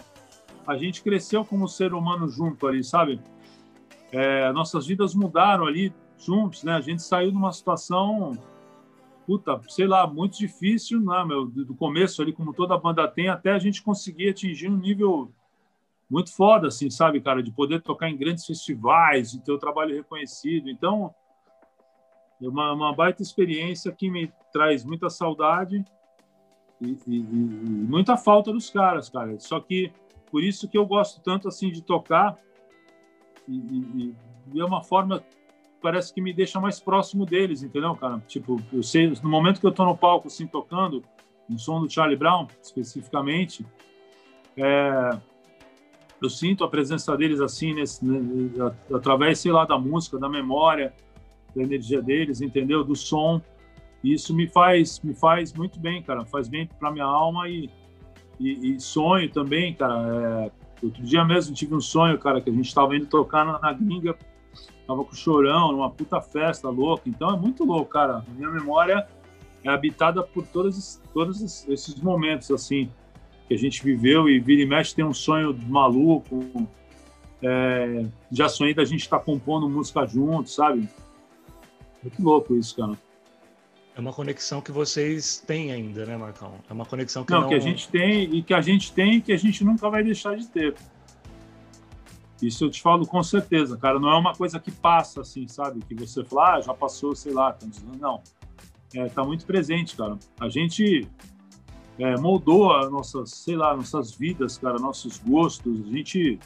a 0.66 0.78
gente 0.78 1.04
cresceu 1.04 1.44
como 1.44 1.68
ser 1.68 1.94
humano 1.94 2.30
junto 2.30 2.66
ali, 2.66 2.82
sabe? 2.82 3.20
É, 4.10 4.54
nossas 4.54 4.88
vidas 4.88 5.14
mudaram 5.14 5.66
ali 5.66 5.94
juntos, 6.18 6.64
né? 6.64 6.76
A 6.76 6.82
gente 6.82 7.04
saiu 7.04 7.30
de 7.30 7.36
uma 7.36 7.52
situação, 7.52 8.38
puta, 9.26 9.60
sei 9.68 9.88
lá, 9.88 10.06
muito 10.06 10.38
difícil, 10.38 11.00
né, 11.02 11.24
meu? 11.26 11.46
Do 11.46 11.76
começo 11.76 12.22
ali, 12.22 12.32
como 12.32 12.54
toda 12.54 12.78
banda 12.78 13.08
tem, 13.08 13.28
até 13.28 13.52
a 13.52 13.60
gente 13.60 13.82
conseguir 13.82 14.30
atingir 14.30 14.70
um 14.70 14.78
nível 14.78 15.32
muito 16.10 16.34
foda, 16.34 16.68
assim, 16.68 16.90
sabe, 16.90 17.20
cara? 17.20 17.42
De 17.42 17.52
poder 17.52 17.82
tocar 17.82 18.10
em 18.10 18.18
grandes 18.18 18.46
festivais, 18.46 19.32
de 19.32 19.40
ter 19.40 19.52
o 19.52 19.58
trabalho 19.58 19.96
reconhecido. 19.96 20.70
Então, 20.70 21.14
é 22.42 22.48
uma, 22.48 22.74
uma 22.74 22.94
baita 22.94 23.22
experiência 23.22 23.92
que 23.92 24.10
me 24.10 24.32
traz 24.52 24.84
muita 24.84 25.10
saudade 25.10 25.84
e, 26.80 26.98
e, 27.08 27.18
e, 27.18 27.22
muita 27.22 28.18
falta 28.18 28.52
dos 28.52 28.70
caras, 28.70 29.10
cara. 29.10 29.40
Só 29.40 29.60
que 29.60 29.92
por 30.30 30.44
isso 30.44 30.68
que 30.68 30.78
eu 30.78 30.86
gosto 30.86 31.22
tanto 31.22 31.48
assim 31.48 31.72
de 31.72 31.82
tocar 31.82 32.38
e, 33.48 34.14
e, 34.54 34.60
é 34.60 34.66
uma 34.66 34.84
forma 34.84 35.24
parece 35.86 36.12
que 36.12 36.20
me 36.20 36.34
deixa 36.34 36.60
mais 36.60 36.80
próximo 36.80 37.28
deles, 37.28 37.62
entendeu, 37.62 37.96
cara? 37.96 38.20
Tipo, 38.28 38.60
eu 38.74 38.82
sei 38.82 39.08
no 39.22 39.30
momento 39.30 39.60
que 39.60 39.68
eu 39.68 39.72
tô 39.72 39.86
no 39.86 39.96
palco 39.96 40.28
assim 40.30 40.48
tocando 40.48 41.04
um 41.48 41.60
som 41.60 41.80
do 41.80 41.88
Charlie 41.88 42.18
Brown 42.18 42.48
especificamente, 42.60 43.64
é, 44.58 45.16
eu 46.20 46.28
sinto 46.28 46.64
a 46.64 46.68
presença 46.68 47.16
deles 47.16 47.40
assim 47.40 47.76
nesse, 47.76 48.04
né, 48.04 48.18
através 48.92 49.38
sei 49.38 49.52
lá 49.52 49.64
da 49.64 49.78
música, 49.78 50.18
da 50.18 50.28
memória 50.28 50.92
da 51.56 51.62
energia 51.62 52.02
deles, 52.02 52.42
entendeu? 52.42 52.84
Do 52.84 52.96
som. 52.96 53.40
E 54.04 54.12
isso 54.12 54.36
me 54.36 54.48
faz, 54.48 55.00
me 55.02 55.14
faz 55.14 55.54
muito 55.54 55.80
bem, 55.80 56.02
cara. 56.02 56.26
Faz 56.26 56.48
bem 56.48 56.68
para 56.80 56.92
minha 56.92 57.06
alma 57.06 57.48
e, 57.48 57.70
e, 58.40 58.74
e, 58.74 58.80
sonho 58.80 59.30
também, 59.32 59.76
cara. 59.76 60.52
É, 60.82 60.84
outro 60.84 61.04
dia 61.04 61.24
mesmo 61.24 61.54
tive 61.54 61.76
um 61.76 61.80
sonho, 61.80 62.18
cara, 62.18 62.42
que 62.42 62.50
a 62.50 62.54
gente 62.54 62.68
estava 62.68 62.96
indo 62.96 63.06
tocar 63.06 63.46
na, 63.46 63.60
na 63.60 63.72
gringa, 63.72 64.18
tava 64.88 65.04
com 65.04 65.12
o 65.12 65.16
chorão, 65.16 65.72
numa 65.72 65.90
puta 65.90 66.22
festa 66.22 66.70
louca. 66.70 67.08
Então 67.08 67.34
é 67.34 67.38
muito 67.38 67.64
louco, 67.64 67.92
cara. 67.92 68.24
Minha 68.36 68.50
memória 68.50 69.08
é 69.64 69.70
habitada 69.70 70.22
por 70.22 70.46
todos, 70.48 71.02
todos 71.14 71.68
esses 71.68 71.96
momentos, 71.96 72.52
assim, 72.52 72.90
que 73.48 73.54
a 73.54 73.58
gente 73.58 73.84
viveu 73.84 74.30
e 74.30 74.40
vira 74.40 74.62
e 74.62 74.66
mexe 74.66 74.96
tem 74.96 75.06
um 75.06 75.14
sonho 75.14 75.58
maluco. 75.68 76.68
É, 77.42 78.06
já 78.32 78.48
sonhei 78.48 78.74
da 78.74 78.86
gente 78.86 79.02
estar 79.02 79.20
tá 79.20 79.26
compondo 79.26 79.70
música 79.70 80.06
junto, 80.06 80.50
sabe? 80.50 80.88
Muito 82.02 82.22
louco 82.22 82.56
isso, 82.56 82.76
cara. 82.76 82.98
É 83.96 84.00
uma 84.00 84.12
conexão 84.12 84.62
que 84.62 84.72
vocês 84.72 85.38
têm 85.48 85.72
ainda, 85.72 86.06
né, 86.06 86.18
Marcão? 86.18 86.56
É 86.70 86.74
uma 86.74 86.86
conexão 86.86 87.24
que 87.24 87.32
não, 87.32 87.42
não... 87.42 87.48
que 87.48 87.56
a 87.56 87.60
gente 87.60 87.88
tem 87.88 88.24
e 88.24 88.44
que 88.44 88.54
a 88.54 88.62
gente 88.62 88.92
tem 88.92 89.16
e 89.16 89.22
que 89.22 89.32
a 89.32 89.38
gente 89.38 89.64
nunca 89.64 89.90
vai 89.90 90.04
deixar 90.04 90.36
de 90.36 90.48
ter. 90.48 90.76
Isso 92.42 92.66
eu 92.66 92.70
te 92.70 92.82
falo 92.82 93.08
com 93.08 93.24
certeza, 93.24 93.78
cara. 93.78 94.00
Não 94.00 94.10
é 94.10 94.18
uma 94.18 94.34
coisa 94.34 94.60
que 94.60 94.72
passa 94.72 95.22
assim, 95.22 95.48
sabe? 95.48 95.80
Que 95.82 95.96
você 95.96 96.24
fala, 96.24 96.56
ah, 96.56 96.62
já 96.62 96.74
passou, 96.74 97.16
sei 97.16 97.34
lá. 97.34 97.58
Não. 98.00 98.22
É, 98.94 99.08
tá 99.08 99.24
muito 99.24 99.46
presente, 99.46 99.96
cara. 99.96 100.18
A 100.40 100.50
gente 100.50 101.08
é, 101.98 102.18
moldou 102.18 102.74
as 102.74 102.92
nossas, 102.92 103.32
sei 103.32 103.56
lá, 103.56 103.76
nossas 103.76 104.14
vidas, 104.14 104.58
cara, 104.58 104.78
nossos 104.80 105.18
gostos. 105.20 105.82
A 105.88 105.92
gente. 105.92 106.40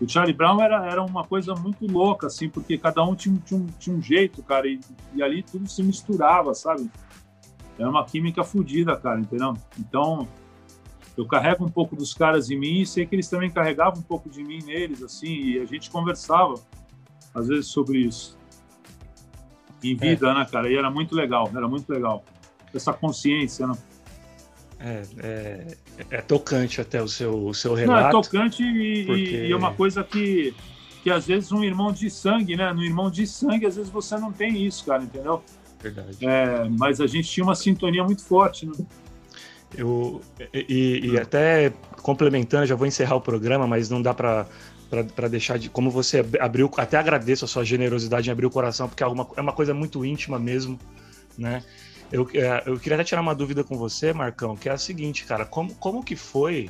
O 0.00 0.08
Charlie 0.08 0.34
Brown 0.34 0.60
era, 0.60 0.84
era 0.90 1.02
uma 1.02 1.22
coisa 1.22 1.54
muito 1.54 1.86
louca, 1.86 2.26
assim, 2.26 2.48
porque 2.48 2.76
cada 2.76 3.04
um 3.04 3.14
tinha, 3.14 3.38
tinha, 3.44 3.60
um, 3.60 3.66
tinha 3.78 3.94
um 3.94 4.02
jeito, 4.02 4.42
cara, 4.42 4.66
e, 4.66 4.80
e 5.14 5.22
ali 5.22 5.44
tudo 5.44 5.68
se 5.68 5.80
misturava, 5.80 6.54
sabe? 6.54 6.90
Era 7.78 7.88
uma 7.88 8.04
química 8.04 8.42
fodida, 8.42 8.96
cara, 8.96 9.20
entendeu? 9.20 9.54
Então, 9.78 10.26
eu 11.16 11.26
carrego 11.26 11.64
um 11.64 11.68
pouco 11.68 11.94
dos 11.94 12.14
caras 12.14 12.50
em 12.50 12.58
mim 12.58 12.80
e 12.80 12.86
sei 12.86 13.06
que 13.06 13.14
eles 13.14 13.28
também 13.28 13.50
carregavam 13.50 14.00
um 14.00 14.02
pouco 14.02 14.30
de 14.30 14.42
mim 14.42 14.62
neles, 14.64 15.02
assim, 15.02 15.28
e 15.28 15.58
a 15.58 15.64
gente 15.64 15.90
conversava, 15.90 16.54
às 17.34 17.48
vezes, 17.48 17.66
sobre 17.66 17.98
isso. 17.98 18.38
Em 19.82 19.96
vida, 19.96 20.30
é. 20.30 20.34
né, 20.34 20.46
cara? 20.50 20.70
E 20.70 20.76
era 20.76 20.90
muito 20.90 21.14
legal, 21.14 21.50
era 21.54 21.68
muito 21.68 21.90
legal. 21.90 22.24
Essa 22.72 22.92
consciência, 22.92 23.66
né? 23.66 23.74
É, 24.78 25.02
é, 25.18 25.76
é, 26.10 26.20
tocante 26.22 26.80
até 26.80 27.00
o 27.00 27.06
seu, 27.06 27.46
o 27.46 27.54
seu 27.54 27.74
relato. 27.74 28.02
Não, 28.02 28.08
é 28.08 28.10
tocante 28.10 28.62
e, 28.62 29.06
porque... 29.06 29.46
e, 29.46 29.52
é 29.52 29.56
uma 29.56 29.72
coisa 29.74 30.02
que, 30.02 30.54
que 31.04 31.10
às 31.10 31.26
vezes 31.26 31.52
um 31.52 31.62
irmão 31.62 31.92
de 31.92 32.10
sangue, 32.10 32.56
né? 32.56 32.72
No 32.72 32.82
irmão 32.82 33.10
de 33.10 33.26
sangue, 33.26 33.66
às 33.66 33.76
vezes 33.76 33.90
você 33.90 34.16
não 34.16 34.32
tem 34.32 34.64
isso, 34.64 34.84
cara, 34.84 35.04
entendeu? 35.04 35.42
Verdade. 35.80 36.16
É, 36.22 36.68
mas 36.68 37.00
a 37.00 37.06
gente 37.06 37.28
tinha 37.28 37.44
uma 37.44 37.54
sintonia 37.54 38.02
muito 38.02 38.24
forte, 38.24 38.66
né? 38.66 38.72
Eu, 39.74 40.20
e, 40.52 41.12
e 41.12 41.18
até 41.18 41.72
complementando, 42.02 42.66
já 42.66 42.74
vou 42.74 42.86
encerrar 42.86 43.16
o 43.16 43.20
programa, 43.20 43.66
mas 43.66 43.88
não 43.88 44.02
dá 44.02 44.12
para 44.12 45.28
deixar 45.30 45.58
de 45.58 45.70
como 45.70 45.90
você 45.90 46.24
abriu 46.38 46.70
até 46.76 46.96
agradeço 46.96 47.44
a 47.44 47.48
sua 47.48 47.64
generosidade 47.64 48.28
em 48.28 48.32
abrir 48.32 48.46
o 48.46 48.50
coração 48.50 48.88
porque 48.88 49.02
é 49.02 49.06
uma, 49.06 49.26
é 49.36 49.40
uma 49.40 49.52
coisa 49.52 49.72
muito 49.72 50.04
íntima 50.04 50.38
mesmo 50.38 50.78
né 51.38 51.62
eu, 52.12 52.28
é, 52.34 52.62
eu 52.66 52.78
queria 52.78 52.96
até 52.96 53.04
tirar 53.04 53.22
uma 53.22 53.34
dúvida 53.34 53.64
com 53.64 53.74
você, 53.74 54.12
Marcão, 54.12 54.54
que 54.54 54.68
é 54.68 54.72
a 54.72 54.76
seguinte, 54.76 55.24
cara, 55.24 55.46
como, 55.46 55.74
como 55.76 56.04
que 56.04 56.14
foi? 56.14 56.68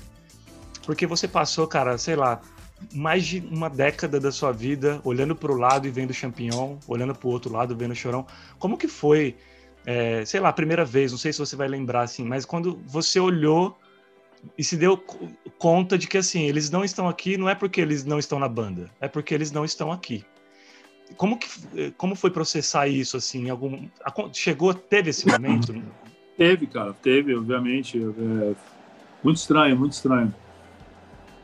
Porque 0.87 1.05
você 1.05 1.27
passou, 1.27 1.66
cara, 1.66 1.99
sei 1.99 2.15
lá, 2.15 2.41
mais 2.95 3.27
de 3.27 3.41
uma 3.51 3.69
década 3.69 4.20
da 4.20 4.31
sua 4.31 4.53
vida 4.53 5.01
olhando 5.05 5.35
para 5.35 5.51
o 5.51 5.57
lado 5.57 5.89
e 5.89 5.91
vendo 5.91 6.11
o 6.11 6.15
champignon, 6.15 6.77
olhando 6.87 7.12
para 7.12 7.29
o 7.29 7.31
outro 7.33 7.53
lado 7.53 7.77
vendo 7.77 7.91
o 7.91 7.97
chorão. 7.97 8.24
Como 8.57 8.79
que 8.79 8.87
foi, 8.87 9.37
é, 9.84 10.24
sei 10.24 10.40
lá, 10.40 10.52
primeira 10.52 10.84
vez, 10.84 11.10
não 11.10 11.18
sei 11.18 11.32
se 11.32 11.38
você 11.38 11.56
vai 11.56 11.68
lembrar 11.68 12.02
assim, 12.02 12.24
mas 12.24 12.44
quando 12.44 12.80
você 12.86 13.18
olhou 13.18 13.76
e 14.56 14.64
se 14.64 14.76
deu 14.76 14.96
conta 15.59 15.96
de 15.98 16.06
que 16.06 16.18
assim, 16.18 16.42
eles 16.42 16.70
não 16.70 16.84
estão 16.84 17.09
aqui, 17.09 17.36
não 17.36 17.48
é 17.48 17.54
porque 17.54 17.80
eles 17.80 18.04
não 18.04 18.18
estão 18.18 18.38
na 18.38 18.48
banda, 18.48 18.90
é 19.00 19.09
porque 19.09 19.34
eles 19.34 19.50
não 19.52 19.64
estão 19.64 19.90
aqui. 19.90 20.24
Como, 21.16 21.36
que, 21.36 21.46
eh, 21.76 21.92
como 21.96 22.14
foi 22.14 22.30
processar 22.30 22.88
isso, 22.88 23.16
assim? 23.16 23.50
Algum, 23.50 23.88
chegou, 24.32 24.72
teve 24.72 25.10
esse 25.10 25.26
momento? 25.26 25.74
teve, 26.38 26.66
cara, 26.66 26.94
teve, 26.94 27.34
obviamente. 27.34 27.98
É, 27.98 28.54
muito 29.22 29.36
estranho, 29.36 29.76
muito 29.76 29.92
estranho. 29.92 30.34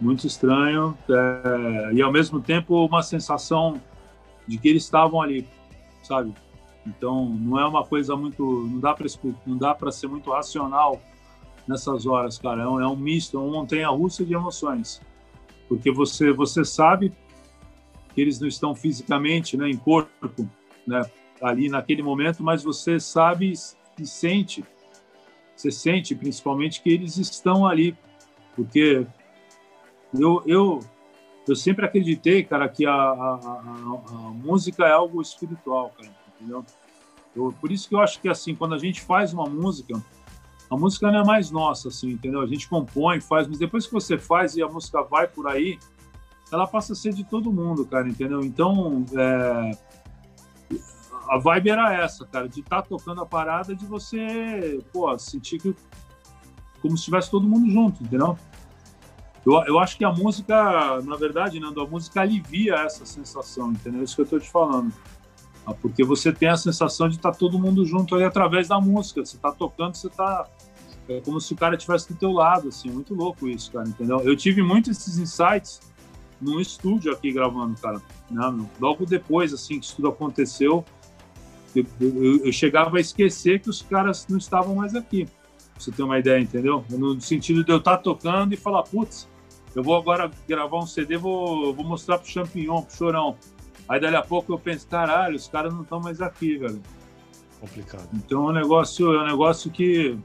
Muito 0.00 0.26
estranho. 0.26 0.96
É, 1.10 1.92
e 1.92 2.00
ao 2.00 2.10
mesmo 2.10 2.40
tempo 2.40 2.84
uma 2.84 3.02
sensação 3.02 3.80
de 4.46 4.56
que 4.56 4.68
eles 4.68 4.84
estavam 4.84 5.20
ali, 5.20 5.46
sabe? 6.02 6.32
Então 6.88 7.28
não 7.28 7.58
é 7.58 7.66
uma 7.66 7.84
coisa 7.84 8.16
muito, 8.16 8.42
não 8.42 8.80
dá 8.80 8.94
para 8.94 9.06
não 9.46 9.56
dá 9.56 9.74
para 9.74 9.92
ser 9.92 10.08
muito 10.08 10.30
racional 10.30 11.00
nessas 11.66 12.06
horas, 12.06 12.38
cara. 12.38 12.62
É 12.62 12.66
um, 12.66 12.80
é 12.80 12.86
um 12.86 12.96
misto, 12.96 13.36
é 13.36 13.40
uma 13.40 13.52
montanha-russa 13.52 14.24
de 14.24 14.34
emoções, 14.34 15.00
porque 15.68 15.90
você 15.90 16.32
você 16.32 16.64
sabe 16.64 17.12
que 18.14 18.20
eles 18.20 18.40
não 18.40 18.48
estão 18.48 18.74
fisicamente, 18.74 19.56
né, 19.56 19.68
em 19.68 19.76
corpo, 19.76 20.48
né, 20.86 21.02
ali 21.42 21.68
naquele 21.68 22.02
momento, 22.02 22.42
mas 22.42 22.64
você 22.64 22.98
sabe 22.98 23.52
e 23.98 24.06
sente, 24.06 24.64
você 25.54 25.70
sente 25.70 26.14
principalmente 26.14 26.80
que 26.82 26.90
eles 26.90 27.16
estão 27.16 27.66
ali, 27.66 27.96
porque 28.56 29.06
eu 30.18 30.42
eu 30.46 30.80
eu 31.46 31.56
sempre 31.56 31.86
acreditei, 31.86 32.44
cara, 32.44 32.68
que 32.68 32.84
a, 32.84 32.92
a, 32.92 32.94
a, 32.94 34.26
a 34.26 34.30
música 34.34 34.84
é 34.86 34.92
algo 34.92 35.22
espiritual, 35.22 35.90
cara, 35.96 36.12
entendeu? 36.40 36.64
Eu, 37.34 37.54
por 37.60 37.70
isso 37.70 37.88
que 37.88 37.94
eu 37.94 38.00
acho 38.00 38.20
que 38.20 38.28
assim, 38.28 38.54
quando 38.54 38.74
a 38.74 38.78
gente 38.78 39.00
faz 39.00 39.32
uma 39.32 39.46
música, 39.46 40.00
a 40.70 40.76
música 40.76 41.10
não 41.10 41.20
é 41.20 41.24
mais 41.24 41.50
nossa, 41.50 41.88
assim, 41.88 42.10
entendeu? 42.10 42.40
A 42.40 42.46
gente 42.46 42.68
compõe, 42.68 43.20
faz, 43.20 43.46
mas 43.46 43.58
depois 43.58 43.86
que 43.86 43.92
você 43.92 44.18
faz 44.18 44.56
e 44.56 44.62
a 44.62 44.68
música 44.68 45.02
vai 45.02 45.26
por 45.26 45.46
aí, 45.46 45.78
ela 46.50 46.66
passa 46.66 46.92
a 46.92 46.96
ser 46.96 47.12
de 47.12 47.24
todo 47.24 47.52
mundo, 47.52 47.84
cara, 47.86 48.08
entendeu? 48.08 48.40
Então, 48.40 49.04
é... 49.16 49.70
a 51.28 51.38
vibe 51.38 51.70
era 51.70 51.94
essa, 51.94 52.26
cara, 52.26 52.48
de 52.48 52.60
estar 52.60 52.82
tá 52.82 52.88
tocando 52.88 53.22
a 53.22 53.26
parada, 53.26 53.74
de 53.74 53.84
você, 53.86 54.82
pô, 54.92 55.16
sentir 55.18 55.58
que 55.58 55.74
como 56.80 56.96
se 56.96 57.02
estivesse 57.02 57.30
todo 57.30 57.46
mundo 57.46 57.70
junto, 57.70 58.02
entendeu? 58.02 58.38
Eu, 59.44 59.54
eu 59.66 59.78
acho 59.78 59.96
que 59.96 60.04
a 60.04 60.12
música, 60.12 61.00
na 61.02 61.16
verdade, 61.16 61.58
Nando, 61.58 61.80
a 61.80 61.86
música 61.86 62.20
alivia 62.20 62.74
essa 62.76 63.06
sensação, 63.06 63.72
entendeu? 63.72 64.00
É 64.00 64.04
isso 64.04 64.14
que 64.14 64.20
eu 64.20 64.24
estou 64.24 64.40
te 64.40 64.50
falando. 64.50 64.92
Ah, 65.68 65.74
porque 65.74 66.02
você 66.02 66.32
tem 66.32 66.48
a 66.48 66.56
sensação 66.56 67.08
de 67.08 67.16
estar 67.16 67.32
tá 67.32 67.38
todo 67.38 67.58
mundo 67.58 67.84
junto 67.84 68.14
ali 68.14 68.24
através 68.24 68.68
da 68.68 68.80
música. 68.80 69.24
Você 69.24 69.36
está 69.36 69.52
tocando, 69.52 69.94
você 69.94 70.06
está 70.06 70.48
é 71.08 71.20
como 71.22 71.40
se 71.40 71.54
o 71.54 71.56
cara 71.56 71.74
estivesse 71.74 72.12
do 72.12 72.18
teu 72.18 72.32
lado, 72.32 72.68
assim, 72.68 72.90
muito 72.90 73.14
louco 73.14 73.48
isso, 73.48 73.72
cara, 73.72 73.88
entendeu? 73.88 74.20
Eu 74.20 74.36
tive 74.36 74.62
muitos 74.62 74.90
esses 74.90 75.16
insights 75.16 75.80
num 76.38 76.60
estúdio 76.60 77.10
aqui 77.10 77.32
gravando, 77.32 77.80
cara. 77.80 78.00
Né? 78.30 78.66
Logo 78.78 79.06
depois, 79.06 79.54
assim, 79.54 79.80
que 79.80 79.86
isso 79.86 79.96
tudo 79.96 80.08
aconteceu, 80.08 80.84
eu, 81.74 81.86
eu, 81.98 82.44
eu, 82.44 82.52
chegava 82.52 82.98
a 82.98 83.00
esquecer 83.00 83.60
que 83.60 83.70
os 83.70 83.80
caras 83.80 84.26
não 84.28 84.36
estavam 84.36 84.74
mais 84.74 84.94
aqui. 84.94 85.24
Pra 85.24 85.82
você 85.82 85.90
ter 85.90 86.02
uma 86.02 86.18
ideia, 86.18 86.40
entendeu? 86.40 86.84
No 86.90 87.18
sentido 87.20 87.64
de 87.64 87.72
eu 87.72 87.78
estar 87.78 87.96
tocando 87.98 88.52
e 88.52 88.56
falar, 88.56 88.82
putz, 88.82 89.26
eu 89.74 89.82
vou 89.82 89.96
agora 89.96 90.30
gravar 90.46 90.78
um 90.78 90.86
CD, 90.86 91.16
vou, 91.16 91.72
vou 91.72 91.84
mostrar 91.86 92.18
pro 92.18 92.28
Champignon, 92.28 92.82
pro 92.82 92.94
Chorão. 92.94 93.36
Aí 93.88 93.98
dali 93.98 94.16
a 94.16 94.22
pouco 94.22 94.52
eu 94.52 94.58
penso, 94.58 94.86
caralho, 94.86 95.36
os 95.36 95.48
caras 95.48 95.72
não 95.72 95.82
estão 95.82 96.00
mais 96.00 96.20
aqui, 96.20 96.58
velho. 96.58 96.82
Complicado. 97.60 98.08
Então 98.12 98.48
é 98.48 98.50
um 98.50 98.52
negócio, 98.52 99.12
é 99.14 99.22
um 99.22 99.26
negócio 99.26 99.70
que 99.70 100.18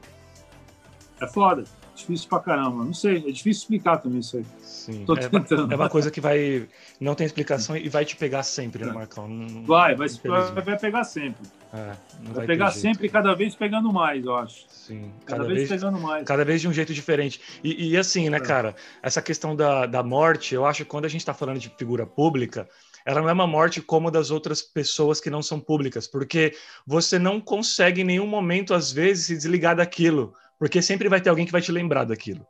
é 1.20 1.26
foda. 1.26 1.64
Difícil 1.94 2.28
pra 2.28 2.40
caramba. 2.40 2.84
Não 2.84 2.92
sei, 2.92 3.18
é 3.18 3.30
difícil 3.30 3.62
explicar 3.62 3.98
também 3.98 4.18
isso 4.18 4.36
aí. 4.36 4.44
Sim. 4.58 5.04
Tô 5.04 5.14
é, 5.14 5.28
tentando. 5.28 5.72
É 5.72 5.76
uma 5.76 5.88
coisa 5.88 6.10
que 6.10 6.20
vai. 6.20 6.68
Não 7.00 7.14
tem 7.14 7.24
explicação 7.24 7.76
e 7.76 7.88
vai 7.88 8.04
te 8.04 8.16
pegar 8.16 8.42
sempre, 8.42 8.84
né, 8.84 8.90
é. 8.90 8.92
Marcão? 8.92 9.28
Não, 9.28 9.62
vai, 9.62 9.94
vai, 9.94 10.08
vai 10.08 10.76
pegar 10.76 11.04
sempre. 11.04 11.46
É, 11.72 11.92
vai, 12.24 12.34
vai 12.34 12.46
pegar 12.46 12.72
sempre 12.72 13.06
e 13.06 13.08
cada 13.08 13.32
vez 13.34 13.54
pegando 13.54 13.92
mais, 13.92 14.24
eu 14.24 14.34
acho. 14.34 14.64
Sim. 14.68 15.12
Cada, 15.24 15.42
cada 15.42 15.44
vez, 15.44 15.68
vez, 15.68 15.70
pegando 15.70 16.00
mais. 16.00 16.24
Cada 16.24 16.44
vez 16.44 16.60
de 16.60 16.68
um 16.68 16.72
jeito 16.72 16.92
diferente. 16.92 17.40
E, 17.62 17.90
e 17.90 17.96
assim, 17.96 18.28
né, 18.28 18.38
é. 18.38 18.40
cara, 18.40 18.74
essa 19.00 19.22
questão 19.22 19.54
da, 19.54 19.86
da 19.86 20.02
morte, 20.02 20.52
eu 20.54 20.66
acho 20.66 20.84
que 20.84 20.90
quando 20.90 21.04
a 21.04 21.08
gente 21.08 21.20
está 21.20 21.32
falando 21.32 21.60
de 21.60 21.68
figura 21.78 22.04
pública, 22.04 22.68
ela 23.04 23.20
não 23.20 23.28
é 23.28 23.32
uma 23.32 23.46
morte 23.46 23.80
como 23.80 24.10
das 24.10 24.30
outras 24.30 24.62
pessoas 24.62 25.20
que 25.20 25.30
não 25.30 25.42
são 25.42 25.60
públicas, 25.60 26.06
porque 26.06 26.54
você 26.86 27.18
não 27.18 27.40
consegue 27.40 28.00
em 28.00 28.04
nenhum 28.04 28.26
momento, 28.26 28.72
às 28.72 28.90
vezes, 28.90 29.26
se 29.26 29.36
desligar 29.36 29.76
daquilo 29.76 30.32
porque 30.58 30.80
sempre 30.80 31.08
vai 31.08 31.20
ter 31.20 31.30
alguém 31.30 31.46
que 31.46 31.52
vai 31.52 31.60
te 31.60 31.72
lembrar 31.72 32.04
daquilo. 32.04 32.46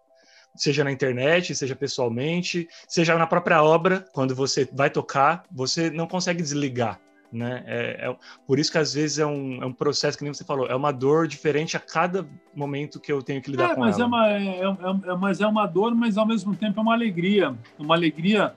Seja 0.55 0.85
na 0.85 0.93
internet, 0.93 1.55
seja 1.55 1.75
pessoalmente, 1.75 2.69
seja 2.87 3.19
na 3.19 3.27
própria 3.27 3.63
obra, 3.63 4.05
quando 4.13 4.35
você 4.35 4.69
vai 4.73 4.89
tocar, 4.89 5.43
você 5.51 5.91
não 5.91 6.07
consegue 6.07 6.41
desligar. 6.41 7.01
Né? 7.33 7.65
É, 7.67 8.09
é, 8.09 8.17
por 8.47 8.61
isso 8.61 8.71
que 8.71 8.79
às 8.79 8.95
vezes 8.95 9.19
é 9.19 9.27
um, 9.27 9.61
é 9.61 9.67
um 9.67 9.73
processo 9.73 10.17
que 10.17 10.23
nem 10.23 10.33
você 10.33 10.45
falou, 10.45 10.69
é 10.69 10.77
uma 10.77 10.93
dor 10.93 11.27
diferente 11.27 11.77
a 11.77 11.81
cada 11.81 12.25
momento 12.55 13.01
que 13.01 13.11
eu 13.11 13.21
tenho 13.21 13.43
que 13.43 13.51
lidar 13.51 13.73
é, 13.73 13.75
com 13.75 13.81
mas 13.81 13.99
ela. 13.99 14.05
É 14.05 14.07
uma, 14.07 14.31
é, 14.31 14.61
é, 14.61 15.11
é, 15.11 15.17
mas 15.17 15.41
é 15.41 15.47
uma 15.49 15.67
dor, 15.67 15.93
mas 15.97 16.17
ao 16.17 16.25
mesmo 16.25 16.55
tempo 16.55 16.79
é 16.79 16.83
uma 16.85 16.95
alegria, 16.95 17.53
uma 17.77 17.97
alegria 17.97 18.55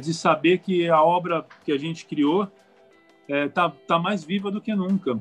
de 0.00 0.14
saber 0.14 0.58
que 0.58 0.88
a 0.88 1.02
obra 1.02 1.44
que 1.64 1.72
a 1.72 1.78
gente 1.78 2.06
criou 2.06 2.48
está 3.28 3.68
tá 3.70 3.98
mais 3.98 4.22
viva 4.22 4.50
do 4.50 4.60
que 4.60 4.74
nunca. 4.74 5.20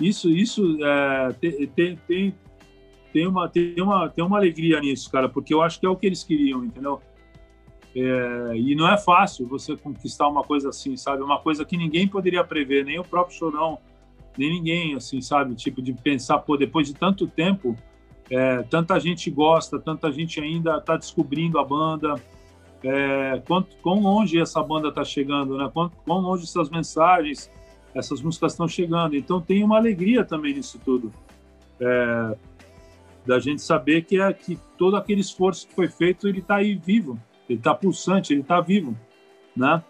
Isso, 0.00 0.30
isso 0.30 0.78
é, 0.84 1.32
tem, 1.40 1.96
tem, 1.98 2.34
tem, 3.12 3.26
uma, 3.26 3.48
tem, 3.48 3.74
uma, 3.80 4.08
tem 4.08 4.24
uma 4.24 4.36
alegria 4.36 4.78
nisso, 4.80 5.10
cara, 5.10 5.28
porque 5.28 5.54
eu 5.54 5.62
acho 5.62 5.80
que 5.80 5.86
é 5.86 5.88
o 5.88 5.96
que 5.96 6.06
eles 6.06 6.22
queriam, 6.22 6.64
entendeu? 6.64 7.00
É, 7.94 8.56
e 8.56 8.74
não 8.74 8.92
é 8.92 8.98
fácil 8.98 9.48
você 9.48 9.74
conquistar 9.74 10.28
uma 10.28 10.42
coisa 10.42 10.68
assim, 10.68 10.96
sabe? 10.98 11.22
Uma 11.22 11.40
coisa 11.40 11.64
que 11.64 11.78
ninguém 11.78 12.06
poderia 12.06 12.44
prever, 12.44 12.84
nem 12.84 12.98
o 12.98 13.04
próprio 13.04 13.38
Chorão, 13.38 13.78
nem 14.36 14.50
ninguém, 14.50 14.94
assim, 14.94 15.22
sabe? 15.22 15.54
Tipo, 15.54 15.80
de 15.80 15.94
pensar, 15.94 16.38
pô, 16.40 16.58
depois 16.58 16.88
de 16.88 16.94
tanto 16.94 17.26
tempo, 17.26 17.74
é, 18.28 18.62
tanta 18.64 19.00
gente 19.00 19.30
gosta, 19.30 19.78
tanta 19.78 20.12
gente 20.12 20.38
ainda 20.38 20.76
está 20.76 20.94
descobrindo 20.94 21.58
a 21.58 21.64
banda, 21.64 22.16
é, 22.82 23.42
quanto, 23.46 23.76
quão 23.78 24.00
longe 24.00 24.38
essa 24.40 24.62
banda 24.62 24.88
está 24.88 25.04
chegando, 25.04 25.56
né? 25.56 25.70
Quanto, 25.72 25.96
quão 26.04 26.20
longe 26.20 26.44
essas 26.44 26.70
mensagens 26.70 27.50
essas 27.94 28.20
músicas 28.20 28.52
estão 28.52 28.68
chegando. 28.68 29.16
Então 29.16 29.40
tem 29.40 29.64
uma 29.64 29.76
alegria 29.76 30.24
também 30.24 30.54
nisso 30.54 30.78
tudo. 30.84 31.12
É, 31.80 32.36
da 33.26 33.38
gente 33.40 33.62
saber 33.62 34.04
que, 34.04 34.20
é, 34.20 34.32
que 34.32 34.58
todo 34.78 34.96
aquele 34.96 35.20
esforço 35.20 35.66
que 35.66 35.74
foi 35.74 35.88
feito, 35.88 36.28
ele 36.28 36.38
está 36.38 36.56
aí 36.56 36.74
vivo, 36.74 37.18
ele 37.48 37.58
está 37.58 37.74
pulsante, 37.74 38.32
ele 38.32 38.42
está 38.42 38.60
vivo, 38.60 38.96
né? 39.56 39.82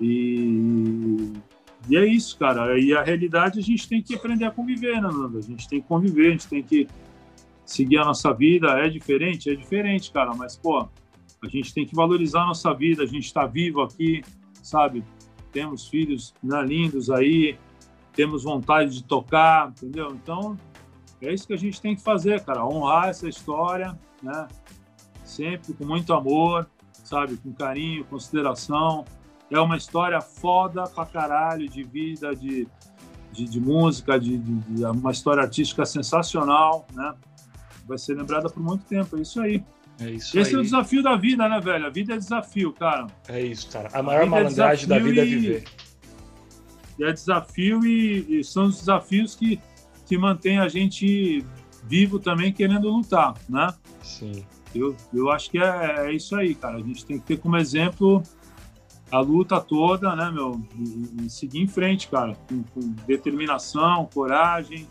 E, 0.00 1.32
e 1.88 1.96
é 1.96 2.06
isso, 2.06 2.38
cara. 2.38 2.78
E 2.78 2.94
a 2.94 3.02
realidade 3.02 3.58
a 3.58 3.62
gente 3.62 3.88
tem 3.88 4.00
que 4.00 4.14
aprender 4.14 4.44
a 4.44 4.50
conviver, 4.50 4.94
né, 4.94 5.08
Nanda? 5.12 5.38
A 5.38 5.42
gente 5.42 5.68
tem 5.68 5.80
que 5.80 5.88
conviver, 5.88 6.28
a 6.28 6.30
gente 6.30 6.48
tem 6.48 6.62
que 6.62 6.88
seguir 7.66 7.98
a 7.98 8.04
nossa 8.04 8.32
vida. 8.32 8.68
É 8.78 8.88
diferente? 8.88 9.50
É 9.50 9.54
diferente, 9.54 10.10
cara, 10.10 10.32
mas, 10.34 10.56
pô, 10.56 10.88
a 11.42 11.48
gente 11.48 11.74
tem 11.74 11.84
que 11.84 11.94
valorizar 11.94 12.42
a 12.42 12.46
nossa 12.46 12.72
vida, 12.72 13.02
a 13.02 13.06
gente 13.06 13.24
está 13.24 13.46
vivo 13.46 13.82
aqui, 13.82 14.22
sabe? 14.62 15.04
Temos 15.50 15.88
filhos 15.88 16.32
né, 16.42 16.62
lindos 16.62 17.10
aí, 17.10 17.58
temos 18.12 18.44
vontade 18.44 18.94
de 18.94 19.04
tocar, 19.04 19.70
entendeu? 19.70 20.12
Então, 20.12 20.56
é 21.20 21.32
isso 21.32 21.46
que 21.46 21.52
a 21.52 21.58
gente 21.58 21.80
tem 21.80 21.96
que 21.96 22.02
fazer, 22.02 22.44
cara, 22.44 22.64
honrar 22.64 23.08
essa 23.08 23.28
história, 23.28 23.98
né? 24.22 24.46
Sempre 25.24 25.72
com 25.72 25.84
muito 25.84 26.12
amor, 26.12 26.68
sabe? 27.04 27.36
Com 27.36 27.52
carinho, 27.52 28.04
consideração. 28.04 29.04
É 29.50 29.60
uma 29.60 29.76
história 29.76 30.20
foda 30.20 30.84
pra 30.84 31.04
caralho 31.04 31.68
de 31.68 31.82
vida, 31.82 32.34
de, 32.34 32.66
de, 33.32 33.44
de 33.44 33.60
música, 33.60 34.18
de, 34.18 34.38
de, 34.38 34.54
de, 34.60 34.84
uma 34.84 35.10
história 35.10 35.42
artística 35.42 35.84
sensacional, 35.84 36.86
né? 36.92 37.14
Vai 37.86 37.98
ser 37.98 38.14
lembrada 38.14 38.48
por 38.48 38.62
muito 38.62 38.84
tempo, 38.84 39.16
é 39.16 39.22
isso 39.22 39.40
aí. 39.40 39.64
É 40.00 40.10
isso 40.10 40.38
Esse 40.38 40.50
aí. 40.50 40.56
é 40.56 40.58
o 40.58 40.62
desafio 40.62 41.02
da 41.02 41.16
vida, 41.16 41.48
né, 41.48 41.60
velho? 41.60 41.86
A 41.86 41.90
vida 41.90 42.14
é 42.14 42.18
desafio, 42.18 42.72
cara. 42.72 43.06
É 43.28 43.40
isso, 43.40 43.68
cara. 43.70 43.88
A 43.92 44.02
maior 44.02 44.24
vida 44.24 44.36
é 44.36 44.40
malandragem 44.42 44.88
da 44.88 44.98
vida 44.98 45.20
é 45.20 45.26
e- 45.26 45.28
viver. 45.28 45.64
E 46.98 47.04
é 47.04 47.12
desafio 47.12 47.84
e, 47.86 48.40
e 48.40 48.44
são 48.44 48.66
os 48.66 48.78
desafios 48.78 49.34
que, 49.34 49.58
que 50.06 50.18
mantêm 50.18 50.58
a 50.58 50.68
gente 50.68 51.44
vivo 51.84 52.18
também 52.18 52.52
querendo 52.52 52.88
lutar, 52.88 53.34
né? 53.48 53.72
Sim. 54.02 54.44
Eu, 54.74 54.96
eu 55.12 55.30
acho 55.30 55.50
que 55.50 55.58
é, 55.58 56.06
é 56.06 56.12
isso 56.12 56.34
aí, 56.36 56.54
cara. 56.54 56.76
A 56.76 56.80
gente 56.80 57.04
tem 57.04 57.18
que 57.18 57.26
ter 57.26 57.36
como 57.38 57.56
exemplo 57.56 58.22
a 59.10 59.20
luta 59.20 59.60
toda, 59.60 60.14
né, 60.16 60.30
meu? 60.30 60.60
E, 60.76 61.26
e 61.26 61.30
seguir 61.30 61.60
em 61.60 61.66
frente, 61.68 62.08
cara. 62.08 62.34
Com, 62.48 62.62
com 62.62 62.80
determinação, 63.06 64.08
coragem, 64.12 64.86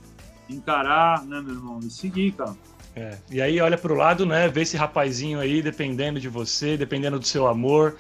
encarar, 0.50 1.24
né, 1.26 1.42
meu 1.42 1.56
irmão? 1.56 1.80
E 1.82 1.90
seguir, 1.90 2.34
cara. 2.34 2.56
É. 2.96 3.18
E 3.32 3.42
aí 3.42 3.60
olha 3.62 3.78
pro 3.78 3.96
lado, 3.96 4.26
né? 4.26 4.48
Vê 4.50 4.62
esse 4.62 4.76
rapazinho 4.76 5.40
aí, 5.40 5.62
dependendo 5.62 6.20
de 6.20 6.28
você, 6.28 6.76
dependendo 6.76 7.18
do 7.20 7.26
seu 7.26 7.48
amor, 7.48 7.98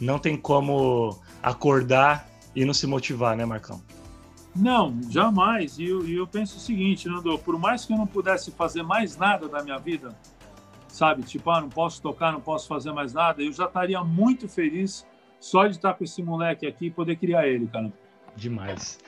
não 0.00 0.18
tem 0.18 0.36
como 0.36 1.18
acordar 1.42 2.28
e 2.54 2.64
não 2.64 2.72
se 2.72 2.86
motivar, 2.86 3.36
né, 3.36 3.44
Marcão? 3.44 3.82
Não, 4.54 4.96
jamais. 5.10 5.78
E 5.78 5.84
eu, 5.88 6.08
eu 6.08 6.26
penso 6.26 6.56
o 6.56 6.60
seguinte, 6.60 7.08
Nando, 7.08 7.36
por 7.38 7.58
mais 7.58 7.84
que 7.84 7.92
eu 7.92 7.96
não 7.96 8.06
pudesse 8.06 8.50
fazer 8.52 8.82
mais 8.82 9.16
nada 9.16 9.48
da 9.48 9.62
minha 9.62 9.78
vida, 9.78 10.16
sabe? 10.88 11.22
Tipo, 11.22 11.50
ah, 11.50 11.60
não 11.60 11.68
posso 11.68 12.00
tocar, 12.00 12.32
não 12.32 12.40
posso 12.40 12.66
fazer 12.68 12.92
mais 12.92 13.12
nada, 13.12 13.42
eu 13.42 13.52
já 13.52 13.66
estaria 13.66 14.02
muito 14.02 14.48
feliz 14.48 15.06
só 15.40 15.66
de 15.66 15.76
estar 15.76 15.94
com 15.94 16.02
esse 16.04 16.22
moleque 16.22 16.66
aqui 16.66 16.86
e 16.86 16.90
poder 16.90 17.16
criar 17.16 17.46
ele, 17.46 17.66
cara. 17.66 17.92
Demais. 18.36 18.98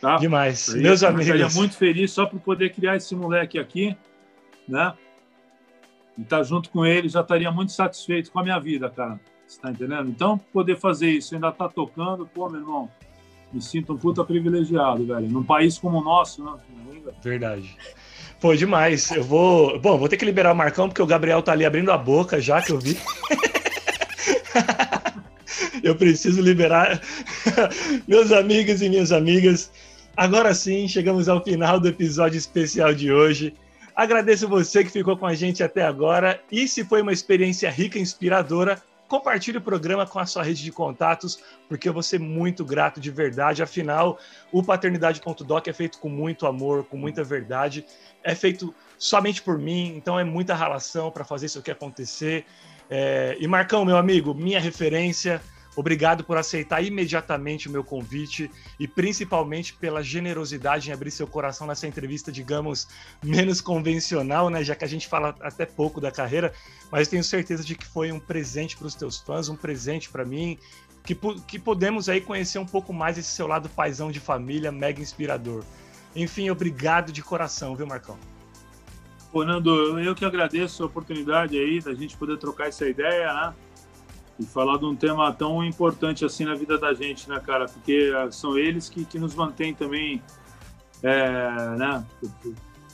Tá? 0.00 0.16
Demais. 0.16 0.68
Eu 0.68 0.82
Meus 0.82 1.00
ia- 1.02 1.08
eu 1.08 1.18
Estaria 1.20 1.34
amigos. 1.34 1.54
muito 1.56 1.76
feliz 1.76 2.10
só 2.12 2.26
por 2.26 2.40
poder 2.40 2.72
criar 2.74 2.96
esse 2.96 3.14
moleque 3.14 3.58
aqui, 3.58 3.96
né? 4.68 4.94
E 6.16 6.22
estar 6.22 6.42
junto 6.42 6.70
com 6.70 6.86
ele, 6.86 7.08
já 7.08 7.20
estaria 7.20 7.50
muito 7.50 7.72
satisfeito 7.72 8.30
com 8.30 8.38
a 8.38 8.42
minha 8.42 8.58
vida, 8.58 8.88
cara. 8.88 9.20
Você 9.46 9.60
tá 9.60 9.70
entendendo? 9.70 10.08
Então, 10.08 10.38
poder 10.52 10.76
fazer 10.76 11.10
isso, 11.10 11.34
ainda 11.34 11.52
tá 11.52 11.68
tocando, 11.68 12.26
pô, 12.26 12.48
meu 12.48 12.60
irmão, 12.60 12.90
me 13.52 13.60
sinto 13.60 13.92
um 13.92 13.96
puta 13.96 14.24
privilegiado, 14.24 15.06
velho. 15.06 15.28
Num 15.28 15.44
país 15.44 15.78
como 15.78 15.98
o 15.98 16.04
nosso, 16.04 16.44
né? 16.44 16.54
Verdade. 17.22 17.76
Pô, 18.40 18.54
demais. 18.54 19.10
Eu 19.10 19.22
vou. 19.22 19.78
Bom, 19.78 19.96
vou 19.96 20.08
ter 20.08 20.16
que 20.16 20.24
liberar 20.24 20.52
o 20.52 20.56
Marcão, 20.56 20.88
porque 20.88 21.00
o 21.00 21.06
Gabriel 21.06 21.40
tá 21.40 21.52
ali 21.52 21.64
abrindo 21.64 21.92
a 21.92 21.96
boca 21.96 22.40
já 22.40 22.60
que 22.60 22.72
eu 22.72 22.78
vi. 22.78 22.98
eu 25.82 25.94
preciso 25.94 26.42
liberar. 26.42 27.00
Meus 28.08 28.32
amigos 28.32 28.82
e 28.82 28.88
minhas 28.88 29.12
amigas, 29.12 29.70
agora 30.16 30.52
sim, 30.52 30.88
chegamos 30.88 31.28
ao 31.28 31.42
final 31.42 31.78
do 31.78 31.88
episódio 31.88 32.36
especial 32.36 32.92
de 32.92 33.12
hoje. 33.12 33.54
Agradeço 33.94 34.48
você 34.48 34.82
que 34.82 34.90
ficou 34.90 35.16
com 35.16 35.26
a 35.26 35.34
gente 35.34 35.62
até 35.62 35.82
agora. 35.82 36.40
E 36.50 36.66
se 36.66 36.84
foi 36.84 37.00
uma 37.00 37.12
experiência 37.12 37.70
rica 37.70 37.96
e 37.96 38.02
inspiradora, 38.02 38.82
compartilhe 39.06 39.58
o 39.58 39.60
programa 39.60 40.04
com 40.04 40.18
a 40.18 40.26
sua 40.26 40.42
rede 40.42 40.64
de 40.64 40.72
contatos, 40.72 41.38
porque 41.68 41.88
eu 41.88 41.92
vou 41.92 42.02
ser 42.02 42.18
muito 42.18 42.64
grato 42.64 43.00
de 43.00 43.10
verdade. 43.12 43.62
Afinal, 43.62 44.18
o 44.50 44.64
Paternidade.doc 44.64 45.68
é 45.68 45.72
feito 45.72 46.00
com 46.00 46.08
muito 46.08 46.44
amor, 46.44 46.84
com 46.84 46.96
muita 46.96 47.22
verdade. 47.22 47.86
É 48.24 48.34
feito 48.34 48.74
somente 48.98 49.40
por 49.40 49.58
mim, 49.58 49.94
então 49.96 50.18
é 50.18 50.24
muita 50.24 50.56
relação 50.56 51.12
para 51.12 51.24
fazer 51.24 51.46
isso 51.46 51.60
aqui 51.60 51.70
acontecer. 51.70 52.44
É, 52.90 53.36
E 53.38 53.46
Marcão, 53.46 53.84
meu 53.84 53.96
amigo, 53.96 54.34
minha 54.34 54.58
referência, 54.58 55.40
obrigado 55.76 56.24
por 56.24 56.36
aceitar 56.36 56.82
imediatamente 56.82 57.68
o 57.68 57.70
meu 57.70 57.82
convite 57.82 58.50
e 58.78 58.86
principalmente 58.86 59.74
pela 59.74 60.02
generosidade 60.02 60.90
em 60.90 60.92
abrir 60.92 61.10
seu 61.10 61.26
coração 61.26 61.66
nessa 61.66 61.86
entrevista, 61.86 62.30
digamos, 62.30 62.88
menos 63.22 63.60
convencional, 63.60 64.50
né? 64.50 64.62
Já 64.62 64.74
que 64.74 64.84
a 64.84 64.88
gente 64.88 65.08
fala 65.08 65.34
até 65.40 65.66
pouco 65.66 66.00
da 66.00 66.10
carreira, 66.10 66.52
mas 66.90 67.08
tenho 67.08 67.24
certeza 67.24 67.64
de 67.64 67.74
que 67.74 67.86
foi 67.86 68.12
um 68.12 68.20
presente 68.20 68.76
para 68.76 68.86
os 68.86 68.94
teus 68.94 69.18
fãs, 69.18 69.48
um 69.48 69.56
presente 69.56 70.08
para 70.10 70.24
mim, 70.24 70.58
que, 71.04 71.16
que 71.46 71.58
podemos 71.58 72.08
aí 72.08 72.20
conhecer 72.20 72.58
um 72.58 72.66
pouco 72.66 72.92
mais 72.92 73.18
esse 73.18 73.30
seu 73.30 73.46
lado 73.46 73.68
paisão 73.68 74.10
de 74.10 74.20
família, 74.20 74.72
mega 74.72 75.00
inspirador. 75.00 75.64
Enfim, 76.16 76.48
obrigado 76.48 77.12
de 77.12 77.22
coração, 77.22 77.74
viu, 77.74 77.86
Marcão? 77.86 78.16
Pô, 79.30 79.44
Nando, 79.44 79.98
eu 79.98 80.14
que 80.14 80.24
agradeço 80.24 80.82
a 80.82 80.86
oportunidade 80.86 81.58
aí 81.58 81.80
da 81.80 81.92
gente 81.92 82.16
poder 82.16 82.38
trocar 82.38 82.68
essa 82.68 82.88
ideia, 82.88 83.34
né? 83.34 83.54
E 84.38 84.44
falar 84.44 84.78
de 84.78 84.84
um 84.84 84.96
tema 84.96 85.32
tão 85.32 85.64
importante 85.64 86.24
assim 86.24 86.44
na 86.44 86.54
vida 86.54 86.76
da 86.76 86.92
gente, 86.92 87.28
né, 87.28 87.38
cara? 87.40 87.66
Porque 87.66 88.10
são 88.32 88.58
eles 88.58 88.88
que, 88.88 89.04
que 89.04 89.18
nos 89.18 89.34
mantêm 89.34 89.72
também, 89.74 90.20
é, 91.02 91.76
né? 91.76 92.04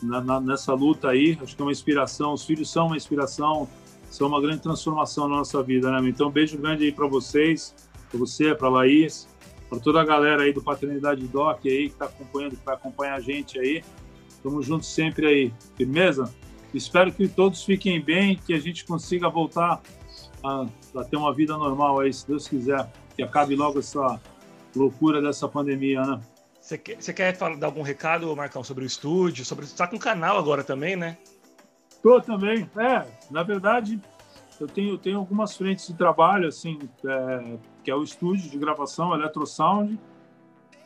na- 0.03 0.21
na- 0.21 0.41
nessa 0.41 0.73
luta 0.75 1.09
aí. 1.09 1.39
Acho 1.43 1.55
que 1.57 1.63
é 1.63 1.65
uma 1.65 1.73
inspiração. 1.73 2.33
Os 2.33 2.45
filhos 2.45 2.71
são 2.71 2.87
uma 2.87 2.97
inspiração, 2.97 3.69
são 4.11 4.29
uma 4.29 4.41
grande 4.41 4.61
transformação 4.61 5.29
na 5.29 5.37
nossa 5.37 5.63
vida, 5.63 5.91
né? 5.91 6.09
Então, 6.09 6.31
beijo 6.31 6.59
grande 6.59 6.85
aí 6.85 6.93
para 6.93 7.07
vocês, 7.07 7.75
para 8.11 8.19
você, 8.19 8.55
para 8.55 8.69
Laís, 8.69 9.29
para 9.69 9.79
toda 9.79 10.01
a 10.01 10.05
galera 10.05 10.43
aí 10.43 10.53
do 10.53 10.63
Paternidade 10.63 11.27
Doc 11.29 11.61
aí 11.65 11.87
que 11.89 11.95
está 11.95 12.07
acompanhando, 12.07 12.57
que 12.57 12.65
vai 12.65 12.75
acompanhar 12.75 13.15
a 13.15 13.21
gente 13.21 13.59
aí. 13.59 13.83
Tamo 14.43 14.63
junto 14.63 14.85
sempre 14.85 15.27
aí, 15.27 15.55
firmeza? 15.77 16.35
Espero 16.73 17.13
que 17.13 17.29
todos 17.29 17.63
fiquem 17.63 18.01
bem, 18.01 18.37
que 18.37 18.55
a 18.55 18.59
gente 18.59 18.85
consiga 18.85 19.29
voltar 19.29 19.81
a, 20.43 20.67
a 20.97 21.05
ter 21.05 21.17
uma 21.17 21.33
vida 21.33 21.57
normal 21.57 22.01
aí, 22.01 22.13
se 22.13 22.27
Deus 22.27 22.49
quiser. 22.49 22.91
Que 23.17 23.23
acabe 23.23 23.55
logo 23.55 23.79
essa 23.79 24.21
loucura 24.75 25.21
dessa 25.21 25.49
pandemia, 25.49 26.03
né? 26.03 26.21
Você 26.61 26.79
quer, 26.79 27.01
você 27.01 27.13
quer 27.13 27.37
falar, 27.37 27.57
dar 27.57 27.67
algum 27.67 27.83
recado, 27.83 28.35
Marcão, 28.37 28.63
sobre 28.63 28.85
o 28.85 28.87
estúdio? 28.87 29.45
Sobre, 29.45 29.67
você 29.67 29.77
tá 29.77 29.87
com 29.87 29.99
canal 29.99 30.39
agora 30.39 30.63
também, 30.63 30.95
né? 30.95 31.19
Tô 32.03 32.21
também. 32.21 32.71
É, 32.77 33.07
na 33.31 33.43
verdade, 33.43 34.01
eu 34.61 34.67
tenho, 34.67 34.99
tenho 34.99 35.19
algumas 35.19 35.57
frentes 35.57 35.87
de 35.87 35.95
trabalho, 35.95 36.49
assim, 36.49 36.79
é, 37.05 37.59
que 37.83 37.91
é 37.91 37.95
o 37.95 38.03
estúdio 38.03 38.51
de 38.51 38.59
gravação, 38.59 39.15
Eletrosound. 39.15 39.99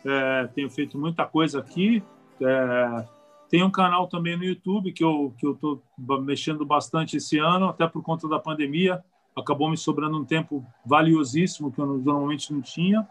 É, 0.05 0.47
tenho 0.55 0.71
feito 0.71 0.99
muita 0.99 1.27
coisa 1.27 1.61
aqui. 1.61 2.03
É, 2.41 3.05
tem 3.49 3.63
um 3.63 3.71
canal 3.71 4.09
também 4.09 4.37
no 4.37 4.45
YouTube 4.45 4.93
que 4.93 5.05
eu 5.05 5.35
que 5.39 5.47
eu 5.47 5.55
tô 5.55 5.81
mexendo 6.21 6.65
bastante 6.65 7.17
esse 7.17 7.39
ano, 7.39 7.69
até 7.69 7.87
por 7.87 8.03
conta 8.03 8.29
da 8.29 8.39
pandemia. 8.39 9.03
Acabou 9.37 9.69
me 9.69 9.77
sobrando 9.77 10.17
um 10.17 10.25
tempo 10.25 10.65
valiosíssimo 10.85 11.73
que 11.73 11.81
eu 11.81 11.87
normalmente 11.87 12.53
não 12.53 12.61
tinha. 12.61 13.07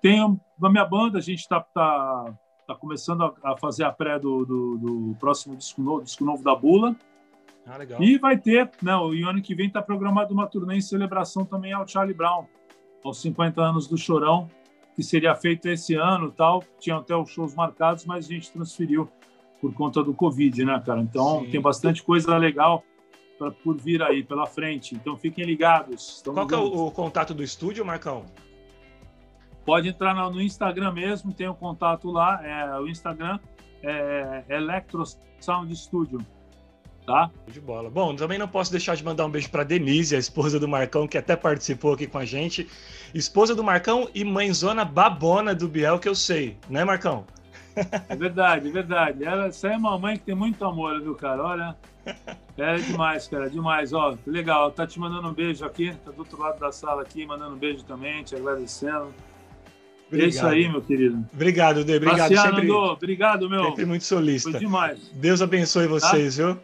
Tenho 0.00 0.40
a 0.62 0.68
minha 0.68 0.84
banda, 0.84 1.18
a 1.18 1.20
gente 1.20 1.40
está 1.40 1.60
tá, 1.60 2.34
tá 2.66 2.74
começando 2.74 3.22
a, 3.24 3.52
a 3.52 3.56
fazer 3.56 3.84
a 3.84 3.92
pré 3.92 4.18
do, 4.18 4.44
do, 4.44 4.78
do 4.78 5.16
próximo 5.18 5.56
disco 5.56 5.82
novo, 5.82 6.02
disco 6.02 6.24
novo 6.24 6.44
da 6.44 6.54
Bula. 6.54 6.94
Ah, 7.66 7.76
legal. 7.76 8.02
E 8.02 8.18
vai 8.18 8.36
ter, 8.36 8.70
né, 8.82 8.94
o 8.96 9.14
e 9.14 9.22
ano 9.22 9.40
que 9.40 9.54
vem 9.54 9.66
está 9.66 9.80
programado 9.80 10.32
uma 10.34 10.46
turnê 10.46 10.76
em 10.76 10.80
celebração 10.80 11.44
também 11.44 11.72
ao 11.72 11.86
Charlie 11.86 12.14
Brown, 12.14 12.46
aos 13.04 13.20
50 13.20 13.60
anos 13.60 13.86
do 13.86 13.96
Chorão, 13.96 14.48
que 14.94 15.02
seria 15.02 15.34
feito 15.34 15.68
esse 15.68 15.94
ano 15.94 16.30
tal. 16.30 16.62
Tinha 16.78 16.96
até 16.96 17.16
os 17.16 17.30
shows 17.30 17.54
marcados, 17.54 18.04
mas 18.04 18.26
a 18.26 18.28
gente 18.28 18.50
transferiu 18.50 19.08
por 19.60 19.72
conta 19.74 20.02
do 20.02 20.12
Covid, 20.12 20.64
né, 20.64 20.82
cara? 20.84 21.00
Então 21.00 21.40
Sim. 21.40 21.50
tem 21.50 21.60
bastante 21.60 22.02
coisa 22.02 22.36
legal 22.36 22.84
pra, 23.42 23.50
por 23.50 23.76
vir 23.76 24.00
aí 24.02 24.22
pela 24.22 24.46
frente. 24.46 24.94
Então 24.94 25.16
fiquem 25.16 25.44
ligados. 25.44 26.22
Tamo 26.22 26.46
Qual 26.46 26.50
é 26.50 26.62
o, 26.62 26.86
o 26.86 26.90
contato 26.92 27.34
do 27.34 27.42
estúdio, 27.42 27.84
Marcão? 27.84 28.24
Pode 29.64 29.88
entrar 29.88 30.14
no, 30.14 30.30
no 30.30 30.40
Instagram 30.40 30.92
mesmo, 30.92 31.32
tem 31.32 31.48
o 31.48 31.54
contato 31.54 32.10
lá. 32.10 32.40
É, 32.44 32.78
o 32.78 32.86
Instagram 32.86 33.38
é 33.82 34.44
Electro 34.48 35.02
Sound 35.40 35.74
Studio. 35.74 36.24
tá? 37.04 37.30
De 37.48 37.60
bola. 37.60 37.90
Bom, 37.90 38.14
também 38.14 38.38
não 38.38 38.46
posso 38.48 38.70
deixar 38.70 38.94
de 38.94 39.04
mandar 39.04 39.26
um 39.26 39.30
beijo 39.30 39.50
para 39.50 39.64
Denise, 39.64 40.14
a 40.14 40.18
esposa 40.18 40.60
do 40.60 40.68
Marcão, 40.68 41.08
que 41.08 41.18
até 41.18 41.34
participou 41.34 41.94
aqui 41.94 42.06
com 42.06 42.18
a 42.18 42.24
gente. 42.24 42.68
Esposa 43.12 43.54
do 43.54 43.64
Marcão 43.64 44.08
e 44.14 44.24
mãezona 44.24 44.84
babona 44.84 45.54
do 45.54 45.68
Biel, 45.68 45.98
que 45.98 46.08
eu 46.08 46.14
sei, 46.14 46.56
né, 46.68 46.84
Marcão? 46.84 47.24
É 48.08 48.14
verdade, 48.14 48.68
é 48.68 48.70
verdade. 48.70 49.24
Ela, 49.24 49.46
essa 49.46 49.68
é 49.68 49.76
uma 49.76 49.98
mãe 49.98 50.18
que 50.18 50.24
tem 50.24 50.34
muito 50.34 50.62
amor, 50.64 51.00
viu, 51.00 51.14
cara? 51.14 51.42
Olha, 51.42 51.76
é 52.58 52.76
demais, 52.76 53.28
cara, 53.28 53.48
demais. 53.48 53.92
Ó, 53.92 54.16
legal, 54.26 54.70
tá 54.70 54.86
te 54.86 54.98
mandando 54.98 55.28
um 55.28 55.32
beijo 55.32 55.64
aqui, 55.64 55.94
tá 56.04 56.10
do 56.10 56.18
outro 56.18 56.40
lado 56.40 56.58
da 56.58 56.72
sala 56.72 57.02
aqui, 57.02 57.26
mandando 57.26 57.54
um 57.54 57.58
beijo 57.58 57.84
também, 57.84 58.22
te 58.22 58.34
agradecendo. 58.34 59.12
Obrigado. 60.08 60.26
É 60.26 60.28
isso 60.28 60.46
aí, 60.46 60.68
meu 60.68 60.82
querido. 60.82 61.24
Obrigado, 61.32 61.84
Dê. 61.84 61.96
Obrigado. 61.96 62.36
sempre, 62.36 62.70
obrigado, 62.70 63.48
meu. 63.48 63.64
Sempre 63.64 63.86
muito 63.86 64.04
solista. 64.04 64.50
Foi 64.50 64.60
demais. 64.60 64.98
Deus 65.14 65.40
abençoe 65.40 65.86
vocês, 65.86 66.36
tá? 66.36 66.44
viu? 66.44 66.60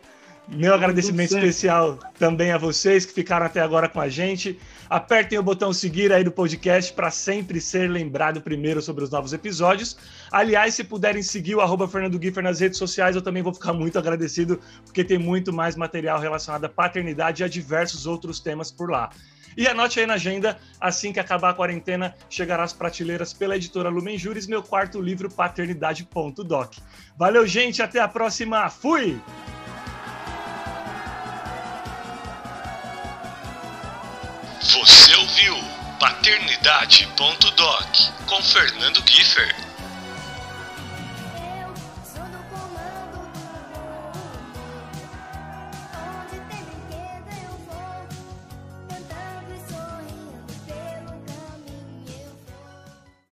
Meu 0.48 0.74
agradecimento 0.74 1.34
especial 1.34 1.98
também 2.18 2.52
a 2.52 2.58
vocês 2.58 3.04
que 3.04 3.12
ficaram 3.12 3.46
até 3.46 3.60
agora 3.60 3.88
com 3.88 4.00
a 4.00 4.08
gente. 4.08 4.58
Apertem 4.88 5.38
o 5.38 5.42
botão 5.42 5.72
seguir 5.72 6.12
aí 6.12 6.24
do 6.24 6.32
podcast 6.32 6.92
para 6.92 7.10
sempre 7.10 7.60
ser 7.60 7.90
lembrado 7.90 8.40
primeiro 8.40 8.80
sobre 8.80 9.04
os 9.04 9.10
novos 9.10 9.32
episódios. 9.32 9.96
Aliás, 10.32 10.74
se 10.74 10.84
puderem 10.84 11.22
seguir 11.22 11.56
o 11.56 11.88
Fernando 11.88 12.20
Giffer 12.22 12.42
nas 12.42 12.60
redes 12.60 12.78
sociais, 12.78 13.14
eu 13.14 13.22
também 13.22 13.42
vou 13.42 13.52
ficar 13.52 13.72
muito 13.72 13.98
agradecido, 13.98 14.58
porque 14.84 15.04
tem 15.04 15.18
muito 15.18 15.52
mais 15.52 15.76
material 15.76 16.18
relacionado 16.18 16.64
à 16.64 16.68
paternidade 16.68 17.42
e 17.42 17.44
a 17.44 17.48
diversos 17.48 18.06
outros 18.06 18.40
temas 18.40 18.70
por 18.70 18.90
lá. 18.90 19.10
E 19.56 19.66
anote 19.66 19.98
aí 19.98 20.06
na 20.06 20.14
agenda, 20.14 20.56
assim 20.80 21.12
que 21.12 21.18
acabar 21.18 21.50
a 21.50 21.54
quarentena, 21.54 22.14
chegará 22.30 22.62
às 22.62 22.72
prateleiras 22.72 23.32
pela 23.32 23.56
editora 23.56 23.88
Lumen 23.88 24.16
Juris, 24.16 24.46
meu 24.46 24.62
quarto 24.62 25.00
livro, 25.00 25.28
Paternidade.doc. 25.28 26.76
Valeu, 27.16 27.44
gente, 27.44 27.82
até 27.82 27.98
a 27.98 28.06
próxima. 28.06 28.70
Fui! 28.70 29.20
Você 34.60 35.14
ouviu 35.14 35.56
Paternidade.doc 36.00 37.98
com 38.26 38.42
Fernando 38.42 39.02
Giffer. 39.08 39.67